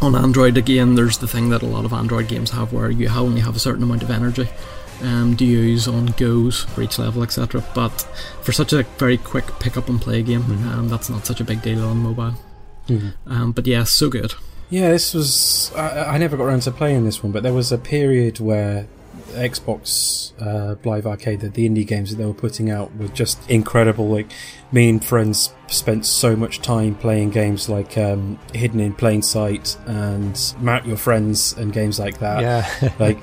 on 0.00 0.14
Android 0.14 0.56
again, 0.56 0.94
there's 0.94 1.18
the 1.18 1.28
thing 1.28 1.50
that 1.50 1.62
a 1.62 1.66
lot 1.66 1.84
of 1.84 1.92
Android 1.92 2.28
games 2.28 2.50
have, 2.50 2.72
where 2.72 2.90
you 2.90 3.08
only 3.08 3.40
have 3.42 3.56
a 3.56 3.58
certain 3.58 3.82
amount 3.82 4.02
of 4.02 4.10
energy 4.10 4.48
um, 5.02 5.36
to 5.36 5.44
use 5.44 5.86
on 5.86 6.06
goes 6.06 6.64
for 6.64 6.82
each 6.82 6.98
level, 6.98 7.22
etc. 7.22 7.62
But 7.74 7.90
for 8.42 8.52
such 8.52 8.72
a 8.72 8.82
very 8.98 9.18
quick 9.18 9.46
pick 9.60 9.76
up 9.76 9.88
and 9.88 10.00
play 10.00 10.22
game, 10.22 10.42
um, 10.68 10.88
that's 10.88 11.10
not 11.10 11.26
such 11.26 11.40
a 11.40 11.44
big 11.44 11.62
deal 11.62 11.84
on 11.84 11.98
mobile. 11.98 12.34
Um, 13.26 13.52
but 13.52 13.66
yeah, 13.66 13.84
so 13.84 14.08
good. 14.08 14.34
Yeah, 14.70 14.90
this 14.90 15.14
was. 15.14 15.72
I, 15.74 16.14
I 16.14 16.18
never 16.18 16.36
got 16.36 16.44
around 16.44 16.62
to 16.62 16.70
playing 16.70 17.04
this 17.04 17.22
one, 17.22 17.32
but 17.32 17.42
there 17.42 17.52
was 17.52 17.72
a 17.72 17.78
period 17.78 18.40
where 18.40 18.86
Xbox 19.30 20.32
uh, 20.40 20.76
Live 20.88 21.06
Arcade, 21.06 21.40
the, 21.40 21.48
the 21.48 21.68
indie 21.68 21.86
games 21.86 22.10
that 22.10 22.16
they 22.16 22.24
were 22.24 22.34
putting 22.34 22.70
out, 22.70 22.94
were 22.96 23.08
just 23.08 23.38
incredible. 23.50 24.08
Like, 24.08 24.30
me 24.72 24.88
and 24.88 25.04
friends 25.04 25.52
spent 25.68 26.06
so 26.06 26.36
much 26.36 26.60
time 26.60 26.94
playing 26.94 27.30
games 27.30 27.68
like 27.68 27.96
um, 27.98 28.38
Hidden 28.52 28.80
in 28.80 28.94
Plain 28.94 29.22
Sight 29.22 29.76
and 29.86 30.54
Mount 30.60 30.86
Your 30.86 30.96
Friends 30.96 31.54
and 31.54 31.72
games 31.72 31.98
like 31.98 32.18
that. 32.18 32.40
Yeah. 32.42 32.92
like 32.98 33.18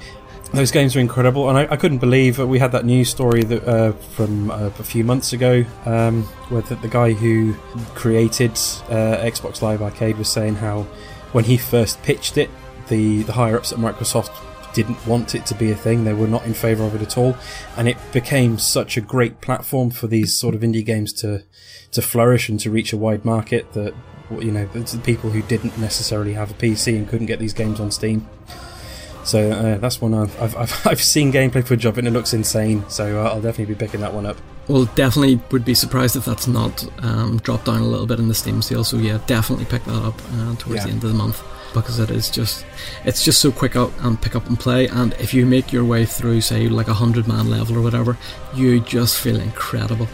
those 0.54 0.72
games 0.72 0.96
were 0.96 1.02
incredible, 1.02 1.50
and 1.50 1.58
I, 1.58 1.74
I 1.74 1.76
couldn't 1.76 1.98
believe 1.98 2.38
that 2.38 2.48
we 2.48 2.60
had 2.60 2.72
that 2.72 2.86
news 2.86 3.10
story 3.10 3.44
that 3.44 3.68
uh, 3.68 3.92
from 3.92 4.50
uh, 4.50 4.68
a 4.68 4.84
few 4.84 5.04
months 5.04 5.34
ago, 5.34 5.66
um, 5.86 6.24
where 6.50 6.62
the, 6.62 6.76
the 6.76 6.88
guy 6.88 7.14
who 7.14 7.54
created 7.96 8.52
uh, 8.52 9.18
Xbox 9.18 9.62
Live 9.62 9.82
Arcade 9.82 10.18
was 10.18 10.30
saying 10.30 10.56
how 10.56 10.84
when 11.34 11.44
he 11.44 11.58
first 11.58 12.02
pitched 12.04 12.38
it, 12.38 12.50
the 12.88 13.24
the 13.24 13.34
higher 13.34 13.58
ups 13.58 13.72
at 13.72 13.78
Microsoft 13.80 14.32
didn't 14.82 15.06
want 15.08 15.34
it 15.36 15.46
to 15.48 15.56
be 15.56 15.72
a 15.72 15.76
thing; 15.76 16.04
they 16.04 16.14
were 16.14 16.28
not 16.28 16.46
in 16.46 16.54
favour 16.54 16.84
of 16.86 16.94
it 16.96 17.02
at 17.02 17.18
all, 17.18 17.36
and 17.76 17.88
it 17.88 17.98
became 18.14 18.58
such 18.58 18.96
a 18.98 19.02
great 19.02 19.42
platform 19.42 19.90
for 19.90 20.08
these 20.08 20.34
sort 20.34 20.54
of 20.56 20.62
indie 20.62 20.86
games 20.86 21.12
to 21.22 21.44
to 21.92 22.02
flourish 22.02 22.50
and 22.50 22.60
to 22.60 22.70
reach 22.72 22.94
a 22.94 22.98
wide 22.98 23.24
market 23.26 23.72
that 23.74 23.94
you 24.40 24.52
know 24.52 24.66
the 24.68 25.02
people 25.04 25.30
who 25.30 25.42
didn't 25.42 25.78
necessarily 25.78 26.34
have 26.34 26.52
a 26.52 26.54
PC 26.54 26.96
and 26.98 27.08
couldn't 27.10 27.28
get 27.28 27.40
these 27.40 27.54
games 27.54 27.80
on 27.80 27.92
Steam. 27.92 28.28
So 29.24 29.52
uh, 29.52 29.78
that's 29.80 30.00
one 30.00 30.14
I've, 30.14 30.42
I've, 30.42 30.56
I've, 30.56 30.88
I've 30.92 31.02
seen 31.04 31.34
gameplay 31.34 31.62
footage 31.66 31.84
of 31.86 31.98
and 31.98 32.08
it 32.08 32.12
looks 32.12 32.34
insane. 32.34 32.84
So 32.90 33.20
uh, 33.22 33.30
I'll 33.30 33.42
definitely 33.42 33.74
be 33.74 33.80
picking 33.80 34.00
that 34.02 34.14
one 34.14 34.26
up. 34.26 34.38
Well, 34.70 34.86
definitely 34.96 35.40
would 35.52 35.66
be 35.66 35.74
surprised 35.74 36.16
if 36.16 36.24
that's 36.26 36.48
not 36.48 36.86
um, 37.04 37.38
dropped 37.40 37.66
down 37.66 37.82
a 37.82 37.86
little 37.88 38.06
bit 38.06 38.20
in 38.20 38.28
the 38.30 38.34
Steam 38.34 38.62
sale. 38.62 38.84
So 38.86 38.98
yeah, 38.98 39.20
definitely 39.28 39.66
pick 39.66 39.84
that 39.86 40.02
up 40.04 40.16
uh, 40.34 40.56
towards 40.56 40.76
Yeah. 40.80 40.84
the 40.86 40.90
end 40.92 41.04
of 41.04 41.10
the 41.10 41.16
month 41.18 41.42
because 41.74 42.00
it 42.00 42.10
is 42.10 42.30
just 42.30 42.66
it's 43.06 43.24
just 43.24 43.42
so 43.42 43.52
quick 43.52 43.76
out 43.76 43.92
and 44.00 44.22
pick 44.22 44.36
up 44.36 44.48
and 44.48 44.60
play. 44.60 44.88
And 44.88 45.14
if 45.14 45.34
you 45.34 45.46
make 45.46 45.72
your 45.72 45.86
way 45.86 46.06
through, 46.06 46.42
say 46.42 46.68
like 46.68 46.88
a 46.88 46.94
hundred 46.94 47.28
man 47.28 47.50
level 47.50 47.78
or 47.78 47.82
whatever, 47.82 48.18
you 48.54 48.80
just 48.80 49.20
feel 49.20 49.40
incredible 49.40 50.08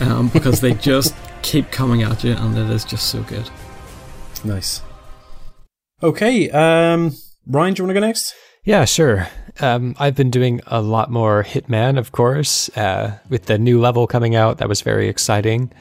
um, 0.00 0.28
because 0.32 0.60
they 0.60 0.74
just 0.74 1.14
keep 1.42 1.70
coming 1.70 2.02
at 2.02 2.24
you, 2.24 2.32
and 2.32 2.56
it 2.56 2.70
is 2.70 2.84
just 2.84 3.08
so 3.08 3.22
good. 3.22 3.48
Nice. 4.44 4.82
Okay, 6.02 6.50
um, 6.50 7.12
Ryan, 7.46 7.74
do 7.74 7.82
you 7.82 7.86
want 7.86 7.96
to 7.96 8.00
go 8.00 8.06
next? 8.06 8.34
Yeah, 8.64 8.84
sure. 8.84 9.28
Um, 9.60 9.94
I've 9.98 10.16
been 10.16 10.30
doing 10.30 10.60
a 10.66 10.82
lot 10.82 11.10
more 11.10 11.44
Hitman, 11.44 11.98
of 11.98 12.12
course, 12.12 12.68
uh, 12.76 13.18
with 13.28 13.46
the 13.46 13.58
new 13.58 13.80
level 13.80 14.06
coming 14.06 14.34
out. 14.34 14.58
That 14.58 14.68
was 14.68 14.82
very 14.82 15.08
exciting. 15.08 15.72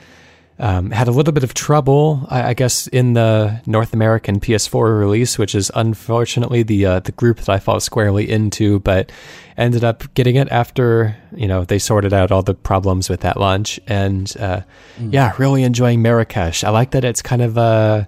Um, 0.58 0.92
had 0.92 1.10
a 1.10 1.12
little 1.12 1.34
bit 1.34 1.44
of 1.44 1.54
trouble, 1.54 2.26
I, 2.30 2.50
I 2.50 2.54
guess, 2.54 2.88
in 2.88 3.12
the 3.12 3.62
North 3.66 3.94
American 3.94 4.40
PS4 4.40 4.98
release, 4.98 5.38
which 5.38 5.54
is 5.54 5.70
unfortunately 5.76 6.64
the 6.64 6.86
uh, 6.86 7.00
the 7.02 7.12
group 7.12 7.40
that 7.40 7.50
I 7.50 7.60
fall 7.60 7.82
squarely 7.82 8.30
into, 8.30 8.80
but 8.80 9.12
ended 9.58 9.84
up 9.84 10.14
getting 10.14 10.38
it 10.38 10.48
after 10.50 11.18
you 11.36 11.48
know 11.48 11.66
they 11.66 11.78
sorted 11.78 12.14
out 12.14 12.32
all 12.32 12.42
the 12.42 12.54
problems 12.54 13.10
with 13.10 13.20
that 13.22 13.38
launch. 13.38 13.82
And 13.86 14.34
uh, 14.40 14.62
yeah, 14.98 15.34
really 15.38 15.64
enjoying 15.64 16.02
Marrakesh. 16.02 16.64
I 16.64 16.70
like 16.70 16.92
that 16.92 17.04
it's 17.04 17.22
kind 17.22 17.42
of 17.42 17.58
uh, 17.58 18.06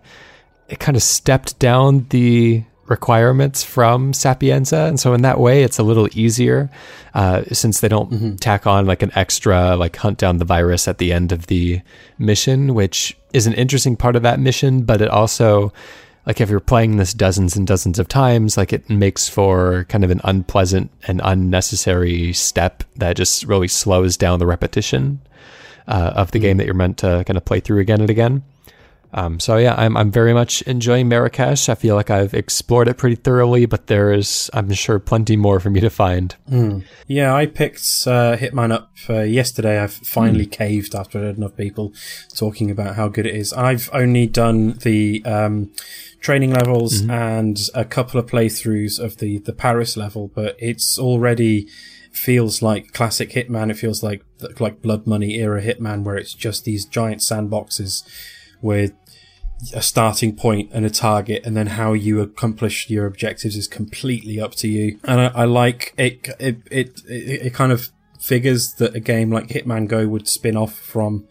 it 0.70 0.80
kind 0.80 0.96
of 0.96 1.04
stepped 1.04 1.60
down 1.60 2.06
the 2.12 2.64
requirements 2.88 3.64
from 3.64 4.14
Sapienza, 4.14 4.86
and 4.86 5.00
so 5.00 5.14
in 5.14 5.22
that 5.22 5.40
way, 5.40 5.64
it's 5.64 5.80
a 5.80 5.84
little 5.84 6.08
easier 6.14 6.70
uh, 7.14 7.44
since 7.52 7.80
they 7.80 7.88
don't 7.88 8.40
tack 8.40 8.66
on 8.68 8.86
like 8.86 9.02
an 9.02 9.12
extra 9.16 9.76
like 9.76 9.96
hunt 9.96 10.18
down 10.18 10.38
the 10.38 10.46
virus 10.46 10.88
at 10.88 10.98
the 10.98 11.12
end 11.12 11.32
of 11.32 11.48
the 11.48 11.82
mission, 12.18 12.74
which 12.74 13.18
is 13.34 13.48
an 13.48 13.54
interesting 13.54 13.96
part 13.96 14.16
of 14.16 14.24
that 14.24 14.40
mission, 14.40 14.84
but 14.84 15.02
it 15.02 15.10
also 15.10 15.72
like 16.28 16.42
if 16.42 16.50
you're 16.50 16.60
playing 16.60 16.98
this 16.98 17.14
dozens 17.14 17.56
and 17.56 17.66
dozens 17.66 18.00
of 18.00 18.10
times, 18.10 18.58
like 18.58 18.74
it 18.74 18.90
makes 18.90 19.30
for 19.30 19.86
kind 19.86 20.04
of 20.04 20.12
an 20.12 20.20
unpleasant 20.26 20.92
and 21.08 21.22
unnecessary 21.24 22.34
step 22.34 22.84
that 22.98 23.16
just 23.16 23.46
really 23.46 23.70
slows 23.70 24.18
down 24.18 24.38
the 24.40 24.46
repetition 24.46 25.22
uh, 25.88 26.12
of 26.16 26.32
the 26.32 26.40
game 26.40 26.58
that 26.58 26.66
you're 26.66 26.76
meant 26.76 26.98
to 26.98 27.24
kind 27.26 27.38
of 27.38 27.46
play 27.46 27.62
through 27.62 27.80
again 27.80 28.02
and 28.02 28.10
again. 28.10 28.44
Um, 29.14 29.40
so 29.40 29.58
yeah, 29.58 29.74
I'm 29.78 29.96
I'm 29.96 30.12
very 30.12 30.34
much 30.34 30.62
enjoying 30.64 31.08
Marrakesh. 31.08 31.70
I 31.70 31.76
feel 31.76 31.96
like 31.96 32.10
I've 32.10 32.34
explored 32.34 32.88
it 32.88 32.98
pretty 32.98 33.16
thoroughly, 33.16 33.66
but 33.66 33.88
there 33.88 34.12
is, 34.12 34.50
I'm 34.54 34.72
sure, 34.74 35.00
plenty 35.00 35.38
more 35.38 35.60
for 35.60 35.70
me 35.70 35.80
to 35.80 35.90
find. 35.90 36.36
Yeah, 37.08 37.34
I 37.34 37.46
picked 37.46 37.80
uh, 38.06 38.36
Hitman 38.36 38.72
up 38.72 38.92
uh, 39.10 39.22
yesterday. 39.22 39.80
I've 39.80 39.94
finally 39.94 40.46
caved 40.46 40.94
after 40.94 41.20
I 41.20 41.22
heard 41.24 41.38
enough 41.38 41.56
people 41.56 41.94
talking 42.36 42.70
about 42.70 42.96
how 42.96 43.08
good 43.08 43.26
it 43.26 43.36
is. 43.36 43.54
I've 43.54 43.90
only 43.94 44.28
done 44.28 44.74
the 44.74 45.24
um, 45.26 45.72
training 46.20 46.52
levels 46.52 47.02
and 47.10 47.60
a 47.74 47.86
couple 47.86 48.20
of 48.20 48.26
playthroughs 48.26 49.00
of 49.00 49.18
the, 49.18 49.40
the 49.40 49.54
Paris 49.54 49.96
level, 49.96 50.30
but 50.36 50.56
it's 50.60 51.00
already 51.00 51.68
feels 52.12 52.62
like 52.62 52.92
classic 52.94 53.32
Hitman. 53.32 53.72
It 53.72 53.76
feels 53.76 54.04
like 54.04 54.24
like 54.60 54.82
Blood 54.82 55.08
Money 55.08 55.36
era 55.36 55.62
Hitman, 55.62 56.04
where 56.04 56.18
it's 56.18 56.34
just 56.34 56.66
these 56.66 56.86
giant 56.86 57.22
sandboxes 57.22 58.04
with 58.62 58.94
a 59.74 59.82
starting 59.82 60.36
point 60.36 60.70
and 60.74 60.86
a 60.86 60.90
target, 60.90 61.46
and 61.46 61.58
then 61.58 61.68
how 61.68 61.94
you 61.94 62.22
accomplish 62.22 62.90
your 62.90 63.06
objectives 63.06 63.56
is 63.56 63.68
completely 63.68 64.40
up 64.40 64.54
to 64.56 64.68
you. 64.68 65.00
And 65.04 65.22
I, 65.22 65.26
I 65.28 65.46
like 65.46 65.94
it, 65.98 66.30
it. 66.40 66.58
It 66.70 67.02
it 67.08 67.54
kind 67.54 67.72
of 67.72 67.90
figures 68.20 68.74
that 68.74 68.96
a 68.96 69.00
game 69.00 69.32
like 69.32 69.48
Hitman 69.48 69.88
Go 69.88 70.08
would 70.08 70.28
spin 70.28 70.58
off 70.58 70.76
from 70.76 71.28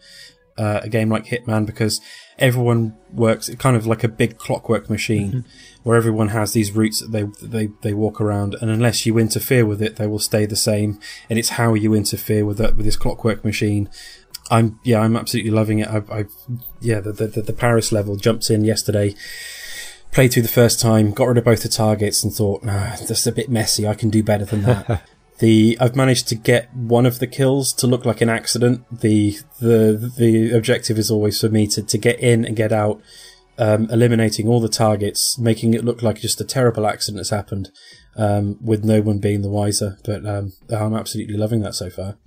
uh, 0.57 0.81
a 0.83 0.89
game 0.89 1.09
like 1.09 1.25
Hitman 1.25 1.65
because 1.65 2.01
everyone 2.39 2.95
works 3.11 3.49
kind 3.55 3.75
of 3.75 3.85
like 3.85 4.03
a 4.03 4.07
big 4.07 4.37
clockwork 4.37 4.89
machine 4.89 5.45
where 5.83 5.97
everyone 5.97 6.29
has 6.29 6.53
these 6.53 6.71
routes 6.71 6.99
that 6.99 7.11
they, 7.11 7.23
they, 7.45 7.71
they 7.81 7.93
walk 7.93 8.19
around 8.19 8.55
and 8.61 8.69
unless 8.69 9.05
you 9.05 9.17
interfere 9.17 9.65
with 9.65 9.81
it, 9.81 9.95
they 9.95 10.07
will 10.07 10.19
stay 10.19 10.45
the 10.45 10.55
same. 10.55 10.99
And 11.29 11.39
it's 11.39 11.49
how 11.49 11.73
you 11.73 11.93
interfere 11.93 12.45
with 12.45 12.57
that, 12.57 12.75
with 12.75 12.85
this 12.85 12.95
clockwork 12.95 13.45
machine. 13.45 13.89
I'm, 14.49 14.79
yeah, 14.83 15.01
I'm 15.01 15.15
absolutely 15.15 15.51
loving 15.51 15.79
it. 15.79 15.87
I've, 15.87 16.09
I've 16.09 16.31
yeah, 16.79 16.99
the, 16.99 17.11
the, 17.11 17.41
the 17.41 17.53
Paris 17.53 17.91
level 17.91 18.15
jumped 18.15 18.49
in 18.49 18.63
yesterday, 18.63 19.15
played 20.11 20.33
through 20.33 20.43
the 20.43 20.49
first 20.49 20.79
time, 20.79 21.11
got 21.11 21.27
rid 21.27 21.37
of 21.37 21.43
both 21.43 21.63
the 21.63 21.69
targets 21.69 22.23
and 22.23 22.33
thought, 22.33 22.63
nah, 22.63 22.95
that's 22.95 23.27
a 23.27 23.31
bit 23.31 23.49
messy. 23.49 23.87
I 23.87 23.93
can 23.93 24.09
do 24.09 24.23
better 24.23 24.45
than 24.45 24.63
that. 24.63 25.03
The 25.39 25.77
I've 25.79 25.95
managed 25.95 26.27
to 26.29 26.35
get 26.35 26.73
one 26.73 27.05
of 27.05 27.19
the 27.19 27.27
kills 27.27 27.71
to 27.73 27.87
look 27.87 28.05
like 28.05 28.21
an 28.21 28.29
accident. 28.29 28.83
The 28.91 29.37
the 29.59 30.11
the 30.17 30.51
objective 30.51 30.97
is 30.97 31.11
always 31.11 31.39
for 31.39 31.49
me 31.49 31.67
to, 31.67 31.83
to 31.83 31.97
get 31.97 32.19
in 32.19 32.43
and 32.43 32.55
get 32.55 32.71
out, 32.71 33.01
um, 33.59 33.87
eliminating 33.91 34.47
all 34.47 34.59
the 34.59 34.67
targets, 34.67 35.37
making 35.37 35.75
it 35.75 35.85
look 35.85 36.01
like 36.01 36.19
just 36.19 36.41
a 36.41 36.43
terrible 36.43 36.87
accident 36.87 37.19
has 37.19 37.29
happened, 37.29 37.69
um, 38.15 38.57
with 38.61 38.83
no 38.83 38.99
one 39.01 39.19
being 39.19 39.43
the 39.43 39.49
wiser. 39.49 39.99
But 40.03 40.25
um, 40.25 40.53
I'm 40.71 40.95
absolutely 40.95 41.37
loving 41.37 41.61
that 41.61 41.75
so 41.75 41.91
far. 41.91 42.17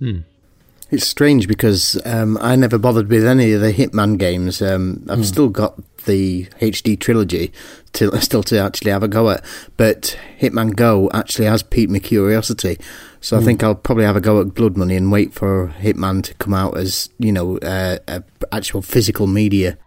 It's 0.91 1.07
strange 1.07 1.47
because 1.47 1.99
um, 2.05 2.37
I 2.41 2.57
never 2.57 2.77
bothered 2.77 3.09
with 3.09 3.25
any 3.25 3.53
of 3.53 3.61
the 3.61 3.71
Hitman 3.71 4.17
games. 4.17 4.61
Um, 4.61 5.05
I've 5.09 5.25
still 5.25 5.47
got 5.47 5.79
the 6.03 6.45
HD 6.59 6.99
trilogy 6.99 7.53
to 7.93 8.15
still 8.21 8.43
to 8.43 8.57
actually 8.59 8.91
have 8.91 9.01
a 9.01 9.07
go 9.07 9.29
at, 9.29 9.43
but 9.77 10.17
Hitman 10.39 10.75
Go 10.75 11.09
actually 11.13 11.45
has 11.45 11.63
piqued 11.63 11.91
my 11.91 11.99
curiosity. 11.99 12.77
So 13.21 13.37
I 13.37 13.41
think 13.41 13.63
I'll 13.63 13.75
probably 13.75 14.03
have 14.03 14.15
a 14.15 14.21
go 14.21 14.41
at 14.41 14.53
Blood 14.53 14.75
Money 14.75 14.95
and 14.95 15.11
wait 15.11 15.33
for 15.33 15.73
Hitman 15.79 16.23
to 16.23 16.33
come 16.35 16.53
out 16.53 16.75
as 16.75 17.09
you 17.19 17.31
know 17.31 17.57
uh, 17.59 17.99
a 18.07 18.23
actual 18.51 18.81
physical 18.81 19.27
media. 19.27 19.77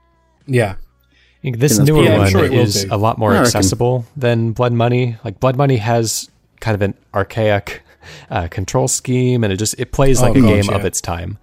Yeah. 0.46 0.76
This 1.42 1.78
newer 1.78 2.04
Yeah, 2.04 2.18
one 2.18 2.30
sure 2.30 2.44
is 2.50 2.84
a 2.84 2.96
lot 2.96 3.18
more 3.18 3.34
accessible 3.34 4.06
than 4.16 4.52
Blood 4.52 4.72
Money. 4.72 5.18
Like 5.22 5.40
Blood 5.40 5.56
Money 5.56 5.76
has 5.76 6.30
kind 6.60 6.74
of 6.74 6.80
an 6.80 6.94
archaic 7.12 7.82
uh, 8.30 8.48
control 8.48 8.88
scheme, 8.88 9.44
and 9.44 9.52
it 9.52 9.56
just 9.56 9.74
it 9.78 9.92
plays 9.92 10.20
Oh, 10.20 10.26
like 10.26 10.36
a 10.36 10.40
God, 10.40 10.48
game 10.48 10.64
yeah. 10.64 10.74
of 10.76 10.84
its 10.84 11.00
time. 11.00 11.38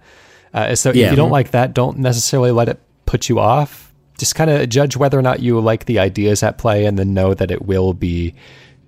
Uh, 0.54 0.74
so 0.74 0.92
Yeah. 0.92 1.06
if 1.06 1.10
you 1.12 1.16
don't 1.16 1.30
like 1.30 1.52
that, 1.52 1.74
don't 1.74 1.98
necessarily 1.98 2.50
let 2.50 2.68
it 2.68 2.78
put 3.06 3.28
you 3.28 3.38
off. 3.38 3.92
Just 4.18 4.34
kind 4.34 4.50
of 4.50 4.68
judge 4.68 4.96
whether 4.96 5.18
or 5.18 5.22
not 5.22 5.40
you 5.40 5.58
like 5.60 5.86
the 5.86 5.98
ideas 5.98 6.42
at 6.42 6.58
play, 6.58 6.84
and 6.84 6.98
then 6.98 7.14
know 7.14 7.34
that 7.34 7.50
it 7.50 7.62
will 7.66 7.94
be 7.94 8.34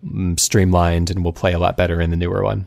mm, 0.05 0.39
streamlined 0.39 1.11
and 1.11 1.25
will 1.25 1.33
play 1.33 1.53
a 1.53 1.59
lot 1.59 1.77
better 1.77 2.01
in 2.01 2.11
the 2.11 2.17
newer 2.17 2.43
one. 2.45 2.67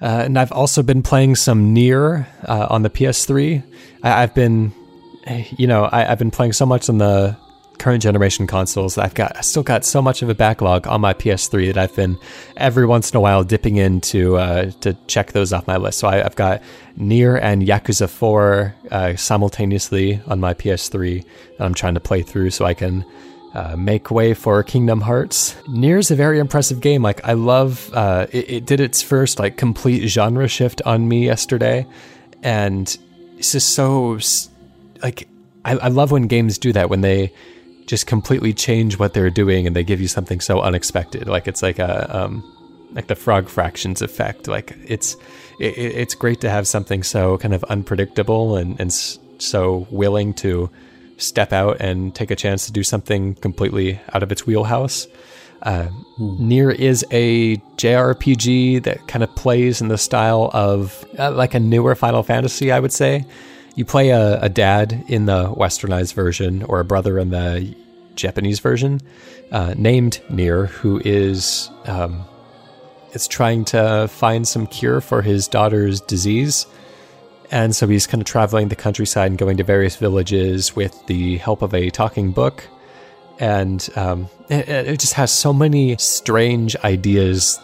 Uh, 0.00 0.22
and 0.24 0.38
I've 0.38 0.50
also 0.50 0.82
been 0.82 1.02
playing 1.02 1.36
some 1.36 1.72
Nier 1.72 2.26
uh, 2.48 2.66
on 2.70 2.82
the 2.82 2.90
PS3. 2.90 3.62
I, 4.02 4.22
I've 4.24 4.34
been, 4.34 4.72
eh, 5.26 5.44
you 5.56 5.68
know, 5.68 5.84
I, 5.84 6.10
I've 6.10 6.18
been 6.18 6.32
playing 6.32 6.54
so 6.54 6.66
much 6.66 6.88
on 6.88 6.98
the 6.98 7.36
current 7.82 8.00
generation 8.00 8.46
consoles 8.46 8.96
I've 8.96 9.14
got, 9.14 9.36
I 9.36 9.40
still 9.40 9.64
got 9.64 9.84
so 9.84 10.00
much 10.00 10.22
of 10.22 10.28
a 10.28 10.36
backlog 10.36 10.86
on 10.86 11.00
my 11.00 11.14
PS3 11.14 11.66
that 11.66 11.78
I've 11.78 11.96
been 11.96 12.16
every 12.56 12.86
once 12.86 13.10
in 13.10 13.16
a 13.16 13.20
while 13.20 13.42
dipping 13.42 13.74
into 13.74 14.36
uh, 14.36 14.70
to 14.82 14.96
check 15.08 15.32
those 15.32 15.52
off 15.52 15.66
my 15.66 15.78
list. 15.78 15.98
So 15.98 16.06
I, 16.06 16.24
I've 16.24 16.36
got 16.36 16.62
Nier 16.96 17.36
and 17.36 17.60
Yakuza 17.60 18.08
4 18.08 18.74
uh, 18.92 19.16
simultaneously 19.16 20.22
on 20.28 20.38
my 20.38 20.54
PS3 20.54 21.24
that 21.58 21.64
I'm 21.64 21.74
trying 21.74 21.94
to 21.94 22.00
play 22.00 22.22
through 22.22 22.50
so 22.50 22.64
I 22.64 22.72
can 22.72 23.04
uh, 23.52 23.74
make 23.76 24.12
way 24.12 24.32
for 24.32 24.62
Kingdom 24.62 25.00
Hearts. 25.00 25.56
Nier's 25.68 26.12
a 26.12 26.14
very 26.14 26.38
impressive 26.38 26.80
game. 26.80 27.02
Like 27.02 27.26
I 27.26 27.32
love, 27.32 27.90
uh, 27.94 28.28
it, 28.30 28.48
it 28.48 28.64
did 28.64 28.78
its 28.78 29.02
first 29.02 29.40
like 29.40 29.56
complete 29.56 30.06
genre 30.06 30.46
shift 30.46 30.82
on 30.86 31.08
me 31.08 31.24
yesterday, 31.24 31.84
and 32.44 32.96
it's 33.38 33.50
just 33.50 33.70
so 33.70 34.20
like 35.02 35.26
I, 35.64 35.72
I 35.72 35.88
love 35.88 36.12
when 36.12 36.28
games 36.28 36.58
do 36.58 36.72
that 36.74 36.88
when 36.88 37.00
they 37.00 37.32
just 37.86 38.06
completely 38.06 38.52
change 38.52 38.98
what 38.98 39.12
they're 39.14 39.30
doing 39.30 39.66
and 39.66 39.74
they 39.76 39.84
give 39.84 40.00
you 40.00 40.08
something 40.08 40.40
so 40.40 40.60
unexpected. 40.60 41.26
Like 41.28 41.48
it's 41.48 41.62
like 41.62 41.78
a 41.78 42.16
um, 42.16 42.42
like 42.92 43.06
the 43.08 43.14
frog 43.16 43.48
fractions 43.48 44.02
effect. 44.02 44.48
Like 44.48 44.76
it's 44.86 45.16
it, 45.58 45.76
it- 45.78 45.96
it's 45.96 46.14
great 46.14 46.40
to 46.42 46.50
have 46.50 46.66
something 46.66 47.02
so 47.02 47.38
kind 47.38 47.54
of 47.54 47.64
unpredictable 47.64 48.56
and 48.56 48.78
and 48.80 48.92
so 48.92 49.86
willing 49.90 50.34
to 50.34 50.70
step 51.18 51.52
out 51.52 51.76
and 51.80 52.14
take 52.14 52.30
a 52.30 52.36
chance 52.36 52.66
to 52.66 52.72
do 52.72 52.82
something 52.82 53.34
completely 53.36 54.00
out 54.14 54.22
of 54.22 54.32
its 54.32 54.46
wheelhouse. 54.46 55.06
Uh, 55.62 55.88
Nier 56.18 56.70
is 56.72 57.04
a 57.12 57.56
JRPG 57.76 58.82
that 58.82 59.06
kind 59.06 59.22
of 59.22 59.34
plays 59.36 59.80
in 59.80 59.88
the 59.88 59.98
style 59.98 60.50
of 60.52 61.04
uh, 61.18 61.30
like 61.30 61.54
a 61.54 61.60
newer 61.60 61.94
Final 61.94 62.22
Fantasy, 62.24 62.72
I 62.72 62.80
would 62.80 62.92
say. 62.92 63.24
You 63.74 63.84
play 63.84 64.10
a, 64.10 64.40
a 64.40 64.48
dad 64.48 65.04
in 65.08 65.26
the 65.26 65.50
westernized 65.50 66.14
version 66.14 66.62
or 66.64 66.80
a 66.80 66.84
brother 66.84 67.18
in 67.18 67.30
the 67.30 67.74
Japanese 68.16 68.60
version, 68.60 69.00
uh, 69.50 69.74
named 69.76 70.20
Nier, 70.28 70.66
who 70.66 71.00
is 71.04 71.70
um, 71.86 72.24
is 73.14 73.26
trying 73.26 73.64
to 73.66 74.08
find 74.08 74.46
some 74.46 74.66
cure 74.66 75.00
for 75.00 75.22
his 75.22 75.48
daughter's 75.48 76.00
disease. 76.00 76.66
And 77.50 77.76
so 77.76 77.86
he's 77.86 78.06
kind 78.06 78.22
of 78.22 78.26
traveling 78.26 78.68
the 78.68 78.76
countryside 78.76 79.30
and 79.30 79.38
going 79.38 79.58
to 79.58 79.64
various 79.64 79.96
villages 79.96 80.74
with 80.74 81.06
the 81.06 81.36
help 81.36 81.60
of 81.60 81.74
a 81.74 81.90
talking 81.90 82.32
book. 82.32 82.66
And 83.38 83.86
um, 83.94 84.28
it, 84.48 84.68
it 84.68 85.00
just 85.00 85.12
has 85.14 85.30
so 85.30 85.52
many 85.52 85.96
strange 85.98 86.76
ideas 86.76 87.60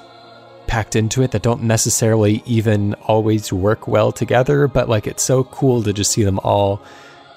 packed 0.69 0.95
into 0.95 1.23
it 1.23 1.33
that 1.33 1.43
don't 1.43 1.63
necessarily 1.63 2.43
even 2.47 2.95
always 2.95 3.53
work 3.53 3.89
well 3.89 4.13
together. 4.13 4.69
But 4.69 4.89
like, 4.89 5.07
it's 5.07 5.23
so 5.23 5.45
cool 5.45 5.83
to 5.83 5.93
just 5.93 6.13
see 6.13 6.23
them 6.23 6.39
all 6.45 6.81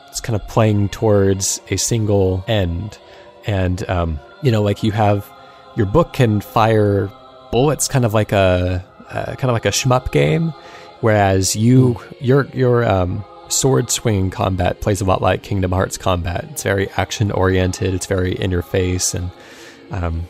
just 0.09 0.23
kind 0.23 0.39
of 0.39 0.47
playing 0.47 0.89
towards 0.89 1.61
a 1.69 1.77
single 1.77 2.43
end. 2.47 2.99
And, 3.47 3.89
um, 3.89 4.19
you 4.43 4.51
know, 4.51 4.61
like 4.61 4.84
you 4.84 4.91
have 4.91 5.32
your 5.75 5.88
book 5.88 6.13
can 6.13 6.41
fire 6.41 7.11
bullets 7.51 7.88
kind 7.88 8.05
of 8.05 8.13
like 8.13 8.32
a, 8.32 8.86
uh, 9.09 9.36
kind 9.36 9.45
of 9.45 9.53
like 9.53 9.65
a 9.65 9.69
shmup 9.69 10.11
game 10.11 10.53
whereas 11.01 11.55
you 11.55 11.99
your 12.19 12.45
your 12.53 12.86
um, 12.86 13.25
sword 13.49 13.91
swinging 13.91 14.29
combat 14.29 14.79
plays 14.79 15.01
a 15.01 15.05
lot 15.05 15.21
like 15.21 15.43
Kingdom 15.43 15.71
Hearts 15.71 15.97
combat. 15.97 16.45
It's 16.51 16.63
very 16.63 16.89
action 16.91 17.32
oriented. 17.32 17.93
It's 17.93 18.05
very 18.05 18.34
in 18.34 18.49
your 18.49 18.61
face, 18.61 19.13
and 19.13 19.29
um, 19.91 20.27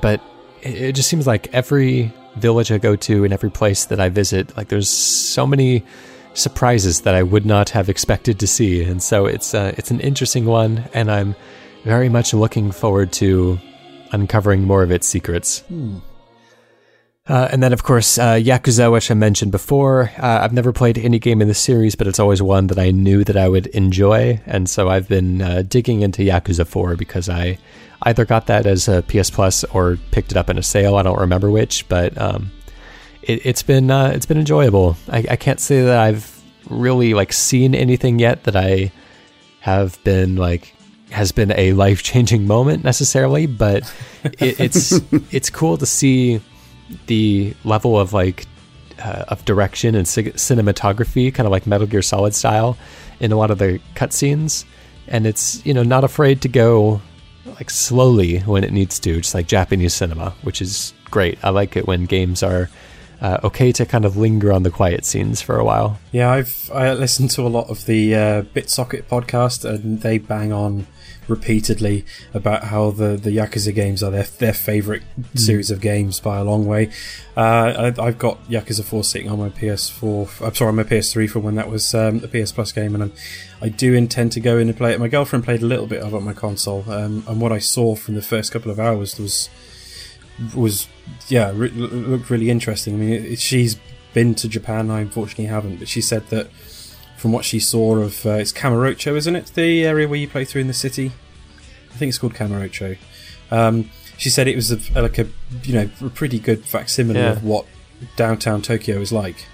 but 0.00 0.22
it, 0.62 0.92
just 0.92 1.08
seems 1.08 1.26
like 1.26 1.52
every 1.54 2.12
village 2.36 2.70
I 2.70 2.78
go 2.78 2.96
to 2.96 3.24
and 3.24 3.32
every 3.32 3.50
place 3.50 3.86
that 3.86 4.00
I 4.00 4.08
visit, 4.08 4.56
like 4.56 4.68
there's 4.68 4.88
so 4.88 5.46
many 5.46 5.84
surprises 6.34 7.02
that 7.02 7.14
I 7.14 7.22
would 7.22 7.44
not 7.44 7.70
have 7.70 7.88
expected 7.88 8.38
to 8.40 8.46
see, 8.46 8.82
and 8.82 9.02
so 9.02 9.26
it's 9.26 9.54
uh, 9.54 9.74
it's 9.76 9.90
an 9.90 10.00
interesting 10.00 10.44
one, 10.44 10.84
and 10.94 11.10
I'm 11.10 11.34
very 11.84 12.08
much 12.08 12.34
looking 12.34 12.70
forward 12.70 13.12
to 13.14 13.58
uncovering 14.12 14.64
more 14.64 14.82
of 14.82 14.90
its 14.90 15.06
secrets. 15.06 15.64
Uh, 17.30 17.48
and 17.52 17.62
then, 17.62 17.72
of 17.72 17.84
course, 17.84 18.18
uh, 18.18 18.34
Yakuza, 18.34 18.90
which 18.90 19.08
I 19.08 19.14
mentioned 19.14 19.52
before. 19.52 20.10
Uh, 20.18 20.40
I've 20.42 20.52
never 20.52 20.72
played 20.72 20.98
any 20.98 21.20
game 21.20 21.40
in 21.40 21.46
the 21.46 21.54
series, 21.54 21.94
but 21.94 22.08
it's 22.08 22.18
always 22.18 22.42
one 22.42 22.66
that 22.68 22.78
I 22.78 22.90
knew 22.90 23.22
that 23.22 23.36
I 23.36 23.48
would 23.48 23.68
enjoy. 23.68 24.40
And 24.46 24.68
so 24.68 24.88
I've 24.88 25.08
been 25.08 25.40
uh, 25.40 25.62
digging 25.62 26.00
into 26.00 26.22
Yakuza 26.22 26.66
4 26.66 26.96
because 26.96 27.28
I 27.28 27.58
either 28.02 28.24
got 28.24 28.46
that 28.46 28.66
as 28.66 28.88
a 28.88 29.02
PS 29.02 29.30
Plus 29.30 29.64
or 29.64 29.98
picked 30.10 30.30
it 30.30 30.36
up 30.36 30.50
in 30.50 30.58
a 30.58 30.62
sale. 30.62 30.96
I 30.96 31.02
don't 31.02 31.18
remember 31.18 31.50
which, 31.50 31.88
but 31.88 32.16
um, 32.18 32.50
it, 33.22 33.44
it's 33.44 33.62
been 33.62 33.90
uh, 33.90 34.12
it's 34.14 34.26
been 34.26 34.38
enjoyable. 34.38 34.96
I, 35.08 35.24
I 35.30 35.36
can't 35.36 35.60
say 35.60 35.82
that 35.82 35.98
I've 35.98 36.42
really 36.68 37.14
like 37.14 37.32
seen 37.32 37.74
anything 37.74 38.18
yet 38.18 38.44
that 38.44 38.56
I 38.56 38.92
have 39.60 40.02
been 40.04 40.36
like 40.36 40.74
has 41.10 41.32
been 41.32 41.52
a 41.52 41.72
life 41.72 42.02
changing 42.02 42.46
moment 42.46 42.84
necessarily, 42.84 43.46
but 43.46 43.92
it, 44.24 44.60
it's 44.60 44.92
it's 45.32 45.50
cool 45.50 45.76
to 45.76 45.86
see 45.86 46.40
the 47.06 47.54
level 47.64 47.98
of 47.98 48.12
like 48.12 48.46
uh, 48.98 49.24
of 49.28 49.44
direction 49.44 49.94
and 49.94 50.06
cig- 50.06 50.34
cinematography, 50.34 51.32
kind 51.32 51.46
of 51.46 51.50
like 51.50 51.66
Metal 51.66 51.86
Gear 51.86 52.02
Solid 52.02 52.34
style, 52.34 52.76
in 53.18 53.32
a 53.32 53.36
lot 53.36 53.50
of 53.50 53.58
the 53.58 53.80
cutscenes, 53.94 54.64
and 55.08 55.26
it's 55.26 55.64
you 55.64 55.74
know 55.74 55.82
not 55.82 56.04
afraid 56.04 56.42
to 56.42 56.48
go 56.48 57.00
like 57.54 57.70
slowly 57.70 58.38
when 58.40 58.64
it 58.64 58.72
needs 58.72 58.98
to, 59.00 59.20
just 59.20 59.34
like 59.34 59.46
Japanese 59.46 59.94
cinema, 59.94 60.34
which 60.42 60.60
is 60.62 60.92
great. 61.10 61.38
I 61.44 61.50
like 61.50 61.76
it 61.76 61.86
when 61.86 62.06
games 62.06 62.42
are 62.42 62.70
uh, 63.20 63.38
okay 63.44 63.72
to 63.72 63.86
kind 63.86 64.04
of 64.04 64.16
linger 64.16 64.52
on 64.52 64.62
the 64.62 64.70
quiet 64.70 65.04
scenes 65.04 65.42
for 65.42 65.56
a 65.56 65.64
while. 65.64 65.98
Yeah, 66.12 66.30
I've 66.30 66.70
I 66.72 66.92
listened 66.94 67.30
to 67.32 67.42
a 67.42 67.48
lot 67.48 67.68
of 67.68 67.86
the 67.86 68.14
uh, 68.14 68.42
BitSocket 68.42 69.04
podcast, 69.04 69.64
and 69.64 70.00
they 70.00 70.18
bang 70.18 70.52
on 70.52 70.86
repeatedly 71.28 72.04
about 72.34 72.64
how 72.64 72.90
the, 72.90 73.16
the 73.16 73.30
Yakuza 73.30 73.74
games 73.74 74.02
are 74.02 74.10
their 74.10 74.24
their 74.24 74.52
favorite 74.52 75.02
series 75.34 75.70
of 75.70 75.80
games 75.80 76.18
by 76.20 76.38
a 76.38 76.44
long 76.44 76.66
way. 76.66 76.90
Uh, 77.36 77.92
I, 77.96 78.06
I've 78.06 78.18
got 78.18 78.42
Yakuza 78.48 78.84
4 78.84 79.04
sitting 79.04 79.30
on 79.30 79.38
my 79.38 79.48
PS4. 79.50 80.46
I'm 80.46 80.54
sorry, 80.54 80.68
on 80.70 80.76
my 80.76 80.82
PS3 80.82 81.30
for 81.30 81.38
when 81.38 81.54
that 81.54 81.70
was 81.70 81.94
um, 81.94 82.18
the 82.18 82.28
PS 82.28 82.52
Plus 82.52 82.72
game, 82.72 82.94
and 82.94 83.04
I'm, 83.04 83.12
I 83.62 83.68
do 83.68 83.94
intend 83.94 84.32
to 84.32 84.40
go 84.40 84.58
in 84.58 84.68
and 84.68 84.76
play 84.76 84.92
it. 84.92 85.00
My 85.00 85.08
girlfriend 85.08 85.44
played 85.44 85.62
a 85.62 85.66
little 85.66 85.86
bit 85.86 86.02
of 86.02 86.12
it 86.12 86.16
on 86.16 86.24
my 86.24 86.34
console, 86.34 86.84
um, 86.90 87.24
and 87.26 87.40
what 87.40 87.52
I 87.52 87.58
saw 87.58 87.94
from 87.94 88.14
the 88.14 88.22
first 88.22 88.52
couple 88.52 88.70
of 88.70 88.80
hours 88.80 89.18
was 89.18 89.48
was 90.54 90.88
yeah 91.28 91.52
re- 91.54 91.68
looked 91.70 92.30
really 92.30 92.50
interesting. 92.50 92.94
I 92.94 92.96
mean, 92.98 93.12
it, 93.12 93.38
she's 93.40 93.76
been 94.14 94.34
to 94.36 94.48
Japan. 94.48 94.90
I 94.90 95.00
unfortunately 95.00 95.46
haven't, 95.46 95.76
but 95.78 95.88
she 95.88 96.00
said 96.00 96.26
that 96.28 96.50
from 97.16 97.32
what 97.32 97.44
she 97.44 97.60
saw 97.60 97.96
of 97.96 98.24
uh, 98.26 98.30
it's 98.30 98.52
Kamurocho, 98.52 99.14
isn't 99.16 99.36
it? 99.36 99.46
The 99.54 99.84
area 99.84 100.08
where 100.08 100.18
you 100.18 100.28
play 100.28 100.44
through 100.44 100.62
in 100.62 100.66
the 100.66 100.74
city. 100.74 101.12
I 101.92 101.96
think 101.96 102.08
it's 102.08 102.18
called 102.18 102.34
Kamurocho. 102.34 102.96
Um, 103.50 103.90
she 104.16 104.30
said 104.30 104.46
it 104.48 104.56
was 104.56 104.70
a, 104.70 105.00
like 105.02 105.18
a 105.18 105.26
you 105.64 105.74
know 105.74 105.90
a 106.02 106.08
pretty 106.10 106.38
good 106.38 106.64
facsimile 106.64 107.18
Yeah. 107.20 107.32
of 107.32 107.44
what 107.44 107.66
downtown 108.16 108.62
Tokyo 108.62 108.98
is 109.00 109.12
like. 109.12 109.46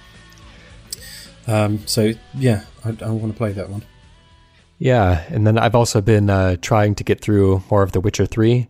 Um, 1.47 1.87
so 1.87 2.13
yeah, 2.35 2.65
I, 2.85 2.89
I 3.05 3.11
want 3.11 3.33
to 3.33 3.37
play 3.39 3.53
that 3.53 3.71
one. 3.71 3.83
Yeah, 4.79 5.25
and 5.31 5.47
then 5.47 5.57
I've 5.59 5.75
also 5.75 6.01
been 6.03 6.29
uh, 6.29 6.57
trying 6.61 6.95
to 6.97 7.05
get 7.05 7.21
through 7.21 7.63
more 7.71 7.83
of 7.83 7.93
The 7.93 8.01
Witcher 8.01 8.27
3, 8.27 8.69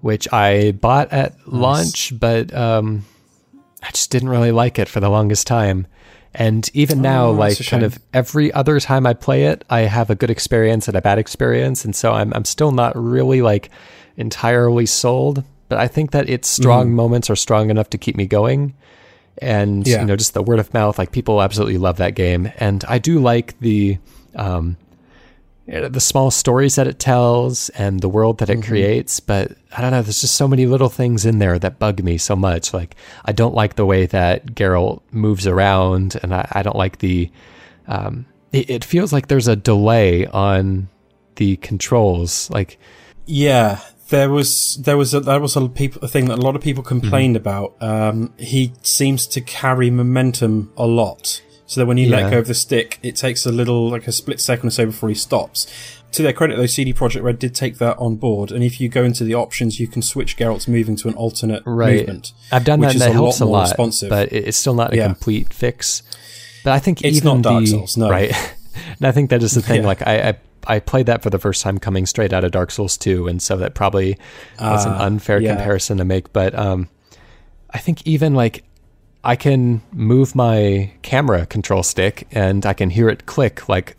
which 0.00 0.32
I 0.32 0.72
bought 0.72 1.12
at 1.12 1.34
launch, 1.46 2.12
but 2.18 2.54
um, 2.54 3.04
I 3.82 3.90
just 3.90 4.10
didn't 4.10 4.28
really 4.28 4.52
like 4.52 4.78
it 4.78 4.88
for 4.88 5.00
the 5.00 5.08
longest 5.08 5.46
time. 5.46 5.86
And 6.34 6.68
even 6.74 7.00
now, 7.02 7.28
Oh, 7.28 7.32
like 7.32 7.58
kind 7.66 7.82
of 7.82 7.98
every 8.12 8.52
other 8.52 8.78
time 8.80 9.06
I 9.06 9.14
play 9.14 9.44
it, 9.44 9.64
I 9.70 9.80
have 9.80 10.10
a 10.10 10.14
good 10.14 10.30
experience 10.30 10.86
and 10.86 10.96
a 10.96 11.00
bad 11.02 11.18
experience, 11.18 11.84
and 11.84 11.96
so 11.96 12.12
I'm 12.12 12.32
I'm 12.34 12.44
still 12.44 12.70
not 12.70 12.94
really 12.96 13.40
like 13.42 13.70
entirely 14.16 14.86
sold. 14.86 15.42
But 15.68 15.78
I 15.78 15.88
think 15.88 16.12
that 16.12 16.28
its 16.28 16.48
strong 16.48 16.86
Mm-hmm. 16.88 16.96
moments 16.96 17.30
are 17.30 17.36
strong 17.36 17.70
enough 17.70 17.90
to 17.90 17.98
keep 17.98 18.16
me 18.16 18.26
going. 18.26 18.74
and 19.40 19.86
Yeah. 19.86 20.00
you 20.00 20.06
know 20.06 20.16
just 20.16 20.34
the 20.34 20.42
word 20.42 20.58
of 20.58 20.72
mouth 20.74 20.98
like 20.98 21.12
people 21.12 21.40
absolutely 21.40 21.78
love 21.78 21.98
that 21.98 22.16
game 22.16 22.50
and 22.58 22.84
i 22.88 22.98
do 22.98 23.20
like 23.20 23.56
the 23.60 23.96
um 24.34 24.76
the 25.68 26.00
small 26.00 26.30
stories 26.30 26.76
that 26.76 26.86
it 26.86 26.98
tells 26.98 27.68
and 27.70 28.00
the 28.00 28.08
world 28.08 28.38
that 28.38 28.48
it 28.48 28.62
creates 28.62 29.20
but 29.20 29.52
i 29.76 29.82
don't 29.82 29.90
know 29.90 30.00
there's 30.00 30.22
just 30.22 30.34
so 30.34 30.48
many 30.48 30.64
little 30.64 30.88
things 30.88 31.26
in 31.26 31.38
there 31.38 31.58
that 31.58 31.78
bug 31.78 32.02
me 32.02 32.16
so 32.16 32.34
much. 32.34 32.72
Like 32.72 32.96
i 33.24 33.32
don't 33.32 33.54
like 33.54 33.76
the 33.76 33.86
way 33.86 34.06
that 34.06 34.46
Geralt 34.46 35.02
moves 35.10 35.46
around 35.46 36.18
and 36.22 36.34
i, 36.34 36.48
I 36.52 36.62
don't 36.62 36.76
like 36.76 36.98
the 36.98 37.30
um 37.86 38.24
it, 38.52 38.70
it 38.70 38.84
feels 38.84 39.12
like 39.12 39.28
there's 39.28 39.48
a 39.48 39.56
delay 39.56 40.26
on 40.26 40.88
the 41.36 41.56
controls. 41.56 42.50
Like 42.50 42.78
Yeah, 43.26 43.80
there 44.08 44.30
was 44.30 44.76
there 44.82 44.96
was 44.96 45.14
a, 45.14 45.20
that 45.20 45.40
was 45.40 45.56
a 45.56 45.68
people 45.68 46.02
a 46.02 46.08
thing 46.08 46.26
that 46.26 46.38
a 46.38 46.42
lot 46.42 46.56
of 46.56 46.62
people 46.62 46.82
complained 46.82 47.36
about. 47.36 47.74
Um, 47.80 48.32
he 48.38 48.72
seems 48.82 49.26
to 49.28 49.40
carry 49.40 49.90
momentum 49.90 50.72
a 50.76 50.86
lot, 50.86 51.42
so 51.68 51.80
that 51.80 51.86
when 51.86 51.96
you 51.98 52.08
Yeah. 52.08 52.22
let 52.22 52.30
go 52.32 52.38
of 52.40 52.48
the 52.48 52.54
stick, 52.54 52.98
it 53.04 53.14
takes 53.14 53.46
a 53.46 53.52
little 53.52 53.88
like 53.88 54.08
a 54.08 54.12
split 54.12 54.40
second 54.40 54.66
or 54.68 54.70
so 54.70 54.86
before 54.86 55.08
he 55.10 55.14
stops. 55.14 55.66
To 56.12 56.22
their 56.22 56.32
credit, 56.32 56.56
though, 56.56 56.66
CD 56.66 56.92
Projekt 56.92 57.22
Red 57.22 57.38
did 57.38 57.54
take 57.54 57.76
that 57.78 57.96
on 57.98 58.16
board, 58.16 58.50
and 58.50 58.64
if 58.64 58.80
you 58.80 58.88
go 58.88 59.04
into 59.04 59.22
the 59.24 59.34
options, 59.34 59.78
you 59.78 59.86
can 59.86 60.00
switch 60.02 60.36
Geralt's 60.38 60.66
moving 60.66 60.96
to 60.96 61.08
an 61.08 61.14
alternate 61.14 61.62
right 61.66 61.98
movement. 61.98 62.32
i've 62.50 62.64
done 62.64 62.80
which 62.80 62.88
that 62.88 62.94
and 62.94 62.96
is 62.96 63.00
that 63.02 63.10
a 63.10 63.12
helps 63.12 63.40
lot 63.40 63.44
a 63.44 63.48
more 63.48 63.56
lot 63.58 63.62
responsive. 63.68 64.08
but 64.08 64.32
it's 64.32 64.56
still 64.56 64.74
not 64.74 64.92
a 64.92 64.96
Yeah. 64.96 65.04
complete 65.06 65.52
fix 65.52 66.02
but 66.64 66.72
i 66.72 66.78
think 66.80 67.04
It's 67.04 67.18
even 67.18 67.42
not 67.42 67.42
Dark 67.52 67.60
the, 67.64 67.70
Souls, 67.70 67.96
no. 67.98 68.08
right 68.10 68.30
and 68.98 69.06
i 69.06 69.12
think 69.12 69.28
that 69.30 69.42
is 69.42 69.52
the 69.52 69.60
thing 69.62 69.82
Yeah. 69.82 69.86
like 69.86 70.06
I, 70.06 70.28
I 70.30 70.34
i 70.66 70.78
played 70.80 71.06
that 71.06 71.22
for 71.22 71.28
the 71.30 71.38
first 71.38 71.62
time 71.62 71.76
coming 71.78 72.06
straight 72.06 72.32
out 72.32 72.42
of 72.42 72.52
dark 72.52 72.70
souls 72.70 72.96
2 72.96 73.28
and 73.28 73.42
so 73.42 73.56
that 73.58 73.74
probably 73.74 74.16
was 74.58 74.84
an 74.86 74.92
Ah, 74.92 75.04
unfair 75.04 75.40
yeah. 75.40 75.54
comparison 75.56 75.98
to 75.98 76.04
make 76.06 76.32
but 76.32 76.54
um 76.58 76.88
i 77.70 77.78
think 77.78 78.00
even 78.06 78.34
like 78.34 78.64
i 79.24 79.34
can 79.36 79.80
move 79.92 80.34
my 80.34 80.92
camera 81.02 81.44
control 81.46 81.82
stick 81.82 82.26
and 82.32 82.64
i 82.66 82.72
can 82.72 82.90
hear 82.90 83.08
it 83.08 83.26
click 83.26 83.68
like 83.68 83.96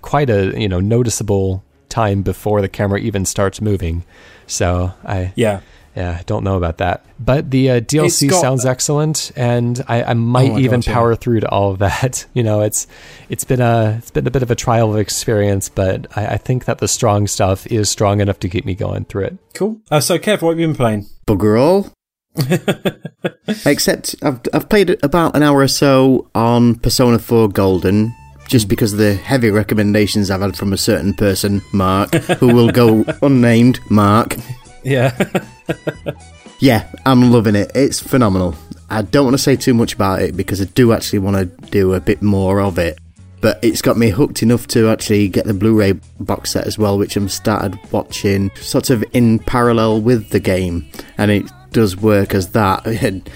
quite 0.00 0.30
a 0.30 0.58
you 0.60 0.68
know 0.68 0.80
noticeable 0.80 1.62
time 1.88 2.22
before 2.22 2.60
the 2.60 2.68
camera 2.68 2.98
even 2.98 3.24
starts 3.24 3.60
moving 3.60 4.04
so 4.46 4.92
i 5.04 5.32
Yeah, 5.36 5.60
yeah, 5.94 6.22
don't 6.24 6.42
know 6.42 6.56
about 6.56 6.78
that. 6.78 7.04
But 7.20 7.50
the 7.50 7.70
uh, 7.70 7.80
DLC 7.80 8.04
It's 8.06 8.22
got- 8.32 8.40
sounds 8.40 8.64
excellent, 8.64 9.30
and 9.36 9.84
I, 9.86 10.02
I 10.04 10.14
might 10.14 10.48
Oh 10.50 10.54
my 10.54 10.60
even 10.60 10.80
God, 10.80 10.86
yeah. 10.86 10.94
power 10.94 11.14
through 11.14 11.40
to 11.40 11.48
all 11.50 11.70
of 11.72 11.80
that. 11.80 12.24
You 12.34 12.42
know, 12.42 12.62
it's 12.62 12.86
it's 13.28 13.44
been 13.44 13.60
a 13.60 13.96
it's 13.98 14.10
been 14.10 14.26
a 14.26 14.30
bit 14.30 14.42
of 14.42 14.50
a 14.50 14.54
trial 14.54 14.90
of 14.90 14.98
experience, 14.98 15.68
but 15.68 16.06
I, 16.16 16.26
I 16.28 16.36
think 16.38 16.64
that 16.64 16.78
the 16.78 16.88
strong 16.88 17.26
stuff 17.26 17.66
is 17.66 17.90
strong 17.90 18.22
enough 18.22 18.38
to 18.40 18.48
keep 18.48 18.64
me 18.64 18.74
going 18.74 19.04
through 19.04 19.24
it. 19.24 19.36
cool. 19.52 19.82
Uh, 19.90 20.00
so, 20.00 20.18
Kev, 20.18 20.40
what 20.40 20.52
have 20.52 20.60
you 20.60 20.66
been 20.68 20.76
playing? 20.76 21.06
Bugger 21.26 21.60
all. 21.60 21.92
Except 23.66 24.14
I've 24.22 24.40
I've 24.52 24.68
played 24.68 25.02
about 25.02 25.36
an 25.36 25.42
hour 25.42 25.58
or 25.60 25.68
so 25.68 26.28
on 26.34 26.76
Persona 26.76 27.18
4 27.18 27.48
Golden, 27.48 28.14
just 28.46 28.68
because 28.68 28.92
of 28.92 28.98
the 28.98 29.14
heavy 29.14 29.50
recommendations 29.50 30.30
I've 30.30 30.40
had 30.40 30.56
from 30.56 30.72
a 30.72 30.78
certain 30.78 31.14
person, 31.14 31.62
Mark, 31.72 32.14
who 32.14 32.54
will 32.54 32.70
go 32.70 33.04
unnamed. 33.22 33.80
Mark. 33.90 34.36
Yeah, 34.82 35.16
Yeah, 36.62 36.88
I'm 37.04 37.32
loving 37.32 37.56
it. 37.56 37.72
It's 37.74 37.98
phenomenal. 37.98 38.54
I 38.88 39.02
don't 39.02 39.24
want 39.24 39.34
to 39.34 39.42
say 39.42 39.56
too 39.56 39.74
much 39.74 39.94
about 39.94 40.22
it 40.22 40.36
because 40.36 40.60
I 40.60 40.64
do 40.66 40.92
actually 40.92 41.18
want 41.18 41.36
to 41.36 41.46
do 41.70 41.94
a 41.94 42.00
bit 42.00 42.22
more 42.22 42.60
of 42.60 42.78
it. 42.78 42.98
But 43.40 43.58
it's 43.62 43.82
got 43.82 43.96
me 43.96 44.10
hooked 44.10 44.44
enough 44.44 44.68
to 44.68 44.88
actually 44.88 45.26
get 45.26 45.44
the 45.44 45.54
Blu-ray 45.54 45.94
box 46.20 46.52
set 46.52 46.68
as 46.68 46.78
well, 46.78 46.96
which 46.96 47.16
I'm 47.16 47.28
started 47.28 47.76
watching 47.90 48.52
sort 48.54 48.90
of 48.90 49.02
in 49.12 49.40
parallel 49.40 50.02
with 50.02 50.30
the 50.30 50.38
game, 50.38 50.88
and 51.18 51.32
it 51.32 51.50
does 51.72 51.96
work 51.96 52.34
as 52.34 52.50
that 52.50 52.86
and 52.86 53.28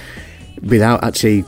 without 0.62 1.04
actually 1.04 1.44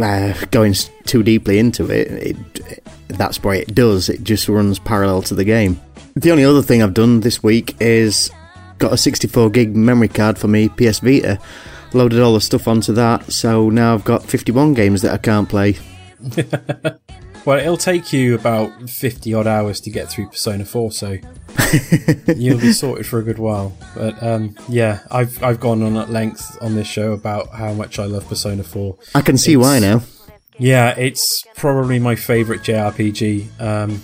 uh, 0.00 0.34
going 0.50 0.74
too 1.04 1.22
deeply 1.22 1.58
into 1.58 1.90
it. 1.90 2.36
it. 2.36 2.84
That's 3.08 3.42
why 3.42 3.56
it 3.56 3.74
does. 3.74 4.08
It 4.08 4.22
just 4.22 4.48
runs 4.48 4.78
parallel 4.78 5.22
to 5.22 5.34
the 5.34 5.44
game. 5.44 5.80
The 6.14 6.30
only 6.30 6.44
other 6.44 6.62
thing 6.62 6.82
I've 6.82 6.94
done 6.94 7.20
this 7.20 7.42
week 7.42 7.76
is 7.80 8.30
got 8.78 8.92
a 8.92 8.96
64 8.96 9.50
gig 9.50 9.76
memory 9.76 10.08
card 10.08 10.38
for 10.38 10.48
me 10.48 10.68
PS 10.68 11.00
Vita. 11.00 11.38
Loaded 11.92 12.20
all 12.20 12.34
the 12.34 12.40
stuff 12.40 12.68
onto 12.68 12.92
that, 12.92 13.32
so 13.32 13.68
now 13.68 13.94
I've 13.94 14.04
got 14.04 14.22
51 14.22 14.74
games 14.74 15.02
that 15.02 15.12
I 15.12 15.18
can't 15.18 15.48
play. 15.48 15.76
well, 17.44 17.58
it'll 17.58 17.76
take 17.76 18.12
you 18.12 18.34
about 18.34 18.88
fifty 18.88 19.34
odd 19.34 19.46
hours 19.46 19.80
to 19.82 19.90
get 19.90 20.08
through 20.08 20.28
Persona 20.28 20.64
Four, 20.64 20.92
so 20.92 21.16
you'll 22.36 22.60
be 22.60 22.72
sorted 22.72 23.06
for 23.06 23.18
a 23.18 23.22
good 23.22 23.38
while. 23.38 23.76
But 23.94 24.22
um, 24.22 24.56
yeah, 24.68 25.00
I've 25.10 25.42
I've 25.42 25.60
gone 25.60 25.82
on 25.82 25.96
at 25.96 26.10
length 26.10 26.58
on 26.60 26.74
this 26.74 26.86
show 26.86 27.12
about 27.12 27.50
how 27.50 27.72
much 27.72 27.98
I 27.98 28.04
love 28.04 28.28
Persona 28.28 28.62
Four. 28.62 28.98
I 29.14 29.22
can 29.22 29.38
see 29.38 29.56
why 29.56 29.78
now. 29.78 30.02
Yeah, 30.58 30.94
it's 30.98 31.44
probably 31.56 31.98
my 31.98 32.16
favorite 32.16 32.60
JRPG. 32.60 33.60
Um, 33.60 34.02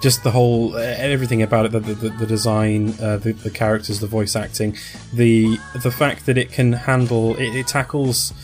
just 0.00 0.22
the 0.22 0.30
whole 0.30 0.74
uh, 0.74 0.80
everything 0.80 1.42
about 1.42 1.64
it 1.64 1.72
the, 1.72 1.80
the, 1.80 2.10
the 2.10 2.26
design 2.26 2.94
uh, 3.00 3.16
the, 3.16 3.32
the 3.32 3.50
characters 3.50 4.00
the 4.00 4.06
voice 4.06 4.36
acting 4.36 4.76
the 5.14 5.56
the 5.82 5.90
fact 5.90 6.26
that 6.26 6.36
it 6.36 6.52
can 6.52 6.74
handle 6.74 7.34
it, 7.36 7.56
it 7.56 7.66
tackles 7.66 8.34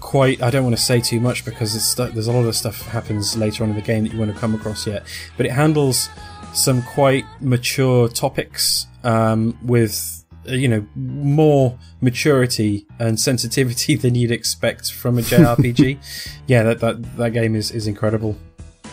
quite 0.00 0.40
i 0.42 0.50
don't 0.50 0.64
want 0.64 0.76
to 0.76 0.82
say 0.82 1.00
too 1.00 1.20
much 1.20 1.44
because 1.44 1.74
it's, 1.74 1.94
there's 1.94 2.26
a 2.26 2.32
lot 2.32 2.44
of 2.44 2.54
stuff 2.54 2.82
happens 2.88 3.36
later 3.36 3.64
on 3.64 3.70
in 3.70 3.76
the 3.76 3.82
game 3.82 4.04
that 4.04 4.12
you 4.12 4.18
won't 4.18 4.30
have 4.30 4.40
come 4.40 4.54
across 4.54 4.86
yet 4.86 5.04
but 5.36 5.46
it 5.46 5.52
handles 5.52 6.08
some 6.54 6.82
quite 6.82 7.24
mature 7.40 8.08
topics 8.08 8.86
um, 9.04 9.56
with 9.62 10.24
uh, 10.48 10.52
you 10.52 10.68
know 10.68 10.84
more 10.94 11.78
maturity 12.00 12.86
and 12.98 13.20
sensitivity 13.20 13.94
than 14.02 14.14
you'd 14.14 14.30
expect 14.30 14.92
from 14.92 15.18
a 15.18 15.22
jrpg 15.22 15.98
yeah 16.46 16.62
that, 16.62 16.80
that 16.80 17.16
that 17.16 17.32
game 17.32 17.54
is 17.54 17.70
is 17.70 17.86
incredible 17.86 18.36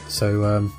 so 0.08 0.44
um, 0.44 0.72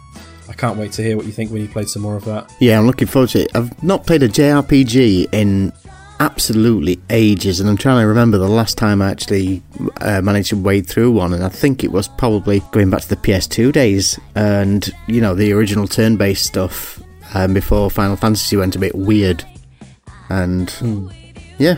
I 0.48 0.52
can't 0.52 0.78
wait 0.78 0.92
to 0.92 1.02
hear 1.02 1.16
what 1.16 1.26
you 1.26 1.32
think 1.32 1.50
when 1.50 1.62
you 1.62 1.68
played 1.68 1.88
some 1.88 2.02
more 2.02 2.16
of 2.16 2.24
that. 2.26 2.52
Yeah, 2.60 2.78
I'm 2.78 2.86
looking 2.86 3.08
forward 3.08 3.30
to 3.30 3.40
it. 3.42 3.50
I've 3.54 3.82
not 3.82 4.06
played 4.06 4.22
a 4.22 4.28
JRPG 4.28 5.34
in 5.34 5.72
absolutely 6.20 6.98
ages, 7.10 7.60
and 7.60 7.68
I'm 7.68 7.76
trying 7.76 8.02
to 8.02 8.06
remember 8.06 8.38
the 8.38 8.48
last 8.48 8.78
time 8.78 9.02
I 9.02 9.10
actually 9.10 9.62
uh, 10.00 10.20
managed 10.22 10.50
to 10.50 10.56
wade 10.56 10.86
through 10.86 11.10
one, 11.12 11.32
and 11.32 11.44
I 11.44 11.48
think 11.48 11.84
it 11.84 11.92
was 11.92 12.08
probably 12.08 12.60
going 12.72 12.90
back 12.90 13.02
to 13.02 13.08
the 13.08 13.16
PS2 13.16 13.72
days, 13.72 14.18
and 14.34 14.88
you 15.06 15.20
know 15.20 15.34
the 15.34 15.52
original 15.52 15.86
turn-based 15.86 16.44
stuff 16.44 17.00
um, 17.34 17.54
before 17.54 17.90
Final 17.90 18.16
Fantasy 18.16 18.56
went 18.56 18.76
a 18.76 18.78
bit 18.78 18.94
weird, 18.94 19.44
and 20.28 20.72
yeah. 21.58 21.76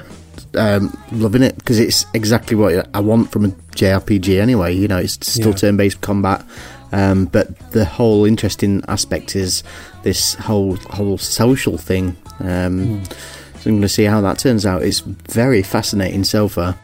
Um, 0.54 0.96
loving 1.12 1.42
it 1.42 1.56
because 1.58 1.78
it's 1.78 2.06
exactly 2.14 2.56
what 2.56 2.88
I 2.94 3.00
want 3.00 3.30
from 3.30 3.44
a 3.44 3.48
JRPG 3.76 4.40
anyway. 4.40 4.74
You 4.74 4.88
know, 4.88 4.96
it's 4.96 5.18
still 5.30 5.50
Yeah. 5.50 5.56
turn-based 5.56 6.00
combat, 6.00 6.42
um, 6.90 7.26
but 7.26 7.70
the 7.72 7.84
whole 7.84 8.24
interesting 8.24 8.82
aspect 8.88 9.36
is 9.36 9.62
this 10.04 10.34
whole 10.34 10.76
whole 10.90 11.18
social 11.18 11.76
thing. 11.76 12.16
Um, 12.40 13.02
So 13.04 13.16
I'm 13.68 13.74
going 13.74 13.82
to 13.82 13.88
see 13.88 14.04
how 14.04 14.20
that 14.22 14.38
turns 14.38 14.64
out. 14.64 14.82
It's 14.82 15.00
very 15.00 15.62
fascinating 15.62 16.24
so 16.24 16.48
far. 16.48 16.78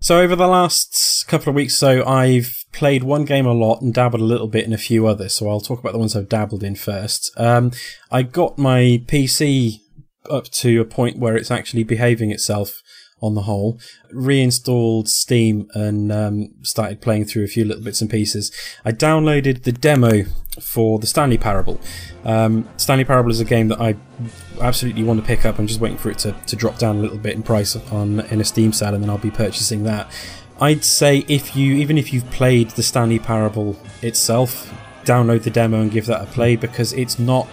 So 0.00 0.20
over 0.20 0.36
the 0.36 0.46
last 0.46 1.24
couple 1.28 1.48
of 1.48 1.54
weeks, 1.54 1.78
so 1.78 2.04
I've 2.04 2.64
played 2.72 3.04
one 3.04 3.24
game 3.24 3.46
a 3.46 3.52
lot 3.52 3.80
and 3.80 3.94
dabbled 3.94 4.20
a 4.20 4.24
little 4.24 4.48
bit 4.48 4.66
in 4.66 4.72
a 4.72 4.78
few 4.78 5.06
others. 5.06 5.34
So 5.34 5.48
I'll 5.48 5.60
talk 5.60 5.78
about 5.78 5.92
the 5.92 5.98
ones 5.98 6.14
I've 6.14 6.28
dabbled 6.28 6.62
in 6.62 6.74
first. 6.74 7.32
Um, 7.38 7.70
I 8.10 8.22
got 8.22 8.58
my 8.58 9.02
PC 9.06 9.76
up 10.28 10.44
to 10.50 10.80
a 10.80 10.84
point 10.84 11.18
where 11.18 11.36
it's 11.36 11.50
actually 11.50 11.84
behaving 11.84 12.32
itself 12.32 12.82
on 13.24 13.34
the 13.34 13.42
whole. 13.42 13.78
Reinstalled 14.10 15.08
Steam 15.08 15.68
and 15.74 16.12
um, 16.12 16.50
started 16.62 17.00
playing 17.00 17.24
through 17.24 17.44
a 17.44 17.48
few 17.48 17.64
little 17.64 17.82
bits 17.82 18.00
and 18.00 18.10
pieces. 18.10 18.52
I 18.84 18.92
downloaded 18.92 19.62
the 19.62 19.72
demo 19.72 20.24
for 20.60 20.98
the 20.98 21.06
Stanley 21.06 21.38
Parable. 21.38 21.80
Um, 22.24 22.68
Stanley 22.76 23.04
Parable 23.04 23.30
is 23.30 23.40
a 23.40 23.44
game 23.44 23.68
that 23.68 23.80
I 23.80 23.96
absolutely 24.60 25.02
want 25.02 25.20
to 25.20 25.26
pick 25.26 25.44
up. 25.44 25.58
I'm 25.58 25.66
just 25.66 25.80
waiting 25.80 25.98
for 25.98 26.10
it 26.10 26.18
to, 26.18 26.32
to 26.32 26.56
drop 26.56 26.78
down 26.78 26.96
a 26.96 27.00
little 27.00 27.18
bit 27.18 27.34
in 27.34 27.42
price 27.42 27.74
on 27.90 28.20
in 28.20 28.40
a 28.40 28.44
Steam 28.44 28.72
sale, 28.72 28.94
and 28.94 29.02
then 29.02 29.10
I'll 29.10 29.18
be 29.18 29.30
purchasing 29.30 29.84
that. 29.84 30.10
I'd 30.60 30.84
say 30.84 31.24
if 31.26 31.56
you 31.56 31.74
even 31.74 31.98
if 31.98 32.12
you've 32.12 32.30
played 32.30 32.70
the 32.70 32.82
Stanley 32.82 33.18
Parable 33.18 33.76
itself, 34.02 34.72
download 35.04 35.42
the 35.42 35.50
demo 35.50 35.80
and 35.80 35.90
give 35.90 36.06
that 36.06 36.22
a 36.22 36.26
play 36.26 36.56
because 36.56 36.92
it's 36.92 37.18
not 37.18 37.48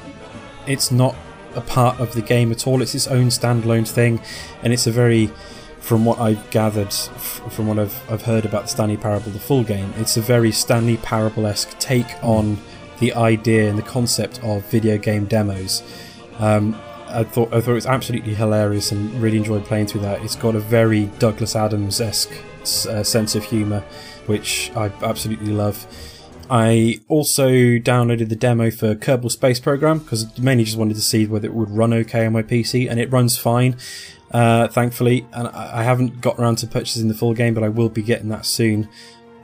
it's 0.68 0.92
not 0.92 1.16
a 1.56 1.62
part 1.62 2.00
of 2.00 2.14
the 2.14 2.22
game 2.22 2.52
at 2.52 2.68
all. 2.68 2.82
It's 2.82 2.96
its 2.96 3.08
own 3.08 3.28
standalone 3.28 3.88
thing, 3.88 4.22
and 4.62 4.72
it's 4.72 4.88
a 4.88 4.92
very 4.92 5.32
from 5.82 6.06
what 6.06 6.20
I've 6.20 6.50
gathered, 6.52 6.88
f- 6.88 7.42
from 7.52 7.68
what 7.68 7.78
I've, 7.78 8.10
I've 8.10 8.22
heard 8.22 8.46
about 8.46 8.64
the 8.64 8.68
Stanley 8.70 8.98
Parable, 8.98 9.32
the 9.32 9.40
full 9.40 9.64
game, 9.64 9.94
it's 9.98 10.16
a 10.16 10.22
very 10.22 10.52
Stanley 10.52 10.98
Parable 10.98 11.46
esque 11.46 11.78
take 11.80 12.08
on 12.24 12.58
the 13.00 13.14
idea 13.14 13.68
and 13.68 13.78
the 13.78 13.84
concept 13.84 14.42
of 14.44 14.64
video 14.68 14.98
game 14.98 15.26
demos. 15.26 15.84
Um, 16.38 16.80
I 17.08 17.24
thought 17.24 17.54
I 17.54 17.60
thought 17.60 17.72
it 17.72 17.74
was 17.74 17.86
absolutely 17.86 18.36
hilarious 18.36 18.92
and 18.92 19.14
really 19.22 19.38
enjoyed 19.38 19.66
playing 19.66 19.88
through 19.88 20.02
that. 20.02 20.22
It's 20.24 20.36
got 20.36 20.56
a 20.56 20.60
very 20.60 21.08
Douglas 21.20 21.56
Adams 21.56 22.00
esque 22.00 22.32
uh, 22.62 23.04
sense 23.04 23.36
of 23.36 23.44
humour, 23.44 23.84
which 24.28 24.72
I 24.76 24.92
absolutely 25.02 25.52
love. 25.52 25.86
I 26.50 27.00
also 27.08 27.50
downloaded 27.50 28.28
the 28.28 28.36
demo 28.36 28.72
for 28.72 28.94
Kerbal 28.94 29.32
Space 29.32 29.60
Program 29.60 30.00
because 30.00 30.38
mainly 30.38 30.66
just 30.66 30.78
wanted 30.78 30.96
to 30.96 31.02
see 31.02 31.26
whether 31.26 31.48
it 31.48 31.54
would 31.54 31.70
run 31.70 31.94
okay 31.94 32.26
on 32.26 32.34
my 32.34 32.44
PC, 32.44 32.90
and 32.90 33.00
it 33.00 33.12
runs 33.12 33.38
fine, 33.38 33.78
uh, 34.32 34.68
thankfully. 34.68 35.28
And 35.34 35.48
I 35.48 35.84
haven't 35.84 36.22
got 36.22 36.40
around 36.40 36.58
to 36.58 36.68
purchasing 36.68 37.08
the 37.08 37.14
full 37.14 37.34
game, 37.34 37.54
but 37.54 37.64
I 37.64 37.70
will 37.70 37.90
be 37.90 38.02
getting 38.02 38.30
that 38.30 38.46
soon. 38.46 38.90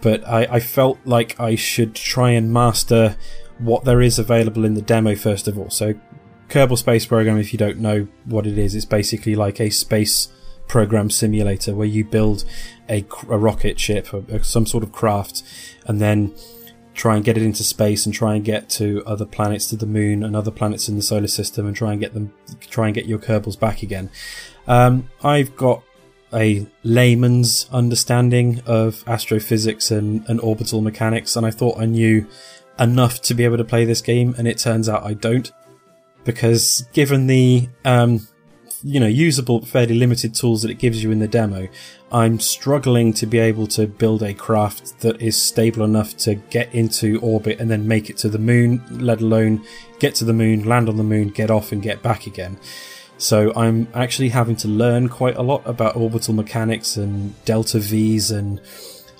But 0.01 0.27
I, 0.27 0.47
I 0.49 0.59
felt 0.59 0.99
like 1.05 1.39
I 1.39 1.55
should 1.55 1.95
try 1.95 2.31
and 2.31 2.51
master 2.51 3.17
what 3.59 3.85
there 3.85 4.01
is 4.01 4.19
available 4.19 4.65
in 4.65 4.75
the 4.75 4.81
demo 4.81 5.15
first 5.15 5.47
of 5.47 5.57
all. 5.57 5.69
So, 5.69 5.95
Kerbal 6.49 6.77
Space 6.77 7.05
Program, 7.05 7.37
if 7.37 7.51
you 7.51 7.59
don't 7.59 7.79
know 7.79 8.07
what 8.25 8.47
it 8.47 8.57
is, 8.57 8.73
it's 8.73 8.85
basically 8.85 9.35
like 9.35 9.59
a 9.59 9.69
space 9.69 10.29
program 10.67 11.09
simulator 11.09 11.73
where 11.73 11.87
you 11.87 12.05
build 12.05 12.45
a, 12.89 13.05
a 13.29 13.37
rocket 13.37 13.79
ship 13.79 14.13
or 14.13 14.43
some 14.43 14.65
sort 14.65 14.83
of 14.83 14.91
craft 14.91 15.43
and 15.85 15.99
then 15.99 16.33
try 16.93 17.15
and 17.15 17.23
get 17.23 17.37
it 17.37 17.43
into 17.43 17.63
space 17.63 18.05
and 18.05 18.13
try 18.13 18.35
and 18.35 18.43
get 18.43 18.69
to 18.69 19.03
other 19.05 19.25
planets 19.25 19.67
to 19.67 19.75
the 19.75 19.85
moon 19.85 20.23
and 20.23 20.35
other 20.35 20.51
planets 20.51 20.89
in 20.89 20.95
the 20.95 21.01
solar 21.01 21.27
system 21.27 21.65
and 21.67 21.75
try 21.75 21.91
and 21.91 22.01
get 22.01 22.13
them 22.13 22.33
try 22.61 22.87
and 22.87 22.95
get 22.95 23.05
your 23.05 23.19
kerbals 23.19 23.57
back 23.57 23.83
again 23.83 24.09
um, 24.67 25.09
i've 25.23 25.55
got 25.55 25.83
a 26.33 26.65
layman's 26.83 27.69
understanding 27.71 28.61
of 28.65 29.03
astrophysics 29.07 29.91
and, 29.91 30.27
and 30.27 30.39
orbital 30.41 30.81
mechanics 30.81 31.35
and 31.35 31.45
i 31.45 31.51
thought 31.51 31.77
i 31.79 31.85
knew 31.85 32.27
enough 32.79 33.21
to 33.21 33.33
be 33.33 33.43
able 33.43 33.57
to 33.57 33.63
play 33.63 33.85
this 33.85 34.01
game 34.01 34.35
and 34.37 34.47
it 34.47 34.57
turns 34.57 34.87
out 34.89 35.03
i 35.03 35.13
don't 35.13 35.51
because 36.25 36.85
given 36.91 37.27
the 37.27 37.69
um, 37.85 38.27
you 38.83 38.99
know 38.99 39.07
usable 39.07 39.65
fairly 39.65 39.95
limited 39.95 40.35
tools 40.35 40.61
that 40.61 40.69
it 40.69 40.77
gives 40.77 41.01
you 41.01 41.11
in 41.11 41.19
the 41.19 41.27
demo 41.27 41.67
i'm 42.11 42.39
struggling 42.39 43.11
to 43.11 43.25
be 43.25 43.39
able 43.39 43.65
to 43.65 43.87
build 43.87 44.21
a 44.21 44.33
craft 44.33 44.99
that 44.99 45.19
is 45.21 45.41
stable 45.41 45.83
enough 45.83 46.15
to 46.15 46.35
get 46.35 46.71
into 46.73 47.19
orbit 47.21 47.59
and 47.59 47.71
then 47.71 47.87
make 47.87 48.09
it 48.09 48.17
to 48.17 48.29
the 48.29 48.37
moon 48.37 48.83
let 48.91 49.21
alone 49.21 49.63
get 49.99 50.13
to 50.13 50.25
the 50.25 50.33
moon 50.33 50.63
land 50.63 50.87
on 50.87 50.97
the 50.97 51.03
moon 51.03 51.29
get 51.29 51.49
off 51.49 51.71
and 51.71 51.81
get 51.81 52.03
back 52.03 52.27
again 52.27 52.57
so 53.17 53.51
i'm 53.55 53.87
actually 53.93 54.29
having 54.29 54.55
to 54.55 54.67
learn 54.67 55.09
quite 55.09 55.35
a 55.35 55.41
lot 55.41 55.61
about 55.65 55.95
orbital 55.95 56.33
mechanics 56.33 56.97
and 56.97 57.33
delta 57.45 57.79
v's 57.79 58.31
and 58.31 58.61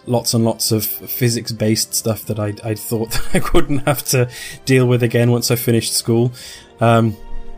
lots 0.07 0.33
and 0.33 0.43
lots 0.43 0.71
of 0.71 0.85
physics 0.85 1.51
based 1.51 1.93
stuff 1.93 2.23
that 2.25 2.39
I, 2.39 2.53
I 2.63 2.73
thought 2.75 3.11
that 3.31 3.35
I 3.35 3.49
wouldn't 3.53 3.85
have 3.85 4.03
to 4.05 4.29
deal 4.65 4.87
with 4.87 5.03
again 5.03 5.31
once 5.31 5.51
I 5.51 5.55
finished 5.55 5.93
school. 5.93 6.31
Um, 6.79 7.15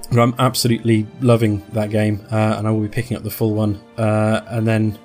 but 0.10 0.20
I'm 0.20 0.34
absolutely 0.40 1.06
loving 1.22 1.64
that 1.74 1.92
game, 1.92 2.26
uh, 2.32 2.56
and 2.58 2.68
I 2.68 2.72
will 2.72 2.82
be 2.82 2.88
picking 2.88 3.16
up 3.16 3.22
the 3.22 3.30
full 3.30 3.54
one. 3.54 3.80
Uh, 3.96 4.42
and 4.48 4.68
then, 4.68 4.98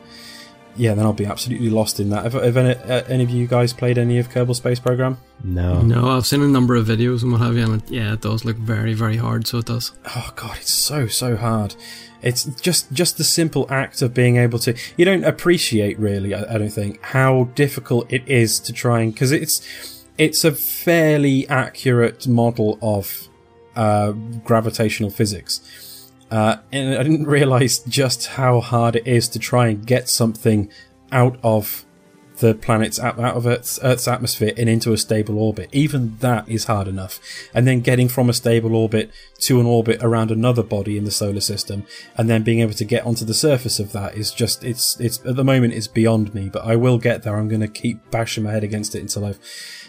yeah, 0.77 0.95
then 0.95 1.05
I'll 1.05 1.12
be 1.12 1.27
absolutely 1.27 1.70
lost 1.70 2.01
in 2.01 2.11
that. 2.11 2.25
Have, 2.25 2.33
have 2.35 2.57
any, 2.57 2.75
uh, 2.75 3.05
any, 3.09 3.22
of 3.22 3.31
you 3.31 3.47
guys 3.47 3.72
played 3.72 3.99
any 3.99 4.18
of 4.18 4.29
Kerbal 4.29 4.55
Space 4.55 4.81
Program? 4.81 5.18
No. 5.43 5.83
No, 5.83 6.11
I've 6.11 6.27
seen 6.27 6.43
a 6.43 6.49
number 6.49 6.75
of 6.75 6.87
videos 6.87 7.22
and 7.22 7.33
what 7.33 7.41
have 7.41 7.57
you, 7.57 7.64
and 7.64 7.83
it, 7.83 7.91
yeah, 7.91 8.12
it 8.12 8.20
does 8.20 8.45
look 8.45 8.57
very, 8.57 8.95
very 8.95 9.16
hard, 9.16 9.47
so 9.47 9.59
it 9.59 9.66
does. 9.66 9.93
Oh, 10.16 10.33
God, 10.35 10.57
it's 10.59 10.72
so, 10.72 11.07
so 11.07 11.37
hard. 11.37 11.75
It's 12.22 12.45
just 12.45 12.91
just 12.91 13.18
the 13.18 13.25
simple 13.25 13.66
act 13.68 14.01
of 14.01 14.14
being 14.14 14.39
able 14.39 14.59
to. 14.61 14.75
You 14.97 15.05
don't 15.05 15.25
appreciate, 15.25 15.99
really, 15.99 16.35
I, 16.35 16.55
I 16.55 16.59
don't 16.59 16.70
think, 16.70 17.03
how 17.03 17.51
difficult 17.55 18.11
it 18.12 18.27
is 18.27 18.59
to 18.61 18.72
try 18.72 19.03
and. 19.03 19.12
Because 19.12 19.31
it's, 19.31 20.05
it's 20.16 20.45
a 20.45 20.53
fairly 20.53 21.47
accurate 21.49 22.27
model 22.27 22.79
of 22.81 23.29
uh, 23.77 24.12
gravitational 24.12 25.11
physics. 25.11 25.61
Uh, 26.31 26.57
and 26.72 26.95
I 26.95 27.03
didn't 27.03 27.27
realize 27.27 27.79
just 27.81 28.27
how 28.29 28.61
hard 28.61 28.97
it 28.97 29.07
is 29.07 29.29
to 29.31 29.39
try 29.39 29.68
and 29.68 29.87
get 29.87 30.09
something 30.09 30.70
out 31.12 31.39
of 31.43 31.85
the 32.39 32.55
planet's 32.55 32.99
out 32.99 33.18
of 33.18 33.47
Earth's, 33.47 33.79
Earth's 33.83 34.09
atmosphere 34.09 34.53
and 34.57 34.68
into 34.68 34.93
a 34.93 34.99
stable 34.99 35.39
orbit. 35.39 35.68
Even 35.72 36.16
that 36.18 36.49
is 36.49 36.64
hard 36.64 36.89
enough. 36.89 37.20
And 37.55 37.66
then 37.66 37.81
getting 37.81 38.09
from 38.09 38.29
a 38.29 38.33
stable 38.33 38.75
orbit 38.75 39.12
to 39.41 39.61
an 39.61 39.66
orbit 39.66 40.03
around 40.03 40.31
another 40.31 40.62
body 40.62 40.99
in 40.99 41.05
the 41.05 41.11
solar 41.11 41.41
system, 41.41 41.87
and 42.16 42.29
then 42.29 42.43
being 42.43 42.61
able 42.61 42.72
to 42.75 42.85
get 42.85 43.07
onto 43.07 43.25
the 43.25 43.35
surface 43.35 43.79
of 43.79 43.93
that 43.93 44.16
is 44.16 44.33
just 44.33 44.64
it's 44.64 44.99
it's 44.99 45.25
at 45.25 45.37
the 45.37 45.45
moment 45.45 45.75
it's 45.75 45.87
beyond 45.87 46.35
me. 46.35 46.49
But 46.49 46.64
I 46.64 46.77
will 46.77 46.99
get 46.99 47.22
there. 47.22 47.37
I'm 47.37 47.49
going 47.49 47.61
to 47.61 47.68
keep 47.68 48.11
bashing 48.11 48.45
my 48.45 48.51
head 48.51 48.64
against 48.64 48.95
it 48.95 49.01
until 49.01 49.27
I've 49.27 49.39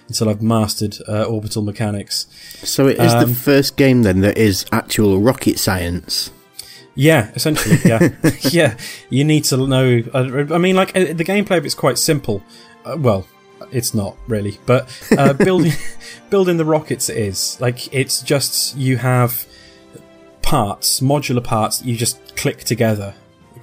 until 0.08 0.30
I've 0.30 0.42
mastered 0.42 0.98
uh, 1.08 1.24
orbital 1.24 1.62
mechanics. 1.62 2.28
So 2.64 2.88
it 2.88 3.00
is 3.00 3.14
um, 3.14 3.28
the 3.28 3.36
first 3.36 3.76
game 3.78 4.04
then 4.04 4.22
that 4.22 4.38
is 4.38 4.66
actual 4.72 5.20
rocket 5.20 5.60
science. 5.60 6.32
Yeah, 6.96 7.32
essentially, 7.36 7.78
yeah, 7.84 8.10
yeah. 8.52 8.78
You 9.10 9.24
need 9.24 9.44
to 9.46 9.58
know. 9.58 10.02
Uh, 10.14 10.54
I 10.54 10.58
mean, 10.58 10.76
like 10.76 10.96
uh, 10.96 11.14
the 11.14 11.26
gameplay 11.26 11.58
of 11.58 11.66
it's 11.66 11.76
quite 11.76 11.98
simple. 11.98 12.42
Uh, 12.86 12.96
well, 12.98 13.28
it's 13.72 13.94
not 13.94 14.16
really, 14.28 14.60
but 14.66 14.88
uh, 15.18 15.34
building 15.44 15.74
building 16.30 16.58
the 16.58 16.66
rockets 16.66 17.10
is 17.10 17.60
like 17.60 17.94
it's 17.94 18.22
just 18.22 18.78
you 18.78 18.98
have 18.98 19.46
parts, 20.42 21.02
modular 21.02 21.44
parts. 21.44 21.84
You 21.84 21.98
just 21.98 22.36
click 22.38 22.64
together 22.64 23.16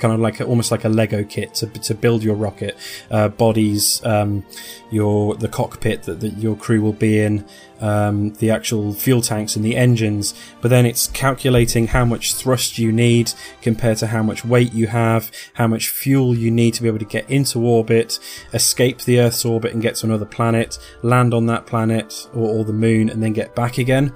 kind 0.03 0.13
of 0.13 0.19
like 0.19 0.41
a, 0.41 0.45
almost 0.45 0.73
like 0.73 0.85
a 0.85 0.89
Lego 0.89 1.23
kit 1.23 1.55
to, 1.55 1.67
to 1.69 1.95
build 1.95 2.25
your 2.25 2.35
rocket 2.35 2.77
uh, 3.13 3.29
bodies, 3.29 4.05
um, 4.05 4.45
your 4.91 5.37
the 5.37 5.47
cockpit 5.47 6.03
that, 6.03 6.19
that, 6.19 6.37
your 6.39 6.57
crew 6.57 6.83
will 6.83 6.93
be 6.93 7.21
in, 7.21 7.47
um, 7.81 8.33
the 8.35 8.51
actual 8.51 8.93
fuel 8.95 9.23
tanks 9.23 9.55
and 9.55 9.65
the 9.65 9.77
engines. 9.77 10.35
But 10.61 10.69
then 10.69 10.87
it's 10.87 11.07
calculating 11.07 11.87
how 11.87 12.05
much 12.05 12.35
thrust 12.35 12.79
you 12.79 12.91
need 12.91 13.33
compared 13.61 13.99
to 13.99 14.09
how 14.09 14.25
much 14.25 14.45
weight 14.45 14.73
you 14.73 14.89
have, 14.89 15.31
how 15.55 15.69
much 15.69 15.89
fuel 15.89 16.37
you 16.37 16.51
need 16.51 16.75
to 16.75 16.83
be 16.83 16.89
able 16.89 16.99
to 16.99 17.05
get 17.05 17.31
into 17.31 17.61
orbit, 17.61 18.19
escape 18.53 19.03
the 19.03 19.21
Earth's 19.21 19.45
orbit 19.45 19.73
and 19.73 19.83
get 19.83 19.95
to 19.97 20.07
another 20.07 20.27
planet, 20.27 20.79
land 21.03 21.33
on 21.33 21.47
that 21.47 21.65
planet 21.67 22.29
or, 22.35 22.49
or 22.49 22.65
the 22.65 22.73
moon, 22.73 23.09
and 23.09 23.23
then 23.23 23.33
get 23.33 23.55
back 23.55 23.79
again. 23.79 24.13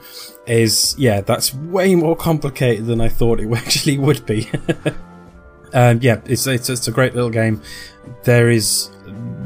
Is 0.48 0.96
yeah, 0.98 1.20
that's 1.20 1.54
way 1.54 1.94
more 1.94 2.16
complicated 2.16 2.86
than 2.86 3.00
I 3.00 3.08
thought 3.08 3.38
it 3.38 3.52
actually 3.56 3.98
would 3.98 4.26
be. 4.26 4.50
Um, 5.76 5.98
yeah, 6.00 6.22
it's, 6.24 6.46
it's 6.46 6.70
it's 6.70 6.88
a 6.88 6.90
great 6.90 7.14
little 7.14 7.28
game. 7.28 7.60
There 8.24 8.48
is 8.48 8.90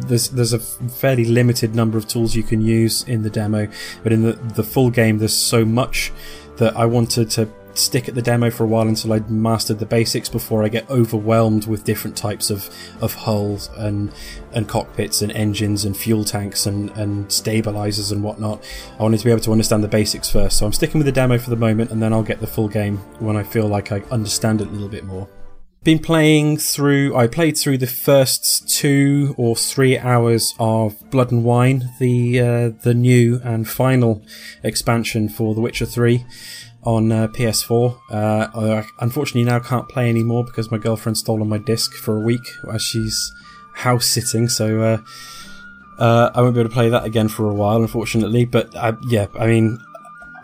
there's 0.07 0.29
there's 0.29 0.53
a 0.53 0.61
fairly 0.61 1.25
limited 1.25 1.75
number 1.75 1.99
of 1.99 2.07
tools 2.07 2.37
you 2.37 2.45
can 2.45 2.61
use 2.61 3.03
in 3.03 3.23
the 3.25 3.31
demo, 3.31 3.67
but 4.05 4.13
in 4.13 4.23
the 4.23 4.33
the 4.55 4.63
full 4.63 4.91
game, 4.91 5.19
there's 5.19 5.35
so 5.35 5.65
much 5.65 6.13
that 6.59 6.77
I 6.77 6.87
wanted 6.87 7.31
to 7.31 7.49
stick 7.75 8.09
at 8.09 8.15
the 8.15 8.23
demo 8.23 8.49
for 8.49 8.63
a 8.63 8.67
while 8.67 8.87
until 8.87 9.13
I'd 9.13 9.29
mastered 9.29 9.81
the 9.81 9.87
basics 9.87 10.29
before 10.29 10.63
I 10.65 10.69
get 10.69 10.89
overwhelmed 10.89 11.67
with 11.67 11.83
different 11.83 12.17
types 12.17 12.51
of, 12.51 12.69
of 13.01 13.15
hulls 13.15 13.69
and 13.77 14.13
and 14.53 14.69
cockpits 14.69 15.23
and 15.23 15.33
engines 15.33 15.85
and 15.85 15.97
fuel 15.97 16.23
tanks 16.23 16.65
and, 16.65 16.91
and 16.91 17.31
stabilizers 17.33 18.13
and 18.13 18.23
whatnot. 18.23 18.65
I 19.01 19.03
wanted 19.03 19.19
to 19.19 19.25
be 19.25 19.33
able 19.33 19.41
to 19.41 19.53
understand 19.53 19.83
the 19.83 19.89
basics 19.89 20.31
first, 20.31 20.59
so 20.59 20.67
I'm 20.67 20.73
sticking 20.73 21.01
with 21.01 21.07
the 21.07 21.13
demo 21.13 21.39
for 21.39 21.51
the 21.51 21.57
moment 21.57 21.91
and 21.91 22.01
then 22.01 22.13
I'll 22.13 22.23
get 22.23 22.39
the 22.39 22.47
full 22.47 22.69
game 22.69 22.99
when 23.19 23.37
I 23.37 23.43
feel 23.43 23.67
like 23.67 23.91
I 23.91 24.03
understand 24.13 24.61
it 24.61 24.69
a 24.69 24.71
little 24.71 24.89
bit 24.89 25.03
more 25.03 25.29
been 25.83 25.99
playing 25.99 26.59
through 26.59 27.17
I 27.17 27.27
played 27.27 27.57
through 27.57 27.79
the 27.79 27.87
first 27.87 28.69
two 28.69 29.35
or 29.39 29.57
three 29.57 29.97
hours 29.99 30.55
of 30.59 30.95
Blood 31.11 31.33
and 31.33 31.43
Wine, 31.45 31.91
the 31.99 32.41
uh, 32.41 32.71
the 32.83 32.95
new 32.95 33.41
and 33.43 33.69
final 33.69 34.23
expansion 34.63 35.29
for 35.29 35.55
The 35.55 35.61
Witcher 35.61 35.87
3 35.87 36.25
on 36.83 37.13
uh, 37.13 37.29
PS4. 37.29 37.99
Uh, 38.11 38.49
I 38.55 38.85
unfortunately 39.01 39.45
now 39.45 39.59
can't 39.59 39.89
play 39.89 40.09
anymore 40.09 40.45
because 40.45 40.71
my 40.71 40.79
girlfriend 40.79 41.17
stole 41.17 41.39
my 41.45 41.59
disc 41.59 41.95
for 41.95 42.17
a 42.17 42.21
week 42.21 42.47
as 42.73 42.83
she's 42.83 43.33
house 43.75 44.07
sitting, 44.07 44.49
so 44.49 44.83
uh, 44.83 44.99
uh, 45.99 46.31
I 46.35 46.43
won't 46.43 46.55
be 46.55 46.61
able 46.61 46.71
to 46.71 46.75
play 46.75 46.91
that 46.91 47.05
again 47.05 47.29
for 47.29 47.49
a 47.49 47.55
while, 47.55 47.81
unfortunately. 47.81 48.45
But 48.45 48.75
uh, 48.77 48.97
yeah, 49.09 49.27
I 49.39 49.47
mean, 49.47 49.79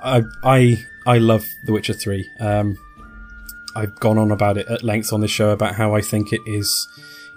I 0.02 0.22
I 0.42 0.78
I 1.06 1.18
love 1.18 1.44
The 1.66 1.72
Witcher 1.72 1.92
3. 1.92 2.26
Um, 2.40 2.78
I've 3.76 3.94
gone 4.00 4.18
on 4.18 4.30
about 4.30 4.56
it 4.56 4.66
at 4.68 4.82
length 4.82 5.12
on 5.12 5.20
the 5.20 5.28
show 5.28 5.50
about 5.50 5.74
how 5.74 5.94
I 5.94 6.00
think 6.00 6.32
it 6.32 6.40
is, 6.46 6.88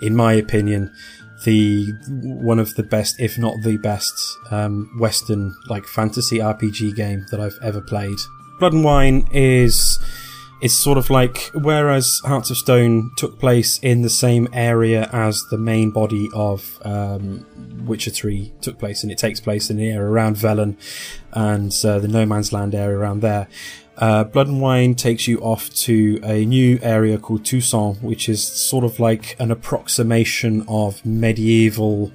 in 0.01 0.15
my 0.15 0.33
opinion, 0.33 0.93
the 1.43 1.91
one 2.07 2.59
of 2.59 2.75
the 2.75 2.83
best, 2.83 3.19
if 3.19 3.37
not 3.37 3.55
the 3.63 3.77
best, 3.77 4.13
um, 4.49 4.89
Western 4.99 5.55
like 5.67 5.85
fantasy 5.85 6.37
RPG 6.37 6.95
game 6.95 7.25
that 7.31 7.39
I've 7.39 7.57
ever 7.61 7.81
played. 7.81 8.17
Blood 8.59 8.73
and 8.73 8.83
Wine 8.83 9.27
is 9.31 9.99
it's 10.61 10.73
sort 10.73 10.97
of 10.97 11.09
like 11.09 11.49
whereas 11.53 12.19
Hearts 12.25 12.49
of 12.49 12.57
Stone 12.57 13.11
took 13.15 13.39
place 13.39 13.79
in 13.79 14.01
the 14.01 14.09
same 14.09 14.47
area 14.51 15.09
as 15.13 15.41
the 15.49 15.57
main 15.57 15.91
body 15.91 16.29
of 16.33 16.79
um, 16.83 17.45
Witcher 17.85 18.11
3 18.11 18.51
took 18.61 18.77
place, 18.77 19.03
and 19.03 19.11
it 19.11 19.17
takes 19.17 19.39
place 19.39 19.69
in 19.69 19.77
the 19.77 19.89
area 19.89 20.01
around 20.01 20.35
Velen 20.35 20.77
and 21.31 21.73
uh, 21.85 21.99
the 21.99 22.07
No 22.07 22.25
Man's 22.25 22.51
Land 22.51 22.75
area 22.75 22.97
around 22.97 23.21
there. 23.21 23.47
Uh, 23.99 24.23
Blood 24.23 24.47
and 24.47 24.61
Wine 24.61 24.95
takes 24.95 25.27
you 25.27 25.39
off 25.39 25.69
to 25.71 26.21
a 26.23 26.45
new 26.45 26.79
area 26.81 27.17
called 27.17 27.43
Toussaint, 27.43 28.01
which 28.01 28.29
is 28.29 28.41
sort 28.41 28.85
of 28.85 28.97
like 28.97 29.35
an 29.39 29.51
approximation 29.51 30.65
of 30.69 31.05
medieval 31.05 32.11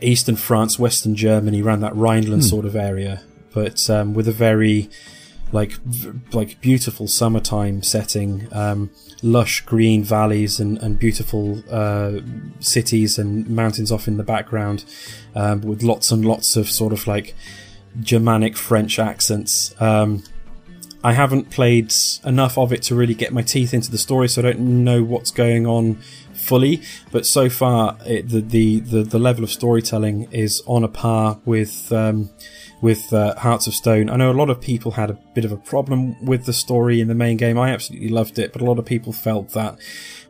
Eastern 0.00 0.34
France, 0.34 0.76
Western 0.76 1.14
Germany, 1.14 1.62
around 1.62 1.80
that 1.80 1.94
Rhineland 1.94 2.42
hmm. 2.42 2.48
sort 2.48 2.64
of 2.64 2.74
area, 2.74 3.22
but 3.54 3.88
um, 3.88 4.12
with 4.12 4.26
a 4.26 4.32
very 4.32 4.90
like 5.52 5.72
v- 5.84 6.18
like 6.32 6.60
beautiful 6.60 7.06
summertime 7.06 7.82
setting, 7.82 8.48
um, 8.52 8.90
lush 9.22 9.60
green 9.60 10.02
valleys 10.02 10.58
and 10.58 10.78
and 10.78 10.98
beautiful 10.98 11.62
uh, 11.70 12.18
cities 12.58 13.18
and 13.18 13.48
mountains 13.48 13.92
off 13.92 14.08
in 14.08 14.16
the 14.16 14.24
background, 14.24 14.84
um, 15.36 15.60
with 15.60 15.84
lots 15.84 16.10
and 16.10 16.24
lots 16.24 16.56
of 16.56 16.68
sort 16.68 16.92
of 16.92 17.06
like 17.06 17.34
Germanic 18.00 18.56
French 18.56 18.98
accents. 18.98 19.74
Um, 19.80 20.24
I 21.06 21.12
haven't 21.12 21.50
played 21.50 21.94
enough 22.24 22.58
of 22.58 22.72
it 22.72 22.82
to 22.82 22.96
really 22.96 23.14
get 23.14 23.32
my 23.32 23.40
teeth 23.40 23.72
into 23.72 23.92
the 23.92 23.96
story, 23.96 24.28
so 24.28 24.40
I 24.40 24.42
don't 24.42 24.82
know 24.82 25.04
what's 25.04 25.30
going 25.30 25.64
on 25.64 26.00
fully. 26.34 26.82
But 27.12 27.24
so 27.24 27.48
far, 27.48 27.96
it, 28.04 28.28
the, 28.28 28.40
the, 28.40 28.80
the 28.80 29.02
the 29.04 29.18
level 29.20 29.44
of 29.44 29.52
storytelling 29.52 30.26
is 30.32 30.64
on 30.66 30.82
a 30.82 30.88
par 30.88 31.38
with 31.44 31.92
um, 31.92 32.30
with 32.80 33.12
uh, 33.12 33.36
Hearts 33.36 33.68
of 33.68 33.74
Stone. 33.74 34.10
I 34.10 34.16
know 34.16 34.32
a 34.32 34.40
lot 34.42 34.50
of 34.50 34.60
people 34.60 34.90
had 34.90 35.10
a 35.10 35.18
bit 35.32 35.44
of 35.44 35.52
a 35.52 35.56
problem 35.56 36.16
with 36.26 36.44
the 36.44 36.52
story 36.52 37.00
in 37.00 37.06
the 37.06 37.14
main 37.14 37.36
game. 37.36 37.56
I 37.56 37.70
absolutely 37.70 38.08
loved 38.08 38.40
it, 38.40 38.52
but 38.52 38.60
a 38.60 38.64
lot 38.64 38.80
of 38.80 38.84
people 38.84 39.12
felt 39.12 39.50
that 39.50 39.78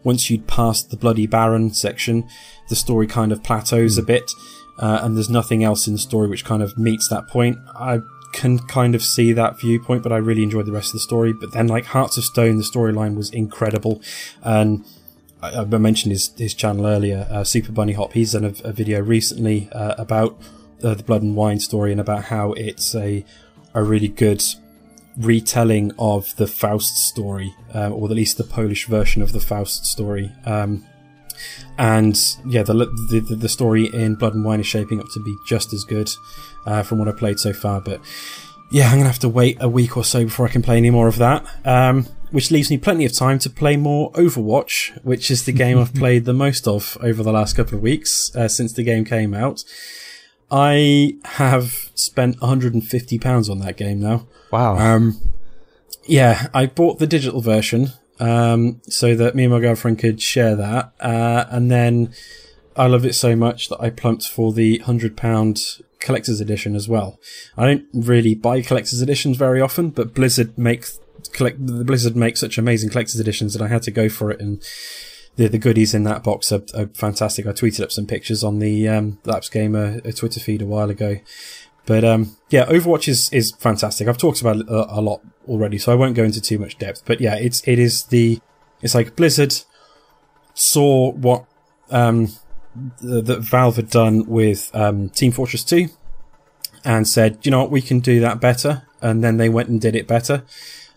once 0.05 0.29
you'd 0.29 0.47
passed 0.47 0.91
the 0.91 0.99
Bloody 0.99 1.27
Baron 1.27 1.73
section, 1.73 2.29
the 2.69 2.77
story 2.77 3.07
kind 3.07 3.33
of 3.33 3.43
plateaus 3.43 3.97
a 3.97 4.03
bit. 4.03 4.31
Uh, 4.79 5.01
and 5.03 5.17
there's 5.17 5.31
nothing 5.31 5.65
else 5.65 5.87
in 5.87 5.95
the 5.95 5.99
story 5.99 6.29
which 6.29 6.45
kind 6.45 6.63
of 6.63 6.77
meets 6.77 7.09
that 7.09 7.27
point. 7.29 7.57
I 7.75 8.01
can 8.37 8.59
kind 8.59 8.95
of 8.95 9.03
see 9.03 9.33
that 9.33 9.59
viewpoint, 9.59 10.03
but 10.03 10.13
I 10.13 10.19
really 10.19 10.43
enjoyed 10.43 10.67
the 10.67 10.73
rest 10.73 10.89
of 10.91 10.93
the 10.95 11.01
story. 11.01 11.33
But 11.33 11.53
then, 11.53 11.67
like 11.67 11.87
Hearts 11.87 12.19
of 12.19 12.25
Stone, 12.25 12.59
the 12.59 12.63
storyline 12.63 13.17
was 13.17 13.31
incredible, 13.31 14.03
and 14.43 14.85
I, 15.43 15.61
I 15.61 15.65
mentioned 15.65 16.13
his 16.13 16.33
his 16.37 16.55
channel 16.55 16.87
earlier, 16.87 17.27
uh, 17.31 17.45
Super 17.45 17.73
Bunny 17.73 17.95
Hop. 17.95 18.13
He's 18.13 18.33
done 18.33 18.45
a, 18.45 18.55
a 18.63 18.73
video 18.73 19.01
recently 19.01 19.69
uh, 19.73 19.95
about 19.97 20.39
uh, 20.85 20.95
the 20.95 21.03
Blood 21.03 21.23
and 21.23 21.35
Wine 21.35 21.61
story 21.61 21.91
and 21.93 22.01
about 22.01 22.25
how 22.25 22.53
it's 22.53 22.95
a 22.95 23.25
a 23.75 23.83
really 23.83 24.09
good 24.09 24.45
retelling 25.17 25.93
of 25.99 26.37
the 26.37 26.47
Faust 26.47 26.97
story, 27.09 27.55
uh, 27.75 27.89
or 27.89 28.05
at 28.11 28.15
least 28.15 28.37
the 28.37 28.45
Polish 28.45 28.87
version 28.87 29.23
of 29.23 29.33
the 29.33 29.41
Faust 29.41 29.87
story. 29.87 30.31
Um, 30.45 30.85
and 31.79 32.17
yeah, 32.47 32.63
the, 32.63 32.75
the 32.75 33.21
the 33.21 33.49
story 33.49 33.87
in 33.87 34.15
Blood 34.15 34.35
and 34.35 34.45
Wine 34.45 34.61
is 34.61 34.67
shaping 34.67 35.01
up 35.01 35.07
to 35.15 35.21
be 35.21 35.37
just 35.47 35.73
as 35.73 35.85
good 35.85 36.11
uh, 36.65 36.83
from 36.83 36.99
what 36.99 37.09
I've 37.09 37.17
played 37.17 37.39
so 37.39 37.53
far. 37.53 37.81
But 37.81 38.01
yeah, 38.71 38.87
I'm 38.87 38.99
gonna 38.99 39.09
have 39.09 39.19
to 39.21 39.29
wait 39.29 39.59
a 39.61 39.69
week 39.69 39.97
or 39.97 40.05
so 40.05 40.25
before 40.25 40.47
I 40.47 40.51
can 40.51 40.63
play 40.63 40.77
any 40.77 40.91
more 40.91 41.09
of 41.09 41.19
that. 41.19 41.47
Um, 41.65 42.07
which 42.31 42.51
leaves 42.51 42.71
me 42.71 42.77
plenty 42.77 43.05
of 43.05 43.13
time 43.13 43.39
to 43.39 43.49
play 43.49 43.77
more 43.77 44.11
Overwatch, 44.13 45.03
which 45.05 45.31
is 45.31 45.45
the 45.45 45.53
game 45.53 45.79
I've 45.79 45.95
played 46.03 46.25
the 46.25 46.33
most 46.33 46.67
of 46.67 46.99
over 47.01 47.23
the 47.23 47.33
last 47.33 47.55
couple 47.57 47.75
of 47.77 47.83
weeks 47.83 48.35
uh, 48.35 48.49
since 48.49 48.73
the 48.73 48.83
game 48.83 49.05
came 49.05 49.33
out. 49.33 49.65
I 50.51 51.17
have 51.25 51.91
spent 51.95 52.41
150 52.41 53.19
pounds 53.19 53.49
on 53.49 53.59
that 53.61 53.77
game 53.77 54.01
now. 54.01 54.27
Wow. 54.53 54.77
Um, 54.77 55.21
yeah, 56.05 56.49
I 56.55 56.67
bought 56.67 56.99
the 56.99 57.07
digital 57.07 57.41
version 57.41 57.93
um, 58.19 58.81
so 58.89 59.15
that 59.15 59.35
me 59.35 59.45
and 59.45 59.53
my 59.53 59.61
girlfriend 59.61 59.99
could 59.99 60.21
share 60.21 60.57
that, 60.57 60.93
uh, 61.01 61.45
and 61.51 61.71
then 61.71 62.15
I 62.77 62.87
loved 62.87 63.05
it 63.05 63.15
so 63.15 63.37
much 63.37 63.69
that 63.69 63.81
I 63.81 63.91
plumped 63.91 64.29
for 64.29 64.53
the 64.53 64.79
hundred 64.79 65.17
pound 65.17 65.61
collector's 66.01 66.41
edition 66.41 66.77
as 66.77 66.89
well. 66.89 67.19
I 67.57 67.67
don't 67.67 67.87
really 67.93 68.35
buy 68.35 68.63
collector's 68.63 69.03
editions 69.03 69.37
very 69.37 69.61
often, 69.61 69.91
but 69.91 70.15
Blizzard 70.15 70.57
makes 70.57 70.99
collect 71.33 71.65
the 71.67 71.85
Blizzard 71.85 72.17
makes 72.17 72.41
such 72.41 72.59
amazing 72.59 72.91
collector's 72.91 73.21
editions 73.21 73.53
that 73.55 73.63
I 73.63 73.69
had 73.69 73.83
to 73.83 73.91
go 73.91 74.09
for 74.09 74.31
it 74.31 74.41
and. 74.41 74.63
The, 75.37 75.49
the 75.49 75.59
goodies 75.59 75.93
in 75.93 76.05
that 76.05 76.25
box 76.25 76.51
are, 76.51 76.63
are 76.75 76.87
fantastic. 76.95 77.47
I 77.47 77.51
tweeted 77.51 77.83
up 77.83 77.93
some 77.93 78.07
pictures 78.07 78.43
on 78.43 78.59
the 78.59 78.89
um, 78.89 79.19
Lapsed 79.27 79.53
Gamer 79.53 80.01
Twitter 80.01 80.41
feed 80.41 80.63
a 80.63 80.65
while 80.65 80.89
ago. 80.89 81.19
But 81.87 82.05
um, 82.05 82.37
yeah, 82.51 82.67
Overwatch 82.67 83.09
is, 83.09 83.33
is 83.33 83.53
fantastic. 83.53 84.09
I've 84.09 84.19
talked 84.19 84.41
about 84.41 84.57
it 84.57 84.69
a, 84.69 84.99
a, 84.99 85.01
lot 85.01 85.21
already, 85.47 85.79
so 85.79 85.93
I 85.93 85.95
won't 85.95 86.17
go 86.17 86.25
into 86.25 86.41
too 86.41 86.59
much 86.59 86.79
depth. 86.79 87.03
But 87.05 87.21
yeah, 87.21 87.37
it's 87.37 87.67
it 87.67 87.79
is 87.79 88.05
the 88.05 88.41
it's 88.83 88.95
like 88.95 89.15
Blizzard 89.17 89.55
saw 90.53 91.13
what 91.13 91.45
um, 91.91 92.29
that 93.01 93.39
Valve 93.41 93.77
had 93.77 93.89
done 93.89 94.27
with 94.27 94.71
um, 94.75 95.11
Team 95.11 95.31
Fortress 95.31 95.63
Two, 95.63 95.89
and 96.85 97.07
said, 97.07 97.39
you 97.43 97.51
know 97.51 97.61
what, 97.61 97.71
we 97.71 97.83
can 97.83 98.01
do 98.01 98.21
that 98.21 98.41
better. 98.41 98.83
And 99.03 99.23
then 99.23 99.37
they 99.37 99.49
went 99.49 99.69
and 99.69 99.81
did 99.81 99.95
it 99.95 100.09
better. 100.09 100.45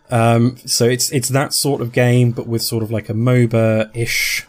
Um, 0.10 0.58
so 0.66 0.86
it's 0.86 1.12
it's 1.12 1.30
that 1.30 1.54
sort 1.54 1.82
of 1.82 1.92
game, 1.92 2.32
but 2.32 2.48
with 2.48 2.62
sort 2.62 2.82
of 2.82 2.92
like 2.92 3.10
a 3.10 3.14
MOBA 3.14 3.96
ish 3.96 4.48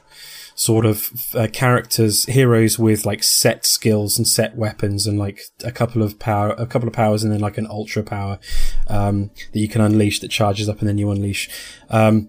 sort 0.61 0.85
of 0.85 1.11
uh, 1.35 1.49
characters, 1.51 2.27
heroes 2.27 2.79
with 2.79 3.07
like 3.07 3.23
set 3.23 3.65
skills 3.65 4.19
and 4.19 4.29
set 4.29 4.55
weapons 4.57 5.07
and 5.07 5.19
like 5.19 5.41
a 5.65 5.73
couple 5.73 6.03
of 6.03 6.19
power, 6.19 6.51
a 6.59 6.67
couple 6.67 6.87
of 6.87 6.93
powers 6.93 7.25
and 7.25 7.33
then 7.33 7.41
like 7.41 7.57
an 7.57 7.67
ultra 7.67 8.03
power, 8.03 8.39
um, 8.87 9.31
that 9.53 9.59
you 9.59 9.69
can 9.69 9.81
unleash 9.81 10.21
that 10.21 10.31
charges 10.31 10.69
up 10.69 10.81
and 10.81 10.87
then 10.87 10.99
you 10.99 11.11
unleash. 11.11 11.49
Um, 11.89 12.29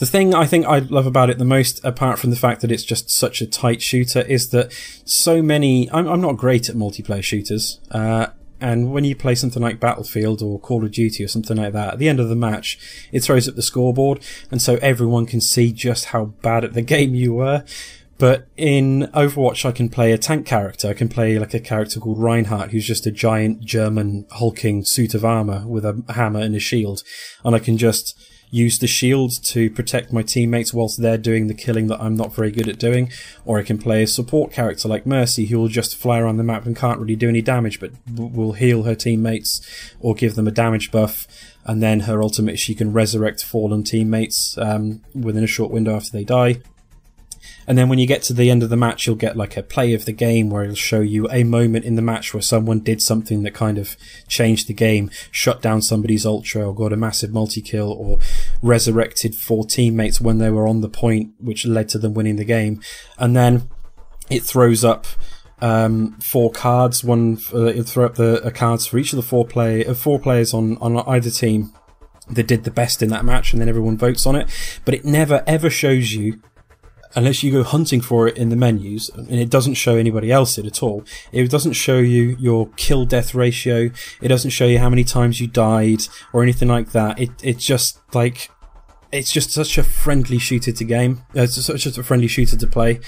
the 0.00 0.06
thing 0.06 0.34
I 0.34 0.46
think 0.46 0.66
I 0.66 0.80
love 0.80 1.06
about 1.06 1.30
it 1.30 1.38
the 1.38 1.44
most, 1.44 1.80
apart 1.84 2.18
from 2.18 2.30
the 2.30 2.36
fact 2.36 2.60
that 2.62 2.72
it's 2.72 2.82
just 2.82 3.08
such 3.08 3.40
a 3.40 3.46
tight 3.46 3.80
shooter, 3.80 4.22
is 4.22 4.48
that 4.48 4.72
so 5.04 5.40
many, 5.40 5.88
I'm, 5.92 6.08
I'm 6.08 6.20
not 6.20 6.36
great 6.36 6.68
at 6.68 6.74
multiplayer 6.74 7.22
shooters, 7.22 7.78
uh, 7.92 8.26
and 8.64 8.90
when 8.92 9.04
you 9.04 9.14
play 9.14 9.34
something 9.34 9.60
like 9.60 9.78
Battlefield 9.78 10.40
or 10.40 10.58
Call 10.58 10.86
of 10.86 10.90
Duty 10.90 11.22
or 11.22 11.28
something 11.28 11.58
like 11.58 11.74
that, 11.74 11.92
at 11.92 11.98
the 11.98 12.08
end 12.08 12.18
of 12.18 12.30
the 12.30 12.34
match, 12.34 12.78
it 13.12 13.20
throws 13.20 13.46
up 13.46 13.56
the 13.56 13.62
scoreboard, 13.62 14.24
and 14.50 14.62
so 14.62 14.76
everyone 14.76 15.26
can 15.26 15.42
see 15.42 15.70
just 15.70 16.06
how 16.06 16.24
bad 16.40 16.64
at 16.64 16.72
the 16.72 16.80
game 16.94 17.14
you 17.14 17.34
were. 17.34 17.62
But 18.16 18.46
in 18.56 19.10
Overwatch, 19.12 19.66
I 19.66 19.72
can 19.72 19.90
play 19.90 20.12
a 20.12 20.18
tank 20.18 20.46
character. 20.46 20.88
I 20.88 20.94
can 20.94 21.10
play 21.10 21.38
like 21.38 21.52
a 21.52 21.60
character 21.60 22.00
called 22.00 22.18
Reinhardt, 22.18 22.70
who's 22.70 22.86
just 22.86 23.06
a 23.06 23.10
giant 23.10 23.60
German 23.60 24.24
hulking 24.30 24.82
suit 24.82 25.12
of 25.12 25.26
armor 25.26 25.66
with 25.66 25.84
a 25.84 26.02
hammer 26.14 26.40
and 26.40 26.56
a 26.56 26.58
shield. 26.58 27.02
And 27.44 27.54
I 27.54 27.58
can 27.58 27.76
just 27.76 28.18
use 28.54 28.78
the 28.78 28.86
shield 28.86 29.32
to 29.42 29.68
protect 29.68 30.12
my 30.12 30.22
teammates 30.22 30.72
whilst 30.72 31.02
they're 31.02 31.18
doing 31.18 31.48
the 31.48 31.54
killing 31.54 31.88
that 31.88 32.00
I'm 32.00 32.14
not 32.14 32.32
very 32.32 32.52
good 32.52 32.68
at 32.68 32.78
doing, 32.78 33.10
or 33.44 33.58
I 33.58 33.64
can 33.64 33.78
play 33.78 34.04
a 34.04 34.06
support 34.06 34.52
character 34.52 34.86
like 34.86 35.04
Mercy 35.04 35.46
who 35.46 35.58
will 35.58 35.66
just 35.66 35.96
fly 35.96 36.20
around 36.20 36.36
the 36.36 36.44
map 36.44 36.64
and 36.64 36.76
can't 36.76 37.00
really 37.00 37.16
do 37.16 37.28
any 37.28 37.42
damage 37.42 37.80
but 37.80 37.90
will 38.14 38.52
heal 38.52 38.84
her 38.84 38.94
teammates 38.94 39.60
or 39.98 40.14
give 40.14 40.36
them 40.36 40.46
a 40.46 40.52
damage 40.52 40.92
buff. 40.92 41.26
And 41.64 41.82
then 41.82 42.00
her 42.00 42.22
ultimate, 42.22 42.60
she 42.60 42.76
can 42.76 42.92
resurrect 42.92 43.42
fallen 43.42 43.82
teammates 43.82 44.56
um, 44.58 45.02
within 45.14 45.42
a 45.42 45.48
short 45.48 45.72
window 45.72 45.96
after 45.96 46.12
they 46.12 46.22
die. 46.22 46.60
And 47.66 47.78
then 47.78 47.88
when 47.88 47.98
you 47.98 48.06
get 48.06 48.22
to 48.24 48.32
the 48.32 48.50
end 48.50 48.62
of 48.62 48.70
the 48.70 48.76
match, 48.76 49.06
you'll 49.06 49.16
get 49.16 49.36
like 49.36 49.56
a 49.56 49.62
play 49.62 49.94
of 49.94 50.04
the 50.04 50.12
game 50.12 50.50
where 50.50 50.64
it'll 50.64 50.74
show 50.74 51.00
you 51.00 51.28
a 51.30 51.44
moment 51.44 51.84
in 51.84 51.96
the 51.96 52.02
match 52.02 52.34
where 52.34 52.42
someone 52.42 52.80
did 52.80 53.00
something 53.00 53.42
that 53.42 53.54
kind 53.54 53.78
of 53.78 53.96
changed 54.28 54.68
the 54.68 54.74
game, 54.74 55.10
shut 55.30 55.62
down 55.62 55.82
somebody's 55.82 56.26
ultra 56.26 56.66
or 56.66 56.74
got 56.74 56.92
a 56.92 56.96
massive 56.96 57.32
multi 57.32 57.60
kill 57.60 57.92
or 57.92 58.18
resurrected 58.62 59.34
four 59.34 59.64
teammates 59.64 60.20
when 60.20 60.38
they 60.38 60.50
were 60.50 60.68
on 60.68 60.80
the 60.80 60.88
point, 60.88 61.32
which 61.38 61.66
led 61.66 61.88
to 61.90 61.98
them 61.98 62.14
winning 62.14 62.36
the 62.36 62.44
game. 62.44 62.80
And 63.18 63.36
then 63.36 63.68
it 64.30 64.42
throws 64.42 64.84
up 64.84 65.06
um, 65.60 66.12
four 66.20 66.50
cards. 66.50 67.02
One, 67.04 67.38
uh, 67.52 67.66
it'll 67.66 67.84
throw 67.84 68.06
up 68.06 68.16
the 68.16 68.44
uh, 68.44 68.50
cards 68.50 68.86
for 68.86 68.98
each 68.98 69.12
of 69.12 69.16
the 69.16 69.22
four 69.22 69.46
play 69.46 69.84
uh, 69.84 69.94
four 69.94 70.18
players 70.18 70.52
on 70.52 70.76
on 70.78 70.98
either 71.06 71.30
team 71.30 71.72
that 72.30 72.46
did 72.46 72.64
the 72.64 72.70
best 72.70 73.02
in 73.02 73.10
that 73.10 73.24
match, 73.24 73.52
and 73.52 73.60
then 73.60 73.68
everyone 73.68 73.96
votes 73.96 74.26
on 74.26 74.36
it. 74.36 74.48
But 74.84 74.94
it 74.94 75.04
never 75.04 75.42
ever 75.46 75.70
shows 75.70 76.12
you 76.12 76.40
unless 77.14 77.42
you 77.42 77.52
go 77.52 77.62
hunting 77.62 78.00
for 78.00 78.28
it 78.28 78.36
in 78.36 78.48
the 78.48 78.56
menus, 78.56 79.08
and 79.10 79.32
it 79.32 79.50
doesn't 79.50 79.74
show 79.74 79.96
anybody 79.96 80.32
else 80.32 80.58
it 80.58 80.66
at 80.66 80.82
all. 80.82 81.04
It 81.32 81.50
doesn't 81.50 81.74
show 81.74 81.98
you 81.98 82.36
your 82.38 82.68
kill 82.76 83.04
death 83.06 83.34
ratio. 83.34 83.90
It 84.20 84.28
doesn't 84.28 84.50
show 84.50 84.66
you 84.66 84.78
how 84.78 84.90
many 84.90 85.04
times 85.04 85.40
you 85.40 85.46
died 85.46 86.02
or 86.32 86.42
anything 86.42 86.68
like 86.68 86.92
that. 86.92 87.18
It 87.20 87.30
it's 87.42 87.64
just 87.64 88.00
like 88.14 88.50
it's 89.12 89.32
just 89.32 89.50
such 89.50 89.78
a 89.78 89.84
friendly 89.84 90.38
shooter 90.38 90.72
to 90.72 90.84
game. 90.84 91.22
Uh, 91.36 91.42
it's 91.42 91.64
such 91.64 91.86
a 91.86 92.02
friendly 92.02 92.28
shooter 92.28 92.56
to 92.56 92.66
play, 92.66 93.00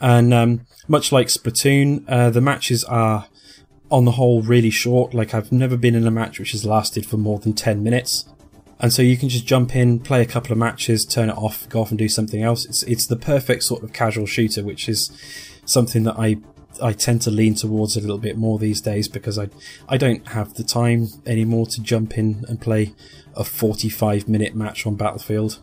and 0.00 0.32
um, 0.32 0.66
much 0.88 1.12
like 1.12 1.28
Splatoon, 1.28 2.04
uh, 2.08 2.30
the 2.30 2.40
matches 2.40 2.84
are 2.84 3.26
on 3.90 4.04
the 4.04 4.12
whole 4.12 4.42
really 4.42 4.70
short. 4.70 5.12
Like 5.14 5.34
I've 5.34 5.52
never 5.52 5.76
been 5.76 5.94
in 5.94 6.06
a 6.06 6.10
match 6.10 6.38
which 6.38 6.52
has 6.52 6.64
lasted 6.64 7.04
for 7.06 7.16
more 7.16 7.38
than 7.38 7.52
ten 7.52 7.82
minutes 7.82 8.24
and 8.80 8.92
so 8.92 9.02
you 9.02 9.16
can 9.16 9.28
just 9.28 9.46
jump 9.46 9.76
in, 9.76 10.00
play 10.00 10.22
a 10.22 10.26
couple 10.26 10.52
of 10.52 10.58
matches, 10.58 11.04
turn 11.04 11.28
it 11.28 11.36
off, 11.36 11.68
go 11.68 11.82
off 11.82 11.90
and 11.90 11.98
do 11.98 12.08
something 12.08 12.42
else. 12.42 12.64
It's 12.64 12.82
it's 12.84 13.06
the 13.06 13.16
perfect 13.16 13.62
sort 13.62 13.82
of 13.82 13.92
casual 13.92 14.26
shooter, 14.26 14.64
which 14.64 14.88
is 14.88 15.10
something 15.66 16.04
that 16.04 16.18
I 16.18 16.38
I 16.82 16.94
tend 16.94 17.20
to 17.22 17.30
lean 17.30 17.54
towards 17.54 17.96
a 17.96 18.00
little 18.00 18.18
bit 18.18 18.38
more 18.38 18.58
these 18.58 18.80
days 18.80 19.06
because 19.06 19.38
I 19.38 19.48
I 19.88 19.98
don't 19.98 20.26
have 20.28 20.54
the 20.54 20.64
time 20.64 21.08
anymore 21.26 21.66
to 21.66 21.82
jump 21.82 22.16
in 22.16 22.44
and 22.48 22.60
play 22.60 22.94
a 23.36 23.44
45 23.44 24.28
minute 24.28 24.54
match 24.54 24.86
on 24.86 24.96
Battlefield, 24.96 25.60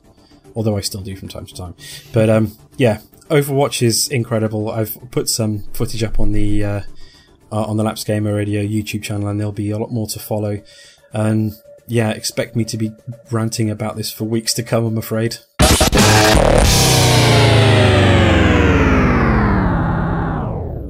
although 0.55 0.78
I 0.78 0.82
still 0.82 1.01
do 1.01 1.15
from 1.15 1.28
time 1.28 1.47
to 1.47 1.55
time. 1.55 1.76
But 2.13 2.30
um, 2.30 2.55
yeah, 2.78 3.01
Overwatch 3.30 3.82
is 3.82 4.07
incredible. 4.09 4.70
I've 4.70 4.95
put 5.09 5.28
some 5.28 5.63
footage 5.74 6.03
up 6.03 6.20
on 6.20 6.34
the 6.34 6.63
uh, 6.63 6.82
uh, 7.51 7.63
on 7.63 7.78
the 7.78 7.84
Lapsed 7.84 8.05
Gamer 8.05 8.36
Radio 8.36 8.61
YouTube 8.61 9.01
channel, 9.01 9.28
and 9.28 9.39
there'll 9.39 9.51
be 9.51 9.72
a 9.72 9.80
lot 9.80 9.91
more 9.91 10.07
to 10.07 10.20
follow. 10.20 10.61
And 11.13 11.53
yeah, 11.88 12.12
expect 12.12 12.56
me 12.56 12.66
to 12.66 12.78
be 12.78 12.92
ranting 13.32 13.70
about 13.70 13.96
this 13.96 14.12
for 14.12 14.26
weeks 14.26 14.54
to 14.56 14.64
come, 14.64 14.86
I'm 14.86 14.98
afraid. 14.98 15.38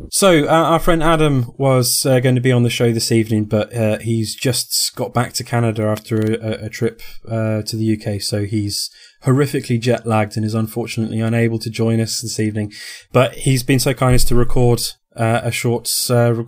So, 0.09 0.45
uh, 0.45 0.47
our 0.47 0.79
friend 0.79 1.03
Adam 1.03 1.53
was 1.57 2.03
uh, 2.03 2.19
going 2.19 2.33
to 2.33 2.41
be 2.41 2.51
on 2.51 2.63
the 2.63 2.71
show 2.71 2.91
this 2.91 3.11
evening, 3.11 3.45
but 3.45 3.71
uh, 3.75 3.99
he's 3.99 4.33
just 4.33 4.95
got 4.95 5.13
back 5.13 5.33
to 5.33 5.43
Canada 5.43 5.83
after 5.83 6.19
a, 6.19 6.65
a 6.65 6.69
trip 6.69 7.03
uh, 7.27 7.61
to 7.61 7.75
the 7.75 7.95
UK. 7.95 8.19
So, 8.19 8.45
he's 8.45 8.89
horrifically 9.25 9.79
jet 9.79 10.07
lagged 10.07 10.35
and 10.35 10.43
is 10.43 10.55
unfortunately 10.55 11.19
unable 11.19 11.59
to 11.59 11.69
join 11.69 11.99
us 11.99 12.21
this 12.21 12.39
evening. 12.39 12.73
But 13.11 13.35
he's 13.35 13.61
been 13.61 13.79
so 13.79 13.93
kind 13.93 14.15
as 14.15 14.25
to 14.25 14.35
record 14.35 14.81
uh, 15.15 15.41
a 15.43 15.51
short 15.51 15.87
uh, 16.09 16.43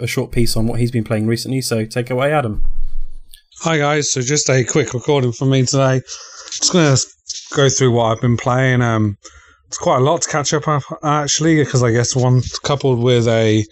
a 0.00 0.08
short 0.08 0.32
piece 0.32 0.56
on 0.56 0.66
what 0.66 0.80
he's 0.80 0.90
been 0.90 1.04
playing 1.04 1.28
recently. 1.28 1.60
So, 1.60 1.84
take 1.84 2.10
away, 2.10 2.32
Adam. 2.32 2.64
Hi 3.60 3.78
guys, 3.78 4.12
so 4.12 4.20
just 4.20 4.50
a 4.50 4.64
quick 4.64 4.92
recording 4.92 5.32
from 5.32 5.50
me 5.50 5.64
today. 5.64 6.02
Just 6.50 6.72
to 6.72 7.54
go 7.54 7.68
through 7.68 7.92
what 7.92 8.06
I've 8.06 8.20
been 8.20 8.36
playing. 8.36 8.82
Um, 8.82 9.16
it's 9.68 9.78
quite 9.78 9.98
a 9.98 10.04
lot 10.04 10.22
to 10.22 10.28
catch 10.28 10.52
up 10.52 10.68
on, 10.68 10.82
actually, 11.02 11.56
because 11.56 11.82
I 11.82 11.90
guess 11.90 12.14
one 12.14 12.42
coupled 12.62 12.98
with 12.98 13.26
a 13.26 13.64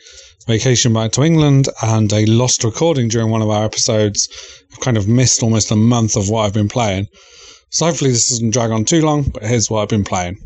vacation 0.46 0.94
back 0.94 1.12
to 1.12 1.24
England 1.24 1.68
and 1.82 2.10
a 2.12 2.24
lost 2.26 2.64
recording 2.64 3.08
during 3.08 3.28
one 3.28 3.42
of 3.42 3.50
our 3.50 3.64
episodes, 3.64 4.28
I've 4.72 4.80
kind 4.80 4.96
of 4.96 5.08
missed 5.08 5.42
almost 5.42 5.70
a 5.72 5.76
month 5.76 6.16
of 6.16 6.30
what 6.30 6.46
I've 6.46 6.54
been 6.54 6.68
playing. 6.68 7.08
So 7.70 7.86
hopefully 7.86 8.12
this 8.12 8.30
doesn't 8.30 8.50
drag 8.50 8.70
on 8.70 8.84
too 8.84 9.02
long, 9.02 9.24
but 9.24 9.42
here's 9.42 9.68
what 9.68 9.82
I've 9.82 9.88
been 9.88 10.04
playing. 10.04 10.38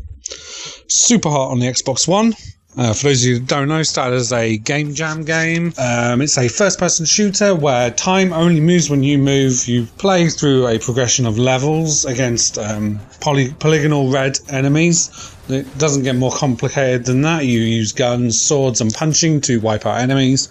Superhot 0.89 1.51
on 1.51 1.59
the 1.59 1.67
Xbox 1.67 2.07
One. 2.07 2.33
Uh, 2.77 2.93
for 2.93 3.05
those 3.05 3.23
of 3.23 3.27
you 3.27 3.39
who 3.39 3.45
don't 3.45 3.67
know, 3.67 3.81
started 3.81 4.15
as 4.15 4.31
a 4.31 4.57
game 4.57 4.93
jam 4.93 5.23
game. 5.23 5.73
Um, 5.79 6.21
it's 6.21 6.37
a 6.37 6.47
first 6.47 6.77
person 6.77 7.07
shooter 7.07 7.55
where 7.55 7.89
time 7.89 8.31
only 8.31 8.59
moves 8.59 8.87
when 8.87 9.01
you 9.01 9.17
move. 9.17 9.67
You 9.67 9.87
play 9.97 10.29
through 10.29 10.67
a 10.67 10.77
progression 10.77 11.25
of 11.25 11.39
levels 11.39 12.05
against 12.05 12.59
um, 12.59 12.99
poly- 13.19 13.53
polygonal 13.53 14.11
red 14.11 14.39
enemies. 14.49 15.09
It 15.49 15.65
doesn't 15.79 16.03
get 16.03 16.15
more 16.17 16.31
complicated 16.31 17.05
than 17.05 17.23
that. 17.23 17.45
You 17.45 17.59
use 17.61 17.93
guns, 17.93 18.39
swords, 18.39 18.79
and 18.79 18.93
punching 18.93 19.41
to 19.41 19.59
wipe 19.59 19.87
out 19.87 19.99
enemies. 19.99 20.47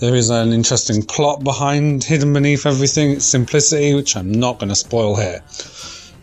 There 0.00 0.16
is 0.16 0.30
an 0.30 0.52
interesting 0.52 1.02
plot 1.04 1.44
behind, 1.44 2.02
hidden 2.02 2.32
beneath 2.32 2.66
everything. 2.66 3.12
It's 3.12 3.24
simplicity, 3.24 3.94
which 3.94 4.16
I'm 4.16 4.32
not 4.32 4.58
going 4.58 4.70
to 4.70 4.74
spoil 4.74 5.14
here. 5.14 5.44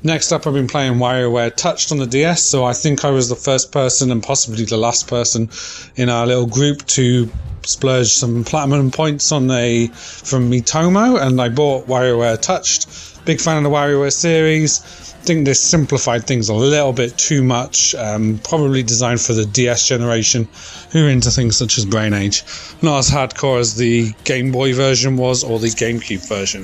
Next 0.01 0.31
up, 0.31 0.47
I've 0.47 0.53
been 0.53 0.67
playing 0.67 0.93
WarioWare 0.93 1.53
Touched 1.53 1.91
on 1.91 1.97
the 1.97 2.07
DS, 2.07 2.41
so 2.41 2.63
I 2.63 2.71
think 2.71 3.03
I 3.03 3.09
was 3.09 3.27
the 3.27 3.35
first 3.35 3.73
person 3.73 4.11
and 4.11 4.23
possibly 4.23 4.63
the 4.63 4.77
last 4.77 5.09
person 5.09 5.49
in 5.97 6.07
our 6.07 6.25
little 6.25 6.47
group 6.47 6.85
to 6.87 7.29
splurge 7.63 8.07
some 8.07 8.43
platinum 8.43 8.91
points 8.91 9.31
on 9.31 9.49
a 9.51 9.87
from 9.87 10.49
Miitomo, 10.51 11.21
and 11.21 11.39
I 11.41 11.49
bought 11.49 11.87
WarioWare 11.87 12.41
Touched. 12.41 12.87
Big 13.25 13.39
fan 13.39 13.57
of 13.57 13.63
the 13.63 13.69
WarioWare 13.69 14.13
series. 14.13 14.79
Think 14.79 15.45
they 15.45 15.53
simplified 15.53 16.25
things 16.25 16.47
a 16.49 16.53
little 16.53 16.93
bit 16.93 17.17
too 17.17 17.43
much. 17.43 17.93
Um, 17.93 18.39
probably 18.43 18.81
designed 18.83 19.21
for 19.21 19.33
the 19.33 19.45
DS 19.45 19.87
generation, 19.87 20.47
who 20.91 21.05
are 21.05 21.09
into 21.09 21.29
things 21.29 21.57
such 21.57 21.77
as 21.77 21.85
Brain 21.85 22.13
Age. 22.13 22.43
Not 22.81 22.99
as 22.99 23.09
hardcore 23.11 23.59
as 23.59 23.75
the 23.75 24.13
Game 24.23 24.51
Boy 24.51 24.73
version 24.73 25.17
was 25.17 25.43
or 25.43 25.59
the 25.59 25.67
GameCube 25.67 26.27
version. 26.27 26.61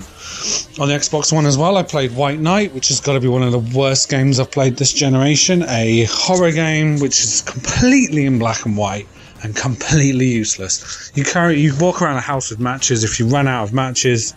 On 0.81 0.87
the 0.87 0.95
Xbox 0.95 1.33
One 1.33 1.45
as 1.45 1.57
well, 1.57 1.77
I 1.77 1.83
played 1.83 2.15
White 2.15 2.39
Night, 2.39 2.73
which 2.73 2.87
has 2.87 3.01
got 3.01 3.13
to 3.13 3.19
be 3.19 3.27
one 3.27 3.43
of 3.43 3.51
the 3.51 3.77
worst 3.77 4.09
games 4.09 4.39
I've 4.39 4.51
played 4.51 4.77
this 4.77 4.93
generation. 4.93 5.63
A 5.67 6.05
horror 6.05 6.51
game 6.51 6.99
which 6.99 7.19
is 7.19 7.41
completely 7.41 8.25
in 8.25 8.39
black 8.39 8.65
and 8.65 8.77
white 8.77 9.07
and 9.45 9.55
completely 9.55 10.25
useless. 10.25 11.11
You 11.13 11.23
carry, 11.23 11.59
you 11.59 11.75
walk 11.77 12.01
around 12.01 12.17
a 12.17 12.21
house 12.21 12.49
with 12.49 12.59
matches. 12.59 13.03
If 13.03 13.19
you 13.19 13.27
run 13.27 13.47
out 13.47 13.63
of 13.63 13.73
matches, 13.73 14.33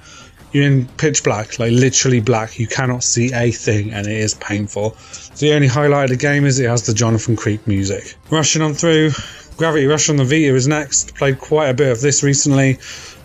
you're 0.53 0.65
in 0.65 0.87
pitch 0.99 1.25
black, 1.25 1.59
like 1.59 1.73
literally 1.73 2.21
black. 2.21 2.59
You 2.59 2.67
cannot 2.67 3.03
see 3.03 3.33
a 3.33 3.51
thing, 3.51 3.91
and 3.93 4.07
it 4.07 4.17
is 4.17 4.35
painful. 4.35 4.97
The 5.39 5.55
only 5.55 5.67
highlight 5.67 6.05
of 6.05 6.11
the 6.11 6.17
game 6.17 6.45
is 6.45 6.59
it 6.59 6.69
has 6.69 6.87
the 6.87 6.93
Jonathan 6.93 7.37
Creek 7.37 7.67
music. 7.67 8.15
Rushing 8.31 8.61
on 8.61 8.75
through, 8.75 9.13
Gravity 9.57 9.87
Rush 9.87 10.11
on 10.11 10.17
the 10.17 10.25
Vita 10.25 10.55
is 10.55 10.69
next. 10.69 11.15
Played 11.15 11.39
quite 11.39 11.69
a 11.69 11.75
bit 11.75 11.91
of 11.91 12.01
this 12.01 12.23
recently. 12.23 12.79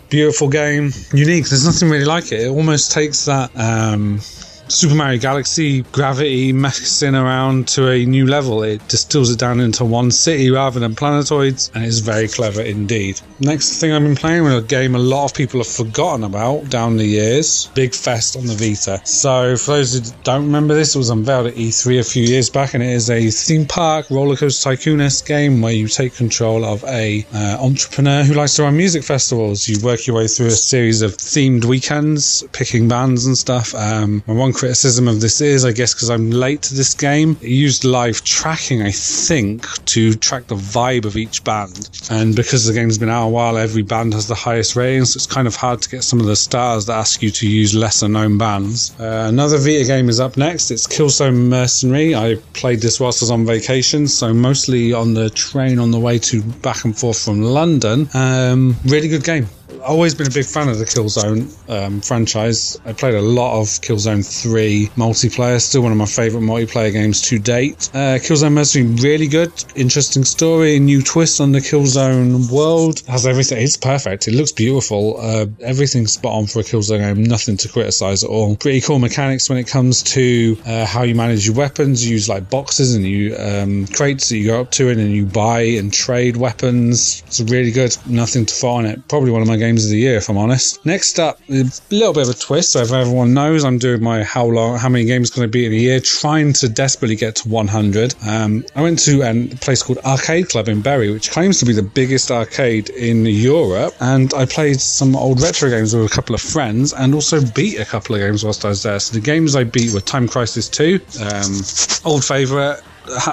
Beautiful 0.08 0.48
game, 0.48 0.90
unique. 1.12 1.48
There's 1.48 1.66
nothing 1.66 1.90
really 1.90 2.04
like 2.06 2.32
it. 2.32 2.40
It 2.40 2.48
almost 2.48 2.92
takes 2.92 3.26
that 3.26 3.50
um, 3.56 4.20
Super 4.68 4.94
Mario 4.94 5.18
Galaxy 5.20 5.82
gravity 5.92 6.52
messing 6.52 7.14
around 7.14 7.68
to 7.68 7.90
a 7.90 8.04
new 8.04 8.26
level. 8.26 8.62
It 8.62 8.86
distills 8.88 9.30
it 9.30 9.38
down 9.38 9.60
into 9.60 9.84
one 9.84 10.10
city 10.10 10.50
rather 10.50 10.80
than 10.80 10.94
planetoids, 10.94 11.70
and 11.74 11.84
it's 11.84 11.98
very 11.98 12.28
clever 12.28 12.62
indeed. 12.62 13.20
Next 13.40 13.80
thing 13.80 13.92
I've 13.92 14.02
been 14.02 14.16
playing 14.16 14.44
with 14.44 14.56
a 14.56 14.62
game 14.62 14.94
a 14.94 14.98
lot 14.98 15.26
of 15.26 15.34
people 15.34 15.60
have 15.60 15.68
forgotten 15.68 16.24
about 16.24 16.70
down 16.70 16.96
the 16.96 17.04
years 17.04 17.68
BigFest 17.74 18.36
on 18.36 18.46
the 18.46 18.54
Vita. 18.54 19.00
So, 19.04 19.56
for 19.56 19.72
those 19.72 19.94
who 19.94 20.14
don't 20.22 20.46
remember 20.46 20.74
this, 20.74 20.94
it 20.94 20.98
was 20.98 21.10
unveiled 21.10 21.48
at 21.48 21.54
E3 21.54 22.00
a 22.00 22.02
few 22.02 22.24
years 22.24 22.48
back, 22.48 22.74
and 22.74 22.82
it 22.82 22.90
is 22.90 23.10
a 23.10 23.30
theme 23.30 23.66
park 23.66 24.10
roller 24.10 24.36
coaster 24.36 24.70
tycoon 24.70 25.04
game 25.26 25.60
where 25.60 25.72
you 25.72 25.86
take 25.88 26.14
control 26.14 26.64
of 26.64 26.82
a 26.84 27.26
uh, 27.34 27.58
entrepreneur 27.60 28.22
who 28.22 28.32
likes 28.32 28.54
to 28.54 28.62
run 28.62 28.76
music 28.76 29.04
festivals. 29.04 29.68
You 29.68 29.78
work 29.84 30.06
your 30.06 30.16
way 30.16 30.26
through 30.26 30.46
a 30.46 30.52
series 30.52 31.02
of 31.02 31.16
themed 31.16 31.64
weekends, 31.66 32.42
picking 32.52 32.88
bands 32.88 33.26
and 33.26 33.36
stuff. 33.36 33.74
Um, 33.74 34.22
and 34.26 34.38
one 34.38 34.53
criticism 34.54 35.08
of 35.08 35.20
this 35.20 35.40
is, 35.40 35.64
I 35.64 35.72
guess, 35.72 35.92
because 35.94 36.10
I'm 36.10 36.30
late 36.30 36.62
to 36.62 36.74
this 36.74 36.94
game, 36.94 37.36
it 37.42 37.48
used 37.48 37.84
live 37.84 38.24
tracking, 38.24 38.82
I 38.82 38.90
think, 38.90 39.66
to 39.86 40.14
track 40.14 40.46
the 40.46 40.54
vibe 40.54 41.04
of 41.04 41.16
each 41.16 41.44
band. 41.44 41.90
And 42.10 42.34
because 42.34 42.66
the 42.66 42.72
game's 42.72 42.98
been 42.98 43.08
out 43.08 43.26
a 43.26 43.28
while, 43.28 43.58
every 43.58 43.82
band 43.82 44.14
has 44.14 44.26
the 44.26 44.34
highest 44.34 44.76
ratings, 44.76 45.12
so 45.12 45.18
it's 45.18 45.26
kind 45.26 45.46
of 45.46 45.56
hard 45.56 45.82
to 45.82 45.90
get 45.90 46.04
some 46.04 46.20
of 46.20 46.26
the 46.26 46.36
stars 46.36 46.86
that 46.86 46.94
ask 46.94 47.22
you 47.22 47.30
to 47.30 47.48
use 47.48 47.74
lesser 47.74 48.08
known 48.08 48.38
bands. 48.38 48.98
Uh, 48.98 49.26
another 49.28 49.58
Vita 49.58 49.84
game 49.84 50.08
is 50.08 50.20
up 50.20 50.36
next. 50.36 50.70
It's 50.70 50.86
Killzone 50.86 51.48
Mercenary. 51.48 52.14
I 52.14 52.36
played 52.52 52.80
this 52.80 53.00
whilst 53.00 53.22
I 53.22 53.24
was 53.24 53.30
on 53.30 53.44
vacation, 53.44 54.06
so 54.08 54.32
mostly 54.32 54.92
on 54.92 55.14
the 55.14 55.30
train 55.30 55.78
on 55.78 55.90
the 55.90 56.00
way 56.00 56.18
to 56.20 56.42
back 56.42 56.84
and 56.84 56.96
forth 56.96 57.22
from 57.22 57.42
London. 57.42 58.08
Um, 58.14 58.76
really 58.86 59.08
good 59.08 59.24
game 59.24 59.48
always 59.84 60.14
been 60.14 60.26
a 60.26 60.30
big 60.30 60.46
fan 60.46 60.68
of 60.68 60.78
the 60.78 60.84
Killzone 60.84 61.48
um, 61.68 62.00
franchise. 62.00 62.80
I 62.84 62.92
played 62.92 63.14
a 63.14 63.20
lot 63.20 63.60
of 63.60 63.66
Killzone 63.66 64.24
3 64.24 64.88
multiplayer, 64.96 65.60
still 65.60 65.82
one 65.82 65.92
of 65.92 65.98
my 65.98 66.06
favourite 66.06 66.44
multiplayer 66.44 66.92
games 66.92 67.22
to 67.28 67.38
date. 67.38 67.90
Uh, 67.92 68.18
Killzone 68.18 68.52
Mercenary, 68.52 68.94
really 69.02 69.28
good, 69.28 69.52
interesting 69.76 70.24
story, 70.24 70.78
new 70.78 71.02
twist 71.02 71.40
on 71.40 71.52
the 71.52 71.60
Killzone 71.60 72.50
world. 72.50 73.02
Has 73.08 73.26
everything, 73.26 73.62
it's 73.62 73.76
perfect, 73.76 74.26
it 74.28 74.34
looks 74.34 74.52
beautiful. 74.52 75.20
Uh, 75.20 75.46
everything's 75.60 76.12
spot 76.12 76.32
on 76.32 76.46
for 76.46 76.60
a 76.60 76.62
Killzone 76.62 76.98
game, 76.98 77.22
nothing 77.22 77.56
to 77.58 77.68
criticise 77.68 78.24
at 78.24 78.30
all. 78.30 78.56
Pretty 78.56 78.80
cool 78.80 78.98
mechanics 78.98 79.48
when 79.48 79.58
it 79.58 79.68
comes 79.68 80.02
to 80.02 80.56
uh, 80.66 80.86
how 80.86 81.02
you 81.02 81.14
manage 81.14 81.46
your 81.46 81.54
weapons. 81.54 82.04
You 82.04 82.12
use 82.12 82.28
like 82.28 82.48
boxes 82.50 82.94
and 82.94 83.04
you 83.04 83.36
um, 83.36 83.86
crates 83.88 84.28
that 84.30 84.38
you 84.38 84.46
go 84.46 84.60
up 84.60 84.70
to 84.72 84.88
and 84.88 84.98
then 84.98 85.10
you 85.10 85.26
buy 85.26 85.60
and 85.62 85.92
trade 85.92 86.36
weapons. 86.36 87.22
It's 87.26 87.40
really 87.40 87.70
good, 87.70 87.96
nothing 88.06 88.46
to 88.46 88.54
fault 88.54 88.78
on 88.78 88.86
it. 88.86 89.06
Probably 89.08 89.30
one 89.30 89.42
of 89.42 89.48
my 89.48 89.56
games 89.56 89.73
games 89.74 89.86
of 89.86 89.90
the 89.90 89.98
year, 89.98 90.16
if 90.16 90.28
I'm 90.28 90.38
honest. 90.38 90.84
Next 90.86 91.18
up, 91.18 91.40
a 91.48 91.64
little 91.90 92.12
bit 92.12 92.28
of 92.28 92.28
a 92.28 92.38
twist. 92.38 92.72
So 92.72 92.82
if 92.82 92.92
everyone 92.92 93.34
knows, 93.34 93.64
I'm 93.64 93.78
doing 93.78 94.02
my 94.02 94.22
how 94.22 94.46
long, 94.46 94.78
how 94.78 94.88
many 94.88 95.04
games 95.04 95.30
going 95.30 95.48
to 95.48 95.50
be 95.50 95.66
in 95.66 95.72
a 95.72 95.76
year, 95.76 95.98
trying 95.98 96.52
to 96.54 96.68
desperately 96.68 97.16
get 97.16 97.36
to 97.36 97.48
100. 97.48 98.14
Um, 98.26 98.64
I 98.76 98.82
went 98.82 99.00
to 99.00 99.22
a 99.22 99.56
place 99.56 99.82
called 99.82 99.98
Arcade 100.04 100.48
Club 100.48 100.68
in 100.68 100.80
Bury, 100.80 101.10
which 101.10 101.30
claims 101.32 101.58
to 101.58 101.66
be 101.66 101.72
the 101.72 101.82
biggest 101.82 102.30
arcade 102.30 102.88
in 102.90 103.26
Europe, 103.26 103.94
and 104.00 104.32
I 104.34 104.46
played 104.46 104.80
some 104.80 105.16
old 105.16 105.42
retro 105.42 105.70
games 105.70 105.94
with 105.94 106.06
a 106.06 106.14
couple 106.14 106.34
of 106.34 106.40
friends, 106.40 106.92
and 106.92 107.14
also 107.14 107.44
beat 107.44 107.80
a 107.80 107.84
couple 107.84 108.14
of 108.14 108.20
games 108.20 108.44
whilst 108.44 108.64
I 108.64 108.68
was 108.68 108.84
there. 108.84 109.00
So 109.00 109.14
the 109.14 109.20
games 109.20 109.56
I 109.56 109.64
beat 109.64 109.92
were 109.92 110.00
Time 110.00 110.28
Crisis 110.28 110.68
2, 110.68 111.00
um, 111.20 112.10
old 112.10 112.24
favorite 112.24 112.80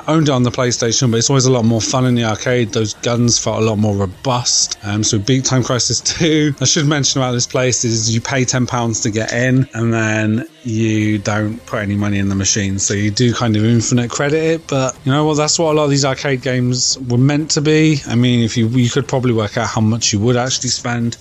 owned 0.08 0.28
it 0.28 0.32
on 0.32 0.44
the 0.44 0.52
PlayStation, 0.52 1.12
but 1.12 1.18
it's 1.18 1.30
always 1.30 1.46
a 1.46 1.52
lot 1.52 1.66
more 1.66 1.82
fun 1.82 2.06
in 2.06 2.16
the 2.16 2.26
arcade. 2.26 2.74
Those 2.74 2.94
guns 2.96 3.40
felt 3.40 3.62
a 3.62 3.66
lot 3.66 3.78
more 3.78 3.96
robust. 3.96 4.78
Um, 4.84 5.04
so 5.04 5.18
beat 5.18 5.46
Time 5.46 5.64
Crisis 5.64 6.02
2. 6.02 6.56
I 6.60 6.66
should 6.66 6.86
mention 6.86 7.22
about 7.22 7.32
this 7.32 7.48
place 7.48 7.84
is 7.84 8.14
you 8.14 8.22
pay 8.22 8.44
£10 8.44 9.04
to 9.04 9.12
get 9.12 9.32
in 9.34 9.68
and 9.74 9.94
then 9.94 10.46
you 10.64 11.18
don't 11.18 11.64
put 11.66 11.82
any 11.82 11.96
money 11.96 12.20
in 12.20 12.30
the 12.30 12.36
machine. 12.36 12.80
So 12.80 12.94
you 12.94 13.12
do 13.12 13.34
kind 13.34 13.56
of 13.56 13.64
infinite 13.64 14.10
credit 14.10 14.42
it, 14.42 14.68
but 14.68 14.98
you 15.06 15.12
know 15.12 15.26
what? 15.26 15.38
That's 15.38 15.58
what 15.58 15.74
a 15.74 15.76
lot 15.76 15.86
of 15.86 15.90
these 15.90 16.06
arcade 16.06 16.42
games 16.42 16.98
were 17.00 17.18
meant 17.18 17.52
to 17.52 17.62
be. 17.62 18.02
I 18.08 18.16
mean, 18.16 18.44
if 18.44 18.58
you, 18.58 18.68
you 18.68 18.90
could 18.90 19.08
probably 19.08 19.34
work 19.34 19.58
out 19.58 19.68
how 19.68 19.82
much 19.82 20.14
you 20.14 20.20
would 20.20 20.38
actually 20.38 20.70
spend 20.70 21.18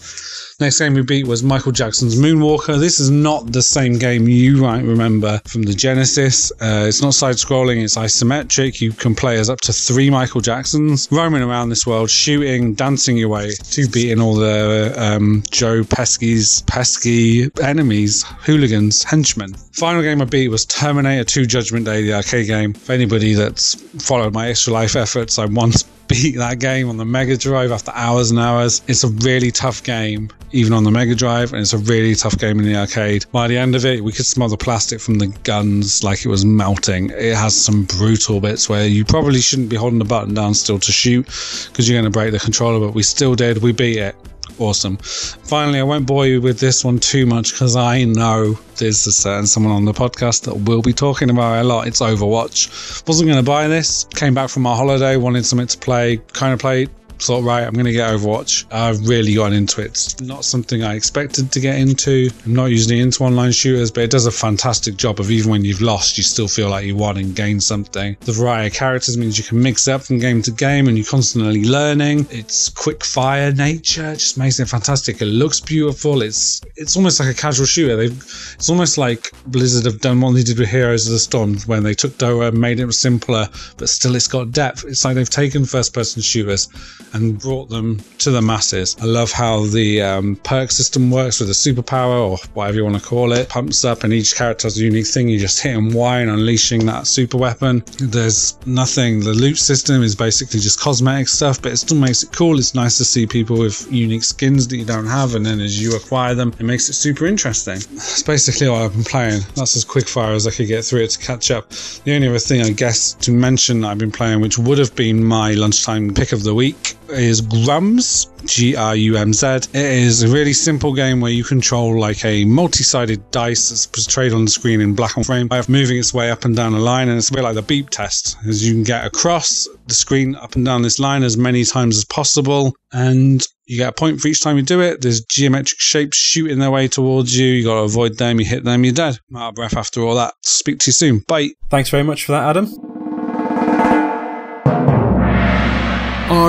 Next 0.61 0.79
game 0.79 0.93
we 0.93 1.01
beat 1.01 1.27
was 1.27 1.43
Michael 1.43 1.73
Jackson's 1.73 2.17
Moonwalker. 2.17 2.79
This 2.79 3.01
is 3.01 3.09
not 3.09 3.51
the 3.51 3.63
same 3.63 3.99
game 3.99 4.29
you 4.29 4.59
might 4.59 4.85
remember 4.85 5.41
from 5.47 5.63
the 5.63 5.73
Genesis. 5.73 6.53
Uh, 6.61 6.85
it's 6.87 7.01
not 7.01 7.15
side 7.15 7.37
scrolling, 7.37 7.83
it's 7.83 7.97
isometric. 7.97 8.79
You 8.79 8.93
can 8.93 9.15
play 9.15 9.39
as 9.39 9.49
up 9.49 9.63
to 9.63 9.73
three 9.73 10.11
Michael 10.11 10.43
Jacksons, 10.43 11.09
roaming 11.11 11.43
around 11.43 11.71
this 11.71 11.87
world, 11.87 12.11
shooting, 12.11 12.75
dancing 12.75 13.17
your 13.17 13.31
way 13.31 13.53
to 13.53 13.89
beating 13.89 14.21
all 14.21 14.35
the 14.35 14.93
um, 14.99 15.43
Joe 15.51 15.83
Pesci's 15.83 16.61
pesky 16.67 17.51
enemies, 17.63 18.27
hooligans, 18.41 19.03
henchmen. 19.03 19.55
Final 19.73 20.03
game 20.03 20.21
I 20.21 20.27
beat 20.27 20.49
was 20.49 20.67
Terminator 20.67 21.25
2 21.25 21.47
Judgment 21.47 21.87
Day, 21.87 22.03
the 22.03 22.13
arcade 22.13 22.49
game. 22.49 22.75
For 22.75 22.93
anybody 22.93 23.33
that's 23.33 23.77
followed 24.07 24.35
my 24.35 24.49
extra 24.49 24.75
life 24.75 24.95
efforts, 24.95 25.39
I 25.39 25.47
once 25.47 25.87
beat 26.11 26.37
that 26.37 26.59
game 26.59 26.89
on 26.89 26.97
the 26.97 27.05
Mega 27.05 27.37
Drive 27.37 27.71
after 27.71 27.93
hours 27.95 28.33
and 28.33 28.41
hours. 28.41 28.83
It's 28.89 29.05
a 29.05 29.09
really 29.09 29.53
tough 29.53 29.85
game, 29.85 30.29
even 30.51 30.73
on 30.73 30.83
the 30.83 30.91
Mega 30.91 31.15
Drive, 31.15 31.53
and 31.53 31.63
it's 31.63 31.73
a 31.73 31.79
really 31.79 32.17
tough 32.17 32.37
game 32.37 32.59
in 32.59 32.65
the 32.65 32.75
arcade. 32.75 33.27
By 33.31 33.47
the 33.47 33.57
end 33.57 33.77
of 33.77 33.87
it, 33.87 34.03
we 34.03 34.11
could 34.11 34.27
smell 34.27 34.49
the 34.49 34.57
plastic 34.57 35.01
from 35.01 35.19
the 35.19 35.29
guns 35.45 36.03
like 36.03 36.25
it 36.25 36.29
was 36.29 36.45
melting. 36.45 37.11
It 37.11 37.37
has 37.37 37.55
some 37.55 37.85
brutal 37.85 38.41
bits 38.41 38.69
where 38.69 38.89
you 38.89 39.05
probably 39.05 39.41
shouldn't 39.41 39.69
be 39.69 39.77
holding 39.77 40.01
the 40.01 40.05
button 40.05 40.35
down 40.35 40.55
still 40.55 40.81
to 40.81 40.93
shoot 40.93 41.27
because 41.69 41.89
you're 41.89 42.01
going 42.01 42.13
to 42.13 42.19
break 42.19 42.33
the 42.33 42.41
controller, 42.41 42.85
but 42.85 42.93
we 42.93 43.05
still 43.05 43.37
did. 43.37 43.63
We 43.63 43.71
beat 43.71 43.99
it 43.99 44.17
awesome. 44.61 44.97
Finally, 44.99 45.81
I 45.81 45.83
won't 45.83 46.07
bore 46.07 46.27
you 46.27 46.41
with 46.41 46.61
this 46.61 46.85
one 46.85 46.99
too 46.99 47.27
much 47.27 47.53
because 47.53 47.77
I 47.77 48.05
know 48.05 48.59
there's 48.77 49.07
a 49.07 49.13
certain 49.13 49.47
someone 49.47 49.73
on 49.73 49.85
the 49.85 49.93
podcast 49.93 50.43
that 50.45 50.55
will 50.55 50.83
be 50.83 50.93
talking 50.93 51.31
about 51.31 51.59
it 51.59 51.61
a 51.63 51.65
lot. 51.65 51.87
It's 51.87 52.01
Overwatch. 52.01 53.07
Wasn't 53.07 53.27
going 53.27 53.43
to 53.43 53.49
buy 53.49 53.69
this. 53.69 54.05
Came 54.15 54.35
back 54.35 54.51
from 54.51 54.63
my 54.63 54.75
holiday, 54.75 55.17
wanted 55.17 55.47
something 55.47 55.67
to 55.67 55.79
play. 55.79 56.19
Kind 56.33 56.53
of 56.53 56.61
played 56.61 56.91
thought, 57.23 57.43
right, 57.43 57.65
I'm 57.65 57.73
going 57.73 57.87
to 57.87 57.93
get 57.93 58.11
Overwatch. 58.11 58.65
I've 58.71 59.07
really 59.07 59.35
got 59.35 59.53
into 59.53 59.81
it. 59.81 59.87
It's 59.87 60.21
not 60.21 60.45
something 60.45 60.83
I 60.83 60.95
expected 60.95 61.53
to 61.53 61.61
get 61.61 61.77
into. 61.77 62.31
I'm 62.45 62.55
not 62.55 62.67
usually 62.67 63.01
into 63.01 63.25
online 63.25 63.53
shooters, 63.53 63.91
but 63.91 64.05
it 64.05 64.11
does 64.11 64.27
a 64.27 64.31
fantastic 64.31 64.97
job 64.97 65.21
of 65.21 65.31
even 65.31 65.51
when 65.51 65.65
you've 65.65 65.81
lost, 65.81 66.17
you 66.17 66.25
still 66.25 66.49
feel 66.49 66.71
like 66.71 66.87
you 66.87 66.97
won 66.97 67.17
and 67.17 67.35
gained 67.35 67.63
something. 67.63 68.17
The 68.21 68.33
variety 68.33 68.69
of 68.69 68.75
characters 68.75 69.17
means 69.17 69.39
you 69.39 69.45
can 69.45 69.63
mix 69.63 69.89
up 69.89 70.03
from 70.03 70.19
game 70.19 70.43
to 70.43 70.51
game 70.51 70.89
and 70.89 70.97
you're 70.97 71.07
constantly 71.07 71.65
learning. 71.65 72.27
It's 72.31 72.69
quick 72.69 73.05
fire 73.05 73.53
nature, 73.53 74.15
just 74.15 74.39
makes 74.39 74.61
it 74.61 74.69
fantastic. 74.69 75.21
It 75.21 75.27
looks 75.27 75.61
beautiful. 75.61 76.23
It's 76.23 76.61
it's 76.77 76.97
almost 76.97 77.21
like 77.21 77.29
a 77.29 77.35
casual 77.35 77.67
shooter. 77.67 77.97
They've, 77.97 78.17
it's 78.55 78.69
almost 78.69 78.99
like 78.99 79.33
Blizzard 79.47 79.85
have 79.85 80.01
done 80.01 80.21
what 80.21 80.33
they 80.33 80.43
did 80.43 80.59
with 80.59 80.69
Heroes 80.69 81.07
of 81.07 81.13
the 81.13 81.19
Storm 81.19 81.59
when 81.67 81.83
they 81.83 81.95
took 81.95 82.13
Dota, 82.13 82.53
made 82.53 82.81
it 82.81 82.93
simpler, 82.93 83.49
but 83.77 83.89
still 83.89 84.15
it's 84.15 84.27
got 84.27 84.53
depth. 84.53 84.85
It's 84.85 85.05
like 85.05 85.15
they've 85.15 85.29
taken 85.29 85.65
first 85.65 85.93
person 85.95 86.23
shooters 86.23 86.69
and 87.13 87.39
brought 87.39 87.69
them 87.69 88.01
to 88.19 88.31
the 88.31 88.43
masses. 88.43 88.97
I 89.01 89.07
love 89.07 89.33
how 89.33 89.65
the 89.67 90.03
um, 90.03 90.37
perk 90.37 90.71
system 90.71 91.11
works 91.11 91.41
with 91.41 91.51
a 91.51 91.53
superpower 91.53 92.31
or 92.31 92.39
whatever 92.55 92.79
you 92.79 92.85
want 92.85 93.01
to 93.01 93.03
call 93.03 93.33
it. 93.33 93.49
Pumps 93.49 93.85
up, 93.85 94.05
and 94.05 94.13
each 94.13 94.37
character 94.37 94.67
has 94.67 94.79
a 94.79 94.85
unique 94.85 95.07
thing. 95.07 95.29
You 95.29 95.39
just 95.39 95.61
hit 95.61 95.75
them 95.75 95.93
Y 95.93 96.21
and 96.21 96.31
unleashing 96.31 96.87
that 96.87 97.07
super 97.07 97.37
weapon. 97.37 97.83
There's 97.99 98.59
nothing. 98.67 99.21
The 99.21 99.33
loot 99.33 99.59
system 99.59 100.03
is 100.03 100.15
basically 100.15 100.61
just 100.61 100.81
cosmetic 100.81 101.29
stuff, 101.29 101.61
but 101.63 101.73
it 101.73 101.77
still 101.79 101.99
makes 101.99 102.23
it 102.23 102.33
cool. 102.33 102.59
It's 102.59 102.75
nice 102.75 102.99
to 102.99 103.05
see 103.05 103.27
people 103.27 103.59
with 103.59 103.91
unique 103.93 104.25
skins 104.25 104.69
that 104.69 104.77
you 104.77 104.85
don't 104.85 105.07
have, 105.07 105.35
and 105.35 105.45
then 105.45 105.61
as 105.61 105.81
you 105.81 105.97
acquire 105.97 106.35
them, 106.35 106.53
it 106.59 106.65
makes 106.65 106.89
it 106.89 106.95
super 106.95 107.27
interesting. 107.27 107.79
That's 107.79 108.23
basically 108.23 108.69
what 108.69 108.83
I've 108.83 108.93
been 108.93 109.05
playing. 109.05 109.43
That's 109.55 109.77
as 109.77 109.85
quick 109.85 110.09
fire 110.09 110.33
as 110.33 110.47
I 110.47 110.51
could 110.51 110.69
get 110.69 110.85
through 110.85 111.03
it 111.03 111.11
to 111.11 111.19
catch 111.19 111.51
up. 111.51 111.69
The 112.05 112.15
only 112.15 112.29
other 112.29 112.39
thing 112.39 112.63
I 112.63 112.71
guess 112.71 113.15
to 113.15 113.33
mention 113.33 113.85
I've 113.85 113.99
been 113.99 114.13
playing, 114.13 114.41
which 114.41 114.59
would 114.59 114.79
have 114.79 114.95
been 114.95 115.25
my 115.25 115.53
lunchtime 115.53 116.15
pick 116.15 116.33
of 116.33 116.43
the 116.43 116.55
week, 116.55 116.97
is 117.13 117.43
Grumz, 117.43 118.27
G 118.47 118.77
R 118.77 118.97
U 118.97 119.17
M 119.17 119.33
Z. 119.33 119.47
It 119.47 119.75
is 119.75 120.23
a 120.23 120.29
really 120.29 120.53
simple 120.53 120.95
game 120.95 121.21
where 121.21 121.31
you 121.31 121.45
control 121.45 121.99
like 121.99 122.25
a 122.25 122.45
multi 122.45 122.85
sided 122.85 123.31
dice 123.31 123.71
that's 123.71 123.87
portrayed 123.87 124.33
on 124.33 124.45
the 124.45 124.51
screen 124.51 124.81
in 124.81 124.95
black 124.95 125.17
and 125.17 125.27
frame 125.27 125.49
by 125.49 125.63
moving 125.69 125.99
its 125.99 126.15
way 126.15 126.31
up 126.31 126.45
and 126.45 126.57
down 126.57 126.75
a 126.75 126.79
line. 126.79 127.09
And 127.09 127.19
it's 127.19 127.31
a 127.31 127.33
bit 127.33 127.43
like 127.43 127.55
the 127.55 127.63
beep 127.63 127.91
test, 127.91 128.37
as 128.47 128.67
you 128.67 128.75
can 128.75 128.83
get 128.83 129.05
across 129.05 129.69
the 129.87 129.95
screen 129.95 130.35
up 130.37 130.57
and 130.57 130.65
down 130.65 130.83
this 130.83 130.99
line 130.99 131.23
as 131.23 131.37
many 131.37 131.65
times 131.65 131.97
as 131.97 132.05
possible. 132.05 132.75
And 132.93 133.47
you 133.67 133.77
get 133.77 133.89
a 133.89 133.93
point 133.93 134.21
for 134.21 134.29
each 134.29 134.41
time 134.41 134.57
you 134.57 134.63
do 134.63 134.81
it. 134.81 135.01
There's 135.01 135.23
geometric 135.23 135.81
shapes 135.81 136.17
shooting 136.17 136.59
their 136.59 136.71
way 136.71 136.89
towards 136.89 137.39
you. 137.39 137.47
You 137.47 137.65
got 137.65 137.75
to 137.75 137.83
avoid 137.83 138.19
them. 138.19 138.41
You 138.41 138.47
hit 138.47 138.65
them, 138.65 138.85
you're 138.85 138.95
dead. 138.95 139.19
I'm 139.31 139.37
out 139.37 139.49
of 139.51 139.55
breath 139.55 139.77
after 139.77 140.03
all 140.03 140.17
that. 140.17 140.35
Speak 140.43 140.81
to 140.81 140.89
you 140.89 140.93
soon. 140.93 141.21
Bye. 141.29 141.51
Thanks 141.69 141.91
very 141.91 142.03
much 142.03 142.25
for 142.25 142.33
that, 142.33 142.51
Adam. 142.51 142.90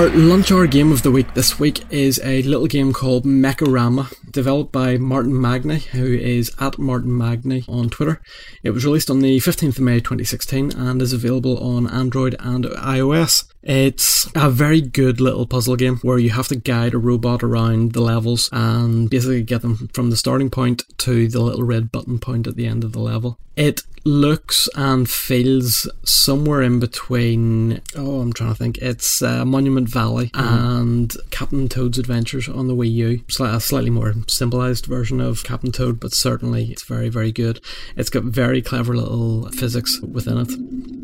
Our 0.02 0.08
lunch 0.08 0.50
hour 0.50 0.66
game 0.66 0.90
of 0.90 1.04
the 1.04 1.12
week 1.12 1.32
this 1.34 1.60
week 1.60 1.84
is 1.92 2.20
a 2.24 2.42
little 2.42 2.66
game 2.66 2.92
called 2.92 3.24
Mekorama, 3.24 4.12
developed 4.32 4.72
by 4.72 4.96
Martin 4.96 5.38
Magni, 5.40 5.78
who 5.78 6.14
is 6.14 6.52
at 6.58 6.78
Martin 6.78 7.16
Magni 7.16 7.64
on 7.68 7.90
Twitter. 7.90 8.20
It 8.62 8.70
was 8.70 8.84
released 8.84 9.10
on 9.10 9.20
the 9.20 9.38
15th 9.38 9.76
of 9.76 9.80
May 9.80 9.98
2016 9.98 10.72
and 10.72 11.00
is 11.02 11.12
available 11.12 11.58
on 11.58 11.88
Android 11.88 12.36
and 12.40 12.64
iOS. 12.64 13.44
It's 13.62 14.28
a 14.34 14.50
very 14.50 14.80
good 14.80 15.20
little 15.20 15.46
puzzle 15.46 15.76
game 15.76 15.98
where 15.98 16.18
you 16.18 16.30
have 16.30 16.48
to 16.48 16.56
guide 16.56 16.94
a 16.94 16.98
robot 16.98 17.42
around 17.42 17.92
the 17.92 18.00
levels 18.00 18.48
and 18.50 19.08
basically 19.08 19.42
get 19.42 19.62
them 19.62 19.88
from 19.92 20.10
the 20.10 20.16
starting 20.16 20.50
point 20.50 20.82
to 20.98 21.28
the 21.28 21.40
little 21.40 21.62
red 21.62 21.92
button 21.92 22.18
point 22.18 22.46
at 22.46 22.56
the 22.56 22.66
end 22.66 22.82
of 22.82 22.92
the 22.92 23.00
level. 23.00 23.38
It 23.54 23.82
looks 24.04 24.68
and 24.74 25.08
feels 25.08 25.88
somewhere 26.04 26.62
in 26.62 26.80
between. 26.80 27.80
Oh, 27.96 28.20
I'm 28.20 28.32
trying 28.32 28.52
to 28.52 28.58
think. 28.58 28.78
It's 28.78 29.22
uh, 29.22 29.44
Monument 29.44 29.88
Valley 29.88 30.30
and 30.34 31.14
Captain 31.30 31.68
Toad's 31.68 31.98
Adventures 31.98 32.48
on 32.48 32.66
the 32.66 32.74
Wii 32.74 32.92
U. 32.92 33.24
A 33.40 33.60
slightly 33.60 33.90
more 33.90 34.08
symbolized 34.28 34.86
version 34.86 35.20
of 35.20 35.44
Captain 35.44 35.72
Toad, 35.72 36.00
but 36.00 36.12
certainly 36.12 36.70
it's 36.70 36.82
very, 36.82 37.08
very 37.08 37.32
good. 37.32 37.60
It's 37.96 38.10
got 38.10 38.24
very 38.24 38.62
clever 38.62 38.96
little 38.96 39.48
physics 39.50 40.00
within 40.00 40.38
it 40.38 41.01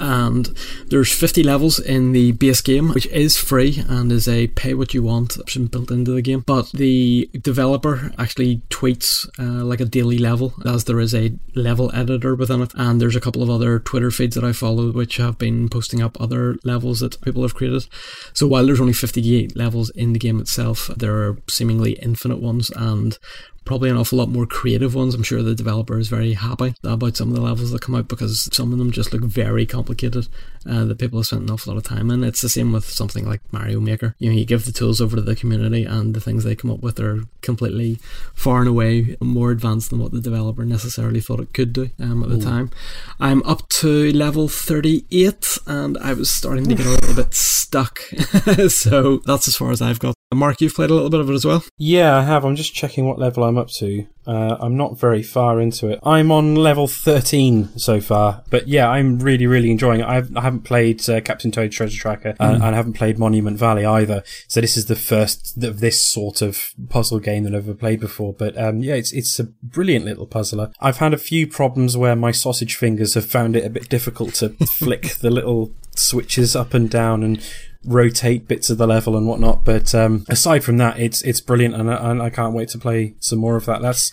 and 0.00 0.46
there's 0.88 1.12
50 1.12 1.42
levels 1.42 1.78
in 1.78 2.12
the 2.12 2.32
base 2.32 2.60
game 2.60 2.88
which 2.90 3.06
is 3.06 3.36
free 3.36 3.82
and 3.88 4.10
is 4.10 4.28
a 4.28 4.48
pay 4.48 4.74
what 4.74 4.94
you 4.94 5.02
want 5.02 5.38
option 5.38 5.66
built 5.66 5.90
into 5.90 6.12
the 6.12 6.22
game. 6.22 6.40
But 6.40 6.70
the 6.72 7.30
developer 7.40 8.12
actually 8.18 8.62
tweets 8.70 9.28
uh, 9.38 9.64
like 9.64 9.80
a 9.80 9.84
daily 9.84 10.18
level 10.18 10.54
as 10.64 10.84
there 10.84 11.00
is 11.00 11.14
a 11.14 11.32
level 11.54 11.90
editor 11.94 12.34
within 12.34 12.62
it. 12.62 12.72
And 12.74 13.00
there's 13.00 13.16
a 13.16 13.20
couple 13.20 13.42
of 13.42 13.50
other 13.50 13.78
twitter 13.78 14.10
feeds 14.10 14.34
that 14.34 14.44
i 14.44 14.52
follow 14.52 14.90
which 14.92 15.16
have 15.16 15.38
been 15.38 15.68
posting 15.68 16.02
up 16.02 16.20
other 16.20 16.56
levels 16.64 17.00
that 17.00 17.20
people 17.22 17.42
have 17.42 17.54
created. 17.54 17.86
So 18.32 18.46
while 18.46 18.66
there's 18.66 18.80
only 18.80 18.92
58 18.92 19.56
levels 19.56 19.90
in 19.90 20.12
the 20.12 20.18
game 20.18 20.40
itself 20.40 20.90
there 20.96 21.14
are 21.14 21.38
seemingly 21.48 21.92
infinite 21.92 22.40
ones. 22.40 22.70
And 22.76 23.18
probably 23.64 23.90
an 23.90 23.96
awful 23.96 24.18
lot 24.18 24.28
more 24.28 24.46
creative 24.46 24.94
ones. 24.94 25.14
I'm 25.14 25.22
sure 25.22 25.42
the 25.42 25.54
developer 25.54 25.98
is 25.98 26.08
very 26.08 26.34
happy 26.34 26.74
about 26.82 27.16
some 27.16 27.28
of 27.28 27.34
the 27.34 27.40
levels 27.40 27.70
that 27.70 27.82
come 27.82 27.94
out 27.94 28.08
because 28.08 28.48
some 28.54 28.72
of 28.72 28.78
them 28.78 28.90
just 28.90 29.12
look 29.12 29.22
very 29.22 29.66
complicated 29.66 30.28
uh, 30.68 30.84
that 30.84 30.98
people 30.98 31.18
have 31.18 31.26
spent 31.26 31.42
an 31.42 31.50
awful 31.50 31.72
lot 31.72 31.78
of 31.78 31.84
time 31.84 32.10
in. 32.10 32.24
It's 32.24 32.40
the 32.40 32.48
same 32.48 32.72
with 32.72 32.84
something 32.84 33.26
like 33.26 33.40
Mario 33.52 33.80
Maker. 33.80 34.14
You 34.18 34.30
know, 34.30 34.36
you 34.36 34.44
give 34.44 34.64
the 34.64 34.72
tools 34.72 35.00
over 35.00 35.16
to 35.16 35.22
the 35.22 35.36
community 35.36 35.84
and 35.84 36.14
the 36.14 36.20
things 36.20 36.44
they 36.44 36.54
come 36.54 36.70
up 36.70 36.80
with 36.80 37.00
are 37.00 37.24
completely 37.42 37.98
far 38.34 38.60
and 38.60 38.68
away 38.68 39.16
more 39.20 39.50
advanced 39.50 39.90
than 39.90 39.98
what 39.98 40.12
the 40.12 40.20
developer 40.20 40.64
necessarily 40.64 41.20
thought 41.20 41.40
it 41.40 41.54
could 41.54 41.72
do 41.72 41.90
um, 42.00 42.22
at 42.22 42.30
the 42.30 42.40
time. 42.40 42.70
I'm 43.20 43.42
up 43.44 43.68
to 43.70 44.12
level 44.12 44.48
38 44.48 45.58
and 45.66 45.98
I 45.98 46.12
was 46.12 46.30
starting 46.30 46.66
to 46.68 46.74
get 46.74 46.86
a 46.86 46.90
little 46.90 47.14
bit 47.14 47.34
stuck. 47.34 47.98
so 48.68 49.18
that's 49.26 49.48
as 49.48 49.56
far 49.56 49.70
as 49.70 49.82
I've 49.82 49.98
got. 49.98 50.14
Mark, 50.34 50.60
you've 50.60 50.74
played 50.74 50.90
a 50.90 50.94
little 50.94 51.10
bit 51.10 51.20
of 51.20 51.30
it 51.30 51.34
as 51.34 51.44
well? 51.44 51.64
Yeah, 51.78 52.18
I 52.18 52.22
have. 52.22 52.44
I'm 52.44 52.56
just 52.56 52.74
checking 52.74 53.06
what 53.06 53.18
level 53.18 53.44
I'm 53.44 53.58
up 53.58 53.68
to. 53.78 54.06
Uh, 54.26 54.56
I'm 54.58 54.76
not 54.76 54.98
very 54.98 55.22
far 55.22 55.60
into 55.60 55.88
it. 55.88 55.98
I'm 56.02 56.32
on 56.32 56.54
level 56.54 56.88
13 56.88 57.78
so 57.78 58.00
far, 58.00 58.42
but 58.48 58.68
yeah, 58.68 58.88
I'm 58.88 59.18
really, 59.18 59.46
really 59.46 59.70
enjoying 59.70 60.00
it. 60.00 60.06
I've, 60.06 60.34
I 60.36 60.40
haven't 60.40 60.62
played 60.62 61.06
uh, 61.08 61.20
Captain 61.20 61.50
Toad 61.50 61.72
Treasure 61.72 61.98
Tracker, 61.98 62.34
uh, 62.40 62.52
and 62.54 62.62
I 62.62 62.72
haven't 62.72 62.94
played 62.94 63.18
Monument 63.18 63.58
Valley 63.58 63.84
either. 63.84 64.22
So 64.48 64.60
this 64.60 64.76
is 64.76 64.86
the 64.86 64.96
first 64.96 65.62
of 65.62 65.80
this 65.80 66.00
sort 66.00 66.40
of 66.40 66.72
puzzle 66.88 67.18
game 67.18 67.44
that 67.44 67.54
I've 67.54 67.68
ever 67.68 67.74
played 67.74 68.00
before. 68.00 68.32
But 68.32 68.56
um, 68.56 68.80
yeah, 68.80 68.94
it's 68.94 69.12
it's 69.12 69.38
a 69.38 69.44
brilliant 69.44 70.06
little 70.06 70.26
puzzler. 70.26 70.72
I've 70.80 70.98
had 70.98 71.12
a 71.12 71.18
few 71.18 71.46
problems 71.46 71.96
where 71.96 72.16
my 72.16 72.30
sausage 72.30 72.76
fingers 72.76 73.14
have 73.14 73.26
found 73.26 73.56
it 73.56 73.64
a 73.64 73.70
bit 73.70 73.88
difficult 73.90 74.34
to 74.34 74.48
flick 74.78 75.16
the 75.16 75.30
little 75.30 75.72
switches 75.96 76.56
up 76.56 76.74
and 76.74 76.90
down 76.90 77.22
and 77.22 77.40
rotate 77.84 78.48
bits 78.48 78.70
of 78.70 78.78
the 78.78 78.86
level 78.86 79.16
and 79.16 79.26
whatnot. 79.26 79.64
But 79.64 79.94
um, 79.94 80.24
aside 80.28 80.64
from 80.64 80.78
that, 80.78 80.98
it's 80.98 81.22
it's 81.22 81.40
brilliant, 81.40 81.74
and 81.74 81.90
I, 81.90 82.10
and 82.10 82.22
I 82.22 82.30
can't 82.30 82.54
wait 82.54 82.68
to 82.70 82.78
play 82.78 83.14
some 83.20 83.38
more 83.38 83.56
of 83.56 83.66
that. 83.66 83.82
That's 83.82 84.10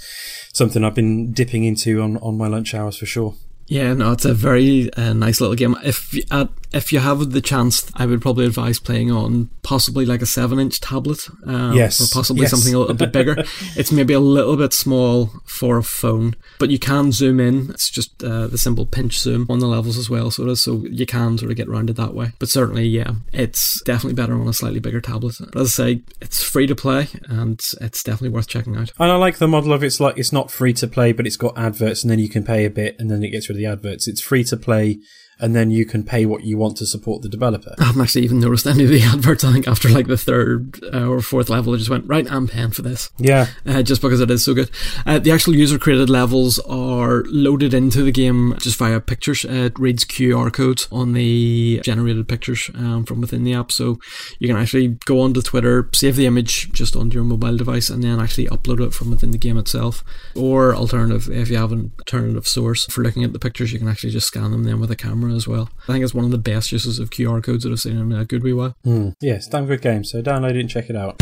something 0.54 0.84
I've 0.84 0.96
been 0.96 1.32
dipping 1.32 1.64
into 1.64 2.02
on, 2.02 2.18
on 2.18 2.38
my 2.38 2.48
lunch 2.48 2.74
hours 2.74 2.98
for 2.98 3.06
sure. 3.06 3.36
Yeah, 3.72 3.94
no, 3.94 4.12
it's 4.12 4.26
a 4.26 4.34
very 4.34 4.94
uh, 4.96 5.14
nice 5.14 5.40
little 5.40 5.56
game. 5.56 5.78
If 5.82 6.14
you, 6.14 6.24
uh, 6.30 6.48
if 6.74 6.92
you 6.92 7.00
have 7.00 7.32
the 7.32 7.40
chance, 7.40 7.90
I 7.96 8.06
would 8.06 8.22
probably 8.22 8.46
advise 8.46 8.80
playing 8.80 9.12
on 9.12 9.50
possibly 9.64 10.06
like 10.06 10.22
a 10.22 10.26
seven-inch 10.26 10.82
tablet, 10.82 11.20
um, 11.46 11.72
Yes, 11.74 12.02
or 12.02 12.14
possibly 12.14 12.42
yes. 12.42 12.52
something 12.52 12.74
a 12.76 12.80
little 12.80 12.96
bit 12.96 13.14
bigger. 13.18 13.38
it's 13.78 13.94
maybe 13.94 14.14
a 14.14 14.20
little 14.20 14.58
bit 14.58 14.74
small 14.74 15.30
for 15.46 15.78
a 15.78 15.84
phone, 15.84 16.36
but 16.60 16.70
you 16.70 16.80
can 16.80 17.14
zoom 17.14 17.40
in. 17.40 17.70
It's 17.70 17.90
just 17.90 18.22
uh, 18.22 18.48
the 18.48 18.58
simple 18.58 18.86
pinch 18.86 19.18
zoom 19.18 19.48
on 19.50 19.60
the 19.60 19.68
levels 19.68 19.98
as 19.98 20.10
well, 20.10 20.32
so 20.32 20.44
it 20.44 20.50
is, 20.50 20.62
so 20.62 20.84
you 20.90 21.06
can 21.06 21.38
sort 21.38 21.50
of 21.52 21.56
get 21.56 21.70
around 21.70 21.90
it 21.90 21.96
that 21.96 22.14
way. 22.14 22.34
But 22.40 22.50
certainly, 22.50 22.88
yeah, 22.88 23.12
it's 23.32 23.82
definitely 23.84 24.16
better 24.16 24.34
on 24.34 24.50
a 24.50 24.54
slightly 24.54 24.82
bigger 24.82 25.00
tablet. 25.00 25.36
But 25.40 25.62
as 25.62 25.80
I 25.80 25.84
say, 25.86 26.02
it's 26.20 26.44
free 26.44 26.68
to 26.68 26.76
play, 26.76 27.08
and 27.30 27.58
it's 27.80 28.04
definitely 28.04 28.36
worth 28.36 28.48
checking 28.50 28.76
out. 28.76 28.92
And 29.00 29.10
I 29.14 29.16
like 29.16 29.38
the 29.38 29.48
model 29.48 29.72
of 29.72 29.82
it's 29.82 30.02
like 30.02 30.18
it's 30.18 30.34
not 30.34 30.52
free 30.52 30.74
to 30.74 30.88
play, 30.90 31.14
but 31.14 31.26
it's 31.26 31.38
got 31.38 31.58
adverts, 31.58 32.04
and 32.04 32.12
then 32.12 32.20
you 32.20 32.28
can 32.28 32.44
pay 32.44 32.66
a 32.66 32.70
bit, 32.70 32.98
and 33.00 33.10
then 33.10 33.24
it 33.24 33.30
gets 33.30 33.48
rid 33.48 33.56
of 33.56 33.61
the 33.62 33.70
adverts. 33.70 34.08
It's 34.08 34.22
free 34.22 34.44
to 34.46 34.58
play, 34.58 35.00
and 35.42 35.56
then 35.56 35.72
you 35.72 35.86
can 35.86 36.04
pay 36.04 36.26
what 36.26 36.44
you 36.44 36.56
want 36.56 36.78
to 36.78 36.86
support 36.86 37.24
the 37.24 37.28
developer. 37.28 37.74
I 37.80 37.86
haven't 37.86 38.02
actually 38.02 38.24
even 38.24 38.40
noticed 38.40 38.68
any 38.68 38.84
of 38.84 38.90
the 38.92 39.02
adverts. 39.14 39.44
I 39.44 39.52
think 39.52 39.68
after 39.68 39.90
like 39.90 40.08
the 40.08 40.18
third 40.18 40.80
uh, 40.94 41.08
or 41.08 41.20
fourth 41.22 41.50
level, 41.50 41.74
I 41.74 41.78
just 41.78 41.90
went 41.90 42.08
right. 42.08 42.32
I'm 42.32 42.48
paying 42.48 42.70
for 42.70 42.84
this. 42.84 43.10
Yeah, 43.18 43.48
uh, 43.66 43.82
just 43.82 44.02
because 44.02 44.22
it 44.22 44.30
is 44.30 44.46
so 44.46 44.54
good. 44.54 44.70
Uh, 45.06 45.18
the 45.18 45.32
actual 45.32 45.56
user 45.56 45.80
created 45.80 46.10
levels 46.10 46.60
are 46.60 47.24
loaded 47.26 47.74
into 47.74 48.04
the 48.04 48.12
game 48.12 48.56
just 48.60 48.78
via 48.78 49.00
pictures. 49.00 49.44
Uh, 49.44 49.72
it 49.72 49.80
reads 49.80 50.06
QR 50.06 50.54
codes 50.54 50.88
on 50.92 51.14
the 51.14 51.82
generated 51.84 52.28
pictures 52.28 52.70
um, 52.76 53.04
from 53.04 53.20
within 53.20 53.44
the 53.44 53.54
app, 53.54 53.72
so 53.72 54.00
you 54.38 54.48
can 54.48 54.58
actually 54.58 54.90
go 55.06 55.22
onto 55.22 55.42
Twitter, 55.42 55.90
save 55.92 56.16
the 56.16 56.28
image 56.28 56.72
just 56.72 56.96
onto 56.96 57.16
your 57.16 57.24
mobile 57.24 57.58
device, 57.58 57.90
and 57.90 58.04
then 58.04 58.20
actually 58.20 58.46
upload 58.48 58.86
it 58.86 58.94
from 58.94 59.10
within 59.10 59.32
the 59.32 59.40
game 59.40 59.58
itself. 59.58 60.04
Or 60.36 60.76
alternative, 60.76 61.30
if 61.32 61.50
you 61.50 61.58
have 61.58 61.72
an 61.72 61.94
alternative 62.00 62.48
source 62.48 62.86
for 62.86 63.02
looking 63.02 63.24
at 63.24 63.34
the 63.34 63.40
pictures, 63.40 63.74
you 63.74 63.80
can 63.80 63.88
actually 63.88 64.12
just 64.12 64.28
scan 64.28 64.52
them 64.52 64.66
then 64.66 64.80
with 64.80 64.92
a 64.92 64.96
camera 64.96 65.31
as 65.36 65.48
well. 65.48 65.70
I 65.88 65.94
think 65.94 66.04
it's 66.04 66.14
one 66.14 66.26
of 66.26 66.32
the 66.32 66.38
best 66.38 66.72
uses 66.72 67.00
of 67.00 67.10
QR 67.10 67.44
codes 67.44 67.64
that 67.64 67.72
I've 67.72 67.80
seen 67.80 67.98
in 67.98 68.12
a 68.12 68.26
good 68.26 68.44
wee 68.44 68.54
while. 68.54 68.76
Mm. 68.86 69.16
Yes, 69.22 69.48
damn 69.48 69.66
good 69.66 69.82
game. 69.82 70.04
So 70.04 70.22
download 70.22 70.52
it 70.52 70.60
and 70.60 70.70
check 70.70 70.90
it 70.90 70.96
out. 70.96 71.18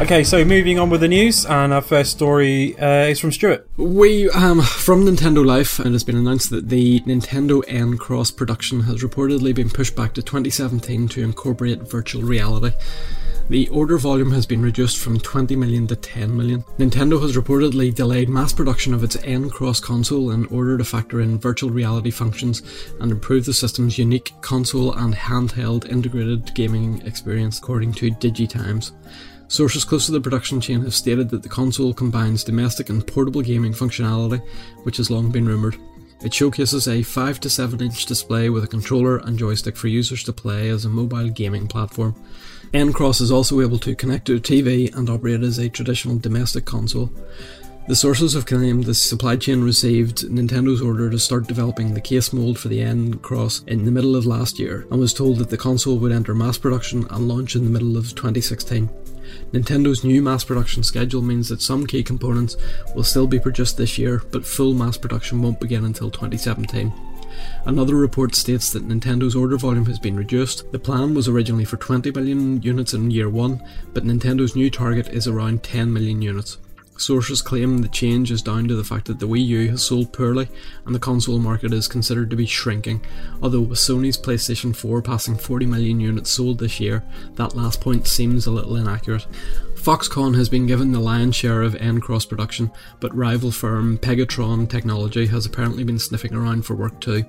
Okay, 0.00 0.24
so 0.24 0.42
moving 0.46 0.78
on 0.78 0.88
with 0.88 1.02
the 1.02 1.08
news, 1.08 1.44
and 1.44 1.74
our 1.74 1.82
first 1.82 2.12
story 2.12 2.74
uh, 2.78 3.08
is 3.08 3.20
from 3.20 3.30
Stuart. 3.32 3.68
We, 3.76 4.30
um, 4.30 4.62
from 4.62 5.04
Nintendo 5.04 5.44
Life, 5.44 5.78
and 5.78 5.88
it 5.88 5.92
has 5.92 6.04
been 6.04 6.16
announced 6.16 6.48
that 6.48 6.70
the 6.70 7.00
Nintendo 7.00 7.62
N 7.68 7.98
Cross 7.98 8.30
production 8.30 8.80
has 8.84 9.02
reportedly 9.02 9.54
been 9.54 9.68
pushed 9.68 9.94
back 9.94 10.14
to 10.14 10.22
2017 10.22 11.06
to 11.08 11.22
incorporate 11.22 11.80
virtual 11.80 12.22
reality. 12.22 12.74
The 13.50 13.68
order 13.68 13.98
volume 13.98 14.30
has 14.30 14.46
been 14.46 14.62
reduced 14.62 14.96
from 14.96 15.20
20 15.20 15.54
million 15.54 15.86
to 15.88 15.96
10 15.96 16.34
million. 16.34 16.62
Nintendo 16.78 17.20
has 17.20 17.36
reportedly 17.36 17.94
delayed 17.94 18.30
mass 18.30 18.54
production 18.54 18.94
of 18.94 19.04
its 19.04 19.16
N 19.22 19.50
Cross 19.50 19.80
console 19.80 20.30
in 20.30 20.46
order 20.46 20.78
to 20.78 20.84
factor 20.84 21.20
in 21.20 21.38
virtual 21.38 21.68
reality 21.68 22.10
functions 22.10 22.62
and 23.00 23.12
improve 23.12 23.44
the 23.44 23.52
system's 23.52 23.98
unique 23.98 24.32
console 24.40 24.94
and 24.94 25.14
handheld 25.14 25.86
integrated 25.90 26.54
gaming 26.54 27.02
experience, 27.06 27.58
according 27.58 27.92
to 27.92 28.10
DigiTimes. 28.12 28.92
Sources 29.50 29.84
close 29.84 30.06
to 30.06 30.12
the 30.12 30.20
production 30.20 30.60
chain 30.60 30.80
have 30.82 30.94
stated 30.94 31.28
that 31.30 31.42
the 31.42 31.48
console 31.48 31.92
combines 31.92 32.44
domestic 32.44 32.88
and 32.88 33.04
portable 33.04 33.42
gaming 33.42 33.72
functionality, 33.72 34.40
which 34.84 34.96
has 34.98 35.10
long 35.10 35.32
been 35.32 35.44
rumoured. 35.44 35.76
It 36.22 36.32
showcases 36.32 36.86
a 36.86 37.02
5 37.02 37.40
to 37.40 37.50
7 37.50 37.80
inch 37.80 38.06
display 38.06 38.48
with 38.48 38.62
a 38.62 38.68
controller 38.68 39.16
and 39.16 39.36
joystick 39.36 39.76
for 39.76 39.88
users 39.88 40.22
to 40.24 40.32
play 40.32 40.68
as 40.68 40.84
a 40.84 40.88
mobile 40.88 41.30
gaming 41.30 41.66
platform. 41.66 42.14
N-Cross 42.72 43.20
is 43.20 43.32
also 43.32 43.60
able 43.60 43.80
to 43.80 43.96
connect 43.96 44.26
to 44.26 44.36
a 44.36 44.40
TV 44.40 44.94
and 44.94 45.10
operate 45.10 45.42
as 45.42 45.58
a 45.58 45.68
traditional 45.68 46.16
domestic 46.16 46.64
console. 46.64 47.10
The 47.88 47.96
sources 47.96 48.34
have 48.34 48.46
claimed 48.46 48.84
the 48.84 48.94
supply 48.94 49.34
chain 49.34 49.64
received 49.64 50.18
Nintendo's 50.28 50.80
order 50.80 51.10
to 51.10 51.18
start 51.18 51.48
developing 51.48 51.94
the 51.94 52.00
case 52.00 52.32
mold 52.32 52.56
for 52.56 52.68
the 52.68 52.82
N 52.82 53.14
Cross 53.14 53.64
in 53.66 53.84
the 53.84 53.90
middle 53.90 54.14
of 54.14 54.26
last 54.26 54.60
year 54.60 54.86
and 54.92 55.00
was 55.00 55.12
told 55.12 55.38
that 55.38 55.50
the 55.50 55.56
console 55.56 55.98
would 55.98 56.12
enter 56.12 56.36
mass 56.36 56.56
production 56.56 57.04
and 57.10 57.26
launch 57.26 57.56
in 57.56 57.64
the 57.64 57.70
middle 57.70 57.96
of 57.96 58.14
2016. 58.14 58.88
Nintendo's 59.52 60.04
new 60.04 60.22
mass 60.22 60.44
production 60.44 60.82
schedule 60.82 61.22
means 61.22 61.48
that 61.48 61.62
some 61.62 61.86
key 61.86 62.02
components 62.02 62.56
will 62.94 63.04
still 63.04 63.26
be 63.26 63.38
produced 63.38 63.76
this 63.76 63.98
year, 63.98 64.22
but 64.30 64.46
full 64.46 64.74
mass 64.74 64.96
production 64.96 65.42
won't 65.42 65.60
begin 65.60 65.84
until 65.84 66.10
2017. 66.10 66.92
Another 67.64 67.94
report 67.94 68.34
states 68.34 68.70
that 68.72 68.86
Nintendo's 68.86 69.36
order 69.36 69.56
volume 69.56 69.86
has 69.86 69.98
been 69.98 70.16
reduced. 70.16 70.70
The 70.72 70.78
plan 70.78 71.14
was 71.14 71.28
originally 71.28 71.64
for 71.64 71.76
20 71.76 72.10
million 72.12 72.62
units 72.62 72.94
in 72.94 73.10
year 73.10 73.28
1, 73.28 73.62
but 73.92 74.04
Nintendo's 74.04 74.56
new 74.56 74.70
target 74.70 75.08
is 75.08 75.28
around 75.28 75.62
10 75.62 75.92
million 75.92 76.22
units. 76.22 76.58
Sources 77.00 77.40
claim 77.40 77.78
the 77.78 77.88
change 77.88 78.30
is 78.30 78.42
down 78.42 78.68
to 78.68 78.76
the 78.76 78.84
fact 78.84 79.06
that 79.06 79.20
the 79.20 79.26
Wii 79.26 79.46
U 79.46 79.70
has 79.70 79.82
sold 79.82 80.12
poorly 80.12 80.48
and 80.84 80.94
the 80.94 80.98
console 80.98 81.38
market 81.38 81.72
is 81.72 81.88
considered 81.88 82.28
to 82.28 82.36
be 82.36 82.44
shrinking, 82.44 83.00
although 83.40 83.62
with 83.62 83.78
Sony's 83.78 84.18
PlayStation 84.18 84.76
4 84.76 85.00
passing 85.00 85.38
40 85.38 85.64
million 85.64 85.98
units 85.98 86.28
sold 86.28 86.58
this 86.58 86.78
year, 86.78 87.02
that 87.36 87.56
last 87.56 87.80
point 87.80 88.06
seems 88.06 88.46
a 88.46 88.50
little 88.50 88.76
inaccurate. 88.76 89.26
Foxconn 89.80 90.36
has 90.36 90.50
been 90.50 90.66
given 90.66 90.92
the 90.92 91.00
lion's 91.00 91.34
share 91.34 91.62
of 91.62 91.74
N-Cross 91.74 92.26
production, 92.26 92.70
but 93.00 93.16
rival 93.16 93.50
firm 93.50 93.96
Pegatron 93.96 94.68
Technology 94.68 95.26
has 95.28 95.46
apparently 95.46 95.84
been 95.84 95.98
sniffing 95.98 96.34
around 96.34 96.66
for 96.66 96.74
work 96.74 97.00
too. 97.00 97.24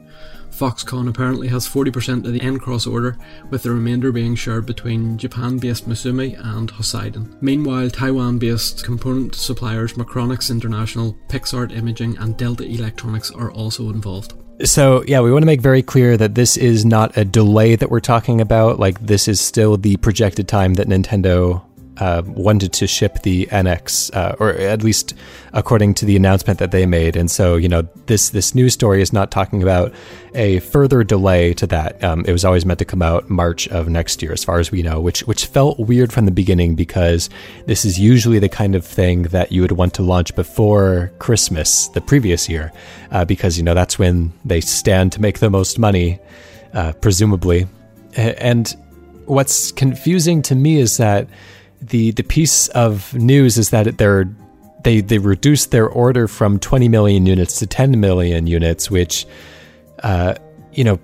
Foxconn 0.49 1.07
apparently 1.07 1.47
has 1.47 1.65
40% 1.65 2.25
of 2.25 2.33
the 2.33 2.41
N-Cross 2.41 2.87
order, 2.87 3.17
with 3.49 3.63
the 3.63 3.71
remainder 3.71 4.11
being 4.11 4.35
shared 4.35 4.65
between 4.65 5.17
Japan-based 5.17 5.87
Mitsumi 5.87 6.37
and 6.43 6.69
Hosiden. 6.73 7.41
Meanwhile, 7.41 7.89
Taiwan-based 7.89 8.83
component 8.83 9.33
suppliers 9.33 9.93
Macronix 9.93 10.51
International, 10.51 11.15
PixArt 11.29 11.73
Imaging 11.73 12.17
and 12.17 12.35
Delta 12.35 12.65
Electronics 12.65 13.31
are 13.31 13.51
also 13.51 13.89
involved. 13.89 14.33
So, 14.65 15.03
yeah, 15.07 15.21
we 15.21 15.31
want 15.31 15.41
to 15.41 15.47
make 15.47 15.61
very 15.61 15.81
clear 15.81 16.17
that 16.17 16.35
this 16.35 16.57
is 16.57 16.85
not 16.85 17.17
a 17.17 17.23
delay 17.23 17.75
that 17.77 17.89
we're 17.89 18.01
talking 18.01 18.41
about. 18.41 18.77
Like, 18.77 18.99
this 18.99 19.27
is 19.29 19.39
still 19.39 19.77
the 19.77 19.95
projected 19.97 20.47
time 20.47 20.75
that 20.75 20.87
Nintendo 20.87 21.63
uh, 21.97 22.21
wanted 22.25 22.73
to 22.73 22.87
ship 22.87 23.21
the 23.23 23.45
NX, 23.47 24.15
uh, 24.15 24.35
or 24.39 24.51
at 24.51 24.81
least 24.81 25.13
according 25.53 25.93
to 25.93 26.05
the 26.05 26.15
announcement 26.15 26.59
that 26.59 26.71
they 26.71 26.85
made. 26.85 27.15
And 27.15 27.29
so, 27.29 27.57
you 27.57 27.67
know, 27.67 27.81
this 28.05 28.29
this 28.29 28.55
news 28.55 28.73
story 28.73 29.01
is 29.01 29.11
not 29.11 29.29
talking 29.29 29.61
about 29.61 29.93
a 30.33 30.59
further 30.59 31.03
delay 31.03 31.53
to 31.55 31.67
that. 31.67 32.01
Um, 32.03 32.23
it 32.25 32.31
was 32.31 32.45
always 32.45 32.65
meant 32.65 32.79
to 32.79 32.85
come 32.85 33.01
out 33.01 33.29
March 33.29 33.67
of 33.67 33.89
next 33.89 34.21
year, 34.21 34.31
as 34.31 34.43
far 34.43 34.59
as 34.59 34.71
we 34.71 34.81
know, 34.81 35.01
which 35.01 35.21
which 35.27 35.45
felt 35.45 35.79
weird 35.79 36.13
from 36.13 36.25
the 36.25 36.31
beginning 36.31 36.75
because 36.75 37.29
this 37.65 37.83
is 37.83 37.99
usually 37.99 38.39
the 38.39 38.49
kind 38.49 38.75
of 38.75 38.85
thing 38.85 39.23
that 39.23 39.51
you 39.51 39.61
would 39.61 39.73
want 39.73 39.93
to 39.95 40.01
launch 40.01 40.33
before 40.35 41.11
Christmas 41.19 41.89
the 41.89 42.01
previous 42.01 42.47
year, 42.47 42.71
uh, 43.11 43.25
because 43.25 43.57
you 43.57 43.63
know 43.63 43.73
that's 43.73 43.99
when 43.99 44.31
they 44.45 44.61
stand 44.61 45.11
to 45.11 45.21
make 45.21 45.39
the 45.39 45.49
most 45.49 45.77
money, 45.77 46.19
uh, 46.73 46.93
presumably. 46.93 47.67
And 48.15 48.73
what's 49.25 49.71
confusing 49.71 50.41
to 50.43 50.55
me 50.55 50.77
is 50.77 50.97
that 50.97 51.27
the 51.81 52.11
the 52.11 52.23
piece 52.23 52.67
of 52.69 53.13
news 53.13 53.57
is 53.57 53.71
that 53.71 53.97
they're 53.97 54.29
they 54.83 55.01
they 55.01 55.17
reduced 55.17 55.71
their 55.71 55.87
order 55.87 56.27
from 56.27 56.59
20 56.59 56.87
million 56.87 57.25
units 57.25 57.59
to 57.59 57.67
10 57.67 57.99
million 57.99 58.47
units, 58.47 58.89
which 58.89 59.25
uh, 60.03 60.35
you 60.71 60.83
know 60.83 60.99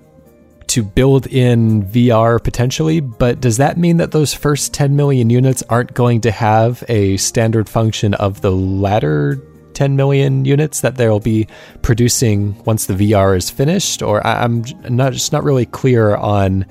to 0.68 0.82
build 0.82 1.26
in 1.26 1.82
VR 1.84 2.42
potentially. 2.42 3.00
But 3.00 3.40
does 3.40 3.56
that 3.56 3.78
mean 3.78 3.96
that 3.98 4.12
those 4.12 4.34
first 4.34 4.74
10 4.74 4.96
million 4.96 5.30
units 5.30 5.62
aren't 5.68 5.94
going 5.94 6.20
to 6.22 6.30
have 6.30 6.84
a 6.88 7.16
standard 7.16 7.68
function 7.68 8.14
of 8.14 8.40
the 8.42 8.52
latter 8.52 9.42
10 9.74 9.96
million 9.96 10.44
units 10.44 10.82
that 10.82 10.96
they'll 10.96 11.20
be 11.20 11.46
producing 11.82 12.62
once 12.64 12.86
the 12.86 12.94
VR 12.94 13.36
is 13.36 13.48
finished? 13.48 14.02
Or 14.02 14.24
I'm 14.26 14.64
not 14.88 15.12
just 15.14 15.32
not 15.32 15.42
really 15.42 15.66
clear 15.66 16.14
on 16.16 16.66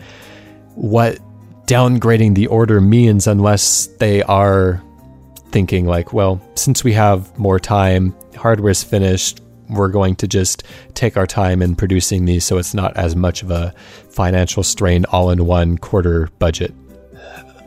what 0.75 1.17
downgrading 1.67 2.33
the 2.33 2.47
order 2.47 2.81
means 2.81 3.27
unless 3.27 3.87
they 3.99 4.23
are 4.23 4.81
thinking 5.51 5.85
like, 5.85 6.13
well, 6.13 6.41
since 6.55 6.83
we 6.83 6.93
have 6.93 7.37
more 7.37 7.59
time, 7.59 8.15
hardware's 8.35 8.83
finished, 8.83 9.41
we're 9.69 9.89
going 9.89 10.15
to 10.15 10.27
just 10.27 10.63
take 10.93 11.17
our 11.17 11.27
time 11.27 11.61
in 11.61 11.75
producing 11.75 12.25
these 12.25 12.45
so 12.45 12.57
it's 12.57 12.73
not 12.73 12.95
as 12.95 13.15
much 13.15 13.43
of 13.43 13.51
a 13.51 13.73
financial 14.09 14.63
strain 14.63 15.05
all 15.05 15.29
in 15.29 15.45
one 15.45 15.77
quarter 15.77 16.29
budget. 16.39 16.73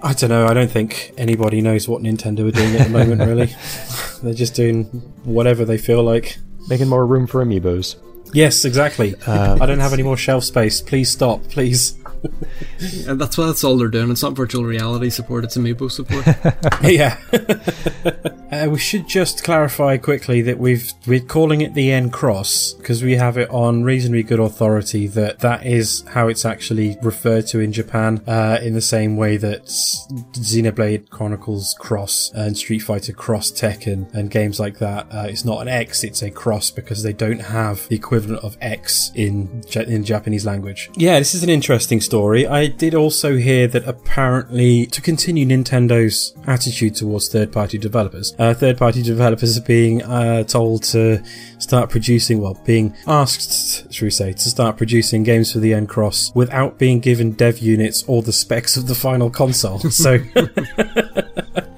I 0.03 0.15
don't 0.15 0.31
know. 0.31 0.47
I 0.47 0.55
don't 0.55 0.71
think 0.71 1.13
anybody 1.19 1.61
knows 1.61 1.87
what 1.87 2.03
Nintendo 2.03 2.49
are 2.49 2.51
doing 2.51 2.75
at 2.77 2.87
the 2.87 2.91
moment, 2.91 3.21
really. 3.21 3.55
They're 4.23 4.33
just 4.33 4.55
doing 4.55 4.85
whatever 5.25 5.67
they 5.67 5.77
feel 5.77 6.03
like. 6.03 6.39
Making 6.71 6.89
more 6.89 7.05
room 7.05 7.27
for 7.27 7.45
amiibos. 7.45 7.97
Yes, 8.33 8.65
exactly. 8.65 9.15
Uh, 9.27 9.59
I 9.61 9.67
don't 9.67 9.81
have 9.81 9.93
any 9.93 10.03
more 10.03 10.17
shelf 10.17 10.45
space. 10.45 10.81
Please 10.81 11.11
stop, 11.11 11.43
please 11.49 12.01
and 13.07 13.21
that's 13.21 13.37
what 13.37 13.47
that's 13.47 13.65
all 13.65 13.77
they're 13.77 13.89
doing. 13.89 14.11
It's 14.11 14.23
not 14.23 14.35
virtual 14.35 14.65
reality 14.65 15.11
support; 15.11 15.45
it's 15.45 15.57
amiibo 15.57 15.91
support. 15.91 16.27
yeah. 16.83 17.19
uh, 18.53 18.71
we 18.71 18.79
should 18.79 19.09
just 19.09 19.45
clarify 19.45 19.97
quickly 19.97 20.43
that 20.43 20.59
we've 20.59 20.93
we're 21.07 21.21
calling 21.21 21.61
it 21.61 21.75
the 21.75 21.91
N 21.93 22.11
Cross 22.11 22.75
because 22.75 23.03
we 23.03 23.17
have 23.17 23.37
it 23.39 23.49
on 23.51 23.85
reasonably 23.85 24.23
good 24.23 24.41
authority 24.41 25.07
that 25.09 25.41
that 25.41 25.67
is 25.67 26.05
how 26.09 26.29
it's 26.29 26.45
actually 26.45 26.99
referred 27.03 27.47
to 27.49 27.61
in 27.61 27.73
Japan, 27.73 28.23
uh, 28.27 28.59
in 28.63 28.75
the 28.75 28.81
same 28.81 29.17
way 29.17 29.37
that 29.37 29.65
Xenoblade 29.65 31.11
Chronicles 31.11 31.75
Cross 31.79 32.33
and 32.35 32.57
Street 32.57 32.81
Fighter 32.81 33.13
Cross 33.13 33.53
Tekken 33.53 34.13
and 34.15 34.31
games 34.31 34.61
like 34.61 34.79
that. 34.79 35.07
Uh, 35.11 35.27
it's 35.29 35.45
not 35.45 35.63
an 35.63 35.69
X; 35.69 36.05
it's 36.05 36.23
a 36.23 36.31
Cross 36.31 36.73
because 36.73 37.03
they 37.03 37.13
don't 37.13 37.41
have 37.41 37.89
the 37.89 37.97
equivalent 37.97 38.20
of 38.29 38.57
X 38.61 39.11
in 39.15 39.63
in 39.75 40.05
Japanese 40.05 40.45
language. 40.45 40.91
Yeah, 40.95 41.19
this 41.19 41.35
is 41.35 41.43
an 41.43 41.51
interesting 41.51 42.01
story. 42.01 42.47
I 42.47 42.67
did 42.67 42.95
also 42.95 43.37
hear 43.37 43.67
that 43.69 43.87
apparently, 43.87 44.87
to 44.87 45.01
continue 45.01 45.47
Nintendo's 45.47 46.35
attitude 46.47 46.95
towards 46.97 47.29
third 47.29 47.53
party 47.53 47.79
developers, 47.79 48.35
uh, 48.39 48.55
third 48.55 48.79
party 48.79 49.03
developers 49.03 49.57
are 49.57 49.63
being 49.63 50.03
uh, 50.03 50.45
told 50.45 50.83
to 50.85 51.23
start 51.59 51.91
producing, 51.91 52.41
well, 52.41 52.61
being 52.65 52.95
asked, 53.07 53.93
should 53.93 54.05
we 54.05 54.11
say, 54.11 54.33
to 54.33 54.49
start 54.51 54.77
producing 54.77 55.23
games 55.23 55.53
for 55.53 55.59
the 55.59 55.75
N 55.75 55.87
Cross 55.87 56.33
without 56.35 56.79
being 56.79 57.01
given 57.01 57.33
dev 57.33 57.59
units 57.59 58.05
or 58.07 58.23
the 58.23 58.33
specs 58.33 58.77
of 58.77 58.87
the 58.87 58.95
final 58.95 59.31
console. 59.31 59.81
So. 59.91 60.19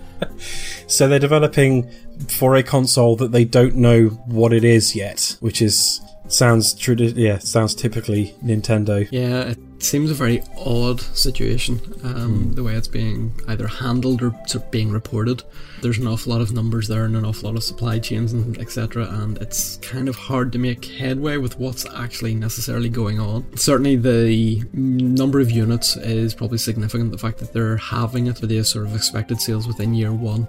So 0.93 1.09
they're 1.09 1.19
developing 1.19 1.91
for 2.29 2.55
a 2.55 2.63
console 2.63 3.17
that 3.17 3.33
they 3.33 3.47
don't 3.47 3.77
know 3.77 4.09
what 4.27 4.53
it 4.53 4.63
is 4.63 4.95
yet, 4.95 5.39
which 5.41 5.63
is 5.63 6.03
sounds 6.29 6.75
tradi- 6.75 7.15
yeah 7.17 7.39
sounds 7.39 7.75
typically 7.75 8.35
Nintendo. 8.45 9.07
Yeah, 9.11 9.43
it 9.51 9.59
seems 9.83 10.11
a 10.11 10.15
very 10.15 10.43
odd 10.57 11.01
situation. 11.01 11.81
Um, 12.05 12.53
The 12.55 12.63
way 12.63 12.75
it's 12.75 12.89
being 12.89 13.33
either 13.49 13.67
handled 13.67 14.23
or 14.23 14.31
sort 14.47 14.65
of 14.65 14.71
being 14.71 14.91
reported. 14.91 15.43
There's 15.83 15.99
an 15.99 16.07
awful 16.07 16.33
lot 16.33 16.41
of 16.41 16.53
numbers 16.53 16.87
there 16.87 17.05
and 17.05 17.17
an 17.17 17.25
awful 17.25 17.51
lot 17.51 17.57
of 17.57 17.65
supply 17.65 17.99
chains 17.99 18.33
and 18.33 18.57
etc. 18.59 19.09
And 19.11 19.37
it's 19.39 19.79
kind 19.79 20.09
of 20.09 20.15
hard 20.15 20.53
to 20.53 20.59
make 20.59 20.85
headway 20.85 21.37
with 21.39 21.59
what's 21.59 21.85
actually 21.87 22.35
necessarily 22.37 22.89
going 22.89 23.19
on. 23.19 23.45
Certainly, 23.57 23.97
the 23.97 24.63
number 24.73 25.41
of 25.41 25.51
units 25.51 25.97
is 25.97 26.35
probably 26.35 26.59
significant. 26.59 27.11
The 27.11 27.19
fact 27.19 27.39
that 27.39 27.53
they're 27.53 27.79
having 27.79 28.29
it 28.29 28.39
for 28.39 28.47
the 28.47 28.63
sort 28.63 28.87
of 28.87 28.95
expected 28.95 29.41
sales 29.41 29.67
within 29.67 29.93
year 29.95 30.13
one. 30.13 30.47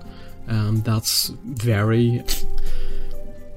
Um, 0.48 0.82
that's 0.86 1.30
very 1.46 2.22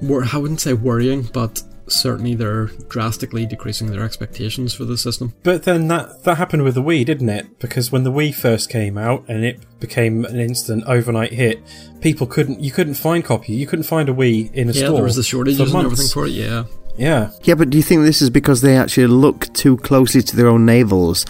wor- 0.01 0.25
I 0.33 0.39
wouldn't 0.39 0.61
say 0.61 0.73
worrying, 0.73 1.29
but 1.33 1.63
certainly 1.89 2.35
they're 2.35 2.67
drastically 2.89 3.47
decreasing 3.47 3.91
their 3.91 4.05
expectations 4.05 4.75
for 4.75 4.85
the 4.85 4.99
system. 4.99 5.35
But 5.43 5.65
then 5.65 5.89
that 5.89 6.25
that 6.25 6.37
happened 6.37 6.65
with 6.65 6.75
the 6.75 6.83
Wii, 6.83 7.05
didn't 7.05 7.29
it? 7.29 7.59
Because 7.59 7.93
when 7.93 8.05
the 8.05 8.13
Wii 8.13 8.35
first 8.35 8.71
came 8.71 8.99
out 8.99 9.25
and 9.29 9.45
it 9.45 9.61
became 9.81 10.25
an 10.25 10.39
instant 10.39 10.85
overnight 10.87 11.33
hit, 11.33 11.63
people 12.01 12.27
couldn't 12.27 12.61
you 12.61 12.71
couldn't 12.71 12.95
find 12.95 13.25
copy. 13.25 13.53
You 13.55 13.67
couldn't 13.67 13.85
find 13.85 14.09
a 14.09 14.15
Wii 14.15 14.53
in 14.53 14.69
a 14.69 14.73
yeah, 14.73 14.85
store. 14.85 14.95
there 14.97 15.05
was 15.05 15.17
the 15.17 15.23
shortages 15.23 15.71
for 15.71 15.77
and 15.77 15.87
everything 15.87 16.09
for 16.09 16.27
it. 16.27 16.31
Yeah, 16.31 16.65
Yeah. 16.99 17.31
Yeah, 17.43 17.55
but 17.55 17.71
do 17.71 17.77
you 17.77 17.83
think 17.83 18.03
this 18.05 18.23
is 18.23 18.31
because 18.31 18.61
they 18.63 18.77
actually 18.77 19.07
look 19.09 19.53
too 19.53 19.77
closely 19.79 20.23
to 20.23 20.37
their 20.37 20.49
own 20.49 20.65
navels? 20.67 21.27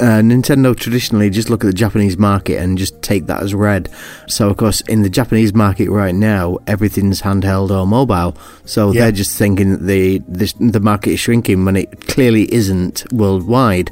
Uh, 0.00 0.20
Nintendo 0.20 0.76
traditionally 0.76 1.30
just 1.30 1.48
look 1.50 1.62
at 1.64 1.68
the 1.68 1.72
Japanese 1.72 2.18
market 2.18 2.58
and 2.58 2.76
just 2.76 3.00
take 3.00 3.26
that 3.26 3.42
as 3.42 3.54
read. 3.54 3.88
So, 4.26 4.50
of 4.50 4.56
course, 4.56 4.80
in 4.82 5.02
the 5.02 5.08
Japanese 5.08 5.54
market 5.54 5.88
right 5.88 6.14
now, 6.14 6.58
everything's 6.66 7.22
handheld 7.22 7.70
or 7.70 7.86
mobile. 7.86 8.36
So 8.64 8.90
Yeah. 8.92 9.02
they're 9.02 9.12
just 9.12 9.38
thinking 9.38 9.70
that 9.70 9.82
the, 9.86 10.18
the 10.28 10.52
the 10.60 10.80
market 10.80 11.10
is 11.12 11.20
shrinking 11.20 11.64
when 11.64 11.76
it 11.76 12.08
clearly 12.08 12.52
isn't 12.52 13.04
worldwide. 13.12 13.90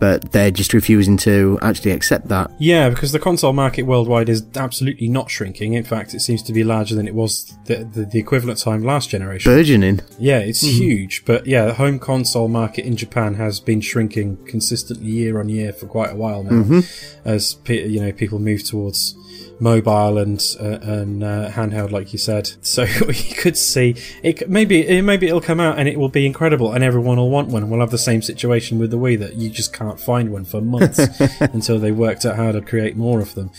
But 0.00 0.32
they're 0.32 0.50
just 0.50 0.72
refusing 0.72 1.16
to 1.18 1.58
actually 1.62 1.92
accept 1.92 2.28
that. 2.28 2.50
Yeah, 2.58 2.88
because 2.88 3.12
the 3.12 3.18
console 3.18 3.52
market 3.52 3.82
worldwide 3.82 4.28
is 4.28 4.44
absolutely 4.56 5.08
not 5.08 5.30
shrinking. 5.30 5.74
In 5.74 5.84
fact, 5.84 6.14
it 6.14 6.20
seems 6.20 6.42
to 6.44 6.52
be 6.52 6.64
larger 6.64 6.94
than 6.94 7.06
it 7.06 7.14
was 7.14 7.56
the, 7.66 7.84
the, 7.84 8.04
the 8.06 8.18
equivalent 8.18 8.58
time 8.58 8.82
last 8.82 9.10
generation. 9.10 9.52
Burgeoning. 9.52 10.00
Yeah, 10.18 10.38
it's 10.38 10.62
hmm. 10.62 10.68
huge, 10.68 11.24
but 11.24 11.46
yeah, 11.46 11.66
the 11.66 11.74
home 11.74 11.98
console 11.98 12.48
market 12.48 12.84
in 12.84 12.96
Japan 12.96 13.34
has 13.34 13.60
been 13.60 13.80
shrinking 13.80 14.44
consistently 14.46 15.10
year 15.10 15.38
on 15.38 15.48
year 15.48 15.72
for 15.72 15.86
quite 15.86 16.10
a 16.10 16.16
while 16.16 16.42
now, 16.42 16.62
mm-hmm. 16.62 17.28
as 17.28 17.54
pe- 17.54 17.86
you 17.86 18.00
know 18.00 18.12
people 18.12 18.38
move 18.38 18.64
towards 18.64 19.14
mobile 19.60 20.18
and 20.18 20.40
uh, 20.58 20.78
and 20.82 21.22
uh, 21.22 21.50
handheld, 21.50 21.90
like 21.90 22.12
you 22.12 22.18
said. 22.18 22.50
So 22.70 22.82
you 23.08 23.34
could 23.34 23.56
see 23.56 23.96
it. 24.22 24.48
Maybe 24.48 24.86
eh, 24.86 25.00
maybe 25.00 25.26
it'll 25.26 25.40
come 25.40 25.60
out 25.60 25.78
and 25.78 25.88
it 25.88 25.98
will 25.98 26.08
be 26.08 26.24
incredible, 26.24 26.72
and 26.72 26.84
everyone 26.84 27.16
will 27.16 27.30
want 27.30 27.48
one. 27.48 27.68
We'll 27.68 27.80
have 27.80 27.90
the 27.90 27.98
same 27.98 28.22
situation 28.22 28.78
with 28.78 28.90
the 28.90 28.96
Wii 28.96 29.18
that 29.18 29.34
you 29.34 29.50
just 29.50 29.72
can't 29.72 29.98
find 29.98 30.30
one 30.30 30.44
for 30.44 30.60
months 30.60 30.98
until 31.40 31.78
they 31.78 31.90
worked 31.90 32.24
out 32.24 32.36
how 32.36 32.52
to 32.52 32.60
create 32.60 32.96
more 32.96 33.20
of 33.20 33.34
them. 33.34 33.50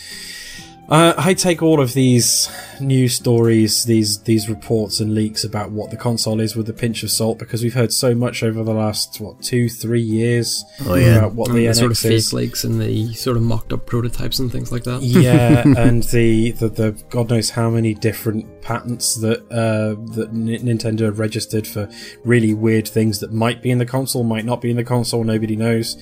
Uh, 0.88 1.14
I 1.16 1.32
take 1.32 1.62
all 1.62 1.80
of 1.80 1.94
these 1.94 2.50
news 2.78 3.14
stories, 3.14 3.84
these 3.84 4.20
these 4.24 4.48
reports 4.50 5.00
and 5.00 5.14
leaks 5.14 5.42
about 5.42 5.70
what 5.70 5.90
the 5.90 5.96
console 5.96 6.38
is 6.40 6.54
with 6.54 6.68
a 6.68 6.72
pinch 6.74 7.02
of 7.02 7.10
salt 7.10 7.38
because 7.38 7.62
we've 7.62 7.72
heard 7.72 7.92
so 7.92 8.14
much 8.14 8.42
over 8.42 8.62
the 8.62 8.74
last 8.74 9.18
what 9.20 9.40
two 9.40 9.70
three 9.70 10.02
years 10.02 10.62
Oh, 10.84 10.94
yeah. 10.96 11.16
about 11.18 11.34
what 11.34 11.48
and 11.48 11.56
the 11.56 11.66
the 11.66 11.70
NX 11.72 11.76
sort 11.76 11.92
of 11.92 12.04
is. 12.12 12.32
leaks 12.34 12.64
and 12.64 12.78
the 12.80 13.14
sort 13.14 13.36
of 13.38 13.42
mocked 13.42 13.72
up 13.72 13.86
prototypes 13.86 14.38
and 14.38 14.52
things 14.52 14.70
like 14.70 14.82
that. 14.84 15.00
yeah, 15.02 15.62
and 15.78 16.02
the, 16.04 16.50
the 16.52 16.68
the 16.68 17.02
God 17.08 17.30
knows 17.30 17.48
how 17.50 17.70
many 17.70 17.94
different 17.94 18.60
patents 18.60 19.14
that 19.20 19.40
uh, 19.50 19.94
that 20.14 20.28
N- 20.30 20.46
Nintendo 20.66 21.02
have 21.06 21.18
registered 21.18 21.66
for 21.66 21.88
really 22.24 22.52
weird 22.52 22.86
things 22.86 23.20
that 23.20 23.32
might 23.32 23.62
be 23.62 23.70
in 23.70 23.78
the 23.78 23.86
console, 23.86 24.24
might 24.24 24.44
not 24.44 24.60
be 24.60 24.70
in 24.70 24.76
the 24.76 24.84
console. 24.84 25.24
Nobody 25.24 25.56
knows. 25.56 25.96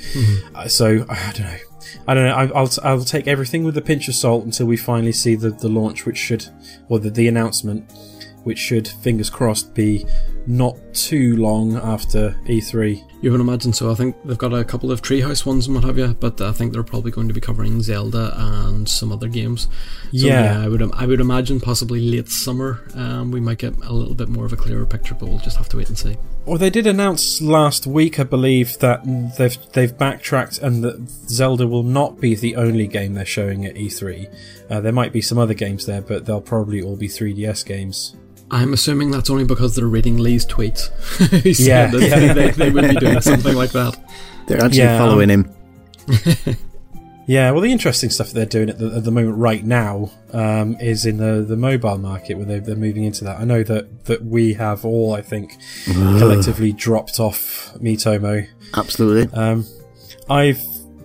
Uh, 0.55 0.67
so 0.67 1.05
I 1.09 1.33
don't 1.33 1.47
know. 1.47 1.59
I 2.07 2.15
don't 2.15 2.25
know. 2.25 2.35
I, 2.35 2.59
I'll 2.59 2.71
I'll 2.83 3.05
take 3.05 3.27
everything 3.27 3.65
with 3.65 3.77
a 3.77 3.83
pinch 3.83 4.09
of 4.09 4.15
salt 4.15 4.45
until 4.45 4.67
we 4.67 4.77
finally 4.77 5.13
see 5.13 5.35
the, 5.35 5.51
the 5.51 5.69
launch, 5.69 6.07
which 6.07 6.19
should, 6.19 6.47
or 6.89 6.99
the, 6.99 7.11
the 7.11 7.29
announcement, 7.29 7.91
which 8.45 8.59
should, 8.59 8.89
fingers 8.89 9.31
crossed, 9.31 9.75
be 9.75 10.07
not 10.47 10.77
too 10.95 11.37
long 11.37 11.77
after 11.77 12.35
E 12.49 12.61
E3. 12.61 13.05
You 13.23 13.31
would 13.33 13.41
imagine 13.43 13.75
so. 13.75 13.91
I 13.91 13.95
think 13.95 14.17
they've 14.25 14.39
got 14.39 14.55
a 14.55 14.65
couple 14.65 14.91
of 14.91 15.03
Treehouse 15.03 15.45
ones 15.45 15.67
and 15.67 15.75
what 15.75 15.85
have 15.85 15.99
you, 15.99 16.09
but 16.19 16.41
I 16.41 16.53
think 16.53 16.73
they're 16.73 16.83
probably 16.83 17.11
going 17.11 17.29
to 17.29 17.35
be 17.35 17.41
covering 17.41 17.83
Zelda 17.83 18.33
and 18.35 18.89
some 18.89 19.13
other 19.13 19.29
games. 19.29 19.65
So, 19.65 19.69
Yeah. 20.27 20.59
I 20.65 20.69
would 20.69 20.83
I 20.95 21.05
would 21.05 21.21
imagine 21.21 21.61
possibly 21.61 22.01
late 22.01 22.31
summer 22.31 22.81
um, 22.95 23.31
we 23.31 23.39
might 23.41 23.59
get 23.59 23.75
a 23.85 23.93
little 23.93 24.15
bit 24.15 24.29
more 24.31 24.47
of 24.47 24.55
a 24.55 24.57
clearer 24.57 24.87
picture, 24.87 25.15
but 25.15 25.29
we'll 25.29 25.39
just 25.39 25.59
have 25.59 25.69
to 25.69 25.77
wait 25.77 25.89
and 25.89 25.99
see. 25.99 26.17
Well, 26.51 26.59
they 26.59 26.69
did 26.69 26.89
announce 26.89 27.41
last 27.41 27.87
week, 27.87 28.19
I 28.19 28.25
believe, 28.25 28.77
that 28.81 29.03
they've 29.39 29.57
they've 29.73 29.97
backtracked 29.97 30.59
and 30.59 30.83
that 30.83 31.09
Zelda 31.09 31.65
will 31.65 31.85
not 31.85 32.21
be 32.21 32.35
the 32.35 32.57
only 32.57 32.89
game 32.89 33.15
they're 33.15 33.25
showing 33.25 33.67
at 33.67 33.77
E3. 33.77 34.29
Uh, 34.69 34.81
there 34.81 34.91
might 34.91 35.13
be 35.13 35.21
some 35.21 35.39
other 35.39 35.55
games 35.55 35.87
there, 35.87 36.03
but 36.03 36.27
they'll 36.27 36.41
probably 36.41 36.83
all 36.83 36.97
be 36.97 37.07
3DS 37.07 37.65
games. 37.65 38.17
I'm 38.51 38.73
assuming 38.73 39.13
that's 39.13 39.31
only 39.31 39.45
because 39.45 39.77
they're 39.77 39.87
reading 39.87 40.19
Lee's 40.19 40.45
tweets. 40.45 40.89
He 41.45 41.55
said 41.55 41.67
Yeah, 41.67 41.87
that 41.87 42.03
yeah. 42.03 42.33
They, 42.33 42.51
they 42.51 42.71
would 42.71 42.89
be 42.89 42.97
doing 42.97 43.21
something 43.21 43.55
like 43.55 43.71
that. 43.71 43.97
They're 44.49 44.61
actually 44.61 44.79
Yeah, 44.79 44.99
following 44.99 45.31
um, 45.31 45.45
him. 46.09 46.57
Yeah, 47.31 47.53
well, 47.53 47.61
the 47.61 47.71
interesting 47.71 48.11
stuff 48.11 48.27
that 48.29 48.35
they're 48.35 48.45
doing 48.45 48.71
at 48.71 48.79
the, 48.79 48.87
at 48.97 49.05
the 49.05 49.13
moment 49.13 49.37
right 49.39 49.63
now 49.65 50.11
um, 50.33 50.75
is 50.81 51.07
in 51.07 51.19
the, 51.19 51.45
the 51.47 51.57
mobile 51.57 51.97
market 51.97 52.35
where 52.37 52.45
they, 52.45 52.59
they're 52.59 52.75
moving 52.75 53.05
into 53.05 53.23
that. 53.23 53.39
I 53.39 53.45
know 53.45 53.63
that, 53.63 54.07
that 54.07 54.25
we 54.25 54.55
have 54.55 54.85
all, 54.85 55.15
I 55.15 55.23
think, 55.23 55.57
collectively 55.85 56.73
dropped 56.73 57.21
off 57.21 57.73
Miitomo. 57.75 58.49
Absolutely. 58.75 59.33
Um, 59.33 59.65
I've 60.29 60.61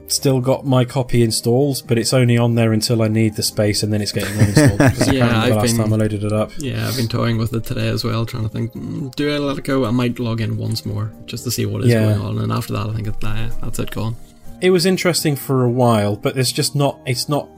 still 0.08 0.42
got 0.42 0.66
my 0.66 0.84
copy 0.84 1.22
installed, 1.22 1.84
but 1.88 2.00
it's 2.00 2.12
only 2.12 2.40
on 2.40 2.56
there 2.56 2.74
until 2.74 3.04
I 3.04 3.08
need 3.08 3.36
the 3.36 3.44
space, 3.44 3.84
and 3.84 3.94
then 3.94 4.02
it's 4.02 4.12
getting 4.12 4.34
uninstalled. 4.34 4.78
because 4.98 5.14
Yeah, 5.14 5.28
I've 5.42 5.50
the 5.50 5.56
last 5.58 5.68
been- 5.74 5.78
time 5.84 5.94
I 5.94 5.98
loaded 5.98 6.24
it 6.24 6.34
up. 6.34 6.52
Yeah, 6.58 6.88
I've 6.88 6.96
been 6.98 7.08
toying 7.08 7.38
with 7.38 7.54
it 7.54 7.66
today 7.66 7.88
as 7.90 8.04
well, 8.04 8.26
trying 8.26 8.44
to 8.44 8.50
think, 8.50 8.74
mm, 8.74 9.14
do 9.14 9.32
I 9.32 9.38
let 9.38 9.60
it 9.60 9.64
go? 9.64 9.86
I 9.86 9.92
might 9.92 10.18
log 10.18 10.42
in 10.42 10.58
once 10.58 10.88
more 10.88 11.12
just 11.28 11.44
to 11.44 11.52
see 11.52 11.68
what 11.68 11.84
is 11.84 11.90
Yeah. 11.90 12.16
going 12.16 12.22
on, 12.22 12.38
and 12.40 12.52
after 12.52 12.74
that, 12.74 12.90
I 12.90 12.94
think 12.96 13.08
it's, 13.10 13.22
nah, 13.22 13.48
that's 13.62 13.78
it 13.78 13.92
gone. 13.92 14.16
It 14.62 14.72
was 14.72 14.86
interesting 14.86 15.36
for 15.36 15.64
a 15.64 15.70
while, 15.70 16.16
but 16.16 16.38
it's 16.38 16.52
just 16.52 16.76
not. 16.76 17.00
It's 17.06 17.30
not 17.30 17.50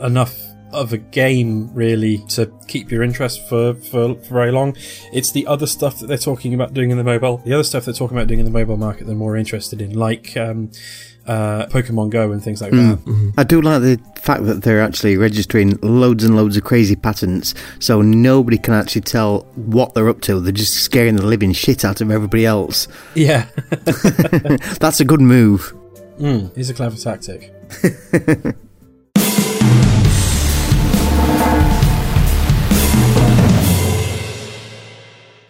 enough 0.00 0.36
of 0.72 0.92
a 0.92 0.98
game 0.98 1.72
really 1.74 2.18
to 2.28 2.50
keep 2.66 2.90
your 2.90 3.02
interest 3.02 3.46
for, 3.48 3.74
for, 3.74 4.14
for 4.14 4.34
very 4.34 4.50
long. 4.50 4.76
It's 5.12 5.30
the 5.32 5.46
other 5.46 5.66
stuff 5.66 6.00
that 6.00 6.06
they're 6.06 6.16
talking 6.16 6.54
about 6.54 6.72
doing 6.72 6.90
in 6.90 6.96
the 6.96 7.04
mobile. 7.04 7.38
The 7.38 7.52
other 7.52 7.64
stuff 7.64 7.84
they're 7.84 7.94
talking 7.94 8.16
about 8.16 8.26
doing 8.26 8.40
in 8.40 8.46
the 8.46 8.50
mobile 8.50 8.76
market 8.76 9.06
they're 9.06 9.14
more 9.14 9.36
interested 9.36 9.82
in, 9.82 9.92
like 9.92 10.36
um, 10.36 10.70
uh, 11.26 11.66
Pokemon 11.66 12.10
Go 12.10 12.32
and 12.32 12.42
things 12.42 12.60
like 12.60 12.72
that. 12.72 13.34
I 13.36 13.44
do 13.44 13.60
like 13.60 13.82
the 13.82 14.00
fact 14.16 14.44
that 14.46 14.62
they're 14.62 14.82
actually 14.82 15.16
registering 15.16 15.78
loads 15.82 16.24
and 16.24 16.36
loads 16.36 16.56
of 16.56 16.64
crazy 16.64 16.96
patents, 16.96 17.54
so 17.78 18.02
nobody 18.02 18.58
can 18.58 18.74
actually 18.74 19.02
tell 19.02 19.40
what 19.54 19.94
they're 19.94 20.08
up 20.08 20.20
to. 20.22 20.40
They're 20.40 20.52
just 20.52 20.74
scaring 20.74 21.16
the 21.16 21.26
living 21.26 21.52
shit 21.52 21.84
out 21.84 22.00
of 22.00 22.10
everybody 22.10 22.46
else. 22.46 22.88
Yeah, 23.14 23.46
That's 24.80 25.00
a 25.00 25.04
good 25.04 25.20
move. 25.20 25.74
Mm, 26.18 26.56
it's 26.56 26.68
a 26.68 26.74
clever 26.74 26.96
tactic. 26.96 27.52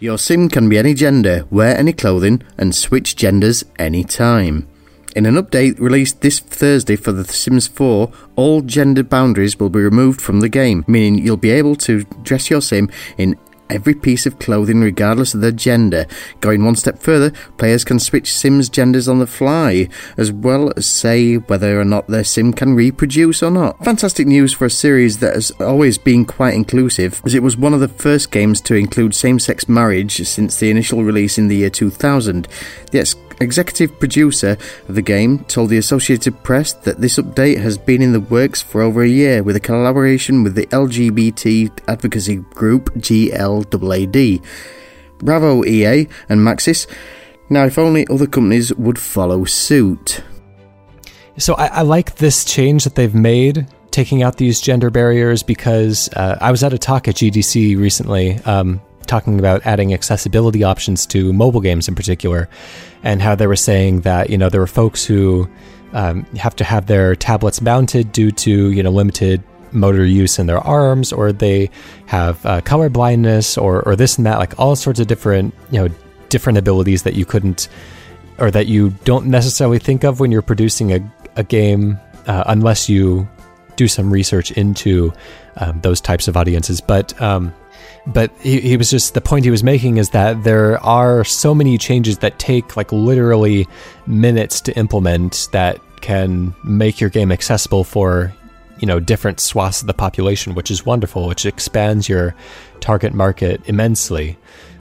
Your 0.03 0.17
sim 0.17 0.49
can 0.49 0.67
be 0.67 0.77
any 0.77 0.93
gender, 0.93 1.45
wear 1.49 1.77
any 1.77 1.93
clothing, 1.93 2.43
and 2.57 2.75
switch 2.75 3.15
genders 3.15 3.63
anytime. 3.79 4.67
In 5.15 5.25
an 5.25 5.35
update 5.35 5.79
released 5.79 6.19
this 6.19 6.39
Thursday 6.39 6.97
for 6.97 7.13
The 7.13 7.23
Sims 7.23 7.67
4, 7.67 8.11
all 8.35 8.61
gender 8.61 9.03
boundaries 9.03 9.57
will 9.57 9.69
be 9.69 9.79
removed 9.79 10.19
from 10.19 10.41
the 10.41 10.49
game, 10.49 10.83
meaning 10.87 11.23
you'll 11.23 11.37
be 11.37 11.51
able 11.51 11.77
to 11.77 12.03
dress 12.23 12.49
your 12.49 12.61
sim 12.61 12.89
in 13.17 13.37
every 13.69 13.93
piece 13.93 14.25
of 14.25 14.39
clothing 14.39 14.81
regardless 14.81 15.33
of 15.33 15.41
their 15.41 15.51
gender. 15.51 16.05
Going 16.41 16.63
one 16.63 16.75
step 16.75 16.99
further, 16.99 17.31
players 17.57 17.83
can 17.83 17.99
switch 17.99 18.33
Sims 18.33 18.69
genders 18.69 19.07
on 19.07 19.19
the 19.19 19.27
fly, 19.27 19.89
as 20.17 20.31
well 20.31 20.71
as 20.75 20.85
say 20.85 21.35
whether 21.35 21.79
or 21.79 21.85
not 21.85 22.07
their 22.07 22.23
sim 22.23 22.53
can 22.53 22.75
reproduce 22.75 23.41
or 23.41 23.51
not. 23.51 23.83
Fantastic 23.83 24.27
news 24.27 24.53
for 24.53 24.65
a 24.65 24.69
series 24.69 25.19
that 25.19 25.35
has 25.35 25.51
always 25.59 25.97
been 25.97 26.25
quite 26.25 26.53
inclusive, 26.53 27.21
as 27.25 27.33
it 27.33 27.43
was 27.43 27.57
one 27.57 27.73
of 27.73 27.79
the 27.79 27.87
first 27.87 28.31
games 28.31 28.61
to 28.61 28.75
include 28.75 29.15
same 29.15 29.39
sex 29.39 29.67
marriage 29.67 30.27
since 30.27 30.59
the 30.59 30.69
initial 30.69 31.03
release 31.03 31.37
in 31.37 31.47
the 31.47 31.57
year 31.57 31.69
2000. 31.69 32.47
The 32.91 32.99
ex- 32.99 33.15
executive 33.43 33.99
producer 33.99 34.57
of 34.87 34.95
the 34.95 35.01
game 35.01 35.39
told 35.45 35.69
the 35.69 35.77
Associated 35.77 36.43
Press 36.43 36.73
that 36.73 36.99
this 36.99 37.17
update 37.17 37.59
has 37.59 37.77
been 37.77 38.01
in 38.01 38.13
the 38.13 38.19
works 38.19 38.61
for 38.61 38.81
over 38.81 39.03
a 39.03 39.07
year 39.07 39.43
with 39.43 39.55
a 39.55 39.59
collaboration 39.59 40.43
with 40.43 40.55
the 40.55 40.65
LGBT 40.67 41.71
advocacy 41.87 42.37
group 42.37 42.93
GLAAD. 42.95 44.43
Bravo 45.19 45.63
EA 45.63 46.07
and 46.29 46.41
Maxis. 46.41 46.87
Now, 47.49 47.65
if 47.65 47.77
only 47.77 48.07
other 48.07 48.27
companies 48.27 48.73
would 48.73 48.97
follow 48.97 49.45
suit. 49.45 50.23
So 51.37 51.55
I, 51.55 51.67
I 51.67 51.81
like 51.81 52.15
this 52.15 52.45
change 52.45 52.83
that 52.83 52.95
they've 52.95 53.13
made, 53.13 53.67
taking 53.91 54.23
out 54.23 54.37
these 54.37 54.61
gender 54.61 54.89
barriers, 54.89 55.43
because 55.43 56.09
uh, 56.13 56.37
I 56.41 56.51
was 56.51 56.63
at 56.63 56.73
a 56.73 56.77
talk 56.77 57.07
at 57.07 57.15
GDC 57.15 57.77
recently. 57.77 58.39
Um, 58.45 58.81
talking 59.05 59.37
about 59.39 59.65
adding 59.65 59.93
accessibility 59.93 60.63
options 60.63 61.05
to 61.07 61.33
mobile 61.33 61.61
games 61.61 61.87
in 61.87 61.95
particular, 61.95 62.49
and 63.03 63.21
how 63.21 63.35
they 63.35 63.47
were 63.47 63.55
saying 63.55 64.01
that 64.01 64.29
you 64.29 64.37
know 64.37 64.49
there 64.49 64.61
were 64.61 64.67
folks 64.67 65.05
who 65.05 65.47
um, 65.93 66.23
have 66.35 66.55
to 66.55 66.63
have 66.63 66.87
their 66.87 67.15
tablets 67.15 67.61
mounted 67.61 68.11
due 68.11 68.31
to 68.31 68.71
you 68.71 68.81
know 68.81 68.89
limited 68.89 69.43
motor 69.71 70.05
use 70.05 70.39
in 70.39 70.45
their 70.45 70.59
arms, 70.59 71.11
or 71.11 71.31
they 71.31 71.69
have 72.05 72.45
uh, 72.45 72.61
color 72.61 72.89
blindness, 72.89 73.57
or 73.57 73.81
or 73.87 73.95
this 73.95 74.17
and 74.17 74.25
that, 74.25 74.39
like 74.39 74.57
all 74.59 74.75
sorts 74.75 74.99
of 74.99 75.07
different 75.07 75.53
you 75.71 75.79
know 75.79 75.93
different 76.29 76.57
abilities 76.57 77.03
that 77.03 77.13
you 77.13 77.25
couldn't 77.25 77.67
or 78.39 78.49
that 78.49 78.67
you 78.67 78.89
don't 79.03 79.27
necessarily 79.27 79.77
think 79.77 80.03
of 80.03 80.19
when 80.19 80.31
you're 80.31 80.41
producing 80.41 80.91
a, 80.91 81.13
a 81.35 81.43
game 81.43 81.99
uh, 82.25 82.43
unless 82.47 82.89
you 82.89 83.27
do 83.75 83.87
some 83.87 84.11
research 84.11 84.51
into 84.51 85.13
um, 85.57 85.79
those 85.81 86.01
types 86.01 86.27
of 86.27 86.35
audiences. 86.35 86.81
But 86.81 87.19
um, 87.21 87.53
but 88.07 88.31
he, 88.39 88.59
he 88.59 88.77
was 88.77 88.89
just 88.89 89.13
the 89.13 89.21
point 89.21 89.45
he 89.45 89.51
was 89.51 89.63
making 89.63 89.97
is 89.97 90.09
that 90.09 90.43
there 90.43 90.77
are 90.83 91.23
so 91.23 91.55
many 91.55 91.77
changes 91.77 92.17
that 92.19 92.37
take 92.39 92.75
like 92.75 92.91
literally 92.91 93.67
minutes 94.07 94.59
to 94.61 94.77
implement 94.77 95.47
that 95.51 95.79
can 96.01 96.53
make 96.65 96.99
your 96.99 97.09
game 97.09 97.31
accessible 97.31 97.83
for 97.83 98.33
you 98.79 98.87
know 98.87 98.99
different 98.99 99.39
swaths 99.39 99.81
of 99.81 99.87
the 99.87 99.93
population, 99.93 100.55
which 100.55 100.69
is 100.69 100.85
wonderful, 100.85 101.27
which 101.27 101.45
expands 101.45 102.09
your 102.09 102.35
target 102.81 103.13
market 103.13 103.61
immensely. 103.65 104.37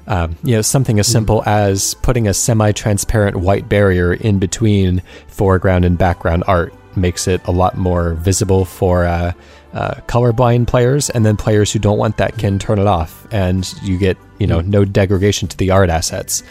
Um, 0.08 0.36
you 0.42 0.56
know, 0.56 0.62
something 0.62 0.98
as 0.98 1.06
simple 1.06 1.44
as 1.46 1.94
putting 1.94 2.26
a 2.26 2.34
semi-transparent 2.34 3.36
white 3.36 3.68
barrier 3.68 4.12
in 4.12 4.40
between 4.40 5.00
foreground 5.28 5.84
and 5.84 5.96
background 5.96 6.42
art 6.48 6.74
makes 6.96 7.28
it 7.28 7.40
a 7.44 7.52
lot 7.52 7.76
more 7.76 8.14
visible 8.14 8.64
for 8.64 9.04
uh, 9.04 9.32
uh, 9.72 9.94
colorblind 10.06 10.66
players, 10.66 11.10
and 11.10 11.24
then 11.24 11.36
players 11.36 11.72
who 11.72 11.78
don't 11.78 11.98
want 11.98 12.16
that 12.18 12.38
can 12.38 12.58
turn 12.58 12.78
it 12.78 12.86
off, 12.86 13.26
and 13.30 13.72
you 13.82 13.98
get 13.98 14.16
you 14.38 14.46
know 14.46 14.60
no 14.60 14.84
degradation 14.84 15.48
to 15.48 15.56
the 15.56 15.70
art 15.70 15.90
assets. 15.90 16.42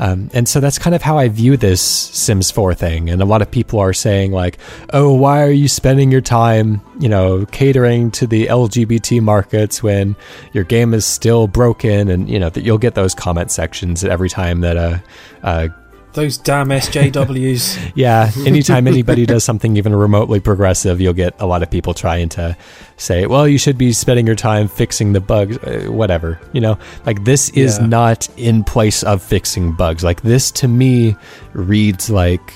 Um, 0.00 0.30
and 0.32 0.48
so 0.48 0.60
that's 0.60 0.78
kind 0.78 0.96
of 0.96 1.02
how 1.02 1.18
I 1.18 1.28
view 1.28 1.58
this 1.58 1.82
Sims 1.82 2.50
4 2.50 2.72
thing. 2.74 3.10
And 3.10 3.20
a 3.20 3.26
lot 3.26 3.42
of 3.42 3.50
people 3.50 3.78
are 3.80 3.92
saying, 3.92 4.32
like, 4.32 4.56
oh, 4.94 5.12
why 5.12 5.42
are 5.42 5.50
you 5.50 5.68
spending 5.68 6.10
your 6.10 6.22
time, 6.22 6.80
you 6.98 7.08
know, 7.08 7.44
catering 7.44 8.10
to 8.12 8.26
the 8.26 8.46
LGBT 8.46 9.20
markets 9.20 9.82
when 9.82 10.16
your 10.54 10.64
game 10.64 10.94
is 10.94 11.04
still 11.04 11.48
broken? 11.48 12.08
And, 12.08 12.30
you 12.30 12.38
know, 12.38 12.48
that 12.48 12.62
you'll 12.62 12.78
get 12.78 12.94
those 12.94 13.14
comment 13.14 13.50
sections 13.50 14.02
every 14.02 14.30
time 14.30 14.62
that 14.62 14.78
a, 14.78 15.02
a 15.42 15.68
Those 16.12 16.38
damn 16.38 16.68
SJWs. 16.70 17.92
yeah, 17.94 18.30
anytime 18.44 18.88
anybody 18.88 19.26
does 19.26 19.44
something 19.44 19.76
even 19.76 19.94
remotely 19.94 20.40
progressive, 20.40 21.00
you'll 21.00 21.12
get 21.12 21.34
a 21.40 21.46
lot 21.46 21.62
of 21.62 21.70
people 21.70 21.94
trying 21.94 22.28
to 22.30 22.56
say, 22.96 23.26
well, 23.26 23.46
you 23.46 23.58
should 23.58 23.78
be 23.78 23.92
spending 23.92 24.26
your 24.26 24.34
time 24.34 24.66
fixing 24.66 25.12
the 25.12 25.20
bugs, 25.20 25.56
uh, 25.58 25.86
whatever. 25.88 26.40
You 26.52 26.62
know, 26.62 26.78
like 27.06 27.22
this 27.24 27.50
is 27.50 27.78
Yeah. 27.78 27.86
not 27.86 28.28
in 28.36 28.64
place 28.64 29.02
of 29.04 29.22
fixing 29.22 29.72
bugs. 29.72 30.02
Like 30.02 30.22
this 30.22 30.50
to 30.52 30.68
me 30.68 31.16
reads 31.52 32.10
like 32.10 32.54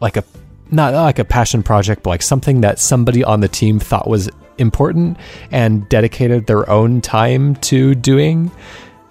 like 0.00 0.16
a 0.16 0.24
not 0.70 0.94
like 0.94 1.18
a 1.18 1.24
passion 1.24 1.62
project, 1.62 2.04
but 2.04 2.10
like 2.10 2.22
something 2.22 2.60
that 2.60 2.78
somebody 2.78 3.24
on 3.24 3.40
the 3.40 3.48
team 3.48 3.80
thought 3.80 4.06
was 4.08 4.30
important 4.58 5.16
and 5.50 5.88
dedicated 5.88 6.46
their 6.46 6.68
own 6.70 7.00
time 7.00 7.56
to 7.56 7.94
doing. 7.96 8.50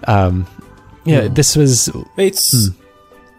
Um, 0.08 0.48
yeah, 1.04 1.28
this 1.28 1.58
was 1.58 1.90
It's. 2.18 2.70
Well, 2.70 2.78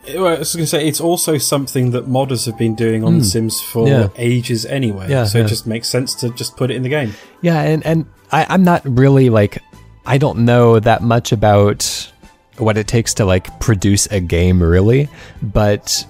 I 0.09 0.39
was 0.39 0.55
going 0.55 0.65
to 0.65 0.67
say 0.67 0.87
it's 0.87 1.01
also 1.01 1.39
something 1.39 1.91
that 1.93 2.07
modders 2.07 2.47
have 2.47 2.59
been 2.59 2.75
doing 2.75 3.05
on 3.05 3.19
The 3.19 3.25
Sims 3.25 3.61
for 3.61 3.89
Yeah. 3.89 4.09
ages 4.17 4.67
anyway. 4.67 5.09
Yeah, 5.09 5.25
so 5.25 5.39
yeah. 5.39 5.45
it 5.45 5.49
just 5.49 5.67
makes 5.67 5.89
sense 5.89 6.15
to 6.17 6.31
just 6.31 6.57
put 6.57 6.71
it 6.71 6.75
in 6.77 6.83
the 6.83 6.89
game. 6.89 7.15
Yeah, 7.41 7.61
and 7.61 7.85
and 7.87 8.07
I, 8.33 8.47
I'm 8.49 8.65
not 8.65 8.83
really 8.85 9.31
like 9.31 9.59
I 10.07 10.19
don't 10.19 10.45
know 10.45 10.79
that 10.81 11.03
much 11.03 11.33
about 11.33 12.11
what 12.59 12.77
it 12.77 12.87
takes 12.87 13.15
to 13.15 13.25
like 13.25 13.59
produce 13.61 14.07
a 14.07 14.21
game 14.21 14.63
really, 14.63 15.09
but 15.43 16.07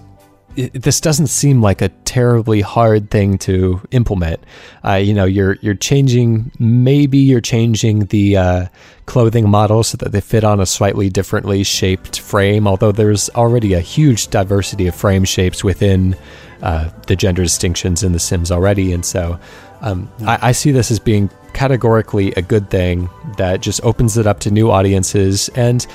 it, 0.57 0.73
this 0.83 1.01
doesn't 1.01 1.29
seem 1.29 1.61
like 1.61 1.83
a 1.83 1.89
terribly 2.05 2.61
hard 2.61 3.11
thing 3.11 3.39
to 3.39 3.81
implement. 3.91 4.41
Uh, 4.85 4.95
you 4.95 5.15
know, 5.15 5.25
you're 5.25 5.57
you're 5.61 5.75
changing 5.75 6.51
maybe 6.59 7.19
you're 7.19 7.41
changing 7.41 8.07
the 8.07 8.37
uh, 8.37 8.67
clothing 9.07 9.49
models 9.49 9.89
so 9.89 9.97
that 9.99 10.13
they 10.13 10.21
fit 10.21 10.45
on 10.45 10.61
a 10.61 10.67
slightly 10.67 11.09
differently 11.09 11.65
shaped 11.65 12.21
frame. 12.21 12.67
Although 12.67 12.93
there's 12.93 13.31
already 13.31 13.75
a 13.75 13.81
huge 13.81 14.29
diversity 14.29 14.87
of 14.87 14.95
frame 14.95 15.25
shapes 15.25 15.65
within 15.65 16.17
uh, 16.63 16.91
the 17.07 17.17
gender 17.17 17.43
distinctions 17.43 18.03
in 18.03 18.13
The 18.13 18.21
Sims 18.21 18.51
already, 18.51 18.93
and 18.93 19.05
so 19.05 19.39
um, 19.81 20.11
I, 20.27 20.39
I 20.49 20.53
see 20.53 20.71
this 20.71 20.91
as 20.91 20.99
being 20.99 21.31
categorically 21.53 22.33
a 22.33 22.43
good 22.43 22.69
thing 22.71 23.09
that 23.37 23.61
just 23.61 23.83
opens 23.85 24.17
it 24.17 24.27
up 24.27 24.41
to 24.41 24.51
new 24.51 24.71
audiences 24.71 25.49
and 25.51 25.87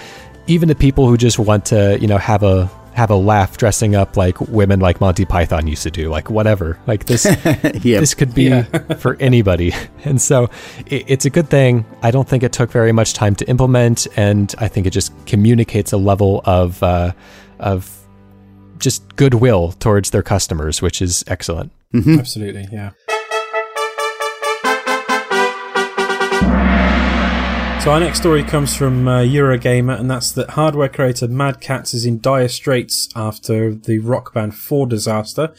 even 0.48 0.70
to 0.70 0.76
people 0.76 1.08
who 1.08 1.18
just 1.18 1.38
want 1.38 1.66
to, 1.66 1.98
you 2.00 2.08
know, 2.08 2.18
have 2.18 2.44
a 2.44 2.70
have 2.94 3.10
a 3.10 3.16
laugh 3.16 3.58
dressing 3.58 3.96
up 3.96 4.18
like 4.18 4.40
women 4.42 4.80
like 4.80 5.00
Monty 5.02 5.26
Python 5.26 5.68
used 5.68 5.84
to 5.84 5.92
do, 5.92 6.10
like 6.10 6.30
whatever. 6.30 6.80
Like 6.88 7.06
this, 7.06 7.26
Yep. 7.46 7.82
this 7.84 8.14
could 8.14 8.34
be 8.34 8.62
for 9.00 9.16
anybody, 9.20 9.74
and 10.06 10.22
so 10.22 10.50
it, 10.88 11.06
it's 11.08 11.26
a 11.26 11.30
good 11.30 11.50
thing. 11.50 11.86
I 12.02 12.12
don't 12.12 12.28
think 12.28 12.44
it 12.44 12.52
took 12.52 12.72
very 12.72 12.92
much 12.92 13.14
time 13.14 13.36
to 13.36 13.50
implement, 13.50 14.08
and 14.16 14.54
I 14.60 14.68
think 14.68 14.88
it 14.88 14.92
just 14.92 15.12
communicates 15.26 15.92
a 15.94 15.98
level 15.98 16.42
of 16.46 16.82
uh, 16.84 17.12
of 17.60 17.96
just 18.80 19.16
goodwill 19.18 19.74
towards 19.74 20.12
their 20.12 20.24
customers, 20.24 20.82
which 20.82 21.02
is 21.02 21.24
excellent. 21.28 21.72
Absolutely, 21.94 22.68
yeah. 22.72 22.92
So 27.82 27.92
our 27.92 28.00
next 28.02 28.20
story 28.20 28.44
comes 28.44 28.76
from 28.76 29.08
uh, 29.08 29.22
Eurogamer, 29.22 29.98
and 29.98 30.12
that's 30.12 30.34
that 30.34 30.50
hardware 30.52 30.90
creator 30.90 31.30
Mad 31.30 31.62
Catz 31.62 31.94
is 31.94 32.06
in 32.06 32.20
dire 32.20 32.50
straits 32.50 33.08
after 33.16 33.74
the 33.74 34.00
Rock 34.00 34.34
Band 34.34 34.54
4 34.54 34.86
disaster. 34.86 35.54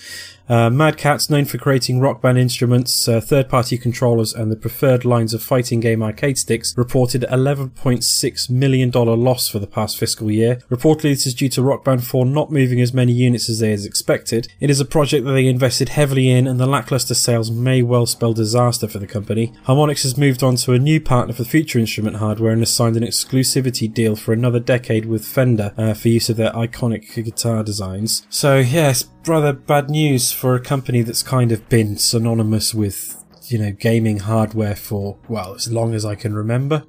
Uh, 0.51 0.69
Mad 0.69 0.97
Catz, 0.97 1.31
known 1.31 1.45
for 1.45 1.59
creating 1.59 2.01
Rock 2.01 2.21
Band 2.21 2.37
instruments, 2.37 3.07
uh, 3.07 3.21
third-party 3.21 3.79
controllers, 3.79 4.35
and 4.35 4.51
the 4.51 4.57
preferred 4.57 5.05
lines 5.05 5.33
of 5.33 5.45
fighting 5.45 5.79
game 5.79 6.03
arcade 6.03 6.39
sticks, 6.39 6.77
reported 6.77 7.25
$11.6 7.31 8.51
million 8.51 8.91
loss 8.91 9.49
for 9.49 9.61
the 9.61 9.69
past 9.69 9.97
fiscal 9.97 10.29
year. 10.29 10.57
Reportedly, 10.69 11.13
this 11.13 11.25
is 11.25 11.35
due 11.35 11.49
to 11.51 11.63
Rock 11.63 11.85
Band 11.85 12.05
4 12.05 12.27
not 12.27 12.51
moving 12.51 12.81
as 12.81 12.93
many 12.93 13.13
units 13.13 13.49
as 13.49 13.61
they 13.61 13.71
had 13.71 13.85
expected. 13.85 14.49
It 14.59 14.71
is 14.71 14.81
a 14.81 14.85
project 14.85 15.25
that 15.25 15.31
they 15.31 15.47
invested 15.47 15.91
heavily 15.91 16.29
in, 16.29 16.49
and 16.49 16.59
the 16.59 16.67
lackluster 16.67 17.15
sales 17.15 17.53
may 17.53 17.81
well 17.83 18.07
spell 18.07 18.33
disaster 18.33 18.89
for 18.89 18.99
the 18.99 19.07
company. 19.07 19.53
Harmonix 19.67 20.03
has 20.03 20.19
moved 20.19 20.43
on 20.43 20.57
to 20.57 20.73
a 20.73 20.81
new 20.81 21.01
partner 21.01 21.33
for 21.33 21.45
future 21.45 21.79
instrument 21.79 22.17
hardware 22.17 22.51
and 22.51 22.63
has 22.63 22.75
signed 22.75 22.97
an 22.97 23.05
exclusivity 23.05 23.93
deal 23.93 24.17
for 24.17 24.33
another 24.33 24.59
decade 24.59 25.05
with 25.05 25.25
Fender 25.25 25.73
uh, 25.77 25.95
for 25.95 26.09
use 26.09 26.29
of 26.29 26.37
their 26.37 26.51
iconic 26.51 27.15
guitar 27.25 27.63
designs. 27.63 28.27
So, 28.31 28.59
yes, 28.59 29.05
rather 29.27 29.53
bad 29.53 29.91
news 29.91 30.33
for 30.33 30.55
a 30.55 30.61
company 30.61 31.03
that's 31.03 31.23
kind 31.23 31.53
of 31.53 31.69
been 31.69 31.97
synonymous 31.97 32.75
with, 32.75 33.23
you 33.45 33.59
know, 33.59 33.73
gaming 33.73 34.21
hardware 34.21 34.77
for, 34.77 35.19
well, 35.29 35.55
as 35.55 35.71
long 35.73 35.95
as 35.95 36.05
I 36.05 36.15
can 36.15 36.35
remember. 36.35 36.85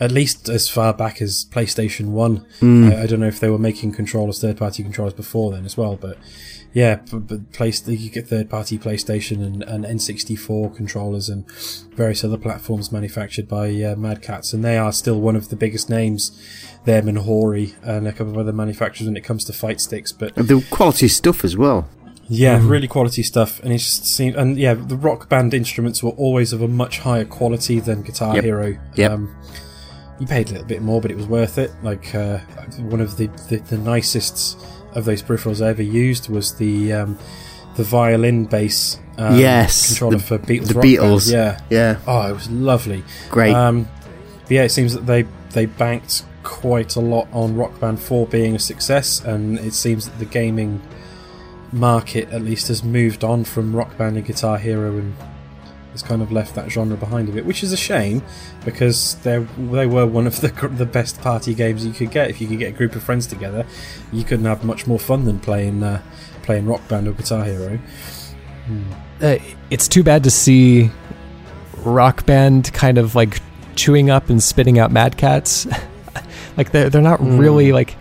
At 0.00 0.10
least 0.10 0.48
as 0.48 0.68
far 0.68 0.92
back 0.92 1.22
as 1.22 1.46
PlayStation 1.52 2.06
1. 2.06 2.46
Hmm. 2.58 2.88
I, 2.88 3.02
I 3.02 3.06
don't 3.06 3.20
know 3.20 3.28
if 3.28 3.38
they 3.38 3.48
were 3.48 3.58
making 3.58 3.92
controllers, 3.92 4.40
third 4.40 4.56
party 4.56 4.82
controllers 4.82 5.14
before 5.14 5.52
then 5.52 5.64
as 5.64 5.76
well, 5.76 5.94
but 5.94 6.18
yeah, 6.74 6.96
but, 7.10 7.26
but 7.28 7.52
place, 7.52 7.86
you 7.88 8.10
get 8.10 8.26
third 8.28 8.50
party 8.50 8.76
PlayStation 8.78 9.42
and, 9.42 9.62
and 9.62 9.84
N64 9.84 10.74
controllers 10.76 11.28
and 11.28 11.50
various 11.94 12.22
other 12.24 12.36
platforms 12.36 12.90
manufactured 12.92 13.48
by 13.48 13.70
uh, 13.82 13.94
Mad 13.96 14.20
Catz, 14.22 14.52
and 14.52 14.62
they 14.64 14.76
are 14.76 14.92
still 14.92 15.20
one 15.20 15.36
of 15.36 15.48
the 15.48 15.56
biggest 15.56 15.88
names, 15.88 16.38
them 16.84 17.08
and 17.08 17.18
Hori 17.18 17.74
and 17.82 18.06
a 18.06 18.12
couple 18.12 18.32
of 18.32 18.38
other 18.38 18.52
manufacturers 18.52 19.06
when 19.08 19.16
it 19.16 19.22
comes 19.24 19.44
to 19.44 19.52
fight 19.52 19.80
sticks, 19.80 20.12
but 20.12 20.34
The 20.34 20.62
quality 20.70 21.08
stuff 21.08 21.44
as 21.44 21.56
well. 21.56 21.88
yeah, 22.28 22.58
really 22.62 22.88
quality 22.88 23.22
stuff, 23.22 23.60
and 23.62 23.72
it 23.72 23.78
just 23.78 24.04
seemed, 24.06 24.34
and 24.36 24.58
yeah, 24.58 24.74
the 24.74 24.96
rock 24.96 25.28
band 25.28 25.54
instruments 25.54 26.02
were 26.02 26.10
always 26.12 26.52
of 26.52 26.60
a 26.60 26.68
much 26.68 26.98
higher 26.98 27.24
quality 27.24 27.78
than 27.80 28.02
Guitar 28.02 28.34
Yep. 28.34 28.44
Hero. 28.44 28.78
Yep. 28.96 29.10
Um, 29.12 29.36
you 30.20 30.26
paid 30.26 30.48
a 30.48 30.52
little 30.52 30.66
bit 30.66 30.80
more, 30.82 31.00
but 31.00 31.10
it 31.10 31.16
was 31.16 31.26
worth 31.26 31.58
it. 31.58 31.70
Like 31.82 32.14
uh, 32.14 32.38
one 32.78 33.00
of 33.00 33.16
the, 33.16 33.26
the 33.48 33.56
the 33.58 33.78
nicest 33.78 34.58
of 34.94 35.04
those 35.04 35.22
peripherals 35.22 35.64
I 35.64 35.70
ever 35.70 35.82
used 35.82 36.28
was 36.28 36.54
the 36.54 36.92
um, 36.92 37.18
the 37.76 37.84
violin 37.84 38.44
bass. 38.46 38.98
Um, 39.16 39.38
Yes, 39.38 39.88
controller 39.88 40.16
the- 40.18 40.22
for 40.24 40.38
Beatles. 40.38 40.66
the 40.68 40.74
Rock 40.74 40.82
Band. 40.82 40.98
Beatles. 40.98 41.32
Yeah. 41.32 41.60
Yeah. 41.70 41.98
Oh, 42.06 42.28
it 42.28 42.32
was 42.32 42.50
lovely. 42.50 43.04
Great. 43.30 43.54
Um, 43.54 43.88
but 44.42 44.50
yeah, 44.50 44.62
it 44.62 44.70
seems 44.70 44.92
that 44.94 45.06
they 45.06 45.22
they 45.50 45.66
banked 45.66 46.24
quite 46.42 46.96
a 46.96 47.00
lot 47.00 47.26
on 47.32 47.54
Rock 47.56 47.78
Band 47.80 47.98
4 48.00 48.26
being 48.26 48.54
a 48.56 48.58
success, 48.58 49.20
and 49.24 49.58
it 49.60 49.72
seems 49.72 50.06
that 50.06 50.18
the 50.18 50.24
gaming 50.26 50.82
market, 51.72 52.28
at 52.30 52.42
least, 52.42 52.68
has 52.68 52.84
moved 52.84 53.24
on 53.24 53.44
from 53.44 53.74
Rock 53.74 53.96
Band 53.96 54.16
and 54.16 54.26
Guitar 54.26 54.58
Hero 54.58 54.96
and 54.98 55.14
has 55.94 56.02
kind 56.02 56.20
of 56.20 56.32
left 56.32 56.56
that 56.56 56.70
genre 56.70 56.96
behind 56.96 57.28
a 57.28 57.32
bit, 57.32 57.46
which 57.46 57.62
is 57.62 57.72
a 57.72 57.76
shame 57.76 58.22
because 58.64 59.14
they 59.22 59.38
they 59.38 59.86
were 59.86 60.06
one 60.06 60.26
of 60.26 60.40
the 60.40 60.48
the 60.74 60.84
best 60.84 61.20
party 61.20 61.54
games 61.54 61.86
you 61.86 61.92
could 61.92 62.10
get. 62.10 62.28
If 62.30 62.40
you 62.40 62.48
could 62.48 62.58
get 62.58 62.68
a 62.68 62.76
group 62.76 62.96
of 62.96 63.02
friends 63.02 63.26
together, 63.26 63.64
you 64.12 64.24
couldn't 64.24 64.44
have 64.44 64.64
much 64.64 64.86
more 64.86 64.98
fun 64.98 65.24
than 65.24 65.38
playing 65.38 65.82
uh, 65.82 66.02
playing 66.42 66.66
Rock 66.66 66.86
Band 66.88 67.08
or 67.08 67.12
Guitar 67.12 67.44
Hero. 67.44 67.78
Uh, 69.20 69.36
it's 69.70 69.88
too 69.88 70.02
bad 70.02 70.24
to 70.24 70.30
see 70.30 70.90
Rock 71.78 72.26
Band 72.26 72.72
kind 72.72 72.98
of 72.98 73.14
like 73.14 73.40
chewing 73.76 74.10
up 74.10 74.30
and 74.30 74.42
spitting 74.42 74.78
out 74.78 74.90
Mad 74.90 75.16
Catz. 75.16 75.66
like 76.56 76.72
they're 76.72 76.90
they're 76.90 77.02
not 77.02 77.20
really 77.20 77.72
like. 77.72 77.96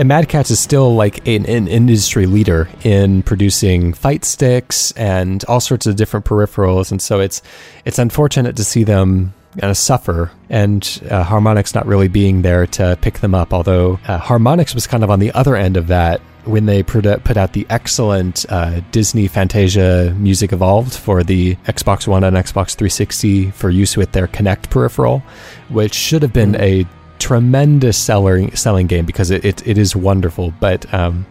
And 0.00 0.08
Mad 0.08 0.30
Catz 0.30 0.50
is 0.50 0.58
still 0.58 0.94
like 0.94 1.28
an, 1.28 1.44
an 1.44 1.68
industry 1.68 2.24
leader 2.24 2.70
in 2.84 3.22
producing 3.22 3.92
fight 3.92 4.24
sticks 4.24 4.92
and 4.92 5.44
all 5.44 5.60
sorts 5.60 5.86
of 5.86 5.96
different 5.96 6.24
peripherals, 6.24 6.90
and 6.90 7.02
so 7.02 7.20
it's 7.20 7.42
it's 7.84 7.98
unfortunate 7.98 8.56
to 8.56 8.64
see 8.64 8.82
them 8.82 9.34
kind 9.58 9.70
of 9.70 9.76
suffer 9.76 10.30
and 10.48 11.02
uh, 11.10 11.22
Harmonix 11.22 11.74
not 11.74 11.84
really 11.84 12.08
being 12.08 12.40
there 12.40 12.66
to 12.68 12.96
pick 13.02 13.18
them 13.18 13.34
up. 13.34 13.52
Although 13.52 14.00
uh, 14.08 14.18
Harmonix 14.18 14.74
was 14.74 14.86
kind 14.86 15.04
of 15.04 15.10
on 15.10 15.18
the 15.18 15.32
other 15.32 15.54
end 15.54 15.76
of 15.76 15.88
that 15.88 16.22
when 16.44 16.64
they 16.64 16.82
put 16.82 17.04
out, 17.04 17.22
put 17.24 17.36
out 17.36 17.52
the 17.52 17.66
excellent 17.68 18.46
uh, 18.48 18.80
Disney 18.92 19.28
Fantasia 19.28 20.16
Music 20.18 20.54
Evolved 20.54 20.94
for 20.94 21.22
the 21.22 21.56
Xbox 21.66 22.08
One 22.08 22.24
and 22.24 22.38
Xbox 22.38 22.74
360 22.74 23.50
for 23.50 23.68
use 23.68 23.98
with 23.98 24.12
their 24.12 24.28
Kinect 24.28 24.70
peripheral, 24.70 25.22
which 25.68 25.92
should 25.92 26.22
have 26.22 26.32
been 26.32 26.56
a 26.56 26.86
tremendous 27.20 27.96
selling 27.96 28.54
selling 28.56 28.88
game 28.88 29.06
because 29.06 29.30
it, 29.30 29.44
it, 29.44 29.66
it 29.66 29.78
is 29.78 29.94
wonderful. 29.94 30.52
But 30.58 30.92
um, 30.92 31.26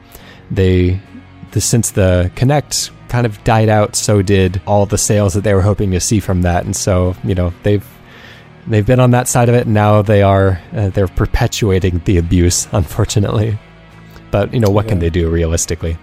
they 0.49 1.01
the 1.51 1.59
since 1.59 1.91
the 1.91 2.31
Kinect 2.35 2.91
kind 3.09 3.25
of 3.25 3.43
died 3.43 3.67
out, 3.67 3.95
so 3.95 4.21
did 4.21 4.61
all 4.65 4.85
the 4.85 4.97
sales 4.97 5.33
that 5.33 5.43
they 5.43 5.53
were 5.53 5.61
hoping 5.61 5.91
to 5.91 5.99
see 5.99 6.19
from 6.19 6.43
that, 6.43 6.63
and 6.63 6.75
so 6.75 7.15
you 7.23 7.35
know 7.35 7.51
they've 7.63 7.85
they've 8.67 8.85
been 8.85 8.99
on 8.99 9.11
that 9.11 9.27
side 9.27 9.49
of 9.49 9.55
it. 9.55 9.65
And 9.65 9.73
now 9.73 10.01
they 10.01 10.21
are 10.21 10.61
uh, 10.73 10.89
they're 10.89 11.07
perpetuating 11.07 12.01
the 12.05 12.17
abuse, 12.17 12.67
unfortunately. 12.71 13.59
But 14.31 14.53
you 14.53 14.59
know 14.59 14.69
what 14.69 14.87
can 14.87 14.99
they 14.99 15.09
do 15.09 15.29
realistically? 15.29 15.97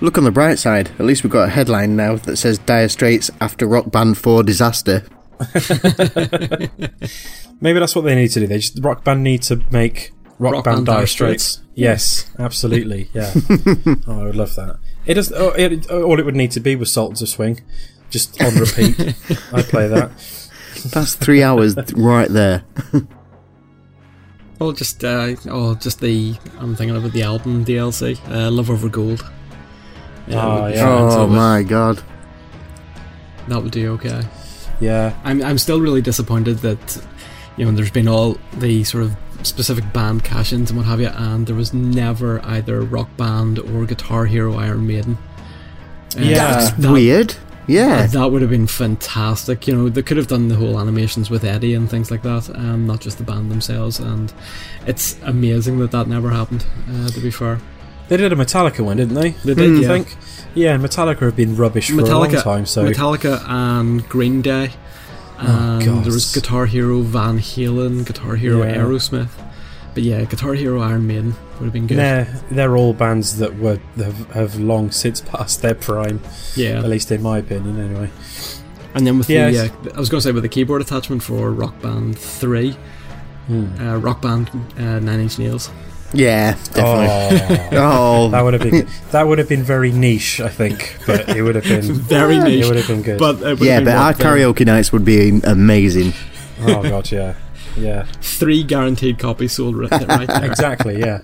Look 0.00 0.18
on 0.18 0.24
the 0.24 0.30
bright 0.30 0.58
side. 0.58 0.90
At 0.98 1.06
least 1.06 1.22
we've 1.22 1.32
got 1.32 1.48
a 1.48 1.50
headline 1.50 1.96
now 1.96 2.16
that 2.16 2.36
says 2.36 2.58
Dire 2.58 2.88
Straits 2.88 3.30
after 3.40 3.66
Rock 3.66 3.90
Band 3.90 4.18
4 4.18 4.42
disaster. 4.42 5.04
Maybe 7.60 7.78
that's 7.78 7.94
what 7.94 8.04
they 8.04 8.14
need 8.14 8.28
to 8.28 8.40
do. 8.40 8.46
They 8.46 8.58
just 8.58 8.82
Rock 8.82 9.04
Band 9.04 9.22
need 9.22 9.42
to 9.42 9.62
make 9.70 10.12
Rock, 10.38 10.54
Rock 10.54 10.64
Band, 10.64 10.76
Band 10.76 10.86
Dire 10.86 10.96
Dire 10.98 11.06
Straits. 11.06 11.44
Straits. 11.44 11.68
Yes, 11.74 12.30
absolutely. 12.38 13.10
Yeah. 13.12 13.32
oh, 14.06 14.20
I 14.20 14.24
would 14.24 14.36
love 14.36 14.54
that. 14.56 14.78
It 15.04 15.14
does. 15.14 15.32
Oh, 15.32 15.50
it, 15.50 15.90
all 15.90 16.18
it 16.18 16.24
would 16.24 16.36
need 16.36 16.50
to 16.52 16.60
be 16.60 16.76
was 16.76 16.92
Sultans 16.92 17.22
of 17.22 17.28
Swing, 17.28 17.60
just 18.10 18.40
on 18.42 18.54
repeat. 18.54 18.98
I 19.52 19.62
play 19.62 19.88
that. 19.88 20.10
That's 20.92 21.14
three 21.14 21.42
hours 21.42 21.76
right 21.94 22.28
there. 22.28 22.64
Well, 24.58 24.72
just 24.72 25.04
uh, 25.04 25.34
oh, 25.50 25.74
just 25.74 26.00
the 26.00 26.36
I'm 26.58 26.74
thinking 26.74 26.96
about 26.96 27.12
the 27.12 27.22
album 27.22 27.64
DLC, 27.64 28.18
uh, 28.30 28.50
Love 28.50 28.70
Over 28.70 28.88
Gold. 28.88 29.24
Oh, 30.28 30.66
yeah. 30.66 30.88
Oh 30.88 31.26
my 31.26 31.62
god. 31.62 32.02
that 33.48 33.62
would 33.62 33.70
do 33.70 33.92
okay. 33.94 34.22
Yeah. 34.80 35.14
I'm 35.24 35.42
I'm 35.42 35.58
still 35.58 35.80
really 35.80 36.02
disappointed 36.02 36.58
that 36.58 37.02
you 37.56 37.64
know 37.64 37.72
there's 37.72 37.90
been 37.90 38.08
all 38.08 38.36
the 38.58 38.84
sort 38.84 39.04
of 39.04 39.16
specific 39.42 39.90
band 39.92 40.24
cash-ins 40.24 40.70
and 40.70 40.78
what 40.78 40.86
have 40.86 41.00
you, 41.00 41.08
and 41.08 41.46
there 41.46 41.54
was 41.54 41.72
never 41.72 42.40
either 42.44 42.80
Rock 42.80 43.08
Band 43.16 43.58
or 43.58 43.84
Guitar 43.86 44.26
Hero 44.26 44.54
Iron 44.56 44.86
Maiden. 44.86 45.16
Uh, 46.16 46.20
Yeah. 46.22 46.70
that- 46.78 46.90
Weird. 46.92 47.34
Yeah. 47.68 48.06
That 48.06 48.30
would 48.30 48.42
have 48.42 48.50
been 48.50 48.66
fantastic. 48.68 49.66
You 49.66 49.74
know, 49.76 49.88
they 49.88 50.02
could 50.02 50.16
have 50.16 50.28
done 50.28 50.48
the 50.48 50.54
whole 50.54 50.78
animations 50.80 51.30
with 51.30 51.42
Eddie 51.44 51.74
and 51.74 51.90
things 51.90 52.10
like 52.12 52.22
that, 52.22 52.48
um, 52.54 52.86
not 52.86 53.00
just 53.00 53.18
the 53.18 53.24
band 53.24 53.50
themselves. 53.50 53.98
And 53.98 54.32
it's 54.86 55.16
amazing 55.24 55.78
that 55.80 55.90
that 55.90 56.06
never 56.06 56.30
happened. 56.30 56.64
Uh, 56.88 57.08
to 57.08 57.20
be 57.20 57.30
fair, 57.30 57.58
They 58.08 58.16
did 58.16 58.32
a 58.32 58.36
Metallica 58.36 58.80
one, 58.84 58.98
didn't 58.98 59.14
they? 59.16 59.30
They 59.44 59.54
did, 59.54 59.78
I 59.78 59.80
yeah. 59.80 59.88
think. 59.88 60.16
Yeah, 60.56 60.76
Metallica 60.78 61.20
have 61.20 61.36
been 61.36 61.54
rubbish 61.56 61.90
for 61.90 62.00
a 62.00 62.04
long 62.04 62.28
Metallica, 62.30 62.42
time. 62.42 62.66
So 62.66 62.84
Metallica 62.86 63.42
and 63.48 64.08
Green 64.08 64.42
Day, 64.42 64.70
Oh, 65.38 65.44
and 65.46 65.84
God. 65.84 66.04
there 66.04 66.12
was 66.12 66.34
Guitar 66.34 66.64
Hero 66.66 67.02
Van 67.02 67.38
Halen, 67.38 68.04
Guitar 68.06 68.36
Hero 68.36 68.64
Yeah. 68.64 68.76
Aerosmith. 68.76 69.28
But 69.94 70.02
yeah, 70.02 70.24
Guitar 70.24 70.54
Hero 70.54 70.80
Iron 70.80 71.06
Maiden 71.06 71.34
would 71.58 71.64
have 71.66 71.72
been 71.72 71.86
good. 71.86 71.98
they're 71.98 72.24
they're 72.50 72.76
all 72.76 72.92
bands 72.94 73.36
that 73.38 73.58
were 73.58 73.78
have, 73.96 74.30
have 74.32 74.58
long 74.58 74.90
since 74.90 75.20
passed 75.32 75.62
their 75.62 75.74
prime. 75.74 76.20
Yeah, 76.54 76.78
At 76.78 76.88
least 76.88 77.10
in 77.12 77.22
my 77.22 77.38
opinion, 77.38 77.78
anyway. 77.78 78.10
and 78.94 79.06
then 79.06 79.18
with 79.18 79.28
Yeah, 79.30 79.50
the, 79.50 79.60
uh, 79.60 79.94
I 79.96 80.00
was 80.00 80.08
going 80.08 80.20
to 80.20 80.22
say 80.26 80.32
with 80.32 80.42
the 80.42 80.48
keyboard 80.48 80.80
attachment 80.82 81.22
for 81.22 81.50
Rock 81.50 81.80
Band 81.82 82.18
Three, 82.18 82.76
Hmm. 83.46 83.66
uh, 83.80 83.96
Rock 83.98 84.20
Band 84.22 84.50
uh, 84.78 84.98
Nine 85.00 85.20
Inch 85.20 85.38
Nails. 85.38 85.70
Yeah, 86.12 86.52
definitely. 86.72 87.76
Oh, 87.76 87.88
Oh, 88.26 88.28
that 88.30 88.42
would 88.42 88.54
have 88.54 88.62
been 88.62 88.88
that 89.10 89.26
would 89.26 89.38
have 89.38 89.48
been 89.48 89.62
very 89.62 89.92
niche, 89.92 90.40
I 90.40 90.48
think, 90.48 90.96
but 91.06 91.28
it 91.28 91.42
would 91.42 91.54
have 91.56 91.64
been 91.64 91.82
Very 92.08 92.38
niche. 92.38 92.64
It 92.64 92.68
would 92.68 92.76
have 92.76 92.86
been 92.86 93.02
good. 93.02 93.18
but 93.18 93.40
yeah, 93.60 93.78
been 93.80 93.86
but 93.86 93.94
our 93.96 94.08
worth, 94.10 94.20
um, 94.20 94.26
karaoke 94.26 94.64
nights 94.66 94.92
would 94.92 95.04
be 95.04 95.40
amazing. 95.44 96.12
oh 96.62 96.82
god, 96.82 97.10
yeah, 97.10 97.34
yeah, 97.76 98.06
three 98.20 98.62
guaranteed 98.62 99.18
copies 99.18 99.52
sold 99.52 99.76
right, 99.76 99.90
right 99.90 100.26
there. 100.28 100.44
exactly, 100.50 100.98
yeah. 101.00 101.20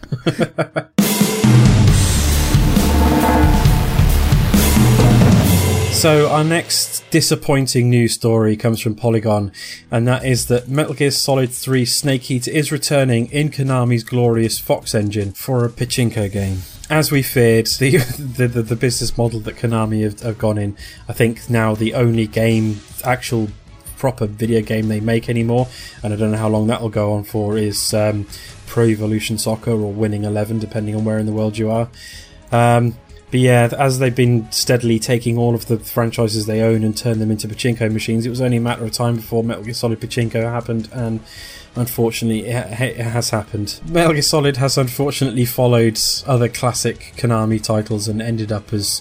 So 6.02 6.28
our 6.30 6.42
next 6.42 7.08
disappointing 7.12 7.88
news 7.88 8.14
story 8.14 8.56
comes 8.56 8.80
from 8.80 8.96
Polygon, 8.96 9.52
and 9.88 10.08
that 10.08 10.24
is 10.24 10.48
that 10.48 10.68
Metal 10.68 10.94
Gear 10.94 11.12
Solid 11.12 11.52
3 11.52 11.84
Snake 11.84 12.28
Eater 12.28 12.50
is 12.50 12.72
returning 12.72 13.30
in 13.30 13.50
Konami's 13.50 14.02
glorious 14.02 14.58
Fox 14.58 14.96
engine 14.96 15.30
for 15.30 15.64
a 15.64 15.68
pachinko 15.68 16.32
game. 16.32 16.62
As 16.90 17.12
we 17.12 17.22
feared, 17.22 17.68
the 17.78 17.98
the, 18.36 18.48
the, 18.48 18.62
the 18.62 18.74
business 18.74 19.16
model 19.16 19.38
that 19.42 19.54
Konami 19.54 20.02
have, 20.02 20.18
have 20.22 20.38
gone 20.38 20.58
in, 20.58 20.76
I 21.08 21.12
think 21.12 21.48
now 21.48 21.76
the 21.76 21.94
only 21.94 22.26
game, 22.26 22.80
actual 23.04 23.46
proper 23.96 24.26
video 24.26 24.60
game 24.60 24.88
they 24.88 24.98
make 24.98 25.28
anymore, 25.28 25.68
and 26.02 26.12
I 26.12 26.16
don't 26.16 26.32
know 26.32 26.36
how 26.36 26.48
long 26.48 26.66
that 26.66 26.82
will 26.82 26.88
go 26.88 27.12
on 27.12 27.22
for, 27.22 27.56
is 27.56 27.94
um, 27.94 28.26
Pro 28.66 28.86
Evolution 28.86 29.38
Soccer 29.38 29.70
or 29.70 29.92
Winning 29.92 30.24
Eleven, 30.24 30.58
depending 30.58 30.96
on 30.96 31.04
where 31.04 31.18
in 31.18 31.26
the 31.26 31.32
world 31.32 31.56
you 31.56 31.70
are. 31.70 31.88
Um, 32.50 32.96
but 33.32 33.40
yeah, 33.40 33.70
as 33.78 33.98
they've 33.98 34.14
been 34.14 34.52
steadily 34.52 34.98
taking 34.98 35.38
all 35.38 35.54
of 35.54 35.66
the 35.66 35.78
franchises 35.78 36.44
they 36.44 36.60
own 36.60 36.84
and 36.84 36.94
turn 36.94 37.18
them 37.18 37.30
into 37.30 37.48
pachinko 37.48 37.90
machines, 37.90 38.26
it 38.26 38.28
was 38.28 38.42
only 38.42 38.58
a 38.58 38.60
matter 38.60 38.84
of 38.84 38.92
time 38.92 39.16
before 39.16 39.42
Metal 39.42 39.64
Gear 39.64 39.72
Solid 39.72 40.00
Pachinko 40.00 40.42
happened, 40.42 40.90
and 40.92 41.20
unfortunately, 41.74 42.44
it, 42.44 42.98
has 42.98 43.30
happened. 43.30 43.80
Metal 43.88 44.12
Gear 44.12 44.20
Solid 44.20 44.58
has 44.58 44.76
unfortunately 44.76 45.46
followed 45.46 45.98
other 46.26 46.46
classic 46.46 47.14
Konami 47.16 47.60
titles 47.60 48.06
and 48.06 48.20
ended 48.20 48.52
up 48.52 48.70
as 48.70 49.00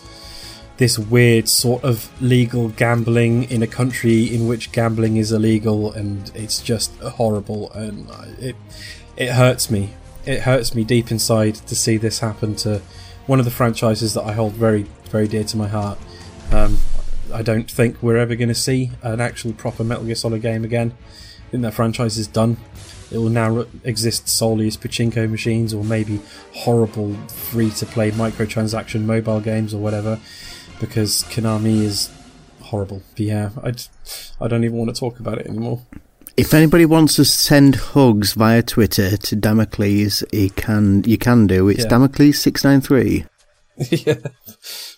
this 0.77 0.97
weird 0.97 1.49
sort 1.49 1.83
of 1.83 2.09
legal 2.21 2.69
gambling 2.69 3.43
in 3.51 3.61
a 3.61 3.67
country 3.67 4.33
in 4.33 4.47
which 4.47 4.71
gambling 4.71 5.17
is 5.17 5.33
illegal, 5.33 5.91
and 5.91 6.31
it's 6.33 6.61
just 6.61 6.97
horrible, 7.01 7.69
and 7.73 8.09
uh, 8.09 8.23
it 8.39 8.55
it 9.17 9.31
hurts 9.31 9.69
me. 9.69 9.89
It 10.25 10.43
hurts 10.43 10.73
me 10.73 10.85
deep 10.85 11.11
inside 11.11 11.55
to 11.55 11.75
see 11.75 11.97
this 11.97 12.19
happen 12.19 12.55
to 12.57 12.81
one 13.27 13.39
of 13.39 13.45
the 13.45 13.51
franchises 13.51 14.13
that 14.13 14.23
I 14.23 14.33
hold 14.33 14.53
very, 14.53 14.83
very 15.09 15.27
dear 15.27 15.43
to 15.43 15.57
my 15.57 15.67
heart. 15.67 15.97
Um, 16.51 16.77
I 17.33 17.41
don't 17.41 17.69
think 17.69 18.01
we're 18.01 18.17
ever 18.17 18.35
going 18.35 18.49
to 18.49 18.55
see 18.55 18.91
an 19.03 19.21
actual 19.21 19.53
proper 19.53 19.83
Metal 19.83 20.03
Gear 20.03 20.15
Solid 20.15 20.41
game 20.41 20.63
again. 20.63 20.93
I 21.47 21.51
think 21.51 21.63
that 21.63 21.73
franchise 21.73 22.17
is 22.17 22.27
done. 22.27 22.57
It 23.11 23.17
will 23.17 23.29
now 23.29 23.65
exist 23.83 24.29
solely 24.29 24.67
as 24.67 24.77
pachinko 24.77 25.29
machines, 25.29 25.73
or 25.73 25.83
maybe 25.83 26.21
horrible 26.53 27.13
free-to-play 27.27 28.11
microtransaction 28.11 29.03
mobile 29.03 29.41
games, 29.41 29.73
or 29.73 29.81
whatever. 29.81 30.19
Because 30.79 31.23
Konami 31.23 31.81
is 31.81 32.09
horrible. 32.61 33.01
But 33.11 33.19
yeah, 33.19 33.49
I, 33.63 33.73
I 34.39 34.47
don't 34.47 34.63
even 34.63 34.77
want 34.77 34.93
to 34.93 34.99
talk 34.99 35.19
about 35.19 35.39
it 35.39 35.47
anymore. 35.47 35.81
If 36.37 36.53
anybody 36.53 36.85
wants 36.85 37.15
to 37.17 37.25
send 37.25 37.75
hugs 37.75 38.33
via 38.33 38.63
Twitter 38.63 39.17
to 39.17 39.35
Damocles, 39.35 40.23
he 40.31 40.49
can. 40.49 41.03
You 41.05 41.17
can 41.17 41.47
do. 41.47 41.67
It's 41.69 41.83
Yeah. 41.83 41.89
Damocles 41.89 42.39
six 42.39 42.63
nine 42.63 42.81
three. 42.81 43.25
yeah. 43.89 44.15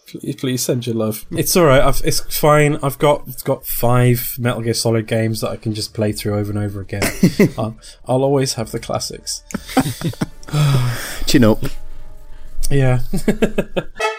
Please, 0.07 0.35
please 0.35 0.61
send 0.63 0.85
your 0.85 0.95
love. 0.95 1.25
It's 1.31 1.55
all 1.57 1.65
right. 1.65 1.81
I've, 1.81 2.01
it's 2.05 2.19
fine. 2.37 2.77
I've 2.83 2.99
got 2.99 3.23
it's 3.27 3.41
got 3.41 3.65
five 3.65 4.35
Metal 4.37 4.61
Gear 4.61 4.73
Solid 4.75 5.07
games 5.07 5.41
that 5.41 5.49
I 5.49 5.55
can 5.57 5.73
just 5.73 5.93
play 5.93 6.11
through 6.11 6.35
over 6.37 6.51
and 6.51 6.59
over 6.59 6.81
again. 6.81 7.01
I'll, 7.57 7.77
I'll 8.05 8.23
always 8.23 8.53
have 8.53 8.71
the 8.71 8.79
classics. 8.79 9.43
Chin 11.25 11.43
up. 11.43 11.63
Yeah. 12.69 12.99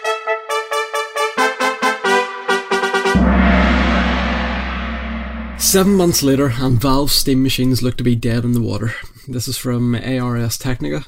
Seven 5.75 5.95
months 5.95 6.23
later, 6.23 6.53
and 6.55 6.79
Valve's 6.79 7.11
Steam 7.11 7.43
machines 7.43 7.83
look 7.83 7.97
to 7.97 8.03
be 8.05 8.15
dead 8.15 8.45
in 8.45 8.53
the 8.53 8.61
water. 8.61 8.93
This 9.27 9.45
is 9.49 9.57
from 9.57 9.93
ARS 9.93 10.57
Technica. 10.57 11.05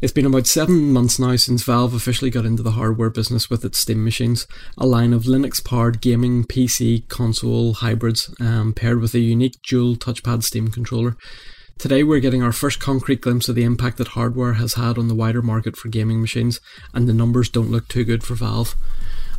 It's 0.00 0.12
been 0.12 0.26
about 0.26 0.46
seven 0.46 0.92
months 0.92 1.18
now 1.18 1.34
since 1.34 1.64
Valve 1.64 1.92
officially 1.92 2.30
got 2.30 2.46
into 2.46 2.62
the 2.62 2.70
hardware 2.70 3.10
business 3.10 3.50
with 3.50 3.64
its 3.64 3.80
Steam 3.80 4.04
machines, 4.04 4.46
a 4.78 4.86
line 4.86 5.12
of 5.12 5.24
Linux 5.24 5.60
powered 5.64 6.00
gaming 6.00 6.44
PC 6.44 7.08
console 7.08 7.72
hybrids 7.72 8.32
um, 8.38 8.72
paired 8.74 9.00
with 9.00 9.12
a 9.14 9.18
unique 9.18 9.60
dual 9.62 9.96
touchpad 9.96 10.44
Steam 10.44 10.68
controller. 10.68 11.16
Today, 11.76 12.04
we're 12.04 12.20
getting 12.20 12.44
our 12.44 12.52
first 12.52 12.78
concrete 12.78 13.20
glimpse 13.22 13.48
of 13.48 13.56
the 13.56 13.64
impact 13.64 13.98
that 13.98 14.08
hardware 14.08 14.52
has 14.52 14.74
had 14.74 14.98
on 14.98 15.08
the 15.08 15.16
wider 15.16 15.42
market 15.42 15.76
for 15.76 15.88
gaming 15.88 16.20
machines, 16.20 16.60
and 16.94 17.08
the 17.08 17.12
numbers 17.12 17.48
don't 17.48 17.72
look 17.72 17.88
too 17.88 18.04
good 18.04 18.22
for 18.22 18.36
Valve. 18.36 18.76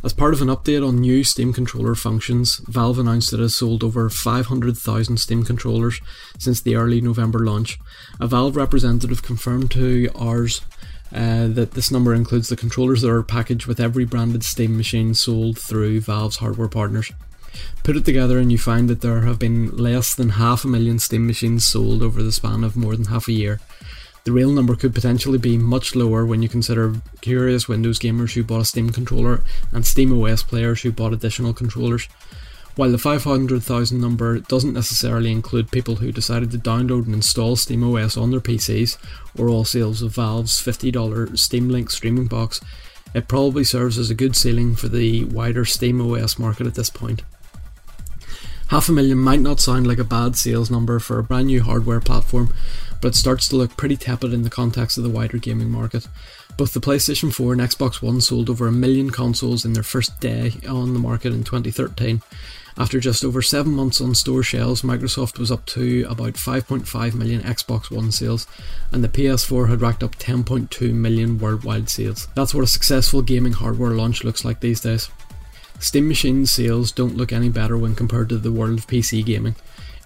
As 0.04 0.12
part 0.12 0.32
of 0.32 0.40
an 0.40 0.48
update 0.48 0.86
on 0.86 1.00
new 1.00 1.24
Steam 1.24 1.52
controller 1.52 1.96
functions, 1.96 2.58
Valve 2.68 3.00
announced 3.00 3.32
that 3.32 3.40
it 3.40 3.42
has 3.42 3.56
sold 3.56 3.82
over 3.82 4.08
500,000 4.08 5.16
Steam 5.16 5.42
controllers 5.42 6.00
since 6.38 6.60
the 6.60 6.76
early 6.76 7.00
November 7.00 7.40
launch. 7.40 7.80
A 8.20 8.28
Valve 8.28 8.54
representative 8.54 9.24
confirmed 9.24 9.72
to 9.72 10.08
Ars 10.14 10.60
uh, 11.12 11.48
that 11.48 11.72
this 11.72 11.90
number 11.90 12.14
includes 12.14 12.48
the 12.48 12.56
controllers 12.56 13.02
that 13.02 13.10
are 13.10 13.22
packaged 13.24 13.66
with 13.66 13.80
every 13.80 14.04
branded 14.04 14.44
Steam 14.44 14.76
machine 14.76 15.14
sold 15.14 15.58
through 15.58 16.00
Valve's 16.00 16.36
hardware 16.36 16.68
partners. 16.68 17.10
Put 17.82 17.96
it 17.96 18.04
together 18.04 18.38
and 18.38 18.52
you 18.52 18.58
find 18.58 18.88
that 18.88 19.00
there 19.00 19.22
have 19.22 19.38
been 19.38 19.76
less 19.76 20.14
than 20.14 20.30
half 20.30 20.64
a 20.64 20.68
million 20.68 21.00
Steam 21.00 21.26
machines 21.26 21.64
sold 21.64 22.02
over 22.02 22.22
the 22.22 22.30
span 22.30 22.62
of 22.62 22.76
more 22.76 22.94
than 22.94 23.06
half 23.06 23.26
a 23.26 23.32
year. 23.32 23.60
The 24.28 24.34
real 24.34 24.52
number 24.52 24.76
could 24.76 24.94
potentially 24.94 25.38
be 25.38 25.56
much 25.56 25.94
lower 25.94 26.26
when 26.26 26.42
you 26.42 26.50
consider 26.50 26.96
curious 27.22 27.66
Windows 27.66 27.98
gamers 27.98 28.34
who 28.34 28.44
bought 28.44 28.60
a 28.60 28.64
Steam 28.66 28.90
controller 28.90 29.42
and 29.72 29.84
SteamOS 29.84 30.46
players 30.46 30.82
who 30.82 30.92
bought 30.92 31.14
additional 31.14 31.54
controllers. 31.54 32.10
While 32.76 32.90
the 32.90 32.98
500,000 32.98 33.98
number 33.98 34.38
doesn't 34.40 34.74
necessarily 34.74 35.32
include 35.32 35.70
people 35.70 35.96
who 35.96 36.12
decided 36.12 36.50
to 36.50 36.58
download 36.58 37.06
and 37.06 37.14
install 37.14 37.56
SteamOS 37.56 38.20
on 38.20 38.30
their 38.30 38.40
PCs 38.40 38.98
or 39.38 39.48
all 39.48 39.64
sales 39.64 40.02
of 40.02 40.14
Valve's 40.14 40.60
$50 40.60 41.38
Steam 41.38 41.70
Link 41.70 41.90
streaming 41.90 42.26
box, 42.26 42.60
it 43.14 43.28
probably 43.28 43.64
serves 43.64 43.96
as 43.96 44.10
a 44.10 44.14
good 44.14 44.36
ceiling 44.36 44.76
for 44.76 44.88
the 44.88 45.24
wider 45.24 45.64
SteamOS 45.64 46.38
market 46.38 46.66
at 46.66 46.74
this 46.74 46.90
point. 46.90 47.22
Half 48.68 48.90
a 48.90 48.92
million 48.92 49.16
might 49.16 49.40
not 49.40 49.60
sound 49.60 49.86
like 49.86 49.98
a 49.98 50.04
bad 50.04 50.36
sales 50.36 50.70
number 50.70 50.98
for 50.98 51.18
a 51.18 51.24
brand 51.24 51.46
new 51.46 51.62
hardware 51.62 52.00
platform, 52.00 52.52
but 53.00 53.08
it 53.08 53.14
starts 53.14 53.48
to 53.48 53.56
look 53.56 53.76
pretty 53.76 53.96
tepid 53.96 54.32
in 54.32 54.42
the 54.42 54.50
context 54.50 54.98
of 54.98 55.04
the 55.04 55.10
wider 55.10 55.38
gaming 55.38 55.70
market. 55.70 56.08
Both 56.56 56.72
the 56.72 56.80
PlayStation 56.80 57.32
4 57.32 57.52
and 57.52 57.60
Xbox 57.60 58.02
One 58.02 58.20
sold 58.20 58.50
over 58.50 58.66
a 58.66 58.72
million 58.72 59.10
consoles 59.10 59.64
in 59.64 59.74
their 59.74 59.82
first 59.82 60.18
day 60.20 60.54
on 60.68 60.92
the 60.92 60.98
market 60.98 61.32
in 61.32 61.44
2013. 61.44 62.22
After 62.76 63.00
just 63.00 63.24
over 63.24 63.42
seven 63.42 63.72
months 63.72 64.00
on 64.00 64.14
store 64.14 64.44
shelves, 64.44 64.82
Microsoft 64.82 65.38
was 65.38 65.50
up 65.50 65.66
to 65.66 66.06
about 66.08 66.34
5.5 66.34 67.14
million 67.14 67.42
Xbox 67.42 67.90
One 67.90 68.12
sales, 68.12 68.46
and 68.92 69.02
the 69.02 69.08
PS4 69.08 69.68
had 69.68 69.80
racked 69.80 70.04
up 70.04 70.16
10.2 70.16 70.92
million 70.94 71.38
worldwide 71.38 71.88
sales. 71.90 72.28
That's 72.36 72.54
what 72.54 72.62
a 72.62 72.68
successful 72.68 73.20
gaming 73.20 73.52
hardware 73.52 73.90
launch 73.90 74.22
looks 74.22 74.44
like 74.44 74.60
these 74.60 74.80
days. 74.80 75.10
Steam 75.80 76.06
machine 76.06 76.46
sales 76.46 76.92
don't 76.92 77.16
look 77.16 77.32
any 77.32 77.48
better 77.48 77.76
when 77.76 77.94
compared 77.94 78.28
to 78.28 78.38
the 78.38 78.52
world 78.52 78.78
of 78.78 78.86
PC 78.86 79.24
gaming. 79.24 79.56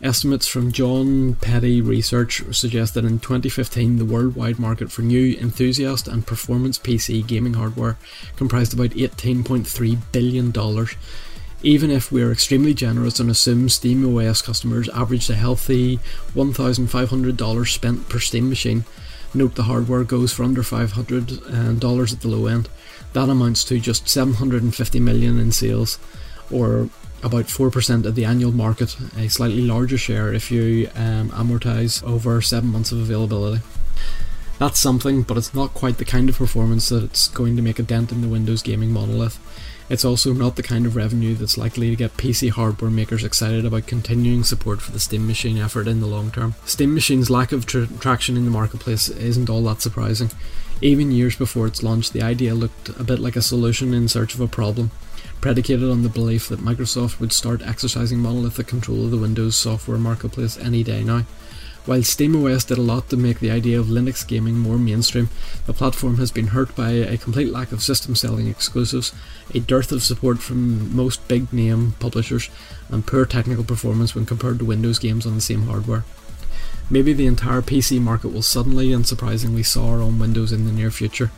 Estimates 0.03 0.49
from 0.49 0.73
John 0.73 1.37
Peddie 1.37 1.81
Research 1.81 2.43
suggest 2.51 2.95
that 2.95 3.05
in 3.05 3.21
2015 3.21 3.99
the 3.99 4.05
worldwide 4.05 4.59
market 4.59 4.91
for 4.91 5.03
new 5.03 5.37
enthusiast 5.39 6.09
and 6.09 6.27
performance 6.27 6.77
PC 6.77 7.25
gaming 7.25 7.55
hardware 7.55 7.97
comprised 8.35 8.75
about 8.75 8.91
$18.3 8.91 9.99
billion. 10.11 10.53
Even 11.63 11.93
if 11.93 12.11
we're 12.11 12.33
extremely 12.33 12.75
generous 12.75 13.21
and 13.21 13.31
assume 13.31 13.69
Steam 13.69 14.05
OS 14.19 14.43
customers 14.43 14.89
averaged 14.89 15.31
a 15.31 15.37
healthy 15.37 15.99
$1,500 16.35 17.69
spent 17.73 18.09
per 18.09 18.19
Steam 18.19 18.49
machine, 18.49 18.85
note 19.33 19.55
the 19.55 19.63
hardware 19.63 20.03
goes 20.03 20.33
for 20.33 20.43
under 20.43 20.63
$500 20.63 22.13
at 22.13 22.21
the 22.21 22.29
low 22.29 22.47
end. 22.47 22.69
That 23.13 23.29
amounts 23.29 23.63
to 23.65 23.79
just 23.79 24.09
750 24.09 24.99
million 24.99 25.39
in 25.39 25.53
sales, 25.53 26.01
or 26.51 26.89
about 27.23 27.47
4% 27.47 28.05
of 28.05 28.15
the 28.15 28.25
annual 28.25 28.53
market, 28.53 28.97
a 29.17 29.29
slightly 29.29 29.63
larger 29.63 29.99
share 29.99 30.33
if 30.33 30.51
you 30.51 30.91
um, 30.95 31.31
amortize 31.31 32.03
over 32.05 32.41
7 32.41 32.69
months 32.69 32.93
of 32.93 32.99
availability. 32.99 33.63
That's 34.59 34.79
something, 34.79 35.23
but 35.23 35.37
it's 35.37 35.55
not 35.55 35.75
quite 35.75 35.99
the 35.99 36.05
kind 36.05 36.29
of 36.29 36.39
performance 36.39 36.89
that 36.91 37.03
it's 37.03 37.29
going 37.29 37.57
to 37.57 37.63
make 37.63 37.79
a 37.79 37.83
dent 37.83 38.13
in 38.13 38.21
the 38.21 38.29
Windows 38.29 38.63
gaming 38.63 38.93
monolith. 38.93 39.39
It's 39.89 40.05
also 40.05 40.33
not 40.33 40.57
the 40.57 40.63
kind 40.63 40.87
of 40.87 40.97
revenue 40.97 41.35
that's 41.35 41.59
likely 41.59 41.91
to 41.91 41.97
get 41.97 42.17
PC 42.17 42.51
hardware 42.51 42.91
makers 42.91 43.25
excited 43.25 43.65
about 43.65 43.87
continuing 43.87 44.45
support 44.45 44.81
for 44.81 44.93
the 44.93 45.01
Steam 45.01 45.27
Machine 45.27 45.59
effort 45.59 45.89
in 45.89 46.01
the 46.01 46.07
long 46.07 46.31
term. 46.31 46.55
Steam 46.65 46.95
Machine's 46.95 47.29
lack 47.29 47.53
of 47.53 47.67
tra- 47.67 47.87
traction 47.87 48.37
in 48.37 48.45
the 48.45 48.51
marketplace 48.51 49.09
isn't 49.09 49.51
all 49.51 49.63
that 49.65 49.83
surprising. 49.83 50.31
Even 50.81 51.13
years 51.13 51.37
before 51.37 51.67
its 51.67 51.83
launch, 51.83 52.11
the 52.13 52.23
idea 52.23 52.55
looked 52.55 52.89
a 52.91 53.05
bit 53.05 53.19
like 53.19 53.37
a 53.37 53.43
solution 53.43 53.93
in 53.93 54.09
search 54.09 54.35
of 54.35 54.41
a 54.41 54.49
problem, 54.49 54.91
predicated 55.43 55.91
on 55.91 56.03
the 56.03 56.09
belief 56.09 56.49
that 56.49 56.61
Microsoft 56.61 57.19
would 57.19 57.33
start 57.33 57.61
exercising 57.63 58.21
monolithic 58.21 58.69
control 58.69 59.05
of 59.05 59.11
the 59.11 59.19
Windows 59.19 59.57
software 59.57 59.99
marketplace 59.99 60.57
any 60.57 60.85
day 60.85 61.03
now. 61.03 61.27
While 61.85 61.99
SteamOS 61.99 62.69
did 62.69 62.79
a 62.79 62.83
lot 62.83 63.11
to 63.11 63.17
make 63.17 63.41
the 63.41 63.51
idea 63.51 63.81
of 63.81 63.87
Linux 63.87 64.25
gaming 64.25 64.57
more 64.57 64.79
mainstream, 64.79 65.31
the 65.67 65.73
platform 65.73 66.19
has 66.19 66.31
been 66.31 66.49
hurt 66.49 66.77
by 66.77 66.91
a 66.91 67.19
complete 67.19 67.53
lack 67.53 67.73
of 67.73 67.83
system 67.83 68.15
selling 68.15 68.47
exclusives, 68.47 69.13
a 69.53 69.59
dearth 69.59 69.91
of 69.91 70.05
support 70.05 70.39
from 70.39 70.95
most 70.95 71.27
big 71.27 71.53
name 71.53 71.95
publishers, 71.99 72.49
and 72.89 73.05
poor 73.05 73.27
technical 73.27 73.65
performance 73.65 74.15
when 74.15 74.25
compared 74.25 74.61
to 74.61 74.65
Windows 74.65 75.01
games 75.01 75.27
on 75.27 75.35
the 75.35 75.41
same 75.41 75.63
hardware. 75.63 76.05
Maybe 76.89 77.13
the 77.13 77.27
entire 77.27 77.63
PC 77.63 78.01
market 78.01 78.29
will 78.29 78.43
suddenly 78.43 78.93
and 78.93 79.05
surprisingly 79.05 79.65
soar 79.65 80.03
on 80.03 80.21
Windows 80.21 80.53
in 80.53 80.67
the 80.67 80.73
near 80.73 80.93
future. 80.93 81.33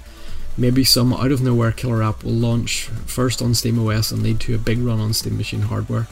Maybe 0.56 0.84
some 0.84 1.12
out 1.12 1.32
of 1.32 1.42
nowhere 1.42 1.72
killer 1.72 2.02
app 2.02 2.22
will 2.22 2.32
launch 2.32 2.84
first 3.06 3.42
on 3.42 3.50
SteamOS 3.52 4.12
and 4.12 4.22
lead 4.22 4.38
to 4.40 4.54
a 4.54 4.58
big 4.58 4.78
run 4.78 5.00
on 5.00 5.12
Steam 5.12 5.36
Machine 5.36 5.62
hardware. 5.62 6.06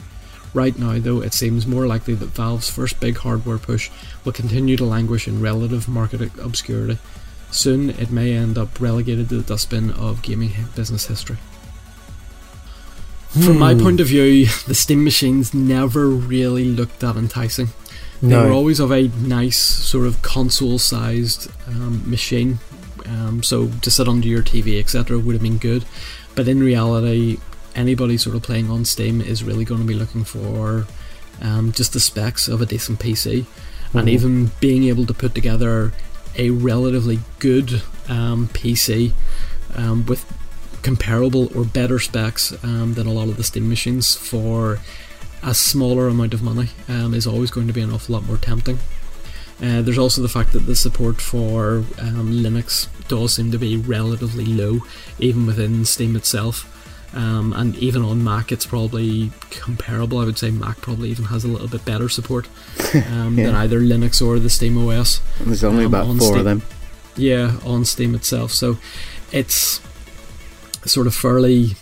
Right 0.53 0.77
now, 0.77 0.99
though, 0.99 1.21
it 1.21 1.33
seems 1.33 1.65
more 1.65 1.87
likely 1.87 2.13
that 2.15 2.27
Valve's 2.27 2.69
first 2.69 2.99
big 2.99 3.17
hardware 3.17 3.57
push 3.57 3.89
will 4.23 4.33
continue 4.33 4.77
to 4.77 4.85
languish 4.85 5.27
in 5.27 5.41
relative 5.41 5.87
market 5.87 6.21
obscurity. 6.37 6.99
Soon, 7.51 7.91
it 7.91 8.11
may 8.11 8.33
end 8.33 8.57
up 8.57 8.79
relegated 8.81 9.29
to 9.29 9.37
the 9.37 9.43
dustbin 9.43 9.91
of 9.91 10.21
gaming 10.21 10.51
business 10.75 11.07
history. 11.07 11.37
From 13.29 13.57
my 13.57 13.73
point 13.73 13.99
of 13.99 14.07
view, 14.07 14.45
the 14.67 14.75
Steam 14.75 15.03
machines 15.03 15.53
never 15.55 16.07
really 16.07 16.65
looked 16.65 16.99
that 16.99 17.15
enticing. 17.15 17.69
They 18.21 18.27
No. 18.29 18.45
were 18.45 18.51
always 18.51 18.79
of 18.79 18.91
a 18.91 19.07
nice 19.07 19.57
sort 19.57 20.05
of 20.05 20.21
console-sized 20.21 21.49
um, 21.67 22.03
machine, 22.09 22.59
um, 23.05 23.43
so 23.43 23.69
to 23.81 23.91
sit 23.91 24.07
under 24.07 24.27
your 24.27 24.43
TV, 24.43 24.79
etc., 24.79 25.19
would 25.19 25.33
have 25.33 25.41
been 25.41 25.57
good. 25.57 25.85
But 26.35 26.47
in 26.47 26.61
reality, 26.61 27.37
anybody 27.75 28.17
sort 28.17 28.35
of 28.35 28.43
playing 28.43 28.69
on 28.69 28.85
Steam 28.85 29.21
is 29.21 29.43
really 29.43 29.65
going 29.65 29.81
to 29.81 29.87
be 29.87 29.93
looking 29.93 30.23
for 30.23 30.87
um, 31.41 31.71
just 31.71 31.93
the 31.93 31.99
specs 31.99 32.47
of 32.47 32.61
a 32.61 32.65
decent 32.65 32.99
PC, 32.99 33.45
and 33.93 34.09
even 34.09 34.51
being 34.59 34.85
able 34.85 35.05
to 35.05 35.13
put 35.13 35.35
together 35.35 35.93
a 36.35 36.49
relatively 36.49 37.19
good 37.39 37.81
um, 38.09 38.47
PC 38.49 39.13
um, 39.75 40.05
with 40.05 40.25
comparable 40.81 41.55
or 41.57 41.63
better 41.63 41.99
specs 41.99 42.53
um, 42.63 42.93
than 42.95 43.07
a 43.07 43.13
lot 43.13 43.29
of 43.29 43.37
the 43.37 43.43
Steam 43.43 43.69
machines 43.69 44.15
for 44.15 44.79
a 45.41 45.53
smaller 45.53 46.07
amount 46.07 46.33
of 46.33 46.41
money 46.41 46.69
um, 46.87 47.13
is 47.13 47.27
always 47.27 47.51
going 47.51 47.67
to 47.67 47.73
be 47.73 47.81
an 47.81 47.91
awful 47.91 48.13
lot 48.13 48.25
more 48.25 48.37
tempting. 48.37 48.79
Uh, 49.61 49.81
there's 49.81 49.97
also 49.97 50.21
the 50.21 50.29
fact 50.29 50.51
that 50.53 50.59
the 50.61 50.75
support 50.75 51.21
for 51.21 51.85
um, 51.99 52.31
Linux 52.31 52.87
does 53.07 53.33
seem 53.35 53.51
to 53.51 53.57
be 53.57 53.77
relatively 53.77 54.45
low, 54.45 54.79
even 55.19 55.45
within 55.45 55.85
Steam 55.85 56.15
itself. 56.15 56.69
Um, 57.15 57.53
and 57.53 57.75
even 57.77 58.01
on 58.03 58.23
Mac, 58.23 58.51
it's 58.51 58.65
probably 58.65 59.31
comparable. 59.51 60.17
I 60.17 60.25
would 60.25 60.39
say 60.39 60.49
Mac 60.49 60.77
probably 60.81 61.09
even 61.11 61.25
has 61.25 61.43
a 61.43 61.47
little 61.47 61.67
bit 61.67 61.85
better 61.85 62.09
support 62.09 62.47
um, 63.11 63.35
than 63.35 63.53
either 63.53 63.79
Linux 63.79 64.25
or 64.25 64.39
the 64.39 64.49
Steam 64.49 64.77
OS. 64.87 65.21
And 65.39 65.47
there's 65.49 65.63
only 65.63 65.85
Um, 65.85 65.93
about 65.93 66.07
on 66.07 66.17
four 66.17 66.27
Steam. 66.29 66.39
of 66.39 66.45
them. 66.45 66.61
Yeah, 67.15 67.57
on 67.63 67.85
Steam 67.85 68.15
itself. 68.15 68.51
So 68.51 68.77
it's 69.31 69.79
sort 70.85 71.05
of 71.05 71.13
fairly 71.13 71.75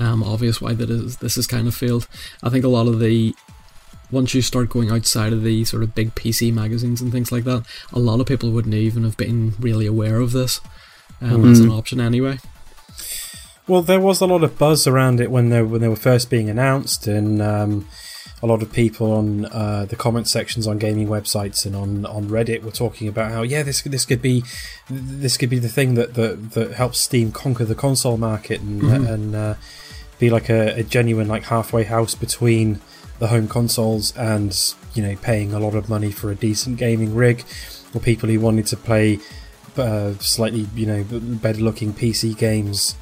um, 0.00 0.24
obvious 0.24 0.60
why 0.60 0.74
that 0.74 0.90
is. 0.90 1.18
This 1.18 1.36
is 1.36 1.46
kind 1.46 1.68
of 1.68 1.74
failed. 1.74 2.08
I 2.42 2.48
think 2.50 2.64
a 2.64 2.68
lot 2.68 2.88
of 2.88 2.98
the 2.98 3.34
once 4.10 4.34
you 4.34 4.42
start 4.42 4.70
going 4.70 4.90
outside 4.90 5.32
of 5.32 5.42
the 5.42 5.64
sort 5.64 5.82
of 5.82 5.94
big 5.94 6.14
PC 6.14 6.52
magazines 6.52 7.00
and 7.00 7.12
things 7.12 7.30
like 7.30 7.44
that, 7.44 7.64
a 7.92 7.98
lot 7.98 8.20
of 8.20 8.26
people 8.26 8.50
wouldn't 8.50 8.74
even 8.74 9.04
have 9.04 9.16
been 9.16 9.54
really 9.58 9.86
aware 9.86 10.20
of 10.20 10.32
this 10.32 10.60
um, 11.20 11.50
as 11.50 11.60
an 11.60 11.70
option 11.70 12.00
anyway. 12.00 12.38
Well, 13.66 13.82
there 13.82 14.00
was 14.00 14.20
a 14.20 14.26
lot 14.26 14.42
of 14.42 14.58
buzz 14.58 14.86
around 14.86 15.20
it 15.20 15.30
when 15.30 15.50
they 15.50 15.62
when 15.62 15.80
they 15.80 15.88
were 15.88 15.96
first 15.96 16.28
being 16.28 16.50
announced, 16.50 17.06
and 17.06 17.40
um, 17.40 17.86
a 18.42 18.46
lot 18.46 18.62
of 18.62 18.72
people 18.72 19.12
on 19.12 19.44
uh, 19.46 19.86
the 19.88 19.96
comment 19.96 20.26
sections 20.26 20.66
on 20.66 20.78
gaming 20.78 21.08
websites 21.08 21.66
and 21.66 21.76
on, 21.76 22.06
on 22.06 22.26
Reddit 22.28 22.62
were 22.62 22.70
talking 22.70 23.06
about 23.06 23.30
how 23.30 23.42
yeah 23.42 23.62
this 23.62 23.82
this 23.82 24.04
could 24.04 24.22
be 24.22 24.42
this 24.88 25.36
could 25.36 25.50
be 25.50 25.58
the 25.58 25.68
thing 25.68 25.94
that 25.94 26.14
that, 26.14 26.52
that 26.52 26.72
helps 26.72 27.00
Steam 27.00 27.32
conquer 27.32 27.64
the 27.64 27.74
console 27.74 28.16
market 28.16 28.60
and 28.60 28.82
and 28.82 29.34
uh, 29.36 29.54
be 30.18 30.30
like 30.30 30.48
a, 30.48 30.80
a 30.80 30.82
genuine 30.82 31.28
like 31.28 31.44
halfway 31.44 31.84
house 31.84 32.14
between 32.14 32.80
the 33.20 33.28
home 33.28 33.46
consoles 33.46 34.16
and 34.16 34.74
you 34.94 35.02
know 35.02 35.14
paying 35.22 35.52
a 35.52 35.60
lot 35.60 35.74
of 35.74 35.88
money 35.88 36.10
for 36.10 36.30
a 36.30 36.34
decent 36.34 36.76
gaming 36.76 37.14
rig. 37.14 37.44
or 37.94 38.00
people 38.00 38.28
who 38.28 38.40
wanted 38.40 38.66
to 38.66 38.76
play 38.76 39.18
uh, 39.76 40.14
slightly, 40.18 40.66
you 40.74 40.86
know, 40.86 41.04
better 41.10 41.60
looking 41.60 41.92
PC 41.92 42.36
games, 42.36 42.96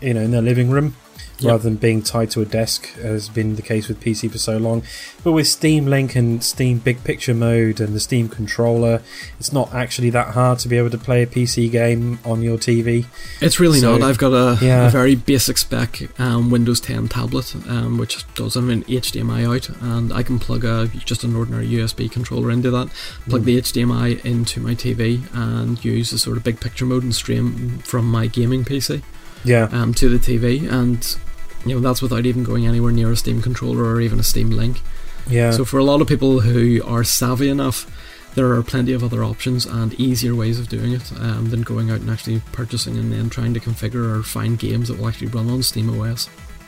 you 0.00 0.14
know, 0.14 0.20
in 0.22 0.30
their 0.30 0.42
living 0.42 0.70
room 0.70 0.96
Yep. 1.40 1.50
rather 1.52 1.62
than 1.62 1.76
being 1.76 2.02
tied 2.02 2.32
to 2.32 2.40
a 2.40 2.44
desk, 2.44 2.88
as 2.96 3.04
has 3.04 3.28
been 3.28 3.54
the 3.54 3.62
case 3.62 3.86
with 3.86 4.00
PC 4.00 4.28
for 4.28 4.38
so 4.38 4.56
long. 4.56 4.82
But 5.22 5.30
with 5.30 5.46
Steam 5.46 5.86
Link 5.86 6.16
and 6.16 6.42
Steam 6.42 6.78
Big 6.78 7.04
Picture 7.04 7.32
Mode 7.32 7.78
and 7.78 7.94
the 7.94 8.00
Steam 8.00 8.28
controller, 8.28 9.02
it's 9.38 9.52
not 9.52 9.72
actually 9.72 10.10
that 10.10 10.34
hard 10.34 10.58
to 10.60 10.68
be 10.68 10.76
able 10.76 10.90
to 10.90 10.98
play 10.98 11.22
a 11.22 11.28
PC 11.28 11.68
game 11.70 12.18
on 12.24 12.42
your 12.42 12.58
TV. 12.58 13.06
It's 13.40 13.60
really 13.60 13.78
So- 13.78 13.96
not. 13.98 14.08
I've 14.08 14.18
got 14.18 14.32
a, 14.32 14.58
Yeah. 14.64 14.88
a 14.88 14.90
very 14.90 15.14
basic 15.14 15.58
spec 15.58 16.08
um, 16.18 16.50
Windows 16.50 16.80
10 16.80 17.06
tablet, 17.06 17.54
um, 17.68 17.98
which 17.98 18.24
does 18.34 18.54
have 18.54 18.68
an 18.68 18.82
HDMI 18.88 19.44
out, 19.44 19.68
and 19.80 20.12
I 20.12 20.24
can 20.24 20.40
plug 20.40 20.64
a 20.64 20.90
just 21.04 21.22
an 21.22 21.36
ordinary 21.36 21.68
USB 21.68 22.08
controller 22.10 22.50
into 22.50 22.72
that, 22.72 22.88
plug 23.28 23.44
the 23.44 23.56
HDMI 23.58 24.24
into 24.24 24.58
my 24.58 24.74
TV, 24.74 25.20
and 25.32 25.84
use 25.84 26.10
the 26.10 26.18
sort 26.18 26.36
of 26.36 26.42
big 26.42 26.58
picture 26.58 26.84
mode 26.84 27.04
and 27.04 27.14
stream 27.14 27.78
from 27.84 28.10
my 28.10 28.26
gaming 28.26 28.64
PC 28.64 29.02
Yeah, 29.44 29.68
um, 29.72 29.94
to 29.94 30.08
the 30.08 30.18
TV, 30.18 30.70
and 30.70 31.16
you 31.64 31.74
know 31.74 31.80
that's 31.80 32.02
without 32.02 32.26
even 32.26 32.44
going 32.44 32.66
anywhere 32.66 32.92
near 32.92 33.12
a 33.12 33.16
Steam 33.16 33.42
controller 33.42 33.84
or 33.84 34.00
even 34.00 34.18
a 34.18 34.24
Steam 34.24 34.50
Link. 34.50 34.80
yeah. 35.28 35.50
So 35.50 35.64
for 35.64 35.78
a 35.78 35.84
lot 35.84 36.00
of 36.00 36.08
people 36.08 36.40
who 36.40 36.82
are 36.84 37.04
savvy 37.04 37.48
enough, 37.48 37.86
there 38.34 38.52
are 38.52 38.62
plenty 38.62 38.92
of 38.92 39.02
other 39.02 39.24
options 39.24 39.66
and 39.66 39.92
easier 39.94 40.34
ways 40.34 40.60
of 40.60 40.68
doing 40.68 40.92
it 40.92 41.12
um, 41.20 41.50
than 41.50 41.62
going 41.62 41.90
out 41.90 42.00
and 42.00 42.10
actually 42.10 42.40
purchasing 42.52 42.96
and 42.96 43.12
then 43.12 43.28
trying 43.30 43.54
to 43.54 43.60
configure 43.60 44.18
or 44.18 44.22
find 44.22 44.58
games 44.58 44.88
that 44.88 44.98
will 44.98 45.08
actually 45.08 45.28
run 45.28 45.50
on 45.50 45.62
Steam 45.62 46.00
OS. 46.00 46.26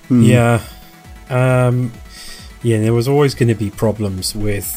Hmm. 0.08 0.22
Yeah. 0.22 0.62
Um, 1.28 1.92
yeah, 2.62 2.80
there 2.80 2.92
was 2.92 3.08
always 3.08 3.34
going 3.34 3.48
to 3.48 3.54
be 3.54 3.70
problems 3.70 4.34
with, 4.34 4.68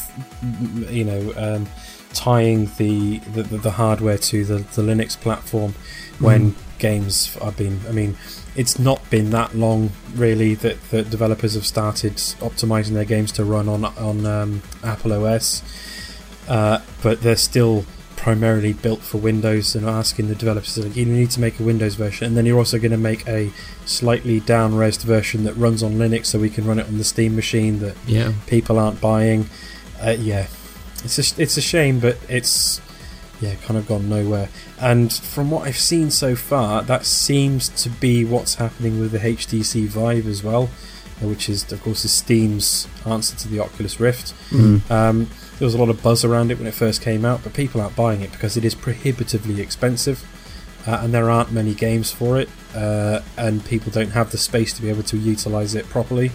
you 0.88 1.04
know, 1.04 1.32
um, 1.36 1.66
tying 2.12 2.70
the, 2.78 3.18
the, 3.34 3.42
the 3.42 3.72
hardware 3.72 4.16
to 4.16 4.44
the, 4.44 4.58
the 4.58 4.82
Linux 4.82 5.20
platform 5.20 5.74
when 6.20 6.54
games 6.84 7.38
I've 7.40 7.56
been. 7.56 7.80
I 7.88 7.92
mean, 7.92 8.16
it's 8.54 8.78
not 8.78 9.00
been 9.08 9.30
that 9.30 9.54
long, 9.54 9.90
really, 10.14 10.54
that, 10.56 10.76
that 10.90 11.08
developers 11.08 11.54
have 11.54 11.64
started 11.64 12.12
optimizing 12.48 12.92
their 12.92 13.06
games 13.06 13.32
to 13.32 13.44
run 13.44 13.70
on, 13.70 13.86
on 13.86 14.26
um, 14.26 14.62
Apple 14.82 15.14
OS. 15.14 15.62
Uh, 16.46 16.80
but 17.02 17.22
they're 17.22 17.36
still 17.36 17.86
primarily 18.16 18.74
built 18.74 19.00
for 19.00 19.16
Windows 19.16 19.74
and 19.74 19.86
asking 19.86 20.28
the 20.28 20.34
developers 20.34 20.76
like, 20.76 20.94
you 20.94 21.06
need 21.06 21.30
to 21.30 21.40
make 21.40 21.58
a 21.58 21.62
Windows 21.62 21.94
version 21.94 22.26
and 22.26 22.36
then 22.36 22.46
you're 22.46 22.58
also 22.58 22.78
going 22.78 22.90
to 22.90 22.96
make 22.96 23.26
a 23.26 23.50
slightly 23.86 24.40
down-resed 24.40 25.02
version 25.04 25.44
that 25.44 25.54
runs 25.54 25.82
on 25.82 25.92
Linux 25.92 26.26
so 26.26 26.38
we 26.38 26.50
can 26.50 26.66
run 26.66 26.78
it 26.78 26.86
on 26.86 26.98
the 26.98 27.04
Steam 27.04 27.34
machine 27.34 27.80
that 27.80 27.96
Yeah, 28.06 28.32
people 28.46 28.78
aren't 28.78 29.00
buying. 29.00 29.46
Uh, 30.02 30.16
yeah, 30.18 30.46
it's 31.02 31.18
a, 31.18 31.42
it's 31.42 31.56
a 31.56 31.62
shame, 31.62 31.98
but 31.98 32.18
it's 32.28 32.80
yeah 33.40 33.54
kind 33.56 33.76
of 33.78 33.86
gone 33.86 34.08
nowhere. 34.08 34.48
And 34.80 35.12
from 35.12 35.50
what 35.50 35.66
I've 35.66 35.78
seen 35.78 36.10
so 36.10 36.36
far, 36.36 36.82
that 36.82 37.04
seems 37.06 37.68
to 37.82 37.88
be 37.88 38.24
what's 38.24 38.56
happening 38.56 39.00
with 39.00 39.12
the 39.12 39.18
HTC 39.18 39.86
Vive 39.86 40.26
as 40.26 40.42
well, 40.42 40.70
uh, 41.22 41.28
which 41.28 41.48
is 41.48 41.70
of 41.72 41.82
course 41.82 42.04
is 42.04 42.12
Steam's 42.12 42.88
answer 43.06 43.36
to 43.36 43.48
the 43.48 43.60
Oculus 43.60 44.00
Rift. 44.00 44.34
Mm. 44.50 44.90
Um, 44.90 45.28
there 45.58 45.66
was 45.66 45.74
a 45.74 45.78
lot 45.78 45.88
of 45.88 46.02
buzz 46.02 46.24
around 46.24 46.50
it 46.50 46.58
when 46.58 46.66
it 46.66 46.74
first 46.74 47.00
came 47.00 47.24
out, 47.24 47.42
but 47.44 47.54
people 47.54 47.80
aren't 47.80 47.94
buying 47.94 48.22
it 48.22 48.32
because 48.32 48.56
it 48.56 48.64
is 48.64 48.74
prohibitively 48.74 49.60
expensive, 49.60 50.24
uh, 50.86 50.98
and 51.02 51.14
there 51.14 51.30
aren't 51.30 51.52
many 51.52 51.74
games 51.74 52.10
for 52.10 52.38
it, 52.38 52.48
uh, 52.74 53.20
and 53.36 53.64
people 53.64 53.92
don't 53.92 54.10
have 54.10 54.32
the 54.32 54.38
space 54.38 54.72
to 54.72 54.82
be 54.82 54.88
able 54.88 55.04
to 55.04 55.16
utilize 55.16 55.74
it 55.74 55.88
properly. 55.88 56.32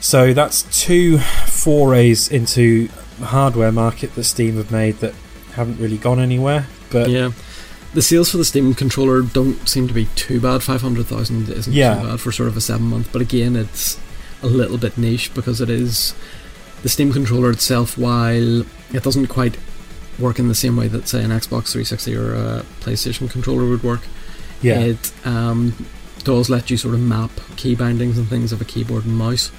So 0.00 0.34
that's 0.34 0.62
two 0.84 1.18
forays 1.18 2.28
into 2.28 2.88
the 3.20 3.26
hardware 3.26 3.70
market 3.70 4.14
that 4.16 4.24
Steam 4.24 4.56
have 4.56 4.72
made 4.72 4.96
that 4.96 5.14
haven't 5.54 5.78
really 5.78 5.98
gone 5.98 6.20
anywhere. 6.20 6.66
But 6.90 7.10
yeah. 7.10 7.32
The 7.94 8.00
sales 8.02 8.30
for 8.30 8.38
the 8.38 8.44
Steam 8.44 8.72
controller 8.74 9.20
don't 9.20 9.68
seem 9.68 9.86
to 9.86 9.92
be 9.94 10.06
too 10.16 10.40
bad. 10.40 10.62
Five 10.62 10.80
hundred 10.80 11.06
thousand 11.06 11.48
isn't 11.50 11.72
Yeah. 11.72 12.00
too 12.00 12.06
bad 12.08 12.20
for 12.20 12.32
sort 12.32 12.48
of 12.48 12.56
a 12.56 12.60
seven 12.60 12.86
month, 12.86 13.10
but 13.12 13.20
again, 13.20 13.54
it's 13.54 13.98
a 14.42 14.46
little 14.46 14.78
bit 14.78 14.96
niche 14.96 15.32
because 15.34 15.60
it 15.60 15.68
is 15.68 16.14
the 16.82 16.88
Steam 16.88 17.12
controller 17.12 17.50
itself. 17.50 17.98
While 17.98 18.60
it 18.62 19.02
doesn't 19.02 19.26
quite 19.26 19.58
work 20.18 20.38
in 20.38 20.48
the 20.48 20.54
same 20.54 20.76
way 20.76 20.88
that 20.88 21.06
say 21.08 21.22
an 21.22 21.30
Xbox 21.30 21.72
360 21.72 22.16
or 22.16 22.34
a 22.34 22.64
PlayStation 22.80 23.30
controller 23.30 23.68
would 23.68 23.82
work, 23.82 24.00
yeah, 24.62 24.80
It 24.80 25.12
um, 25.24 25.74
does 26.24 26.48
let 26.48 26.70
you 26.70 26.76
sort 26.78 26.94
of 26.94 27.00
map 27.00 27.30
key 27.56 27.74
bindings 27.74 28.16
and 28.16 28.26
things 28.28 28.52
of 28.52 28.60
a 28.60 28.64
keyboard 28.64 29.04
and 29.04 29.16
mouse. 29.18 29.50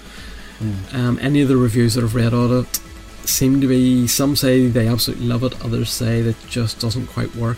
Mm. 0.60 0.94
Um, 0.96 1.20
any 1.22 1.42
of 1.42 1.50
the 1.50 1.58
reviews 1.58 1.94
that 1.96 2.04
I've 2.04 2.16
read 2.16 2.34
on 2.34 2.52
it 2.60 2.80
seem 3.26 3.62
to 3.62 3.68
be 3.68 4.08
some 4.08 4.36
say 4.36 4.68
they 4.68 4.88
absolutely 4.88 5.26
love 5.28 5.44
it, 5.44 5.64
others 5.64 5.90
say 5.92 6.22
that 6.22 6.30
it 6.44 6.50
just 6.50 6.80
doesn't 6.80 7.08
quite 7.08 7.36
work. 7.36 7.58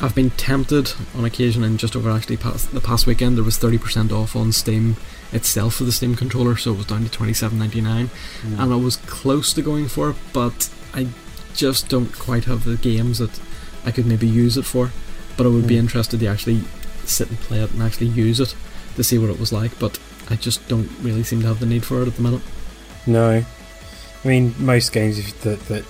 I've 0.00 0.14
been 0.14 0.30
tempted 0.30 0.92
on 1.16 1.24
occasion, 1.24 1.64
and 1.64 1.78
just 1.78 1.96
over 1.96 2.10
actually 2.10 2.36
past, 2.36 2.70
the 2.72 2.80
past 2.80 3.06
weekend 3.06 3.36
there 3.36 3.44
was 3.44 3.58
30% 3.58 4.12
off 4.12 4.36
on 4.36 4.52
Steam 4.52 4.96
itself 5.32 5.74
for 5.74 5.84
the 5.84 5.92
Steam 5.92 6.14
controller, 6.14 6.56
so 6.56 6.72
it 6.72 6.76
was 6.76 6.86
down 6.86 7.04
to 7.04 7.10
27.99, 7.10 8.08
Mm. 8.42 8.58
and 8.62 8.72
I 8.72 8.76
was 8.76 8.96
close 8.96 9.52
to 9.54 9.62
going 9.62 9.88
for 9.88 10.10
it, 10.10 10.16
but 10.32 10.68
I 10.94 11.08
just 11.54 11.88
don't 11.88 12.16
quite 12.16 12.44
have 12.44 12.64
the 12.64 12.76
games 12.76 13.18
that 13.18 13.40
I 13.84 13.90
could 13.90 14.06
maybe 14.06 14.26
use 14.28 14.56
it 14.56 14.64
for. 14.64 14.92
But 15.36 15.46
I 15.46 15.50
would 15.50 15.66
be 15.66 15.74
Mm. 15.74 15.80
interested 15.80 16.20
to 16.20 16.26
actually 16.26 16.62
sit 17.04 17.28
and 17.30 17.40
play 17.40 17.60
it 17.60 17.72
and 17.72 17.82
actually 17.82 18.08
use 18.08 18.38
it 18.40 18.54
to 18.96 19.02
see 19.04 19.18
what 19.18 19.30
it 19.30 19.40
was 19.40 19.52
like. 19.52 19.76
But 19.78 19.98
I 20.30 20.36
just 20.36 20.66
don't 20.68 20.90
really 21.02 21.22
seem 21.24 21.40
to 21.42 21.46
have 21.48 21.58
the 21.60 21.66
need 21.66 21.84
for 21.84 22.02
it 22.02 22.06
at 22.08 22.16
the 22.16 22.22
minute. 22.22 22.42
No, 23.06 23.44
I 24.24 24.28
mean 24.28 24.54
most 24.58 24.92
games 24.92 25.18
if 25.18 25.40
that 25.42 25.60
that. 25.68 25.84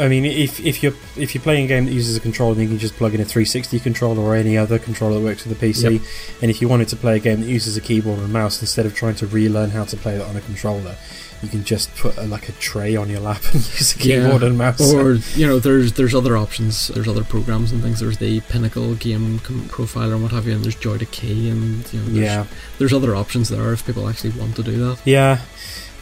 I 0.00 0.08
mean, 0.08 0.24
if 0.24 0.58
if 0.58 0.82
you're 0.82 0.94
if 1.16 1.32
you're 1.34 1.42
playing 1.42 1.66
a 1.66 1.68
game 1.68 1.84
that 1.86 1.92
uses 1.92 2.16
a 2.16 2.20
controller, 2.20 2.54
then 2.54 2.64
you 2.64 2.68
can 2.70 2.78
just 2.78 2.96
plug 2.96 3.14
in 3.14 3.20
a 3.20 3.24
360 3.24 3.78
controller 3.80 4.20
or 4.20 4.34
any 4.34 4.58
other 4.58 4.80
controller 4.80 5.14
that 5.20 5.24
works 5.24 5.44
with 5.46 5.56
the 5.60 5.66
PC. 5.66 5.92
Yep. 5.92 6.02
And 6.42 6.50
if 6.50 6.60
you 6.60 6.68
wanted 6.68 6.88
to 6.88 6.96
play 6.96 7.16
a 7.16 7.18
game 7.20 7.40
that 7.40 7.46
uses 7.46 7.76
a 7.76 7.80
keyboard 7.80 8.18
and 8.18 8.32
mouse, 8.32 8.60
instead 8.60 8.84
of 8.84 8.94
trying 8.96 9.14
to 9.16 9.26
relearn 9.28 9.70
how 9.70 9.84
to 9.84 9.96
play 9.96 10.18
that 10.18 10.26
on 10.26 10.34
a 10.34 10.40
controller, 10.40 10.96
you 11.40 11.48
can 11.48 11.62
just 11.62 11.94
put 11.94 12.16
a, 12.16 12.22
like 12.22 12.48
a 12.48 12.52
tray 12.52 12.96
on 12.96 13.08
your 13.08 13.20
lap 13.20 13.42
and 13.52 13.54
use 13.54 13.94
a 13.94 13.98
Yeah. 14.02 14.22
keyboard 14.24 14.42
and 14.42 14.58
mouse. 14.58 14.92
Or 14.92 15.12
you 15.38 15.46
know, 15.46 15.60
there's 15.60 15.92
there's 15.92 16.16
other 16.16 16.36
options. 16.36 16.88
There's 16.88 17.06
other 17.06 17.22
programs 17.22 17.70
and 17.70 17.80
things. 17.80 18.00
There's 18.00 18.18
the 18.18 18.40
Pinnacle 18.40 18.96
game 18.96 19.38
profiler 19.38 20.14
and 20.14 20.22
what 20.24 20.32
have 20.32 20.48
you, 20.48 20.54
and 20.54 20.64
there's 20.64 20.74
JoyToKey, 20.76 21.48
and 21.52 21.92
you 21.92 22.00
know, 22.00 22.06
there's, 22.06 22.16
yeah, 22.16 22.46
there's 22.78 22.92
other 22.92 23.14
options 23.14 23.50
there 23.50 23.72
if 23.72 23.86
people 23.86 24.08
actually 24.08 24.30
want 24.30 24.56
to 24.56 24.64
do 24.64 24.72
that. 24.78 24.98
yeah, 25.04 25.42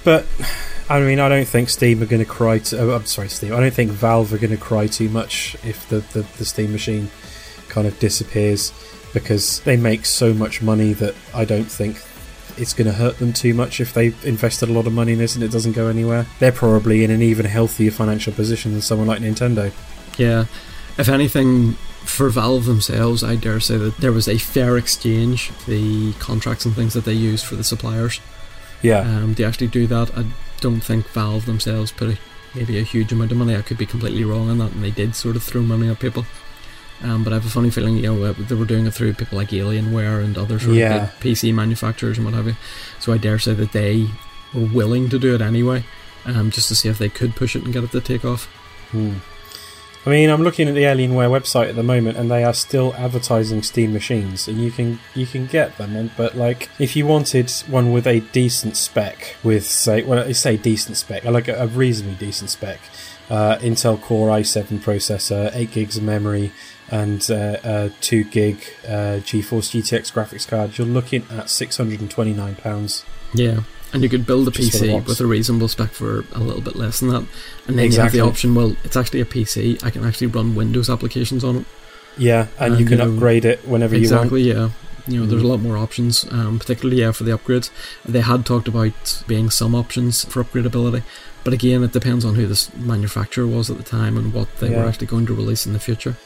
but 0.05 0.24
I 0.89 1.01
mean, 1.01 1.19
I 1.19 1.28
don't 1.28 1.48
think 1.48 1.70
Steam 1.70 2.02
are 2.02 2.06
going 2.06 2.23
to 2.23 2.31
cry. 2.31 2.59
To, 2.59 2.78
oh, 2.78 2.97
I'm 2.97 3.06
sorry, 3.06 3.28
Steam. 3.28 3.55
I 3.55 3.61
don't 3.61 3.73
think 3.73 3.90
Valve 3.90 4.32
are 4.35 4.39
going 4.39 4.51
to 4.51 4.56
cry 4.59 4.86
too 4.86 5.09
much 5.09 5.56
if 5.65 5.89
the, 5.89 6.01
the 6.01 6.27
the 6.39 6.44
Steam 6.44 6.73
machine 6.73 7.11
kind 7.69 7.86
of 7.86 7.98
disappears 7.98 8.73
because 9.15 9.61
they 9.61 9.77
make 9.77 10.05
so 10.05 10.35
much 10.35 10.61
money 10.61 10.93
that 10.93 11.15
I 11.35 11.44
don't 11.44 11.65
think 11.65 12.02
it's 12.56 12.73
going 12.74 12.86
to 12.86 12.93
hurt 12.93 13.19
them 13.19 13.32
too 13.32 13.55
much 13.55 13.81
if 13.81 13.93
they've 13.94 14.24
invested 14.24 14.69
a 14.69 14.73
lot 14.73 14.86
of 14.86 14.93
money 14.93 15.12
in 15.12 15.19
this 15.19 15.35
and 15.35 15.43
it 15.43 15.51
doesn't 15.51 15.73
go 15.73 15.89
anywhere. 15.89 16.27
They're 16.39 16.52
probably 16.52 17.02
in 17.02 17.11
an 17.11 17.23
even 17.23 17.47
healthier 17.47 17.90
financial 17.90 18.32
position 18.32 18.73
than 18.73 18.81
someone 18.82 19.09
like 19.09 19.20
Nintendo. 19.20 19.73
Yeah, 20.19 20.44
if 20.98 21.09
anything, 21.09 21.73
for 22.05 22.28
Valve 22.28 22.66
themselves, 22.66 23.24
I 23.24 23.36
dare 23.36 23.59
say 23.59 23.77
that 23.78 23.97
there 23.97 24.12
was 24.12 24.28
a 24.28 24.39
fair 24.39 24.77
exchange. 24.77 25.51
The 25.66 26.12
contracts 26.15 26.65
and 26.65 26.74
things 26.74 26.93
that 26.94 27.05
they 27.05 27.15
used 27.15 27.44
for 27.47 27.56
the 27.56 27.65
suppliers. 27.65 28.20
Yeah, 28.82 29.01
Um, 29.01 29.35
to 29.36 29.44
actually 29.44 29.69
do 29.69 29.86
that, 29.86 30.16
I 30.16 30.27
don't 30.64 30.80
think 30.80 31.06
Valve 31.08 31.44
themselves 31.46 31.92
put 31.92 32.08
a, 32.14 32.18
maybe 32.54 32.78
a 32.78 32.82
huge 32.82 33.12
amount 33.12 33.30
of 33.32 33.36
money. 33.38 33.54
I 33.54 33.60
could 33.62 33.76
be 33.78 33.84
completely 33.86 34.24
wrong 34.24 34.48
on 34.50 34.58
that, 34.58 34.72
and 34.72 34.82
they 34.82 34.90
did 34.90 35.14
sort 35.14 35.36
of 35.36 35.42
throw 35.42 35.60
money 35.62 35.88
at 35.90 36.00
people. 36.00 36.24
Um, 37.02 37.22
but 37.22 37.32
I 37.32 37.36
have 37.36 37.44
a 37.44 37.50
funny 37.50 37.70
feeling, 37.70 37.96
you 37.98 38.02
know, 38.04 38.24
uh, 38.24 38.32
they 38.38 38.54
were 38.54 38.64
doing 38.64 38.86
it 38.86 38.94
through 38.94 39.12
people 39.14 39.36
like 39.36 39.50
Alienware 39.50 40.24
and 40.24 40.38
other 40.38 40.58
sort 40.58 40.76
Yeah. 40.76 41.04
of 41.04 41.20
big 41.20 41.36
PC 41.36 41.52
manufacturers 41.52 42.16
and 42.16 42.24
what 42.24 42.34
have 42.34 42.46
you. 42.46 42.56
So 42.98 43.12
I 43.12 43.18
dare 43.18 43.38
say 43.38 43.52
that 43.54 43.72
they 43.72 44.08
were 44.54 44.66
willing 44.72 45.10
to 45.10 45.18
do 45.18 45.34
it 45.34 45.42
anyway, 45.42 45.84
um, 46.24 46.50
just 46.50 46.68
to 46.68 46.74
see 46.74 46.88
if 46.88 46.96
they 46.98 47.10
could 47.10 47.36
push 47.36 47.54
it 47.56 47.64
and 47.64 47.72
get 47.74 47.84
it 47.84 47.90
to 47.92 48.00
take 48.00 48.24
off. 48.24 48.46
Hmm. 48.92 49.16
I 50.06 50.10
mean, 50.10 50.28
I'm 50.28 50.43
looking 50.43 50.68
at 50.68 50.74
the 50.74 50.82
Alienware 50.82 51.31
website 51.31 51.70
at 51.70 51.76
the 51.76 51.82
moment, 51.82 52.18
and 52.18 52.31
they 52.31 52.44
are 52.44 52.52
still 52.52 52.94
advertising 52.94 53.62
Steam 53.62 53.93
machines, 53.94 54.47
and 54.47 54.59
you 54.59 54.70
can 54.70 55.01
you 55.14 55.26
can 55.26 55.47
get 55.47 55.78
them. 55.78 55.97
And 55.97 56.10
but 56.16 56.36
like, 56.36 56.68
if 56.78 56.94
you 56.94 57.06
wanted 57.06 57.51
one 57.68 57.90
with 57.90 58.06
a 58.06 58.20
decent 58.20 58.76
spec, 58.76 59.36
with 59.43 59.64
say, 59.64 60.02
well, 60.02 60.32
say 60.35 60.59
decent 60.59 60.98
spec, 60.98 61.24
like 61.24 61.48
a, 61.48 61.55
a 61.55 61.66
reasonably 61.68 62.16
decent 62.16 62.51
spec, 62.51 62.81
uh, 63.31 63.56
Intel 63.59 64.01
Core 64.01 64.28
i7 64.28 64.78
processor, 64.81 65.51
eight 65.55 65.72
gigs 65.72 65.97
of 65.97 66.02
memory, 66.02 66.52
and 66.90 67.31
uh, 67.31 67.56
a 67.64 67.90
two 68.02 68.24
gig 68.24 68.56
uh, 68.86 69.20
GeForce 69.24 69.70
GTX 69.72 70.12
graphics 70.12 70.47
card, 70.47 70.76
you're 70.76 70.86
looking 70.86 71.24
at 71.31 71.48
six 71.48 71.78
hundred 71.78 72.01
and 72.01 72.10
twenty 72.10 72.35
nine 72.35 72.56
pounds. 72.56 73.06
Yeah. 73.32 73.60
And 73.94 74.02
you 74.02 74.08
could 74.10 74.26
build 74.26 74.48
a 74.48 74.50
Just 74.50 74.82
PC 74.82 75.06
with 75.06 75.20
a 75.20 75.26
reasonable 75.26 75.68
spec 75.68 75.90
for 75.92 76.24
a 76.32 76.40
little 76.40 76.60
bit 76.60 76.74
less 76.76 77.00
than 77.00 77.08
that. 77.10 77.24
And 77.68 77.78
then 77.78 77.86
Exactly. 77.86 78.18
you 78.18 78.24
have 78.24 78.28
the 78.28 78.32
option, 78.32 78.54
well, 78.54 78.76
it's 78.84 78.96
actually 78.96 79.20
a 79.20 79.24
PC. 79.24 79.82
I 79.84 79.90
can 79.90 80.04
actually 80.04 80.26
run 80.26 80.54
Windows 80.56 80.90
applications 80.90 81.44
on 81.44 81.58
it. 81.58 81.64
Yeah, 82.18 82.48
and, 82.58 82.78
you 82.78 82.84
can 82.84 82.98
you 82.98 83.04
know, 83.04 83.12
upgrade 83.14 83.44
it 83.44 83.66
whenever 83.66 83.94
you 83.96 84.02
want. 84.10 84.12
exactly, 84.24 84.42
yeah. 84.42 84.70
You 85.06 85.20
know, 85.20 85.26
there's 85.26 85.42
a 85.42 85.46
lot 85.46 85.60
more 85.60 85.76
options, 85.76 86.24
um, 86.32 86.58
particularly 86.58 87.00
yeah, 87.02 87.12
for 87.12 87.24
the 87.24 87.30
upgrades. 87.36 87.70
They 88.04 88.20
had 88.20 88.44
talked 88.46 88.68
about 88.68 89.22
being 89.26 89.50
some 89.50 89.74
options 89.74 90.24
for 90.24 90.42
upgradability, 90.42 91.02
but 91.44 91.52
again, 91.52 91.82
it 91.84 91.92
depends 91.92 92.24
on 92.24 92.34
who 92.36 92.46
this 92.46 92.74
manufacturer 92.74 93.46
was 93.46 93.70
at 93.70 93.76
the 93.76 93.82
time 93.82 94.16
and 94.16 94.32
what 94.32 94.48
they 94.58 94.70
Yeah. 94.70 94.82
were 94.82 94.88
actually 94.88 95.06
going 95.08 95.26
to 95.26 95.34
release 95.34 95.66
in 95.66 95.72
the 95.72 95.78
future. 95.78 96.16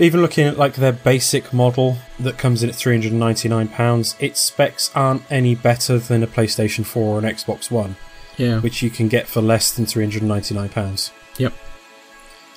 Even 0.00 0.22
looking 0.22 0.46
at 0.46 0.56
like 0.56 0.74
their 0.74 0.92
basic 0.92 1.52
model 1.52 1.98
that 2.20 2.38
comes 2.38 2.62
in 2.62 2.68
at 2.68 2.76
three 2.76 2.94
hundred 2.94 3.10
and 3.10 3.20
ninety 3.20 3.48
nine 3.48 3.66
pounds, 3.68 4.14
its 4.20 4.38
specs 4.38 4.90
aren't 4.94 5.22
any 5.30 5.56
better 5.56 5.98
than 5.98 6.22
a 6.22 6.26
PlayStation 6.26 6.86
Four 6.86 7.16
or 7.16 7.18
an 7.18 7.24
Xbox 7.24 7.68
One, 7.68 7.96
Yeah, 8.36 8.60
which 8.60 8.80
you 8.80 8.90
can 8.90 9.08
get 9.08 9.26
for 9.26 9.40
less 9.40 9.72
than 9.72 9.86
three 9.86 10.04
hundred 10.04 10.22
and 10.22 10.28
ninety 10.28 10.54
nine 10.54 10.68
pounds. 10.68 11.10
Yep. 11.38 11.52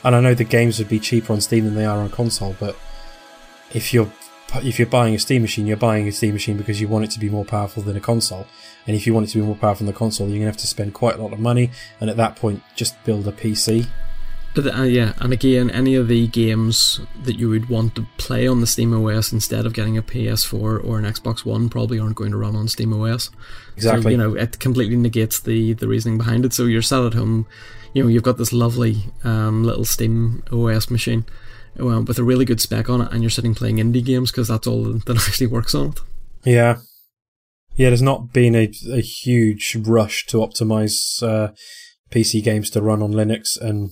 And 0.03 0.15
I 0.15 0.19
know 0.21 0.35
the 0.35 0.43
games 0.43 0.77
would 0.77 0.89
be 0.89 0.99
cheaper 0.99 1.33
on 1.33 1.41
Steam 1.41 1.65
than 1.65 1.75
they 1.75 1.85
are 1.85 1.97
on 1.97 2.09
console, 2.09 2.55
but 2.59 2.75
if 3.73 3.91
you're 3.91 4.11
if 4.55 4.77
you're 4.77 4.87
buying 4.87 5.15
a 5.15 5.19
Steam 5.19 5.41
machine, 5.41 5.65
you're 5.65 5.77
buying 5.77 6.07
a 6.07 6.11
Steam 6.11 6.33
machine 6.33 6.57
because 6.57 6.79
you 6.79 6.87
want 6.87 7.05
it 7.05 7.11
to 7.11 7.19
be 7.19 7.29
more 7.29 7.45
powerful 7.45 7.81
than 7.81 7.95
a 7.95 8.01
console. 8.01 8.45
And 8.85 8.95
if 8.95 9.07
you 9.07 9.13
want 9.13 9.27
it 9.27 9.29
to 9.31 9.39
be 9.39 9.45
more 9.45 9.55
powerful 9.55 9.85
than 9.85 9.93
the 9.93 9.97
console, 9.97 10.27
you're 10.27 10.37
gonna 10.37 10.47
have 10.47 10.57
to 10.57 10.67
spend 10.67 10.93
quite 10.93 11.15
a 11.15 11.21
lot 11.21 11.33
of 11.33 11.39
money. 11.39 11.71
And 11.99 12.09
at 12.09 12.17
that 12.17 12.35
point, 12.35 12.61
just 12.75 13.01
build 13.03 13.27
a 13.27 13.31
PC. 13.31 13.87
But 14.53 14.75
uh, 14.75 14.83
yeah, 14.83 15.13
and 15.19 15.31
again, 15.31 15.69
any 15.69 15.95
of 15.95 16.09
the 16.09 16.27
games 16.27 16.99
that 17.23 17.39
you 17.39 17.47
would 17.49 17.69
want 17.69 17.95
to 17.95 18.05
play 18.17 18.47
on 18.47 18.59
the 18.59 18.67
Steam 18.67 18.93
OS 18.93 19.31
instead 19.31 19.65
of 19.65 19.73
getting 19.73 19.97
a 19.97 20.01
PS4 20.01 20.83
or 20.83 20.99
an 20.99 21.05
Xbox 21.05 21.45
One 21.45 21.69
probably 21.69 21.99
aren't 21.99 22.17
going 22.17 22.31
to 22.31 22.37
run 22.37 22.55
on 22.55 22.67
Steam 22.67 22.91
OS. 22.93 23.29
Exactly. 23.77 24.03
So, 24.03 24.09
you 24.09 24.17
know, 24.17 24.35
it 24.35 24.59
completely 24.59 24.97
negates 24.97 25.39
the 25.39 25.73
the 25.73 25.87
reasoning 25.87 26.17
behind 26.17 26.43
it. 26.43 26.53
So 26.53 26.65
you're 26.65 26.81
sat 26.81 27.03
at 27.03 27.13
home, 27.13 27.47
you 27.93 28.03
know, 28.03 28.09
you've 28.09 28.23
got 28.23 28.37
this 28.37 28.51
lovely 28.51 29.05
um, 29.23 29.63
little 29.63 29.85
Steam 29.85 30.43
OS 30.51 30.89
machine 30.89 31.25
um, 31.79 32.03
with 32.05 32.19
a 32.19 32.23
really 32.23 32.45
good 32.45 32.59
spec 32.59 32.89
on 32.89 33.01
it, 33.01 33.11
and 33.11 33.23
you're 33.23 33.29
sitting 33.29 33.55
playing 33.55 33.77
indie 33.77 34.03
games 34.03 34.31
because 34.31 34.49
that's 34.49 34.67
all 34.67 34.83
that 34.83 35.17
actually 35.27 35.47
works 35.47 35.73
on 35.73 35.89
it. 35.89 35.99
Yeah. 36.43 36.79
Yeah, 37.77 37.89
there's 37.89 38.01
not 38.01 38.33
been 38.33 38.53
a, 38.53 38.69
a 38.91 38.99
huge 38.99 39.77
rush 39.77 40.25
to 40.27 40.37
optimize 40.37 41.23
uh, 41.23 41.53
PC 42.11 42.43
games 42.43 42.69
to 42.71 42.81
run 42.81 43.01
on 43.01 43.13
Linux. 43.13 43.59
And 43.59 43.91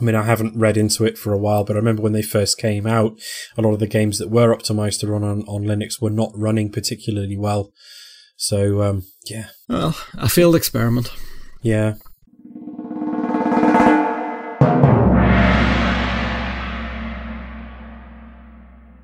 I 0.00 0.04
mean, 0.04 0.14
I 0.14 0.22
haven't 0.22 0.56
read 0.56 0.76
into 0.76 1.04
it 1.04 1.18
for 1.18 1.32
a 1.32 1.38
while, 1.38 1.64
but 1.64 1.74
I 1.74 1.78
remember 1.78 2.02
when 2.02 2.12
they 2.12 2.22
first 2.22 2.58
came 2.58 2.86
out, 2.86 3.18
a 3.56 3.62
lot 3.62 3.72
of 3.72 3.80
the 3.80 3.86
games 3.86 4.18
that 4.18 4.30
were 4.30 4.54
optimized 4.54 5.00
to 5.00 5.08
run 5.08 5.24
on, 5.24 5.42
on 5.42 5.64
Linux 5.64 6.00
were 6.00 6.10
not 6.10 6.30
running 6.34 6.70
particularly 6.70 7.36
well. 7.36 7.72
So, 8.36 8.82
um, 8.82 9.02
yeah. 9.26 9.48
Well, 9.68 9.96
a 10.14 10.28
failed 10.28 10.54
experiment. 10.54 11.12
Yeah. 11.62 11.94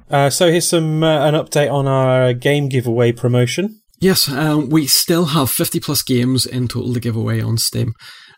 Uh, 0.08 0.30
so 0.30 0.48
here's 0.48 0.68
some 0.68 1.02
uh, 1.02 1.26
an 1.26 1.34
update 1.34 1.72
on 1.72 1.88
our 1.88 2.32
game 2.32 2.68
giveaway 2.68 3.10
promotion. 3.10 3.80
Yes, 3.98 4.28
um, 4.28 4.68
we 4.68 4.86
still 4.86 5.26
have 5.26 5.50
50 5.50 5.80
plus 5.80 6.02
games 6.02 6.46
in 6.46 6.68
total 6.68 6.94
to 6.94 7.00
give 7.00 7.16
away 7.16 7.40
on 7.40 7.58
Steam. 7.58 7.94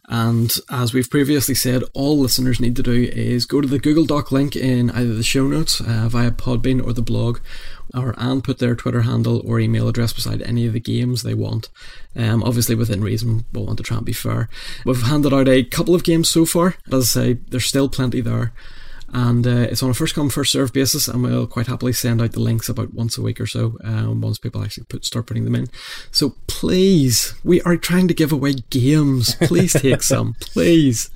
And 0.09 0.53
as 0.71 0.95
we've 0.95 1.11
previously 1.11 1.55
said, 1.55 1.83
all 1.93 2.19
listeners 2.19 2.61
need 2.61 2.77
to 2.77 2.83
do 2.83 3.11
is 3.13 3.45
go 3.45 3.61
to 3.61 3.67
the 3.67 3.79
Google 3.79 4.05
Doc 4.05 4.31
link 4.31 4.55
in 4.55 4.91
either 4.91 5.15
the 5.15 5.25
show 5.25 5.47
notes 5.47 5.81
uh, 5.81 6.09
via 6.09 6.31
Podbean 6.31 6.85
or 6.85 6.93
the 6.93 7.03
blog, 7.03 7.41
or 7.93 8.15
and 8.17 8.45
put 8.45 8.59
their 8.59 8.77
Twitter 8.77 9.03
handle 9.03 9.43
or 9.45 9.59
email 9.59 9.89
address 9.89 10.13
beside 10.13 10.43
any 10.43 10.67
of 10.67 10.73
the 10.73 10.81
games 10.81 11.23
they 11.23 11.35
want. 11.35 11.69
Um, 12.15 12.43
obviously, 12.45 12.75
within 12.75 13.03
reason, 13.03 13.47
we'll 13.53 13.67
want 13.67 13.79
to 13.79 13.83
try 13.83 13.97
and 13.97 14.07
be 14.07 14.13
fair. 14.13 14.49
We've 14.85 15.03
handed 15.03 15.33
out 15.33 15.49
a 15.49 15.65
couple 15.65 15.95
of 15.95 16.05
games 16.05 16.29
so 16.29 16.47
far. 16.47 16.77
As 16.93 17.17
I 17.17 17.21
say, 17.21 17.39
there's 17.49 17.67
still 17.67 17.89
plenty 17.89 18.21
there 18.21 18.53
and 19.17 19.47
uh, 19.47 19.67
it's 19.71 19.83
on 19.83 19.89
a 19.89 19.95
first 19.95 20.15
come 20.15 20.29
first 20.29 20.53
serve 20.53 20.75
basis 20.75 21.09
and 21.09 21.23
we'll 21.23 21.47
quite 21.47 21.69
happily 21.69 21.95
send 21.95 22.21
out 22.21 22.33
the 22.33 22.41
links 22.41 22.69
about 22.69 22.93
once 22.93 23.17
a 23.17 23.23
week 23.23 23.41
or 23.41 23.47
so 23.47 23.79
um, 23.83 24.21
once 24.21 24.39
people 24.39 24.63
actually 24.63 24.85
put 24.85 25.07
start 25.07 25.27
putting 25.27 25.47
them 25.47 25.55
in. 25.55 25.69
So 26.11 26.35
please 26.47 27.35
we 27.43 27.63
are 27.63 27.79
trying 27.79 28.09
to 28.09 28.15
give 28.15 28.31
away 28.31 28.57
games. 28.69 29.35
Please 29.37 29.73
take 29.73 30.03
some 30.03 30.35
please 30.41 31.09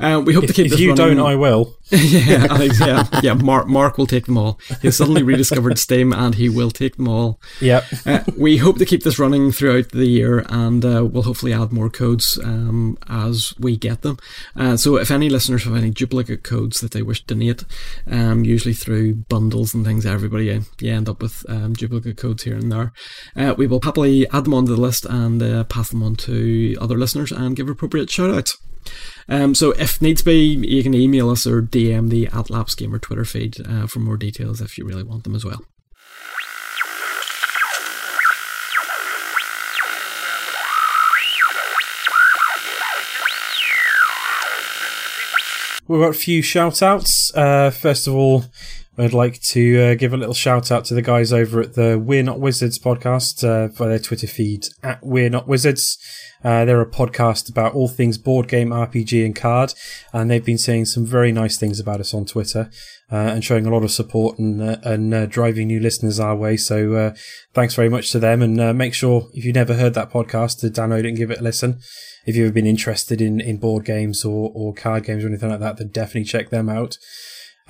uh, 0.00 0.20
we 0.24 0.34
hope 0.34 0.44
to 0.44 0.50
If, 0.50 0.56
keep 0.56 0.66
if 0.66 0.72
this 0.72 0.80
you 0.80 0.90
running. 0.94 1.16
don't, 1.16 1.26
I 1.26 1.36
will. 1.36 1.76
yeah, 1.90 2.46
Alex, 2.50 2.80
yeah, 2.80 3.06
yeah. 3.22 3.34
Mark, 3.34 3.68
Mark 3.68 3.96
will 3.96 4.06
take 4.06 4.26
them 4.26 4.36
all. 4.36 4.58
He's 4.82 4.96
suddenly 4.96 5.22
rediscovered 5.22 5.78
Steam, 5.78 6.12
and 6.12 6.34
he 6.34 6.48
will 6.48 6.70
take 6.70 6.96
them 6.96 7.08
all. 7.08 7.40
Yep. 7.60 7.84
Uh, 8.04 8.20
we 8.36 8.56
hope 8.56 8.78
to 8.78 8.84
keep 8.84 9.04
this 9.04 9.18
running 9.18 9.52
throughout 9.52 9.90
the 9.90 10.06
year, 10.06 10.44
and 10.48 10.84
uh, 10.84 11.04
we'll 11.04 11.22
hopefully 11.22 11.52
add 11.52 11.72
more 11.72 11.88
codes 11.88 12.38
um, 12.42 12.98
as 13.08 13.54
we 13.58 13.76
get 13.76 14.02
them. 14.02 14.18
Uh, 14.56 14.76
so, 14.76 14.96
if 14.96 15.10
any 15.10 15.28
listeners 15.30 15.64
have 15.64 15.76
any 15.76 15.90
duplicate 15.90 16.42
codes 16.42 16.80
that 16.80 16.90
they 16.90 17.02
wish 17.02 17.20
to 17.24 17.34
donate, 17.34 17.64
um, 18.10 18.44
usually 18.44 18.74
through 18.74 19.14
bundles 19.14 19.72
and 19.72 19.84
things, 19.84 20.04
everybody 20.04 20.50
uh, 20.50 20.60
you 20.80 20.92
end 20.92 21.08
up 21.08 21.22
with 21.22 21.44
um, 21.48 21.72
duplicate 21.74 22.16
codes 22.16 22.42
here 22.42 22.56
and 22.56 22.72
there. 22.72 22.92
Uh, 23.36 23.54
we 23.56 23.66
will 23.66 23.80
happily 23.82 24.28
add 24.30 24.44
them 24.44 24.54
onto 24.54 24.74
the 24.74 24.80
list 24.80 25.04
and 25.06 25.42
uh, 25.42 25.62
pass 25.64 25.90
them 25.90 26.02
on 26.02 26.16
to 26.16 26.76
other 26.80 26.98
listeners 26.98 27.30
and 27.30 27.54
give 27.56 27.68
appropriate 27.68 28.10
shout 28.10 28.30
outs. 28.30 28.58
Um, 29.28 29.54
so 29.54 29.72
if 29.72 30.00
needs 30.00 30.22
be, 30.22 30.44
you 30.44 30.82
can 30.82 30.94
email 30.94 31.30
us 31.30 31.46
or 31.46 31.62
DM 31.62 32.10
the 32.10 32.26
at 32.28 32.50
Lapsed 32.50 32.78
Gamer 32.78 32.98
Twitter 32.98 33.24
feed 33.24 33.56
uh, 33.66 33.86
for 33.86 33.98
more 33.98 34.16
details 34.16 34.60
if 34.60 34.78
you 34.78 34.84
really 34.84 35.02
want 35.02 35.24
them 35.24 35.34
as 35.34 35.44
well. 35.44 35.62
We've 45.88 46.00
got 46.00 46.10
a 46.10 46.14
few 46.14 46.42
shout 46.42 46.82
outs. 46.82 47.32
Uh, 47.34 47.70
first 47.70 48.08
of 48.08 48.14
all, 48.14 48.44
I'd 48.98 49.12
like 49.12 49.42
to 49.42 49.82
uh, 49.82 49.94
give 49.94 50.14
a 50.14 50.16
little 50.16 50.32
shout 50.32 50.72
out 50.72 50.86
to 50.86 50.94
the 50.94 51.02
guys 51.02 51.30
over 51.30 51.60
at 51.60 51.74
the 51.74 51.98
We're 51.98 52.22
Not 52.22 52.40
Wizards 52.40 52.78
podcast 52.78 53.44
uh, 53.46 53.68
for 53.68 53.88
their 53.88 53.98
Twitter 53.98 54.26
feed 54.26 54.68
at 54.82 55.00
We're 55.02 55.28
Not 55.28 55.46
Wizards. 55.46 55.98
Uh, 56.42 56.64
they're 56.64 56.80
a 56.80 56.90
podcast 56.90 57.50
about 57.50 57.74
all 57.74 57.88
things 57.88 58.16
board 58.16 58.48
game, 58.48 58.70
RPG, 58.70 59.22
and 59.22 59.36
card, 59.36 59.74
and 60.14 60.30
they've 60.30 60.44
been 60.44 60.56
saying 60.56 60.86
some 60.86 61.04
very 61.04 61.30
nice 61.30 61.58
things 61.58 61.78
about 61.78 62.00
us 62.00 62.14
on 62.14 62.24
Twitter 62.24 62.70
uh, 63.12 63.16
and 63.16 63.44
showing 63.44 63.66
a 63.66 63.70
lot 63.70 63.84
of 63.84 63.90
support 63.90 64.38
and 64.38 64.62
uh, 64.62 64.78
and 64.82 65.12
uh, 65.12 65.26
driving 65.26 65.66
new 65.66 65.80
listeners 65.80 66.18
our 66.18 66.34
way. 66.34 66.56
So 66.56 67.12
thanks 67.52 67.74
very 67.74 67.90
much 67.90 68.10
to 68.12 68.18
them, 68.18 68.40
and 68.40 68.78
make 68.78 68.94
sure 68.94 69.28
if 69.34 69.44
you've 69.44 69.54
never 69.54 69.74
heard 69.74 69.92
that 69.92 70.10
podcast 70.10 70.60
to 70.60 70.68
download 70.68 71.00
it 71.00 71.08
and 71.08 71.18
give 71.18 71.30
it 71.30 71.40
a 71.40 71.42
listen. 71.42 71.80
If 72.26 72.34
you've 72.34 72.46
ever 72.46 72.54
been 72.54 72.66
interested 72.66 73.20
in, 73.20 73.40
in 73.40 73.58
board 73.58 73.84
games 73.84 74.24
or, 74.24 74.50
or 74.54 74.74
card 74.74 75.04
games 75.04 75.22
or 75.22 75.28
anything 75.28 75.50
like 75.50 75.60
that, 75.60 75.76
then 75.76 75.88
definitely 75.88 76.24
check 76.24 76.50
them 76.50 76.68
out. 76.68 76.98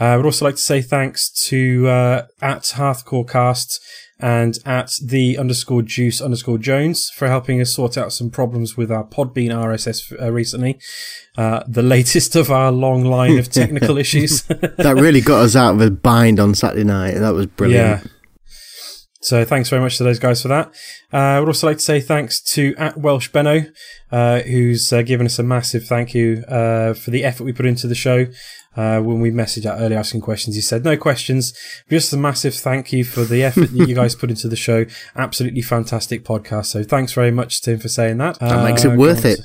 Uh, 0.01 0.05
I 0.05 0.17
would 0.17 0.27
also 0.27 0.45
like 0.45 0.57
to 0.57 0.61
say 0.61 0.83
thanks 0.83 1.31
to 1.49 1.89
uh, 1.89 2.27
at 2.41 2.63
Hearthcorecast 2.63 3.81
and 4.19 4.59
at 4.65 4.93
the 5.03 5.37
underscore 5.37 5.83
juice 5.83 6.21
underscore 6.21 6.59
Jones 6.59 7.11
for 7.11 7.29
helping 7.29 7.61
us 7.61 7.75
sort 7.75 7.99
out 7.99 8.13
some 8.13 8.31
problems 8.31 8.77
with 8.77 8.91
our 8.91 9.05
Podbean 9.05 9.51
RSS 9.51 10.21
uh, 10.21 10.33
recently. 10.33 10.79
Uh, 11.37 11.63
the 11.69 11.83
latest 11.83 12.35
of 12.35 12.51
our 12.51 12.73
long 12.73 13.05
line 13.05 13.39
of 13.39 13.51
technical 13.51 13.99
issues. 13.99 14.43
that 14.45 14.97
really 14.99 15.21
got 15.21 15.43
us 15.43 15.55
out 15.55 15.75
of 15.75 15.81
a 15.81 15.91
bind 15.91 16.41
on 16.41 16.55
Saturday 16.55 16.85
night. 16.85 17.15
That 17.15 17.35
was 17.35 17.47
brilliant. 17.47 18.05
Yeah. 18.05 18.11
So 19.27 19.45
thanks 19.45 19.69
very 19.69 19.83
much 19.83 19.99
to 19.99 20.05
those 20.05 20.21
guys 20.21 20.41
for 20.41 20.49
that. 20.49 20.69
Uh, 21.13 21.17
I 21.17 21.41
would 21.41 21.49
also 21.49 21.67
like 21.67 21.79
to 21.79 21.83
say 21.83 22.01
thanks 22.01 22.41
to 22.53 22.77
at 22.77 22.97
Welsh 22.97 23.29
Benno, 23.29 23.63
uh, 24.13 24.41
who's 24.43 24.93
uh, 24.93 25.03
given 25.03 25.27
us 25.27 25.41
a 25.41 25.43
massive 25.43 25.85
thank 25.85 26.15
you 26.15 26.45
uh, 26.47 26.95
for 26.95 27.11
the 27.11 27.25
effort 27.25 27.43
we 27.43 27.53
put 27.53 27.67
into 27.67 27.89
the 27.89 27.97
show. 27.97 28.27
Uh, 28.77 29.01
when 29.01 29.21
we 29.21 29.31
messaged 29.31 29.65
out 29.67 29.81
early 29.81 29.97
asking 29.97 30.21
questions, 30.21 30.55
he 30.55 30.61
said 30.61 30.85
no 30.85 30.97
questions, 30.97 31.53
just 31.89 32.13
a 32.13 32.17
massive 32.17 32.55
thank 32.55 32.93
you 32.93 33.05
for 33.05 33.25
the 33.25 33.43
effort 33.43 33.71
that 33.73 33.89
you 33.89 33.95
guys 34.01 34.15
put 34.15 34.29
into 34.31 34.49
the 34.49 34.57
show. 34.57 34.85
Absolutely 35.17 35.63
fantastic 35.63 36.25
podcast. 36.25 36.67
So 36.67 36.83
thanks 36.83 37.13
very 37.15 37.31
much 37.31 37.63
to 37.63 37.73
him 37.73 37.79
for 37.81 37.89
saying 37.89 38.19
that. 38.19 38.39
That 38.41 38.65
makes 38.65 38.85
it 38.85 38.93
Uh, 38.93 38.97
worth 38.97 39.25
it. 39.25 39.41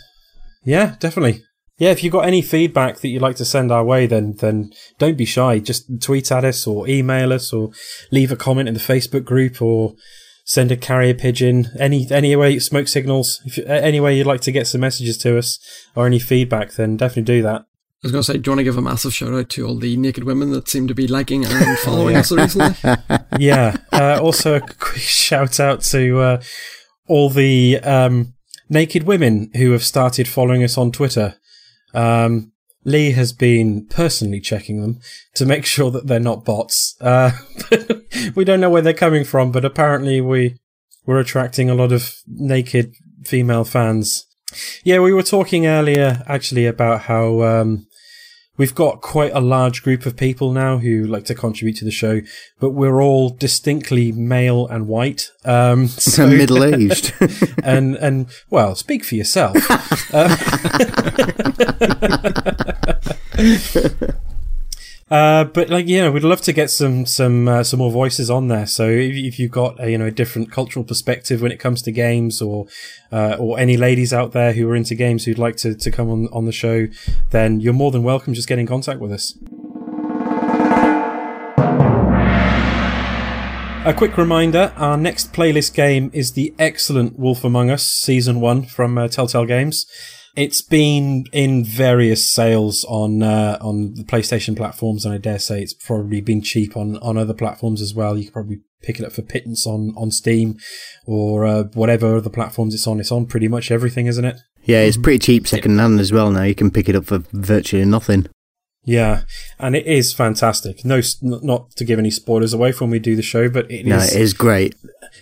yeah, 0.65 0.95
definitely. 0.99 1.43
Yeah, 1.77 1.89
if 1.91 2.03
you've 2.03 2.13
got 2.13 2.25
any 2.27 2.41
feedback 2.43 2.97
that 2.99 3.07
you'd 3.07 3.21
like 3.23 3.37
to 3.37 3.45
send 3.45 3.71
our 3.71 3.83
way, 3.83 4.05
then 4.05 4.35
then 4.39 4.71
don't 4.99 5.17
be 5.17 5.25
shy. 5.25 5.57
Just 5.59 5.85
tweet 6.01 6.31
at 6.31 6.45
us 6.45 6.67
or 6.67 6.87
email 6.87 7.33
us 7.33 7.51
or 7.51 7.71
leave 8.11 8.31
a 8.31 8.35
comment 8.35 8.67
in 8.67 8.75
the 8.75 8.79
Facebook 8.79 9.23
group 9.25 9.61
or 9.61 9.95
send 10.45 10.71
a 10.71 10.77
carrier 10.77 11.15
pigeon. 11.15 11.69
Any 11.79 12.05
any 12.11 12.35
way 12.35 12.59
smoke 12.59 12.87
signals. 12.87 13.39
If 13.45 13.57
you- 13.57 13.65
any 13.65 13.99
way 13.99 14.15
you'd 14.15 14.27
like 14.27 14.41
to 14.41 14.51
get 14.51 14.67
some 14.67 14.81
messages 14.81 15.17
to 15.19 15.37
us 15.39 15.57
or 15.95 16.05
any 16.05 16.19
feedback, 16.19 16.73
then 16.73 16.97
definitely 16.97 17.23
do 17.37 17.41
that. 17.43 17.63
I 18.03 18.07
was 18.07 18.11
going 18.13 18.23
to 18.23 18.25
say, 18.25 18.37
do 18.39 18.49
you 18.49 18.51
want 18.53 18.59
to 18.61 18.63
give 18.63 18.79
a 18.79 18.81
massive 18.81 19.13
shout 19.13 19.31
out 19.31 19.49
to 19.49 19.67
all 19.67 19.77
the 19.77 19.95
naked 19.95 20.23
women 20.23 20.49
that 20.53 20.67
seem 20.67 20.87
to 20.87 20.95
be 20.95 21.07
liking 21.07 21.45
and 21.45 21.77
following 21.83 22.15
us 22.15 22.31
recently? 22.31 22.75
yeah. 23.37 23.77
Uh, 23.93 24.19
also, 24.19 24.55
a 24.55 24.59
quick 24.59 24.97
shout 24.97 25.59
out 25.59 25.81
to 25.83 26.19
uh, 26.19 26.41
all 27.07 27.29
the 27.29 27.77
um, 27.83 28.33
naked 28.69 29.03
women 29.03 29.51
who 29.55 29.71
have 29.73 29.83
started 29.83 30.27
following 30.27 30.63
us 30.63 30.79
on 30.79 30.91
Twitter. 30.91 31.35
Um, 31.93 32.53
Lee 32.85 33.11
has 33.11 33.33
been 33.33 33.85
personally 33.85 34.39
checking 34.39 34.81
them 34.81 34.99
to 35.35 35.45
make 35.45 35.67
sure 35.67 35.91
that 35.91 36.07
they're 36.07 36.19
not 36.19 36.43
bots. 36.43 36.95
Uh, 36.99 37.33
we 38.35 38.43
don't 38.43 38.59
know 38.59 38.71
where 38.71 38.81
they're 38.81 38.93
coming 38.93 39.23
from, 39.23 39.51
but 39.51 39.63
apparently 39.63 40.19
we 40.19 40.57
we're 41.05 41.19
attracting 41.19 41.69
a 41.69 41.75
lot 41.75 41.91
of 41.91 42.15
naked 42.25 42.95
female 43.23 43.63
fans. 43.63 44.25
Yeah, 44.83 44.99
we 45.01 45.13
were 45.13 45.21
talking 45.21 45.67
earlier 45.67 46.23
actually 46.27 46.65
about 46.65 47.01
how 47.01 47.43
um, 47.43 47.85
We've 48.57 48.75
got 48.75 49.01
quite 49.01 49.31
a 49.33 49.39
large 49.39 49.81
group 49.81 50.05
of 50.05 50.17
people 50.17 50.51
now 50.51 50.77
who 50.77 51.05
like 51.05 51.25
to 51.25 51.35
contribute 51.35 51.77
to 51.77 51.85
the 51.85 51.91
show, 51.91 52.21
but 52.59 52.71
we're 52.71 53.01
all 53.01 53.29
distinctly 53.29 54.11
male 54.11 54.67
and 54.67 54.87
white. 54.87 55.31
Um, 55.45 55.87
so, 55.87 56.27
Middle 56.27 56.63
aged. 56.63 57.13
and 57.63 57.95
and 57.95 58.27
well, 58.49 58.75
speak 58.75 59.03
for 59.03 59.15
yourself. 59.15 59.57
Uh, 60.13 60.37
Uh, 65.11 65.43
but 65.43 65.69
like 65.69 65.87
know, 66.01 66.09
we'd 66.09 66.23
love 66.23 66.39
to 66.39 66.53
get 66.53 66.69
some 66.69 67.05
some 67.05 67.45
uh, 67.45 67.63
some 67.65 67.79
more 67.79 67.91
voices 67.91 68.29
on 68.29 68.47
there. 68.47 68.65
So 68.65 68.87
if, 68.87 69.13
if 69.13 69.39
you've 69.39 69.51
got 69.51 69.77
a, 69.83 69.91
you 69.91 69.97
know 69.97 70.05
a 70.05 70.11
different 70.11 70.53
cultural 70.53 70.85
perspective 70.85 71.41
when 71.41 71.51
it 71.51 71.59
comes 71.59 71.81
to 71.81 71.91
games, 71.91 72.41
or 72.41 72.67
uh, 73.11 73.35
or 73.37 73.59
any 73.59 73.75
ladies 73.75 74.13
out 74.13 74.31
there 74.31 74.53
who 74.53 74.69
are 74.69 74.75
into 74.75 74.95
games 74.95 75.25
who'd 75.25 75.37
like 75.37 75.57
to 75.57 75.75
to 75.75 75.91
come 75.91 76.09
on 76.09 76.29
on 76.31 76.45
the 76.45 76.53
show, 76.53 76.87
then 77.31 77.59
you're 77.59 77.73
more 77.73 77.91
than 77.91 78.03
welcome. 78.03 78.33
Just 78.33 78.47
get 78.47 78.57
in 78.57 78.65
contact 78.65 79.01
with 79.01 79.11
us. 79.11 79.37
A 83.83 83.93
quick 83.93 84.15
reminder 84.15 84.71
our 84.77 84.95
next 84.95 85.33
playlist 85.33 85.73
game 85.73 86.09
is 86.13 86.33
the 86.33 86.53
excellent 86.57 87.19
Wolf 87.19 87.43
Among 87.43 87.69
Us 87.69 87.85
Season 87.85 88.39
1 88.39 88.67
from 88.67 88.97
uh, 88.97 89.07
Telltale 89.07 89.45
Games. 89.45 89.87
It's 90.35 90.61
been 90.61 91.25
in 91.33 91.65
various 91.65 92.31
sales 92.31 92.85
on 92.87 93.21
uh, 93.21 93.57
on 93.59 93.95
the 93.95 94.03
PlayStation 94.03 94.55
platforms, 94.55 95.05
and 95.05 95.13
I 95.13 95.17
dare 95.17 95.39
say 95.39 95.61
it's 95.61 95.73
probably 95.73 96.21
been 96.21 96.41
cheap 96.41 96.77
on, 96.77 96.97
on 96.97 97.17
other 97.17 97.33
platforms 97.33 97.81
as 97.81 97.93
well. 97.93 98.17
You 98.17 98.25
could 98.25 98.33
probably 98.33 98.61
pick 98.81 98.99
it 98.99 99.05
up 99.05 99.11
for 99.11 99.21
pittance 99.21 99.67
on, 99.67 99.93
on 99.95 100.09
Steam 100.09 100.57
or 101.05 101.45
uh, 101.45 101.63
whatever 101.73 102.15
other 102.15 102.29
platforms 102.29 102.73
it's 102.73 102.87
on. 102.87 102.99
It's 102.99 103.11
on 103.11 103.25
pretty 103.25 103.47
much 103.47 103.71
everything, 103.71 104.07
isn't 104.07 104.25
it? 104.25 104.37
Yeah, 104.63 104.81
it's 104.81 104.97
pretty 104.97 105.19
cheap 105.19 105.47
second 105.47 105.77
hand 105.79 105.99
as 105.99 106.11
well 106.11 106.31
now. 106.31 106.43
You 106.43 106.55
can 106.55 106.71
pick 106.71 106.87
it 106.87 106.95
up 106.95 107.05
for 107.05 107.19
virtually 107.31 107.85
nothing. 107.85 108.27
Yeah, 108.83 109.23
and 109.59 109.75
it 109.75 109.85
is 109.85 110.11
fantastic. 110.11 110.83
No, 110.83 111.01
not 111.21 111.71
to 111.75 111.85
give 111.85 111.99
any 111.99 112.09
spoilers 112.09 112.53
away 112.53 112.71
from 112.71 112.87
when 112.87 112.93
we 112.93 112.99
do 112.99 113.15
the 113.15 113.21
show, 113.21 113.47
but 113.47 113.69
it 113.69 113.85
no, 113.85 113.97
is, 113.97 114.15
it 114.15 114.21
is 114.21 114.33
great. 114.33 114.75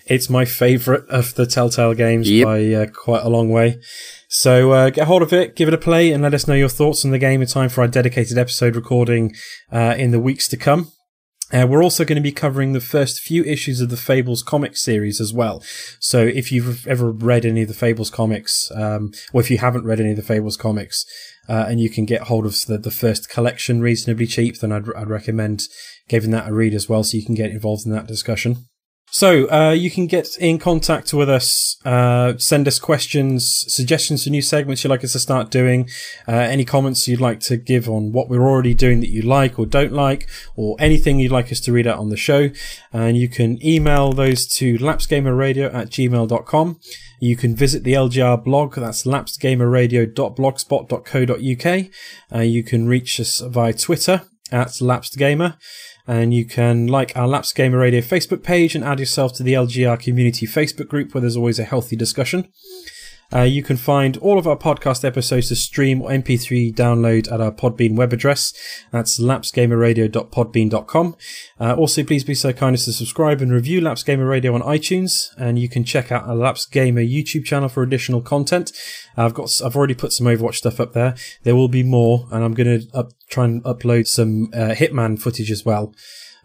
It's 0.06 0.30
my 0.30 0.45
favourite 0.45 1.03
of 1.10 1.36
the 1.36 1.45
Telltale 1.45 1.94
games 1.94 2.30
Yep. 2.30 2.45
by 2.45 2.73
uh, 2.73 2.86
quite 2.88 3.23
a 3.23 3.30
long 3.30 3.49
way. 3.49 3.80
So 4.31 4.72
uh, 4.73 4.89
get 4.91 5.07
hold 5.07 5.23
of 5.23 5.34
it, 5.34 5.56
give 5.56 5.68
it 5.68 5.73
a 5.73 5.77
play, 5.77 6.11
and 6.11 6.22
let 6.22 6.35
us 6.35 6.47
know 6.47 6.53
your 6.53 6.69
thoughts 6.69 7.03
on 7.03 7.10
the 7.10 7.18
game 7.18 7.41
in 7.41 7.47
time 7.47 7.68
for 7.68 7.81
our 7.81 7.88
dedicated 7.88 8.38
episode 8.38 8.76
recording 8.76 9.34
uh, 9.72 9.95
in 9.97 10.11
the 10.11 10.19
weeks 10.19 10.47
to 10.49 10.57
come. 10.57 10.91
Uh, 11.51 11.65
we're 11.68 11.84
also 11.84 12.06
going 12.06 12.15
to 12.15 12.22
be 12.22 12.31
covering 12.31 12.73
the 12.73 12.80
first 12.80 13.22
few 13.22 13.43
issues 13.43 13.81
of 13.81 13.89
the 13.89 13.97
Fables 13.97 14.43
comic 14.43 14.77
series 14.77 15.19
as 15.19 15.34
well. 15.34 15.64
So 15.99 16.22
if 16.22 16.51
you've 16.51 16.85
ever 16.85 17.11
read 17.11 17.43
any 17.43 17.64
of 17.64 17.69
the 17.69 17.73
Fables 17.73 18.11
comics, 18.11 18.72
um, 18.76 19.11
or 19.34 19.41
if 19.41 19.49
you 19.49 19.57
haven't 19.57 19.85
read 19.85 19.99
any 19.99 20.11
of 20.11 20.18
the 20.18 20.22
Fables 20.22 20.57
comics, 20.57 21.06
uh, 21.47 21.65
and 21.68 21.80
you 21.80 21.89
can 21.89 22.06
get 22.06 22.23
hold 22.23 22.45
of 22.45 22.56
the, 22.68 22.77
the 22.77 22.91
first 22.91 23.31
collection 23.31 23.81
reasonably 23.81 24.27
cheap, 24.27 24.60
then 24.60 24.72
I'd, 24.72 24.93
I'd 24.93 25.10
recommend 25.10 25.64
giving 26.07 26.30
that 26.31 26.47
a 26.47 26.53
read 26.53 26.76
as 26.76 26.88
well 26.88 27.03
so 27.03 27.18
you 27.18 27.26
can 27.26 27.34
get 27.34 27.49
involved 27.49 27.88
in 27.88 27.93
that 27.93 28.06
discussion. 28.06 28.68
So, 29.11 29.52
uh, 29.52 29.72
you 29.72 29.90
can 29.90 30.06
get 30.06 30.38
in 30.38 30.60
contact 30.60 31.15
with 31.15 31.30
us, 31.30 31.77
uh, 31.84 32.38
send 32.38 32.68
us 32.68 32.77
questions, 32.77 33.65
suggestions 33.68 34.23
for 34.23 34.30
new 34.30 34.44
segments 34.44 34.84
you'd 34.84 34.91
like 34.91 35.03
us 35.03 35.14
to 35.14 35.19
start 35.19 35.49
doing, 35.49 35.90
uh, 36.27 36.34
any 36.34 36.64
comments 36.64 37.07
you'd 37.07 37.19
like 37.19 37.40
to 37.41 37.57
give 37.57 37.90
on 37.90 38.11
what 38.11 38.30
we're 38.30 38.48
already 38.48 38.76
doing 38.76 38.99
that 38.99 39.10
you 39.10 39.23
like 39.23 39.57
or 39.57 39.65
don't 39.65 39.94
like, 39.94 40.30
or 40.56 40.76
anything 40.80 41.19
you'd 41.19 41.31
like 41.31 41.52
us 41.52 41.60
to 41.61 41.72
read 41.72 41.88
out 41.88 41.98
on 41.98 42.10
the 42.10 42.18
show. 42.18 42.52
And 42.94 43.18
you 43.18 43.27
can 43.27 43.57
email 43.65 44.14
those 44.14 44.45
to 44.57 44.77
lapsedgamerradio 44.77 45.73
at 45.73 45.90
gmail.com. 45.90 46.80
You 47.19 47.36
can 47.36 47.56
visit 47.56 47.84
the 47.84 47.94
LGR 47.94 48.44
blog, 48.44 48.76
that's 48.76 49.06
lapsedgamerradio.blogspot.co.uk. 49.06 51.88
Uh, 52.31 52.44
you 52.44 52.64
can 52.64 52.88
reach 52.88 53.19
us 53.19 53.40
via 53.40 53.73
Twitter 53.73 54.22
at 54.52 54.68
lapsedgamer 54.68 55.57
and 56.10 56.34
you 56.34 56.44
can 56.44 56.88
like 56.88 57.15
our 57.15 57.27
Lapsed 57.27 57.53
Gamer 57.53 57.77
Radio 57.77 58.02
Facebook 58.02 58.41
page 58.41 58.73
and 58.73 58.84
add 58.84 58.99
yourself 58.99 59.31
to 59.34 59.44
the 59.44 59.53
LGR 59.53 59.99
community 59.99 60.48
Facebook 60.48 60.88
group 60.88 61.14
where 61.14 61.22
there's 61.22 61.38
always 61.38 61.60
a 61.60 61.64
healthy 61.64 61.95
discussion. 61.95 62.52
Uh, 63.34 63.41
you 63.41 63.61
can 63.61 63.77
find 63.77 64.18
all 64.18 64.39
of 64.39 64.47
our 64.47 64.57
podcast 64.57 65.06
episodes 65.06 65.49
to 65.49 65.56
stream 65.56 66.01
or 66.01 66.10
MP3 66.10 66.73
download 66.73 67.31
at 67.31 67.39
our 67.39 67.51
Podbean 67.51 67.95
web 67.95 68.11
address. 68.11 68.53
That's 68.91 69.19
lapsedgamerradio.podbean.com. 69.19 71.15
Uh, 71.60 71.76
also, 71.76 72.03
please 72.03 72.23
be 72.23 72.34
so 72.34 72.51
kind 72.53 72.73
as 72.73 72.85
to 72.85 72.93
subscribe 72.93 73.41
and 73.41 73.51
review 73.51 73.81
Lapsed 73.81 74.06
Gamer 74.06 74.26
Radio 74.26 74.56
on 74.56 74.61
iTunes, 74.61 75.30
and 75.38 75.60
you 75.60 75.69
can 75.69 75.84
check 75.84 76.11
out 76.11 76.27
our 76.27 76.35
Lapsed 76.35 76.72
Gamer 76.72 77.01
YouTube 77.01 77.45
channel 77.45 77.69
for 77.69 77.84
additional 77.84 78.22
content. 78.22 78.72
I've 79.15 79.34
got, 79.34 79.61
I've 79.64 79.76
already 79.76 79.95
put 79.95 80.14
some 80.14 80.26
Overwatch 80.27 80.56
stuff 80.56 80.80
up 80.80 80.93
there. 80.93 81.15
There 81.43 81.56
will 81.56 81.68
be 81.68 81.84
more, 81.84 82.27
and 82.31 82.43
I'm 82.43 82.53
going 82.53 82.81
to 82.81 83.07
try 83.30 83.45
and 83.45 83.64
upload 83.64 84.07
some 84.07 84.49
uh, 84.53 84.73
Hitman 84.73 85.22
footage 85.22 85.51
as 85.51 85.64
well. 85.65 85.93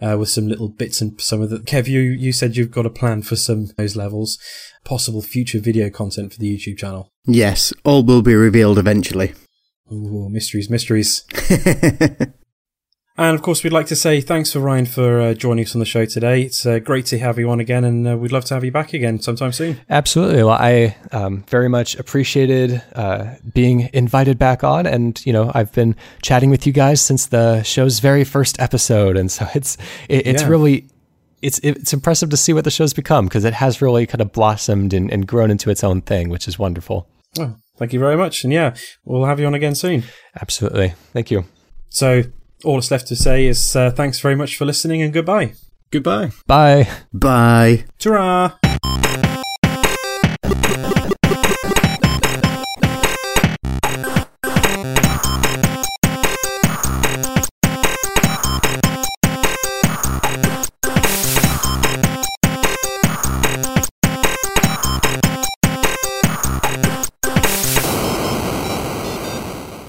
Uh, 0.03 0.17
with 0.19 0.29
some 0.29 0.49
little 0.49 0.69
bits 0.69 1.01
and 1.01 1.21
some 1.21 1.41
of 1.41 1.51
the 1.51 1.59
Kev, 1.59 1.87
you 1.87 2.01
you 2.01 2.33
said 2.33 2.57
you've 2.57 2.71
got 2.71 2.87
a 2.87 2.91
plan 2.91 3.23
for 3.23 3.37
some 3.37 3.63
of 3.65 3.77
those 3.77 3.97
levels, 3.97 4.39
possible 4.85 5.23
future 5.23 5.61
video 5.61 5.89
content 5.89 6.33
for 6.33 6.41
the 6.41 6.57
YouTube 6.57 6.79
channel. 6.79 7.13
Yes, 7.27 7.73
all 7.85 8.03
will 8.03 8.23
be 8.23 8.35
revealed 8.35 8.79
eventually. 8.79 9.35
Ooh, 9.93 10.29
mysteries, 10.29 10.69
mysteries. 10.69 11.25
And 13.17 13.37
of 13.37 13.43
course, 13.43 13.63
we'd 13.63 13.73
like 13.73 13.87
to 13.87 13.97
say 13.97 14.21
thanks 14.21 14.53
for 14.53 14.59
Ryan 14.59 14.87
for 14.87 15.21
uh, 15.21 15.35
joining 15.35 15.65
us 15.65 15.75
on 15.77 15.79
the 15.79 15.85
show 15.85 16.05
today. 16.05 16.43
It's 16.43 16.67
uh, 16.67 16.81
great 16.81 17.07
to 17.07 17.19
have 17.21 17.39
you 17.39 17.49
on 17.49 17.61
again, 17.61 17.85
and 17.85 18.09
uh, 18.09 18.17
we'd 18.17 18.33
love 18.33 18.45
to 18.47 18.55
have 18.55 18.65
you 18.65 18.73
back 18.73 18.93
again 18.93 19.21
sometime 19.21 19.53
soon. 19.53 19.81
Absolutely. 19.89 20.43
Well, 20.43 20.59
I 20.59 20.97
um, 21.13 21.45
very 21.49 21.69
much 21.69 21.95
appreciated 21.97 22.83
uh, 22.97 23.37
being 23.53 23.89
invited 23.93 24.37
back 24.37 24.65
on, 24.65 24.85
and 24.87 25.25
you 25.25 25.33
know, 25.33 25.53
I've 25.55 25.71
been 25.73 25.95
chatting 26.23 26.51
with 26.51 26.67
you 26.67 26.73
guys 26.73 27.01
since 27.01 27.27
the 27.27 27.63
show's 27.63 28.01
very 28.01 28.25
first 28.25 28.61
episode, 28.61 29.17
and 29.17 29.31
so 29.31 29.47
it's 29.55 29.77
it, 30.09 30.27
it's 30.27 30.43
Yeah. 30.43 30.49
really. 30.49 30.89
It's, 31.41 31.59
it's 31.63 31.93
impressive 31.93 32.31
to 32.31 32.39
see 32.39 32.55
what 32.55 32.65
the 32.65 32.71
show's 32.71 32.95
become 32.95 33.27
because 33.27 33.45
it 33.45 33.53
has 33.53 33.83
really 33.83 34.07
kind 34.07 34.23
of 34.23 34.33
blossomed 34.33 34.95
and, 34.95 35.13
and 35.13 35.27
grown 35.27 35.51
into 35.51 35.69
its 35.69 35.85
own 35.85 36.01
thing, 36.01 36.31
which 36.31 36.49
is 36.49 36.59
wonderful. 36.59 37.07
Oh, 37.39 37.57
thank 37.77 37.93
you 37.93 37.99
very 38.01 38.17
much, 38.17 38.45
and 38.45 38.53
yeah, 38.53 38.75
we'll 39.05 39.27
have 39.27 39.39
you 39.39 39.47
on 39.47 39.53
again 39.53 39.75
soon. 39.75 40.05
Absolutely. 40.41 40.95
Thank 41.13 41.31
you. 41.31 41.45
So 41.91 42.23
all 42.65 42.77
that's 42.77 42.91
left 42.91 43.07
to 43.09 43.17
say 43.17 43.47
is 43.47 43.77
uh, 43.77 43.91
thanks 43.91 44.21
very 44.21 44.37
much 44.37 44.57
for 44.57 44.65
listening, 44.65 45.03
and 45.03 45.13
goodbye. 45.13 45.53
Goodbye. 45.91 46.33
Bye. 46.47 46.89
Bye. 47.13 47.85
Ta-ra! 47.99 48.59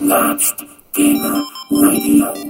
Lapsed 0.02 0.64
Gamer 0.94 1.42
Radio. 1.72 2.45